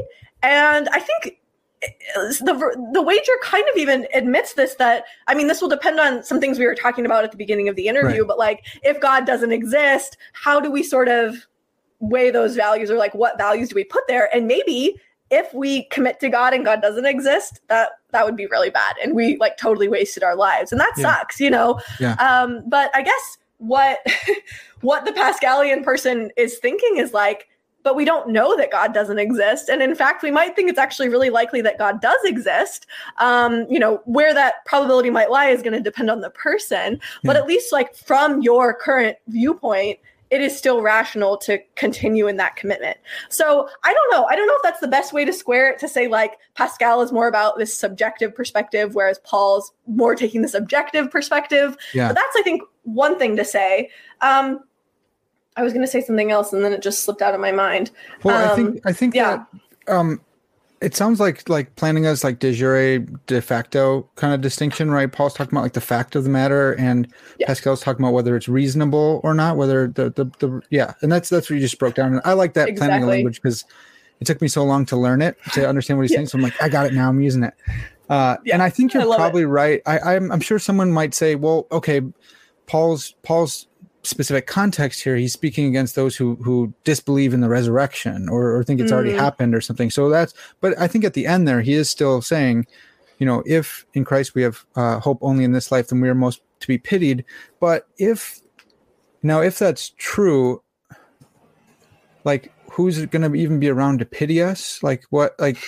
and 0.42 0.90
I 0.90 1.01
think 1.01 1.38
the 2.16 2.89
the 2.93 3.02
wager 3.02 3.32
kind 3.43 3.65
of 3.73 3.77
even 3.77 4.06
admits 4.15 4.55
this 4.55 4.74
that 4.77 5.05
I 5.27 5.35
mean 5.35 5.47
this 5.48 5.61
will 5.61 5.69
depend 5.69 5.98
on 6.01 6.23
some 6.23 6.40
things 6.40 6.59
we 6.59 6.66
were 6.66 6.74
talking 6.74 7.05
about 7.06 7.24
at 7.24 7.31
the 7.32 7.36
beginning 7.36 7.69
of 7.69 7.77
the 7.77 7.89
interview, 7.89 8.20
Right. 8.20 8.28
but 8.28 8.39
like 8.39 8.65
if 8.82 9.01
God 9.01 9.27
doesn't 9.27 9.52
exist, 9.52 10.16
how 10.32 10.61
do 10.61 10.70
we 10.70 10.82
sort 10.82 11.09
of 11.09 11.47
weigh 12.01 12.31
those 12.31 12.56
values 12.56 12.90
or 12.90 12.97
like 12.97 13.15
what 13.15 13.39
values 13.39 13.69
do 13.70 13.74
we 13.74 13.85
put 13.85 14.06
there? 14.09 14.28
And 14.35 14.47
maybe 14.47 14.97
if 15.31 15.52
we 15.55 15.85
commit 15.85 16.20
to 16.20 16.28
God 16.28 16.52
and 16.52 16.65
God 16.65 16.82
doesn't 16.82 17.06
exist, 17.06 17.61
that 17.69 17.93
that 18.11 18.24
would 18.27 18.36
be 18.36 18.47
really 18.47 18.70
bad 18.70 18.94
and 19.02 19.15
we 19.15 19.36
like 19.39 19.56
totally 19.56 19.89
wasted 19.89 20.23
our 20.23 20.36
lives. 20.36 20.70
And 20.70 20.81
that 20.81 20.93
Yeah. 20.97 21.16
sucks, 21.16 21.40
you 21.40 21.51
know. 21.51 21.81
Yeah. 21.98 22.15
Um 22.15 22.62
but 22.69 22.90
I 22.94 23.02
guess 23.02 23.39
what 23.59 23.98
what 24.82 25.05
the 25.05 25.12
Pascalian 25.12 25.82
person 25.82 26.31
is 26.36 26.59
thinking 26.59 26.97
is 26.98 27.12
like 27.12 27.48
but 27.85 27.94
we 27.94 28.05
don't 28.05 28.31
know 28.31 28.56
that 28.56 28.73
God 28.73 28.93
doesn't 28.93 29.20
exist. 29.20 29.69
And 29.69 29.81
in 29.81 29.94
fact, 29.94 30.24
we 30.24 30.32
might 30.32 30.56
think 30.56 30.69
it's 30.69 30.78
actually 30.78 31.09
really 31.09 31.31
likely 31.31 31.61
that 31.61 31.78
God 31.78 32.01
does 32.01 32.19
exist. 32.24 32.86
Um, 33.19 33.66
you 33.70 33.78
know, 33.78 34.02
where 34.06 34.35
that 34.35 34.65
probability 34.66 35.11
might 35.11 35.31
lie 35.31 35.47
is 35.47 35.62
going 35.62 35.74
to 35.74 35.81
depend 35.81 36.11
on 36.11 36.20
the 36.20 36.31
person. 36.31 36.98
But 37.23 37.36
at 37.36 37.47
least, 37.47 37.73
like, 37.73 37.94
from 37.94 38.43
your 38.43 38.74
current 38.74 39.19
viewpoint, 39.28 40.01
it 40.31 40.40
is 40.40 40.56
still 40.56 40.81
rational 40.81 41.36
to 41.36 41.59
continue 41.77 42.27
in 42.27 42.39
that 42.39 42.56
commitment. 42.56 42.97
So 43.28 43.69
I 43.85 43.93
don't 43.93 44.11
know. 44.11 44.24
I 44.24 44.35
don't 44.35 44.48
know 44.48 44.56
if 44.56 44.62
that's 44.62 44.81
the 44.81 44.89
best 44.89 45.12
way 45.12 45.24
to 45.24 45.32
square 45.32 45.70
it 45.70 45.78
to 45.78 45.86
say, 45.86 46.09
like, 46.09 46.39
Pascal 46.55 47.02
is 47.02 47.12
more 47.12 47.28
about 47.28 47.56
this 47.56 47.73
subjective 47.73 48.35
perspective, 48.35 48.94
whereas 48.94 49.20
Paul's 49.20 49.73
more 49.86 50.16
taking 50.16 50.43
this 50.43 50.55
objective 50.55 51.11
perspective. 51.11 51.77
Yeah. 51.93 52.09
But 52.09 52.15
that's, 52.15 52.36
I 52.36 52.43
think, 52.43 52.62
one 52.82 53.19
thing 53.19 53.36
to 53.36 53.44
say. 53.44 53.90
Um, 54.23 54.61
I 55.56 55.62
was 55.62 55.72
going 55.72 55.85
to 55.85 55.90
say 55.90 56.01
something 56.01 56.31
else, 56.31 56.52
and 56.52 56.64
then 56.64 56.72
it 56.72 56.82
just 56.82 57.05
slipped 57.05 57.22
out 57.22 57.35
of 57.35 57.40
my 57.40 57.52
mind. 57.52 57.90
Well, 58.22 58.36
I 58.36 58.44
Um, 58.52 58.56
think 58.72 58.86
I 58.86 58.93
think 58.93 59.14
yeah. 59.14 59.44
that 59.86 59.94
um, 59.94 60.20
it 60.81 60.94
sounds 60.94 61.20
like 61.20 61.48
like 61.48 61.74
Plantinga's 61.76 62.24
like 62.24 62.40
de 62.40 62.52
jure 62.52 62.98
de 62.98 63.40
facto 63.40 64.09
kind 64.16 64.35
of 64.35 64.40
distinction, 64.40 64.90
right? 64.90 65.10
Paul's 65.10 65.35
talking 65.35 65.52
about 65.55 65.62
like 65.62 65.72
the 65.74 65.81
fact 65.81 66.16
of 66.16 66.24
the 66.24 66.31
matter, 66.31 66.72
and 66.72 67.06
Yeah. 67.39 67.47
Pascal's 67.47 67.81
talking 67.81 68.05
about 68.05 68.12
whether 68.14 68.36
it's 68.36 68.48
reasonable 68.48 69.20
or 69.22 69.32
not, 69.35 69.56
whether 69.56 69.89
the 69.89 70.10
the, 70.10 70.24
the 70.40 70.60
yeah, 70.70 70.94
and 71.02 71.10
that's 71.12 71.28
that's 71.28 71.48
what 71.48 71.55
you 71.56 71.60
just 71.60 71.78
broke 71.78 71.94
down. 71.94 72.12
And 72.12 72.20
I 72.24 72.32
like 72.32 72.55
that 72.55 72.68
Plantinga 72.70 73.06
language 73.06 73.40
because 73.40 73.64
it 74.20 74.26
took 74.26 74.40
me 74.43 74.48
so 74.48 74.64
long 74.64 74.85
to 74.86 74.97
learn 74.97 75.22
it 75.22 75.36
to 75.52 75.68
understand 75.68 75.98
what 75.98 76.02
he's 76.05 76.10
Yeah. 76.12 76.18
saying. 76.18 76.26
So 76.28 76.39
I'm 76.39 76.43
like, 76.43 76.60
I 76.62 76.68
got 76.68 76.86
it 76.86 76.93
now. 76.94 77.09
I'm 77.09 77.20
using 77.20 77.44
it. 77.44 77.55
Uh, 78.10 78.36
Yeah, 78.44 78.55
and 78.55 78.62
I 78.62 78.70
think 78.70 78.93
you're 78.93 79.02
it. 79.02 79.16
probably 79.16 79.44
right. 79.44 79.81
I, 79.86 79.98
I'm, 80.16 80.31
I'm 80.31 80.40
sure 80.40 80.59
someone 80.59 80.93
might 80.93 81.14
say, 81.14 81.35
well, 81.36 81.66
okay, 81.72 82.01
Paul's 82.66 83.14
Paul's 83.22 83.66
specific 84.05 84.47
context 84.47 85.02
here, 85.02 85.16
he's 85.16 85.32
speaking 85.32 85.66
against 85.66 85.94
those 85.97 86.14
who 86.16 86.36
who 86.36 86.72
disbelieve 86.85 87.35
in 87.35 87.40
the 87.40 87.48
resurrection 87.48 88.28
or, 88.28 88.56
or 88.56 88.62
think 88.62 88.81
it's 88.81 88.93
already 88.93 89.12
Mm. 89.12 89.16
happened 89.16 89.55
or 89.55 89.60
something. 89.60 89.90
So 89.90 90.09
that's, 90.09 90.35
but 90.60 90.78
I 90.78 90.86
think 90.86 91.05
at 91.05 91.14
the 91.14 91.26
end 91.26 91.48
there, 91.48 91.62
he 91.62 91.72
is 91.72 91.90
still 91.90 92.22
saying, 92.22 92.66
you 93.18 93.26
know, 93.26 93.43
if 93.47 93.86
in 93.94 94.05
Christ 94.05 94.35
we 94.35 94.43
have 94.43 94.64
uh, 94.76 95.01
hope 95.01 95.18
only 95.22 95.44
in 95.44 95.52
this 95.52 95.72
life, 95.72 95.89
then 95.89 96.01
we 96.01 96.09
are 96.09 96.14
most 96.14 96.40
to 96.60 96.66
be 96.68 96.78
pitied. 96.78 97.24
But 97.60 97.86
if 97.98 98.40
now, 99.22 99.40
if 99.40 99.59
that's 99.59 99.90
true, 99.97 100.62
like 102.24 102.52
who's 102.70 103.05
going 103.06 103.22
to 103.31 103.39
even 103.39 103.60
be 103.60 103.68
around 103.68 103.98
to 104.01 104.05
pity 104.05 104.43
us? 104.43 104.82
Like 104.82 105.05
what? 105.10 105.35
Like 105.39 105.59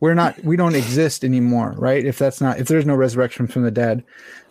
we're 0.00 0.14
not, 0.14 0.42
we 0.44 0.56
don't 0.56 0.74
exist 0.74 1.24
anymore, 1.24 1.74
right? 1.76 2.04
If 2.04 2.18
that's 2.18 2.40
not, 2.40 2.58
if 2.58 2.68
there's 2.68 2.86
no 2.86 2.94
resurrection 2.94 3.46
from 3.46 3.62
the 3.62 3.70
dead, 3.70 4.04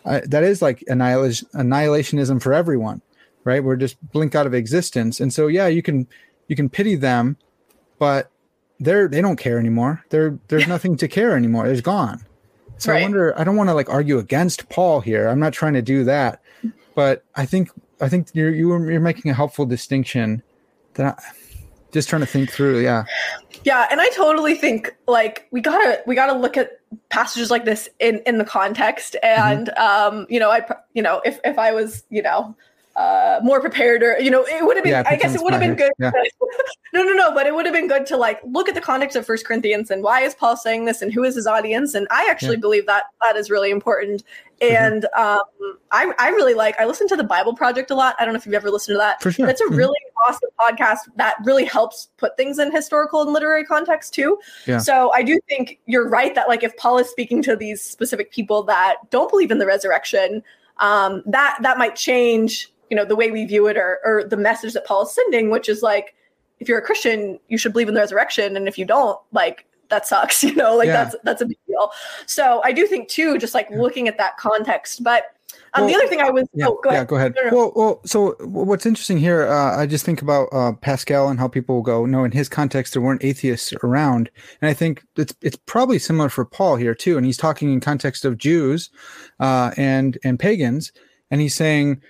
uh, 0.04 0.20
that 0.26 0.44
is 0.44 0.62
like 0.62 0.82
annihilation, 0.86 1.48
annihilationism 1.54 2.40
for 2.40 2.54
everyone, 2.54 3.02
right? 3.44 3.62
We're 3.62 3.76
just 3.76 3.96
blink 4.12 4.34
out 4.34 4.46
of 4.46 4.54
existence, 4.54 5.20
and 5.20 5.32
so 5.32 5.46
yeah, 5.46 5.66
you 5.66 5.82
can 5.82 6.06
you 6.48 6.56
can 6.56 6.68
pity 6.68 6.94
them, 6.94 7.36
but 7.98 8.30
they're 8.80 9.08
they 9.08 9.20
don't 9.20 9.36
care 9.36 9.58
anymore. 9.58 10.04
They're 10.10 10.38
there's 10.48 10.66
nothing 10.68 10.96
to 10.98 11.08
care 11.08 11.36
anymore. 11.36 11.66
It's 11.66 11.80
gone. 11.80 12.24
So 12.78 12.92
I 12.92 13.02
wonder. 13.02 13.38
I 13.38 13.44
don't 13.44 13.56
want 13.56 13.68
to 13.68 13.74
like 13.74 13.88
argue 13.88 14.18
against 14.18 14.68
Paul 14.68 15.00
here. 15.00 15.28
I'm 15.28 15.38
not 15.38 15.52
trying 15.52 15.74
to 15.74 15.82
do 15.82 16.04
that, 16.04 16.42
but 16.94 17.24
I 17.36 17.46
think 17.46 17.70
I 18.00 18.08
think 18.08 18.28
you're 18.34 18.50
you 18.50 18.68
were, 18.68 18.90
you're 18.90 19.00
making 19.00 19.30
a 19.30 19.34
helpful 19.34 19.66
distinction 19.66 20.42
that 20.94 21.18
I, 21.18 21.22
just 21.92 22.08
trying 22.08 22.20
to 22.20 22.26
think 22.26 22.50
through. 22.50 22.80
Yeah. 22.80 23.04
Yeah, 23.64 23.86
and 23.90 24.00
I 24.00 24.08
totally 24.08 24.56
think 24.56 24.96
like 25.06 25.46
we 25.52 25.60
gotta 25.60 26.02
we 26.06 26.16
gotta 26.16 26.36
look 26.36 26.56
at 26.56 26.80
passages 27.10 27.50
like 27.50 27.64
this 27.64 27.88
in 28.00 28.20
in 28.26 28.38
the 28.38 28.44
context, 28.44 29.14
and 29.22 29.68
um, 29.78 30.26
you 30.28 30.40
know, 30.40 30.50
I 30.50 30.66
you 30.94 31.02
know 31.02 31.22
if 31.24 31.38
if 31.44 31.58
I 31.58 31.70
was 31.70 32.02
you 32.10 32.22
know 32.22 32.56
uh 32.96 33.40
more 33.42 33.60
prepared 33.60 34.02
or 34.02 34.18
you 34.20 34.30
know 34.30 34.44
it 34.44 34.64
would 34.64 34.76
have 34.76 34.84
been 34.84 34.90
Yeah, 34.92 35.02
I 35.06 35.16
guess 35.16 35.34
it 35.34 35.42
would 35.42 35.52
have 35.54 35.60
been 35.62 35.76
good. 35.76 35.92
here. 35.98 36.12
no, 36.92 37.02
no, 37.02 37.12
no, 37.14 37.32
but 37.32 37.46
it 37.46 37.54
would 37.54 37.64
have 37.64 37.74
been 37.74 37.88
good 37.88 38.04
to 38.06 38.16
like 38.18 38.40
look 38.44 38.68
at 38.68 38.74
the 38.74 38.80
context 38.82 39.16
of 39.16 39.24
First 39.24 39.46
Corinthians 39.46 39.90
and 39.90 40.02
why 40.02 40.20
is 40.20 40.34
Paul 40.34 40.56
saying 40.56 40.84
this 40.84 41.00
and 41.00 41.12
who 41.12 41.24
is 41.24 41.34
his 41.34 41.46
audience, 41.46 41.94
and 41.94 42.06
I 42.10 42.28
actually 42.30 42.56
Yeah. 42.56 42.60
believe 42.60 42.86
that 42.86 43.04
that 43.22 43.36
is 43.36 43.50
really 43.50 43.70
important. 43.70 44.22
And 44.60 45.06
um, 45.16 45.40
I 45.90 46.12
I 46.18 46.28
really 46.28 46.54
like 46.54 46.78
I 46.78 46.84
listen 46.84 47.08
to 47.08 47.16
the 47.16 47.24
Bible 47.24 47.54
Project 47.54 47.90
a 47.90 47.94
lot. 47.94 48.14
I 48.18 48.24
don't 48.24 48.34
know 48.34 48.38
if 48.38 48.44
you've 48.46 48.54
ever 48.54 48.70
listened 48.70 48.94
to 48.94 48.98
that. 48.98 49.22
For 49.22 49.32
sure. 49.32 49.48
It's 49.48 49.60
a 49.60 49.64
Mhm. 49.64 49.76
really 49.78 49.98
awesome 50.28 50.50
podcast 50.60 50.98
that 51.16 51.36
really 51.44 51.64
helps 51.64 52.10
put 52.18 52.36
things 52.36 52.58
in 52.60 52.70
historical 52.70 53.22
and 53.22 53.32
literary 53.32 53.64
context 53.64 54.14
too. 54.14 54.38
Yeah. 54.66 54.78
So 54.78 55.10
I 55.14 55.22
do 55.22 55.40
think 55.48 55.80
you're 55.86 56.08
right 56.08 56.34
that 56.34 56.46
like 56.46 56.62
if 56.62 56.76
Paul 56.76 56.98
is 56.98 57.08
speaking 57.08 57.42
to 57.44 57.56
these 57.56 57.82
specific 57.82 58.30
people 58.30 58.62
that 58.64 58.96
don't 59.10 59.30
believe 59.30 59.50
in 59.50 59.58
the 59.58 59.66
resurrection, 59.66 60.44
um, 60.78 61.22
that 61.26 61.56
that 61.62 61.76
might 61.78 61.96
change 61.96 62.72
you 62.92 62.96
know 62.96 63.06
the 63.06 63.16
way 63.16 63.30
we 63.30 63.46
view 63.46 63.68
it 63.68 63.78
or 63.78 64.00
or 64.04 64.22
the 64.22 64.36
message 64.36 64.74
that 64.74 64.84
Paul 64.84 65.04
is 65.04 65.14
sending, 65.14 65.48
which 65.48 65.66
is 65.66 65.80
like 65.80 66.14
if 66.60 66.68
you're 66.68 66.76
a 66.78 66.82
Christian, 66.82 67.40
you 67.48 67.56
should 67.56 67.72
believe 67.72 67.88
in 67.88 67.94
the 67.94 68.00
resurrection, 68.00 68.54
and 68.54 68.68
if 68.68 68.76
you 68.76 68.84
don't, 68.84 69.18
like 69.32 69.64
that 69.88 70.06
sucks, 70.06 70.44
you 70.48 70.54
know, 70.54 70.76
like 70.76 70.88
Yeah. 70.88 71.04
that's 71.04 71.16
that's 71.24 71.40
a 71.40 71.46
big 71.46 71.56
deal. 71.66 71.90
So 72.26 72.60
I 72.64 72.72
do 72.72 72.86
think 72.86 73.08
too, 73.08 73.38
just 73.38 73.54
like 73.54 73.70
looking 73.70 74.08
at 74.08 74.18
that 74.18 74.36
context, 74.36 75.02
but. 75.02 75.24
Um, 75.74 75.86
the 75.86 75.94
other 75.94 76.06
thing 76.06 76.20
I 76.20 76.28
was 76.28 76.44
Yeah, 76.52 76.66
oh 76.68 76.78
go 76.84 76.90
yeah, 76.90 76.96
ahead. 76.96 77.08
go 77.08 77.16
ahead. 77.16 77.34
No, 77.34 77.48
no. 77.50 77.56
Well, 77.56 77.72
well, 77.74 78.00
so 78.04 78.36
what's 78.40 78.84
interesting 78.84 79.16
here, 79.18 79.46
uh, 79.48 79.78
I 79.78 79.86
just 79.86 80.04
think 80.04 80.20
about 80.20 80.48
uh, 80.52 80.72
Pascal 80.72 81.28
and 81.28 81.38
how 81.38 81.48
people 81.48 81.74
will 81.76 81.82
go, 81.82 82.04
no, 82.04 82.24
in 82.24 82.30
his 82.32 82.48
context, 82.50 82.92
there 82.92 83.00
weren't 83.02 83.24
atheists 83.24 83.72
around. 83.82 84.30
And 84.60 84.68
I 84.70 84.74
think 84.74 85.02
it's 85.16 85.34
it's 85.40 85.56
probably 85.64 85.98
similar 85.98 86.28
for 86.28 86.44
Paul 86.44 86.76
here 86.76 86.94
too. 86.94 87.16
And 87.16 87.24
he's 87.24 87.38
talking 87.38 87.72
in 87.72 87.80
context 87.80 88.26
of 88.26 88.36
Jews 88.36 88.90
uh, 89.40 89.72
and 89.78 90.18
and 90.24 90.38
pagans, 90.38 90.92
and 91.30 91.40
he's 91.40 91.54
saying, 91.54 92.02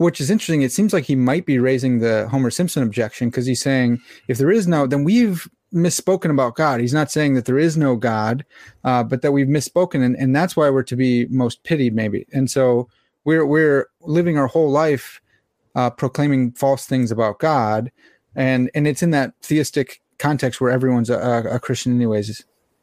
which 0.00 0.18
is 0.18 0.30
interesting. 0.30 0.62
It 0.62 0.72
seems 0.72 0.94
like 0.94 1.04
he 1.04 1.14
might 1.14 1.44
be 1.44 1.58
raising 1.58 1.98
the 1.98 2.26
Homer 2.30 2.50
Simpson 2.50 2.82
objection 2.82 3.28
because 3.28 3.44
he's 3.44 3.60
saying, 3.60 4.00
if 4.28 4.38
there 4.38 4.50
is 4.50 4.66
no, 4.66 4.86
then 4.86 5.04
we've 5.04 5.46
misspoken 5.74 6.30
about 6.30 6.56
God. 6.56 6.80
He's 6.80 6.94
not 6.94 7.10
saying 7.10 7.34
that 7.34 7.44
there 7.44 7.58
is 7.58 7.76
no 7.76 7.96
God, 7.96 8.46
uh, 8.82 9.04
but 9.04 9.20
that 9.20 9.32
we've 9.32 9.46
misspoken, 9.46 10.02
and, 10.02 10.16
and 10.16 10.34
that's 10.34 10.56
why 10.56 10.70
we're 10.70 10.84
to 10.84 10.96
be 10.96 11.26
most 11.26 11.62
pitied, 11.64 11.94
maybe. 11.94 12.26
And 12.32 12.50
so 12.50 12.88
we're 13.24 13.44
we're 13.44 13.88
living 14.00 14.38
our 14.38 14.46
whole 14.46 14.70
life 14.70 15.20
uh, 15.74 15.90
proclaiming 15.90 16.52
false 16.52 16.86
things 16.86 17.10
about 17.10 17.38
God, 17.38 17.92
and 18.34 18.70
and 18.74 18.88
it's 18.88 19.02
in 19.02 19.10
that 19.10 19.34
theistic 19.42 20.00
context 20.18 20.62
where 20.62 20.70
everyone's 20.70 21.10
a, 21.10 21.18
a, 21.18 21.56
a 21.56 21.60
Christian, 21.60 21.94
anyways. 21.94 22.42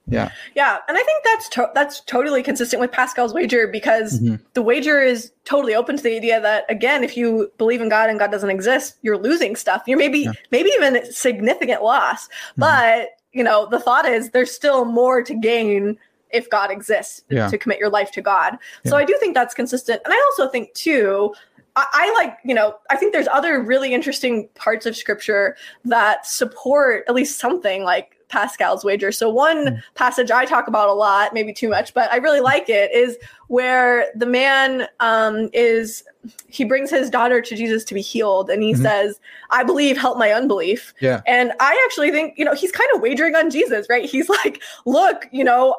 Yeah, 0.10 0.32
Yeah, 0.56 0.78
and 0.88 0.98
I 0.98 1.04
think 1.04 1.24
that's 1.26 1.50
to- 1.50 1.72
that's 1.76 2.00
totally 2.02 2.42
consistent 2.42 2.80
with 2.80 2.92
Pascal's 2.92 3.34
wager 3.34 3.68
because 3.68 4.22
Mhm. 4.22 4.40
the 4.54 4.62
wager 4.62 5.02
is 5.02 5.32
totally 5.44 5.76
open 5.76 5.98
to 5.98 6.04
the 6.04 6.16
idea 6.16 6.40
that 6.40 6.66
again, 6.70 7.04
if 7.04 7.18
you 7.18 7.52
believe 7.58 7.82
in 7.82 7.90
God 7.90 8.10
and 8.10 8.18
God 8.18 8.32
doesn't 8.32 8.50
exist, 8.50 8.96
you're 9.02 9.18
losing 9.18 9.56
stuff. 9.56 9.84
You're 9.86 9.98
maybe 9.98 10.20
Yeah. 10.20 10.32
maybe 10.52 10.70
even 10.76 10.96
a 10.96 11.06
significant 11.12 11.84
loss. 11.84 12.30
But 12.56 13.10
you 13.34 13.44
know, 13.44 13.68
the 13.70 13.80
thought 13.80 14.08
is 14.08 14.32
there's 14.32 14.52
still 14.52 14.86
more 14.86 15.22
to 15.22 15.34
gain 15.36 15.98
if 16.32 16.50
God 16.50 16.72
exists 16.72 17.22
Yeah. 17.30 17.48
to 17.50 17.58
commit 17.58 17.78
your 17.80 17.90
life 17.90 18.12
to 18.12 18.22
God. 18.22 18.58
So 18.86 18.98
I 18.98 19.04
do 19.06 19.16
think 19.20 19.36
that's 19.36 19.54
consistent, 19.54 20.02
and 20.06 20.14
I 20.14 20.18
also 20.32 20.48
think 20.48 20.74
too. 20.74 21.34
I, 21.76 21.86
I 21.94 22.14
like, 22.24 22.38
you 22.44 22.56
know, 22.56 22.76
I 22.90 22.96
think 22.96 23.14
there's 23.14 23.28
other 23.28 23.62
really 23.62 23.94
interesting 23.94 24.50
parts 24.56 24.88
of 24.88 24.98
scripture 24.98 25.56
that 25.86 26.26
support 26.26 27.04
at 27.08 27.14
least 27.14 27.38
something 27.40 27.84
like 27.84 28.16
Pascal's 28.30 28.84
wager. 28.84 29.12
So 29.12 29.30
one 29.30 29.66
Mm. 29.68 29.84
passage 29.95 30.32
I 30.32 30.45
talk 30.45 30.68
about 30.68 30.90
a 30.90 30.94
lot, 30.94 31.34
maybe 31.34 31.54
too 31.54 31.70
much, 31.70 31.94
but 31.94 32.12
I 32.12 32.18
really 32.18 32.41
like 32.41 32.70
it, 32.70 32.91
is 32.94 33.18
where 33.48 34.08
the 34.16 34.26
man 34.26 34.88
um, 34.99 35.49
is 35.54 36.04
he 36.48 36.66
brings 36.66 36.90
his 36.90 37.10
daughter 37.10 37.40
to 37.41 37.56
Jesus 37.56 37.86
to 37.86 37.94
be 37.94 38.02
healed, 38.02 38.49
and 38.49 38.62
he 38.62 38.74
Mhm. 38.74 38.82
says, 38.82 39.20
"I 39.49 39.64
believe, 39.64 39.98
help 39.98 40.18
my 40.18 40.32
unbelief." 40.34 40.94
yeah, 40.99 41.22
And 41.26 41.54
I 41.60 41.82
actually 41.86 42.12
think, 42.12 42.38
you 42.38 42.44
know, 42.44 42.54
he's 42.54 42.72
kind 42.72 42.90
of 42.94 43.02
wagering 43.02 43.36
on 43.36 43.49
Jesus, 43.49 43.88
right? 43.90 44.04
He's 44.06 44.28
like, 44.30 44.62
look, 44.86 45.28
you 45.32 45.44
know, 45.44 45.76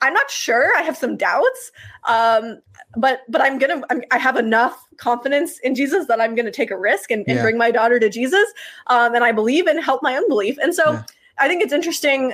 I'm 0.00 0.12
not 0.12 0.30
sure. 0.30 0.76
I 0.76 0.82
have 0.82 0.96
some 0.96 1.16
doubts. 1.16 1.72
Um, 2.06 2.58
but 2.96 3.20
but 3.28 3.40
I'm 3.40 3.58
gonna 3.58 3.82
I'm, 3.90 4.02
I 4.10 4.18
have 4.18 4.36
enough 4.36 4.86
confidence 4.98 5.58
in 5.60 5.74
Jesus 5.74 6.06
that 6.06 6.20
I'm 6.20 6.34
gonna 6.34 6.50
take 6.50 6.70
a 6.70 6.76
risk 6.78 7.10
and, 7.10 7.24
and 7.26 7.36
Yeah. 7.36 7.42
bring 7.42 7.56
my 7.58 7.70
daughter 7.70 7.98
to 7.98 8.08
Jesus. 8.10 8.46
Um, 8.88 9.14
and 9.14 9.24
I 9.24 9.32
believe 9.32 9.66
and 9.66 9.82
help 9.82 10.02
my 10.02 10.14
unbelief. 10.16 10.56
And 10.62 10.74
so 10.74 10.92
Yeah. 10.92 11.02
I 11.38 11.48
think 11.48 11.62
it's 11.62 11.72
interesting. 11.72 12.32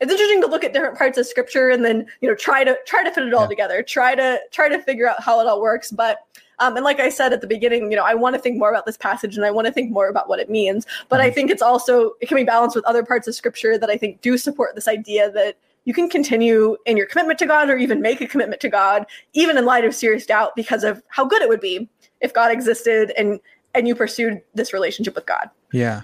It's 0.00 0.12
interesting 0.12 0.42
to 0.42 0.46
look 0.46 0.62
at 0.62 0.72
different 0.74 0.98
parts 0.98 1.16
of 1.16 1.26
scripture 1.26 1.70
and 1.70 1.84
then 1.84 2.06
you 2.20 2.28
know 2.28 2.34
try 2.34 2.64
to 2.64 2.76
try 2.86 3.02
to 3.02 3.10
fit 3.10 3.24
it 3.26 3.32
all 3.34 3.42
Yeah. 3.42 3.48
together. 3.48 3.82
Try 3.82 4.14
to 4.14 4.40
try 4.52 4.68
to 4.68 4.78
figure 4.78 5.08
out 5.08 5.22
how 5.22 5.40
it 5.40 5.46
all 5.46 5.60
works. 5.60 5.90
But 5.90 6.18
um, 6.58 6.74
and 6.76 6.84
like 6.84 7.00
I 7.00 7.08
said 7.10 7.32
at 7.32 7.40
the 7.42 7.46
beginning, 7.46 7.90
you 7.90 7.96
know, 7.96 8.04
I 8.04 8.14
want 8.14 8.34
to 8.34 8.40
think 8.40 8.58
more 8.58 8.70
about 8.70 8.86
this 8.86 8.96
passage 8.96 9.36
and 9.36 9.44
I 9.44 9.50
want 9.50 9.66
to 9.66 9.72
think 9.72 9.90
more 9.90 10.08
about 10.08 10.28
what 10.28 10.38
it 10.38 10.48
means. 10.50 10.86
But 11.08 11.20
Mm-hmm. 11.20 11.26
I 11.26 11.30
think 11.30 11.50
it's 11.50 11.62
also 11.62 12.12
it 12.20 12.26
can 12.28 12.36
be 12.36 12.44
balanced 12.44 12.76
with 12.76 12.84
other 12.86 13.04
parts 13.04 13.26
of 13.28 13.34
scripture 13.34 13.78
that 13.78 13.88
I 13.90 13.96
think 13.96 14.20
do 14.20 14.36
support 14.38 14.74
this 14.74 14.88
idea 14.88 15.30
that 15.32 15.56
you 15.84 15.94
can 15.94 16.08
continue 16.10 16.76
in 16.84 16.96
your 16.96 17.06
commitment 17.06 17.38
to 17.38 17.46
God 17.46 17.70
or 17.70 17.76
even 17.76 18.00
make 18.02 18.20
a 18.20 18.26
commitment 18.26 18.60
to 18.62 18.68
God, 18.68 19.06
even 19.34 19.56
in 19.56 19.64
light 19.64 19.84
of 19.84 19.94
serious 19.94 20.26
doubt, 20.26 20.56
because 20.56 20.82
of 20.82 21.00
how 21.08 21.24
good 21.24 21.42
it 21.42 21.48
would 21.48 21.60
be 21.60 21.88
if 22.20 22.34
God 22.34 22.50
existed 22.50 23.12
and 23.16 23.40
and 23.74 23.86
you 23.86 23.94
pursued 23.94 24.40
this 24.54 24.72
relationship 24.72 25.14
with 25.14 25.26
God. 25.26 25.48
yeah, 25.72 26.02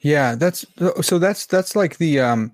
yeah. 0.00 0.34
That's 0.34 0.64
so. 1.02 1.18
That's 1.18 1.46
that's 1.46 1.76
like 1.76 1.98
the 1.98 2.20
um, 2.20 2.52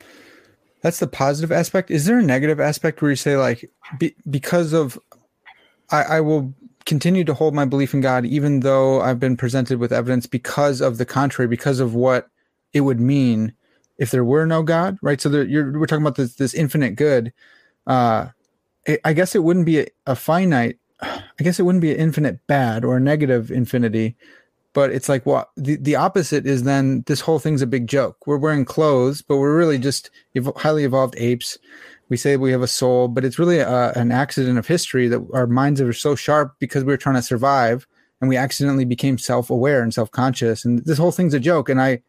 that's 0.83 0.99
the 1.01 1.07
positive 1.07 1.53
aspect. 1.53 1.91
Is 1.91 2.05
there 2.07 2.19
a 2.19 2.23
negative 2.23 2.61
aspect 2.61 3.03
where 3.03 3.11
you 3.11 3.17
say 3.17 3.37
like 3.37 3.71
be, 3.99 4.15
because 4.31 4.73
of 4.73 4.99
I, 5.91 6.03
I 6.03 6.21
will 6.21 6.55
continue 6.85 7.25
to 7.25 7.35
hold 7.35 7.55
my 7.55 7.65
belief 7.65 7.95
in 7.95 8.01
God 8.01 8.25
even 8.25 8.61
though 8.61 9.01
I've 9.01 9.19
been 9.19 9.37
presented 9.37 9.79
with 9.81 9.93
evidence 9.93 10.27
because 10.27 10.81
of 10.81 10.99
the 10.99 11.07
contrary, 11.07 11.49
because 11.49 11.81
of 11.81 11.95
what 11.95 12.29
it 12.73 12.83
would 12.83 13.01
mean 13.01 13.53
if 13.99 14.11
there 14.11 14.25
were 14.25 14.47
no 14.47 14.63
God, 14.63 14.99
right? 15.03 15.21
So 15.21 15.29
there, 15.29 15.47
we're 15.47 15.87
talking 15.87 16.05
about 16.05 16.17
this 16.17 16.35
this 16.37 16.55
infinite 16.55 16.97
good. 16.97 17.33
Uh, 17.87 18.29
I- 18.89 18.99
I 19.05 19.13
guess 19.13 19.35
it 19.35 19.43
wouldn't 19.45 19.67
be 19.67 19.81
a, 19.81 19.87
a 20.07 20.17
finite. 20.17 20.79
I 21.03 21.23
guess 21.45 21.59
it 21.59 21.65
wouldn't 21.65 21.83
be 21.83 21.93
an 21.93 21.99
infinite 21.99 22.47
bad 22.47 22.85
or 22.85 22.97
a 22.97 23.01
negative 23.01 23.51
infinity, 23.51 24.17
but 24.77 24.93
it's 24.93 25.09
like 25.09 25.25
what 25.25 25.49
the, 25.57 25.77
the 25.77 25.97
opposite 25.97 26.45
is. 26.47 26.65
Then 26.65 27.03
this 27.07 27.21
whole 27.21 27.39
thing's 27.39 27.63
a 27.63 27.67
big 27.67 27.87
joke. 27.87 28.27
We're 28.27 28.37
wearing 28.37 28.67
clothes, 28.67 29.23
but 29.23 29.39
we're 29.39 29.57
really 29.57 29.79
just 29.79 30.11
ev- 30.37 30.53
highly 30.55 30.85
evolved 30.85 31.15
apes. 31.17 31.57
We 32.11 32.19
say 32.19 32.37
we 32.37 32.53
have 32.53 32.61
a 32.61 32.69
soul, 32.69 33.09
but 33.09 33.25
it's 33.25 33.39
really 33.39 33.59
a, 33.59 33.93
an 33.93 34.13
accident 34.13 34.59
of 34.59 34.67
history 34.67 35.09
that 35.09 35.27
our 35.33 35.47
minds 35.47 35.81
are 35.81 35.95
so 35.95 36.15
sharp 36.15 36.57
because 36.59 36.85
we 36.85 36.93
were 36.93 36.99
trying 36.99 37.15
to 37.15 37.23
survive 37.23 37.87
and 38.21 38.29
we 38.29 38.37
accidentally 38.37 38.85
became 38.85 39.17
self-aware 39.17 39.83
and 39.83 39.95
self-conscious 39.95 40.65
and 40.67 40.85
this 40.85 40.99
whole 40.99 41.13
thing's 41.13 41.35
a 41.35 41.41
joke 41.41 41.69
and 41.69 41.83
i 41.83 42.01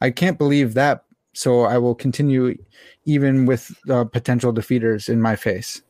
i 0.00 0.10
can't 0.10 0.36
believe 0.36 0.74
that 0.74 1.04
so 1.34 1.62
i 1.62 1.78
will 1.78 1.94
continue 1.94 2.56
even 3.04 3.46
with 3.46 3.70
uh, 3.88 4.02
potential 4.04 4.52
defeaters 4.52 5.08
in 5.08 5.22
my 5.22 5.36
face 5.36 5.82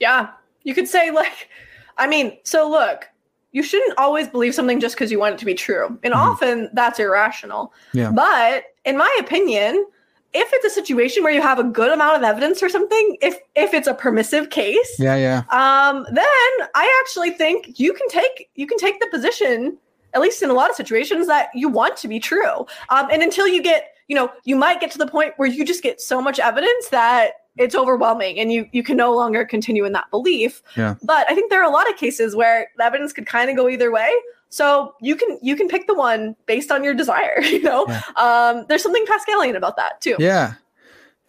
Yeah. 0.00 0.30
You 0.64 0.74
could 0.74 0.88
say, 0.88 1.10
like, 1.10 1.48
I 1.96 2.06
mean, 2.06 2.38
so 2.44 2.68
look, 2.68 3.08
you 3.54 3.62
shouldn't 3.62 3.96
always 3.98 4.28
believe 4.28 4.52
something 4.52 4.80
just 4.80 4.96
because 4.96 5.12
you 5.12 5.18
want 5.18 5.36
it 5.36 5.38
to 5.38 5.44
be 5.46 5.54
true. 5.54 5.96
And 6.02 6.12
often 6.12 6.68
that's 6.74 6.98
irrational. 6.98 7.72
Yeah. 7.92 8.10
But 8.10 8.64
in 8.84 8.98
my 8.98 9.16
opinion, 9.20 9.86
if 10.34 10.48
it's 10.52 10.64
a 10.64 10.70
situation 10.70 11.22
where 11.22 11.32
you 11.32 11.40
have 11.40 11.60
a 11.60 11.64
good 11.64 11.92
amount 11.92 12.16
of 12.16 12.24
evidence 12.24 12.64
or 12.64 12.68
something, 12.68 13.16
if 13.22 13.38
if 13.54 13.72
it's 13.72 13.86
a 13.86 13.94
permissive 13.94 14.50
case, 14.50 14.96
yeah 14.98 15.14
yeah 15.14 15.38
um, 15.50 16.04
then 16.10 16.68
I 16.74 17.02
actually 17.04 17.30
think 17.30 17.78
you 17.78 17.94
can 17.94 18.08
take 18.08 18.50
you 18.56 18.66
can 18.66 18.76
take 18.76 18.98
the 18.98 19.06
position, 19.06 19.78
at 20.14 20.20
least 20.20 20.42
in 20.42 20.50
a 20.50 20.54
lot 20.54 20.68
of 20.68 20.74
situations, 20.74 21.28
that 21.28 21.50
you 21.54 21.68
want 21.68 21.96
to 21.98 22.08
be 22.08 22.18
true. 22.18 22.66
Um, 22.88 23.08
and 23.12 23.22
until 23.22 23.46
you 23.46 23.62
get, 23.62 23.93
you 24.08 24.14
know, 24.16 24.30
you 24.44 24.56
might 24.56 24.80
get 24.80 24.90
to 24.92 24.98
the 24.98 25.06
point 25.06 25.34
where 25.36 25.48
you 25.48 25.64
just 25.64 25.82
get 25.82 26.00
so 26.00 26.20
much 26.20 26.38
evidence 26.38 26.88
that 26.90 27.32
it's 27.56 27.74
overwhelming 27.74 28.38
and 28.40 28.52
you 28.52 28.66
you 28.72 28.82
can 28.82 28.96
no 28.96 29.14
longer 29.14 29.44
continue 29.44 29.84
in 29.84 29.92
that 29.92 30.10
belief. 30.10 30.62
Yeah. 30.76 30.96
But 31.02 31.30
I 31.30 31.34
think 31.34 31.50
there 31.50 31.60
are 31.62 31.68
a 31.68 31.72
lot 31.72 31.88
of 31.90 31.96
cases 31.96 32.34
where 32.34 32.68
the 32.76 32.84
evidence 32.84 33.12
could 33.12 33.26
kind 33.26 33.48
of 33.48 33.56
go 33.56 33.68
either 33.68 33.90
way. 33.92 34.10
So 34.48 34.94
you 35.00 35.16
can 35.16 35.38
you 35.42 35.56
can 35.56 35.68
pick 35.68 35.86
the 35.86 35.94
one 35.94 36.34
based 36.46 36.70
on 36.72 36.82
your 36.84 36.94
desire. 36.94 37.40
You 37.42 37.62
know, 37.62 37.86
Yeah. 37.88 38.02
um, 38.16 38.66
there's 38.68 38.82
something 38.82 39.04
Pascalian 39.06 39.56
about 39.56 39.76
that 39.76 40.00
too. 40.00 40.16
Yeah. 40.18 40.54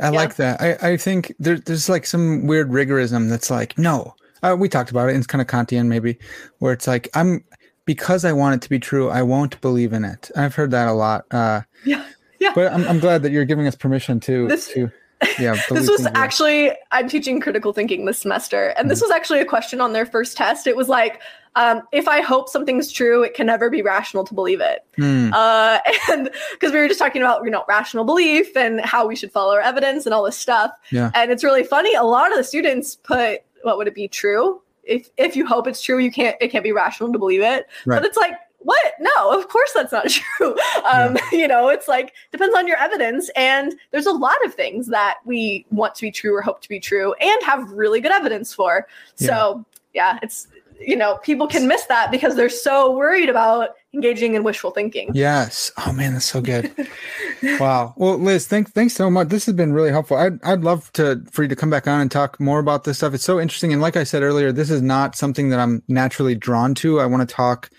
I 0.01 0.05
Yeah. 0.05 0.09
like 0.09 0.35
that. 0.35 0.61
I, 0.61 0.91
I 0.91 0.97
think 0.97 1.33
there, 1.39 1.57
there's 1.57 1.87
like 1.89 2.05
some 2.05 2.47
weird 2.47 2.69
rigorism 2.69 3.29
that's 3.29 3.49
like, 3.49 3.77
no, 3.77 4.13
uh, 4.43 4.55
we 4.59 4.67
talked 4.67 4.91
about 4.91 5.09
it. 5.09 5.15
It's 5.15 5.25
kind 5.27 5.41
of 5.41 5.47
Kantian 5.47 5.85
maybe, 5.87 6.17
where 6.59 6.73
it's 6.73 6.85
like, 6.87 7.07
I'm, 7.13 7.43
because 7.85 8.25
I 8.25 8.33
want 8.33 8.55
it 8.55 8.61
to 8.63 8.69
be 8.69 8.77
true, 8.79 9.09
I 9.09 9.21
won't 9.21 9.61
believe 9.61 9.93
in 9.93 10.03
it. 10.03 10.29
I've 10.35 10.53
heard 10.55 10.71
that 10.71 10.87
a 10.87 10.93
lot. 10.93 11.25
Uh, 11.31 11.61
Yeah. 11.85 12.03
Yeah. 12.39 12.51
but 12.55 12.71
I'm, 12.73 12.85
I'm 12.87 12.99
glad 12.99 13.23
that 13.23 13.31
you're 13.31 13.45
giving 13.45 13.67
us 13.67 13.75
permission 13.75 14.19
to, 14.21 14.47
This- 14.47 14.67
to, 14.73 14.91
yeah. 15.39 15.55
this 15.69 15.89
was 15.89 16.05
actually 16.13 16.71
i'm 16.91 17.07
teaching 17.07 17.39
critical 17.39 17.71
thinking 17.71 18.03
this 18.05 18.19
semester 18.19 18.67
and 18.67 18.79
Mm-hmm. 18.79 18.89
this 18.89 19.01
was 19.01 19.11
actually 19.11 19.39
a 19.39 19.45
question 19.45 19.79
on 19.79 19.93
their 19.93 20.05
first 20.05 20.35
test 20.35 20.67
it 20.67 20.75
was 20.75 20.89
like 20.89 21.21
um, 21.55 21.83
if 21.93 22.05
i 22.09 22.19
hope 22.19 22.49
something's 22.49 22.91
true 22.91 23.23
it 23.23 23.33
can 23.33 23.45
never 23.47 23.69
be 23.69 23.81
rational 23.81 24.25
to 24.25 24.33
believe 24.33 24.59
it 24.59 24.79
Hmm. 24.97 25.29
uh, 25.33 25.79
and 26.11 26.29
because 26.51 26.73
we 26.73 26.79
were 26.79 26.87
just 26.89 26.99
talking 26.99 27.21
about 27.21 27.45
you 27.45 27.49
know 27.49 27.63
rational 27.69 28.03
belief 28.03 28.55
and 28.57 28.81
how 28.81 29.07
we 29.07 29.15
should 29.15 29.31
follow 29.31 29.53
our 29.53 29.61
evidence 29.61 30.05
and 30.05 30.13
all 30.13 30.23
this 30.23 30.37
stuff 30.37 30.71
Yeah. 30.91 31.11
and 31.15 31.31
it's 31.31 31.45
really 31.45 31.63
funny 31.63 31.93
a 31.95 32.03
lot 32.03 32.31
of 32.31 32.37
the 32.37 32.43
students 32.43 32.95
put 32.97 33.39
what 33.63 33.77
would 33.77 33.87
it 33.87 33.95
be 33.95 34.09
true 34.09 34.61
if 34.83 35.09
if 35.17 35.35
you 35.37 35.45
hope 35.47 35.65
it's 35.65 35.81
true 35.81 35.97
you 35.97 36.11
can't 36.11 36.35
it 36.41 36.49
can't 36.49 36.63
be 36.63 36.73
rational 36.73 37.11
to 37.13 37.17
believe 37.17 37.41
it 37.41 37.65
Right. 37.85 38.01
but 38.01 38.05
it's 38.05 38.17
like 38.17 38.33
what 38.65 38.93
no 38.99 39.37
of 39.37 39.47
course 39.47 39.71
that's 39.73 39.91
not 39.91 40.09
true 40.09 40.55
um 40.83 41.17
you 41.31 41.47
know 41.47 41.69
it's 41.69 41.87
like 41.87 42.13
depends 42.31 42.55
on 42.55 42.67
your 42.67 42.77
evidence 42.77 43.29
and 43.35 43.75
there's 43.91 44.07
a 44.07 44.11
lot 44.11 44.37
of 44.43 44.53
things 44.53 44.87
that 44.87 45.17
we 45.25 45.65
want 45.71 45.95
to 45.95 46.01
be 46.01 46.11
true 46.11 46.35
or 46.35 46.41
hope 46.41 46.61
to 46.61 46.69
be 46.69 46.79
true 46.79 47.13
and 47.21 47.43
have 47.43 47.71
really 47.71 48.01
good 48.01 48.11
evidence 48.11 48.53
for 48.53 48.87
so 49.15 49.63
yeah 49.93 50.19
it's 50.21 50.47
you 50.79 50.95
know 50.95 51.17
people 51.17 51.47
can 51.47 51.67
miss 51.67 51.85
that 51.85 52.11
because 52.11 52.35
they're 52.35 52.49
so 52.49 52.91
worried 52.91 53.29
about 53.29 53.75
engaging 53.93 54.35
in 54.35 54.43
wishful 54.43 54.71
thinking 54.71 55.09
Yes. 55.13 55.71
Oh 55.77 55.93
man, 55.93 56.13
that's 56.13 56.25
so 56.25 56.41
good. 56.41 56.71
wow. 57.59 57.93
Well, 57.97 58.17
Liz, 58.17 58.47
thanks 58.47 58.71
thanks 58.71 58.93
so 58.93 59.09
much. 59.09 59.29
This 59.29 59.45
has 59.45 59.55
been 59.55 59.71
really 59.71 59.89
helpful. 59.89 60.17
I'd 60.17 60.43
I'd 60.43 60.61
love 60.61 60.91
to 60.93 61.23
for 61.31 61.43
you 61.43 61.49
to 61.49 61.55
come 61.55 61.69
back 61.69 61.87
on 61.87 62.01
and 62.01 62.11
talk 62.11 62.39
more 62.39 62.59
about 62.59 62.83
this 62.83 62.97
stuff. 62.97 63.13
It's 63.13 63.23
so 63.23 63.39
interesting. 63.39 63.71
And 63.71 63.81
like 63.81 63.95
I 63.95 64.03
said 64.03 64.23
earlier, 64.23 64.51
this 64.51 64.69
is 64.69 64.81
not 64.81 65.15
something 65.15 65.49
that 65.49 65.59
I'm 65.59 65.81
naturally 65.87 66.35
drawn 66.35 66.75
to. 66.75 66.99
I 66.99 67.05
want 67.05 67.27
to 67.27 67.33
talk. 67.33 67.69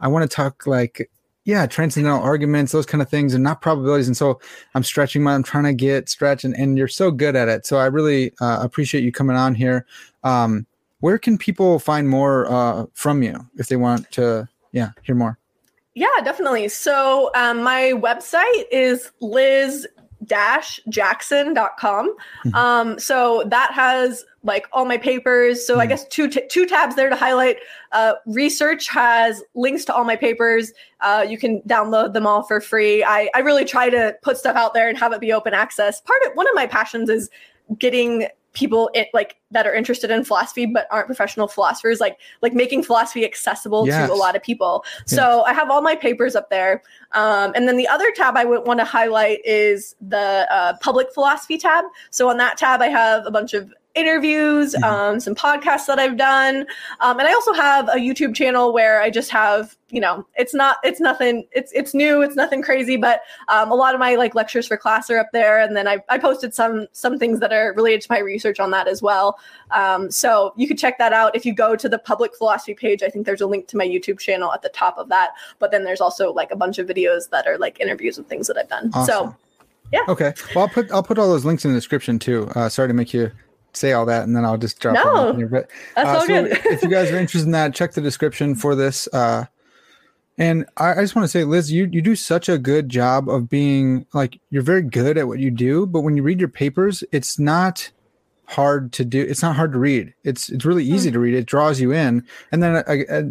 I 0.00 0.08
want 0.08 0.28
to 0.28 0.34
talk 0.34 0.66
like 0.66 1.10
yeah, 1.44 1.66
transcendental 1.66 2.22
arguments, 2.22 2.72
those 2.72 2.86
kind 2.86 3.02
of 3.02 3.08
things, 3.08 3.34
and 3.34 3.44
not 3.44 3.60
probabilities. 3.60 4.06
And 4.06 4.16
so 4.16 4.40
I'm 4.74 4.82
stretching 4.82 5.22
my. 5.22 5.34
I'm 5.34 5.42
trying 5.42 5.64
to 5.64 5.74
get 5.74 6.08
stretch, 6.08 6.44
and 6.44 6.54
and 6.56 6.78
you're 6.78 6.88
so 6.88 7.10
good 7.10 7.36
at 7.36 7.48
it. 7.48 7.66
So 7.66 7.76
I 7.76 7.86
really 7.86 8.32
uh, 8.40 8.58
appreciate 8.62 9.04
you 9.04 9.12
coming 9.12 9.36
on 9.36 9.54
here. 9.54 9.86
Um, 10.22 10.66
where 11.00 11.18
can 11.18 11.36
people 11.36 11.78
find 11.78 12.08
more 12.08 12.50
uh, 12.50 12.86
from 12.94 13.22
you 13.22 13.46
if 13.56 13.68
they 13.68 13.76
want 13.76 14.10
to? 14.12 14.48
Yeah, 14.72 14.90
hear 15.02 15.14
more. 15.14 15.38
Yeah, 15.94 16.08
definitely. 16.24 16.68
So 16.68 17.30
um, 17.34 17.62
my 17.62 17.92
website 17.94 18.64
is 18.72 19.12
liz 19.20 19.86
jackson.com. 20.26 22.14
Um, 22.54 22.98
so 22.98 23.44
that 23.46 23.72
has 23.72 24.24
like 24.42 24.66
all 24.72 24.84
my 24.84 24.98
papers. 24.98 25.66
So 25.66 25.80
I 25.80 25.86
guess 25.86 26.06
two, 26.08 26.28
t- 26.28 26.46
two 26.48 26.66
tabs 26.66 26.94
there 26.96 27.08
to 27.08 27.16
highlight. 27.16 27.56
Uh, 27.92 28.14
research 28.26 28.88
has 28.88 29.42
links 29.54 29.84
to 29.86 29.94
all 29.94 30.04
my 30.04 30.16
papers. 30.16 30.72
Uh, 31.00 31.24
you 31.26 31.38
can 31.38 31.60
download 31.62 32.12
them 32.12 32.26
all 32.26 32.42
for 32.42 32.60
free. 32.60 33.02
I, 33.02 33.30
I 33.34 33.40
really 33.40 33.64
try 33.64 33.88
to 33.90 34.14
put 34.22 34.36
stuff 34.36 34.56
out 34.56 34.74
there 34.74 34.88
and 34.88 34.98
have 34.98 35.12
it 35.12 35.20
be 35.20 35.32
open 35.32 35.54
access. 35.54 36.00
Part 36.00 36.20
of 36.26 36.32
one 36.34 36.46
of 36.48 36.54
my 36.54 36.66
passions 36.66 37.08
is 37.08 37.30
getting 37.78 38.28
people 38.54 38.90
it, 38.94 39.08
like 39.12 39.36
that 39.50 39.66
are 39.66 39.74
interested 39.74 40.10
in 40.10 40.24
philosophy 40.24 40.64
but 40.64 40.86
aren't 40.90 41.06
professional 41.06 41.46
philosophers 41.46 42.00
like 42.00 42.18
like 42.40 42.54
making 42.54 42.82
philosophy 42.82 43.24
accessible 43.24 43.86
Yes. 43.86 44.08
to 44.08 44.14
a 44.14 44.16
lot 44.16 44.34
of 44.34 44.42
people. 44.42 44.84
So 45.06 45.42
i 45.42 45.52
have 45.52 45.70
all 45.70 45.82
my 45.82 45.94
papers 45.96 46.34
up 46.34 46.50
there. 46.50 46.82
Um, 47.12 47.52
and 47.54 47.68
then 47.68 47.76
the 47.76 47.88
other 47.88 48.10
tab 48.12 48.36
i 48.36 48.44
would 48.44 48.66
want 48.66 48.80
to 48.80 48.84
highlight 48.84 49.40
is 49.44 49.94
the 50.00 50.46
uh, 50.50 50.74
public 50.80 51.12
philosophy 51.12 51.58
tab. 51.58 51.84
So 52.10 52.28
on 52.30 52.36
that 52.38 52.56
tab 52.56 52.80
i 52.80 52.88
have 52.88 53.26
a 53.26 53.30
bunch 53.30 53.54
of 53.54 53.72
interviews 53.94 54.74
um, 54.82 55.20
some 55.20 55.34
podcasts 55.34 55.86
that 55.86 55.98
i've 55.98 56.16
done. 56.16 56.66
Um, 57.00 57.18
and 57.18 57.28
i 57.28 57.32
also 57.32 57.52
have 57.52 57.88
a 57.88 57.96
youtube 57.96 58.34
channel 58.34 58.72
where 58.72 59.00
i 59.00 59.10
just 59.10 59.30
have 59.30 59.76
you 59.90 60.00
know 60.00 60.26
it's 60.36 60.52
not 60.52 60.78
it's 60.82 61.00
nothing 61.00 61.46
it's 61.52 61.70
it's 61.72 61.94
new 61.94 62.20
it's 62.22 62.34
nothing 62.34 62.62
crazy 62.62 62.96
but 62.96 63.20
um, 63.48 63.70
a 63.70 63.74
lot 63.74 63.94
of 63.94 64.00
my 64.00 64.14
like 64.16 64.34
lectures 64.34 64.66
for 64.66 64.76
class 64.76 65.10
are 65.10 65.18
up 65.18 65.30
there. 65.32 65.60
And 65.60 65.76
then 65.76 65.86
I, 65.86 65.98
I 66.08 66.18
posted 66.18 66.54
some 66.54 66.86
some 66.92 67.18
things 67.18 67.40
that 67.40 67.52
are 67.52 67.72
related 67.74 68.00
to 68.02 68.06
my 68.10 68.18
research 68.18 68.60
on 68.60 68.70
that 68.70 68.88
as 68.88 69.02
well. 69.02 69.38
Um, 69.70 70.10
so 70.10 70.52
you 70.56 70.66
could 70.66 70.78
check 70.78 70.98
that 70.98 71.12
out. 71.12 71.34
If 71.36 71.44
you 71.44 71.54
go 71.54 71.76
to 71.76 71.88
the 71.88 71.98
public 71.98 72.34
philosophy 72.36 72.74
page 72.74 73.02
i 73.02 73.08
think 73.08 73.26
there's 73.26 73.40
a 73.40 73.46
link 73.46 73.66
to 73.68 73.76
my 73.76 73.86
youtube 73.86 74.18
channel 74.18 74.52
at 74.52 74.62
the 74.62 74.68
top 74.70 74.98
of 74.98 75.08
that. 75.08 75.30
But 75.58 75.70
then 75.70 75.84
there's 75.84 76.00
also 76.00 76.32
like 76.32 76.50
a 76.50 76.56
bunch 76.56 76.78
of 76.78 76.86
videos 76.86 77.30
that 77.30 77.46
are 77.46 77.58
like 77.58 77.80
interviews 77.80 78.18
and 78.18 78.26
things 78.28 78.46
that 78.46 78.56
i've 78.56 78.68
done. 78.68 78.92
So 79.04 79.34
yeah. 79.92 80.00
Okay. 80.08 80.32
Well, 80.54 80.64
I'll 80.64 80.70
put 80.70 80.90
I'll 80.90 81.02
put 81.02 81.18
all 81.18 81.28
those 81.28 81.44
links 81.44 81.64
in 81.64 81.72
the 81.72 81.76
description 81.76 82.18
too. 82.18 82.50
Uh, 82.54 82.68
sorry 82.68 82.88
to 82.88 82.94
make 82.94 83.12
you 83.12 83.30
say 83.76 83.92
all 83.92 84.06
that, 84.06 84.24
and 84.24 84.36
then 84.36 84.44
I'll 84.44 84.58
just 84.58 84.78
drop 84.80 84.94
No, 84.94 85.30
in 85.30 85.36
here. 85.36 85.48
But 85.48 85.70
that's 85.94 86.08
uh, 86.08 86.12
all 86.12 86.20
so 86.20 86.26
good. 86.26 86.52
if 86.66 86.82
you 86.82 86.88
guys 86.88 87.10
are 87.10 87.16
interested 87.16 87.46
in 87.46 87.52
that, 87.52 87.74
check 87.74 87.92
the 87.92 88.00
description 88.00 88.54
for 88.54 88.74
this. 88.74 89.08
Uh, 89.12 89.46
and 90.36 90.66
I, 90.76 90.92
I 90.92 91.00
just 91.00 91.14
want 91.14 91.24
to 91.24 91.28
say, 91.28 91.44
Liz, 91.44 91.70
you 91.70 91.88
you 91.92 92.02
do 92.02 92.16
such 92.16 92.48
a 92.48 92.58
good 92.58 92.88
job 92.88 93.28
of 93.28 93.48
being 93.48 94.06
like 94.12 94.40
you're 94.50 94.62
very 94.62 94.82
good 94.82 95.16
at 95.16 95.28
what 95.28 95.38
you 95.38 95.50
do, 95.50 95.86
but 95.86 96.00
when 96.00 96.16
you 96.16 96.22
read 96.22 96.40
your 96.40 96.48
papers, 96.48 97.04
it's 97.12 97.38
not 97.38 97.90
hard 98.46 98.92
to 98.92 99.04
do. 99.04 99.22
It's 99.22 99.42
not 99.42 99.56
hard 99.56 99.72
to 99.72 99.78
read. 99.78 100.14
It's 100.22 100.48
it's 100.48 100.64
really 100.64 100.84
easy 100.84 101.10
to 101.10 101.18
read. 101.18 101.34
It 101.34 101.46
draws 101.46 101.80
you 101.80 101.92
in, 101.92 102.24
and 102.52 102.62
then 102.62 102.76
uh, 102.76 102.82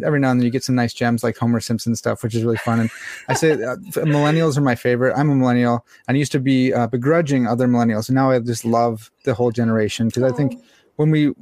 every 0.04 0.20
now 0.20 0.30
and 0.30 0.40
then 0.40 0.44
you 0.44 0.50
get 0.50 0.64
some 0.64 0.74
nice 0.74 0.92
gems 0.92 1.22
like 1.22 1.36
Homer 1.36 1.60
Simpson 1.60 1.94
stuff, 1.96 2.22
which 2.22 2.34
is 2.34 2.42
really 2.42 2.56
fun. 2.56 2.80
And 2.80 2.90
I 3.28 3.34
say 3.34 3.52
uh, 3.52 3.76
millennials 4.04 4.56
are 4.56 4.62
my 4.62 4.74
favorite. 4.74 5.14
I'm 5.16 5.30
a 5.30 5.34
millennial. 5.34 5.86
I 6.08 6.12
used 6.12 6.32
to 6.32 6.40
be 6.40 6.72
uh, 6.72 6.86
begrudging 6.88 7.46
other 7.46 7.66
millennials, 7.66 8.08
and 8.08 8.16
now 8.16 8.30
I 8.30 8.38
just 8.40 8.64
love 8.64 9.10
the 9.24 9.34
whole 9.34 9.50
generation 9.50 10.08
because 10.08 10.22
I 10.22 10.32
think 10.32 10.62
when 10.96 11.10
we 11.10 11.32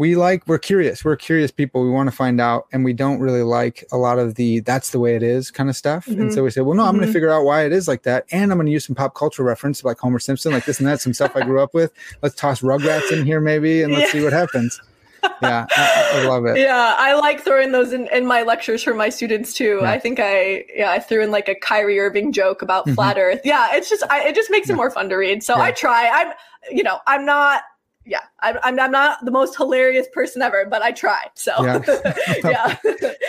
we 0.00 0.16
like 0.16 0.46
we're 0.46 0.58
curious. 0.58 1.04
We're 1.04 1.14
curious 1.16 1.50
people. 1.50 1.84
We 1.84 1.90
want 1.90 2.08
to 2.08 2.16
find 2.16 2.40
out 2.40 2.66
and 2.72 2.86
we 2.86 2.94
don't 2.94 3.20
really 3.20 3.42
like 3.42 3.84
a 3.92 3.98
lot 3.98 4.18
of 4.18 4.36
the 4.36 4.60
that's 4.60 4.90
the 4.90 4.98
way 4.98 5.14
it 5.14 5.22
is 5.22 5.50
kind 5.50 5.68
of 5.68 5.76
stuff. 5.76 6.06
And 6.06 6.32
so 6.32 6.42
we 6.42 6.50
say 6.50 6.62
well 6.62 6.74
no 6.74 6.84
i'm 6.86 6.94
going 6.96 7.06
to 7.06 7.12
figure 7.12 7.28
out 7.30 7.44
why 7.44 7.66
it 7.66 7.72
is 7.72 7.86
like 7.86 8.04
that 8.04 8.24
and 8.32 8.50
i'm 8.50 8.56
going 8.56 8.64
to 8.66 8.72
use 8.72 8.86
some 8.86 8.96
pop 8.96 9.14
culture 9.14 9.42
reference 9.42 9.84
like 9.84 9.98
homer 9.98 10.18
simpson 10.18 10.52
like 10.52 10.64
this 10.64 10.78
and 10.78 10.88
that 10.88 11.00
some 11.02 11.12
stuff 11.12 11.32
i 11.36 11.42
grew 11.42 11.60
up 11.62 11.74
with. 11.74 11.92
Let's 12.22 12.34
toss 12.34 12.62
rugrats 12.62 13.12
in 13.12 13.26
here 13.26 13.40
maybe 13.40 13.82
and 13.82 13.92
let's 13.92 14.06
Yeah. 14.06 14.20
see 14.20 14.24
what 14.24 14.32
happens. 14.32 14.80
Yeah 15.42 15.66
I, 15.70 16.10
I 16.14 16.26
love 16.26 16.46
it. 16.46 16.56
Yeah 16.56 16.94
i 16.96 17.12
like 17.12 17.42
throwing 17.42 17.72
those 17.72 17.92
in, 17.92 18.08
in 18.08 18.24
my 18.26 18.40
lectures 18.42 18.82
for 18.82 18.94
my 18.94 19.10
students 19.10 19.52
too. 19.52 19.80
Yeah. 19.82 19.90
i 19.90 19.98
think 19.98 20.18
i 20.18 20.64
yeah 20.74 20.92
i 20.92 20.98
threw 20.98 21.22
in 21.22 21.30
like 21.30 21.48
a 21.50 21.54
kyrie 21.54 22.00
irving 22.00 22.32
joke 22.32 22.62
about 22.62 22.86
Mhm. 22.86 22.94
flat 22.94 23.18
earth. 23.18 23.42
Yeah 23.44 23.68
it's 23.76 23.90
just 23.90 24.02
I, 24.08 24.28
it 24.28 24.34
just 24.34 24.50
makes 24.50 24.70
it 24.70 24.76
more 24.76 24.90
fun 24.90 25.10
to 25.10 25.16
read. 25.16 25.42
So 25.42 25.54
Yeah. 25.56 25.64
i 25.64 25.70
try. 25.72 26.08
I'm 26.08 26.32
you 26.70 26.82
know 26.82 26.98
i'm 27.06 27.26
not 27.26 27.62
yeah 28.10 28.20
I'm, 28.40 28.58
I'm 28.62 28.78
i'm 28.80 28.90
not 28.90 29.24
the 29.24 29.30
most 29.30 29.56
hilarious 29.56 30.06
person 30.12 30.42
ever 30.42 30.66
but 30.66 30.82
i 30.82 30.90
try 30.90 31.26
so. 31.34 31.52
Yeah. 31.64 31.80
yeah. 32.44 32.76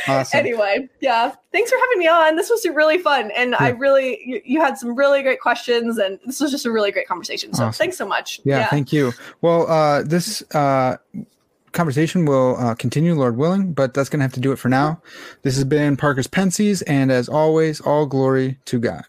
Awesome. 0.07 0.39
anyway 0.39 0.89
yeah 0.99 1.33
thanks 1.51 1.69
for 1.69 1.77
having 1.77 1.99
me 1.99 2.07
on. 2.07 2.35
This 2.35 2.49
was 2.49 2.65
really 2.65 2.97
fun 2.97 3.31
and 3.31 3.55
i 3.55 3.69
really 3.69 4.19
you, 4.25 4.41
you 4.43 4.59
had 4.59 4.77
some 4.77 4.95
really 4.95 5.21
great 5.21 5.39
questions 5.39 5.97
and 5.97 6.19
this 6.25 6.41
was 6.41 6.51
just 6.51 6.65
a 6.65 6.71
really 6.71 6.91
great 6.91 7.07
conversation 7.07 7.53
so 7.53 7.65
Awesome. 7.65 7.77
thanks 7.77 7.97
so 7.97 8.07
much. 8.07 8.41
Yeah, 8.43 8.67
thank 8.69 8.91
you. 8.91 9.13
Well 9.41 9.69
uh 9.69 10.01
this 10.01 10.41
uh 10.55 10.97
conversation 11.71 12.25
will 12.25 12.57
uh, 12.57 12.75
continue 12.75 13.13
lord 13.13 13.37
willing 13.37 13.71
but 13.71 13.93
that's 13.93 14.09
going 14.09 14.19
to 14.19 14.23
have 14.23 14.33
to 14.33 14.39
do 14.41 14.51
it 14.51 14.57
for 14.57 14.67
now. 14.69 15.01
This 15.43 15.55
has 15.55 15.63
been 15.63 15.95
parker's 15.95 16.27
Pensées 16.27 16.81
and 16.87 17.11
as 17.11 17.29
always 17.29 17.79
all 17.81 18.05
glory 18.07 18.57
to 18.65 18.79
god 18.79 19.05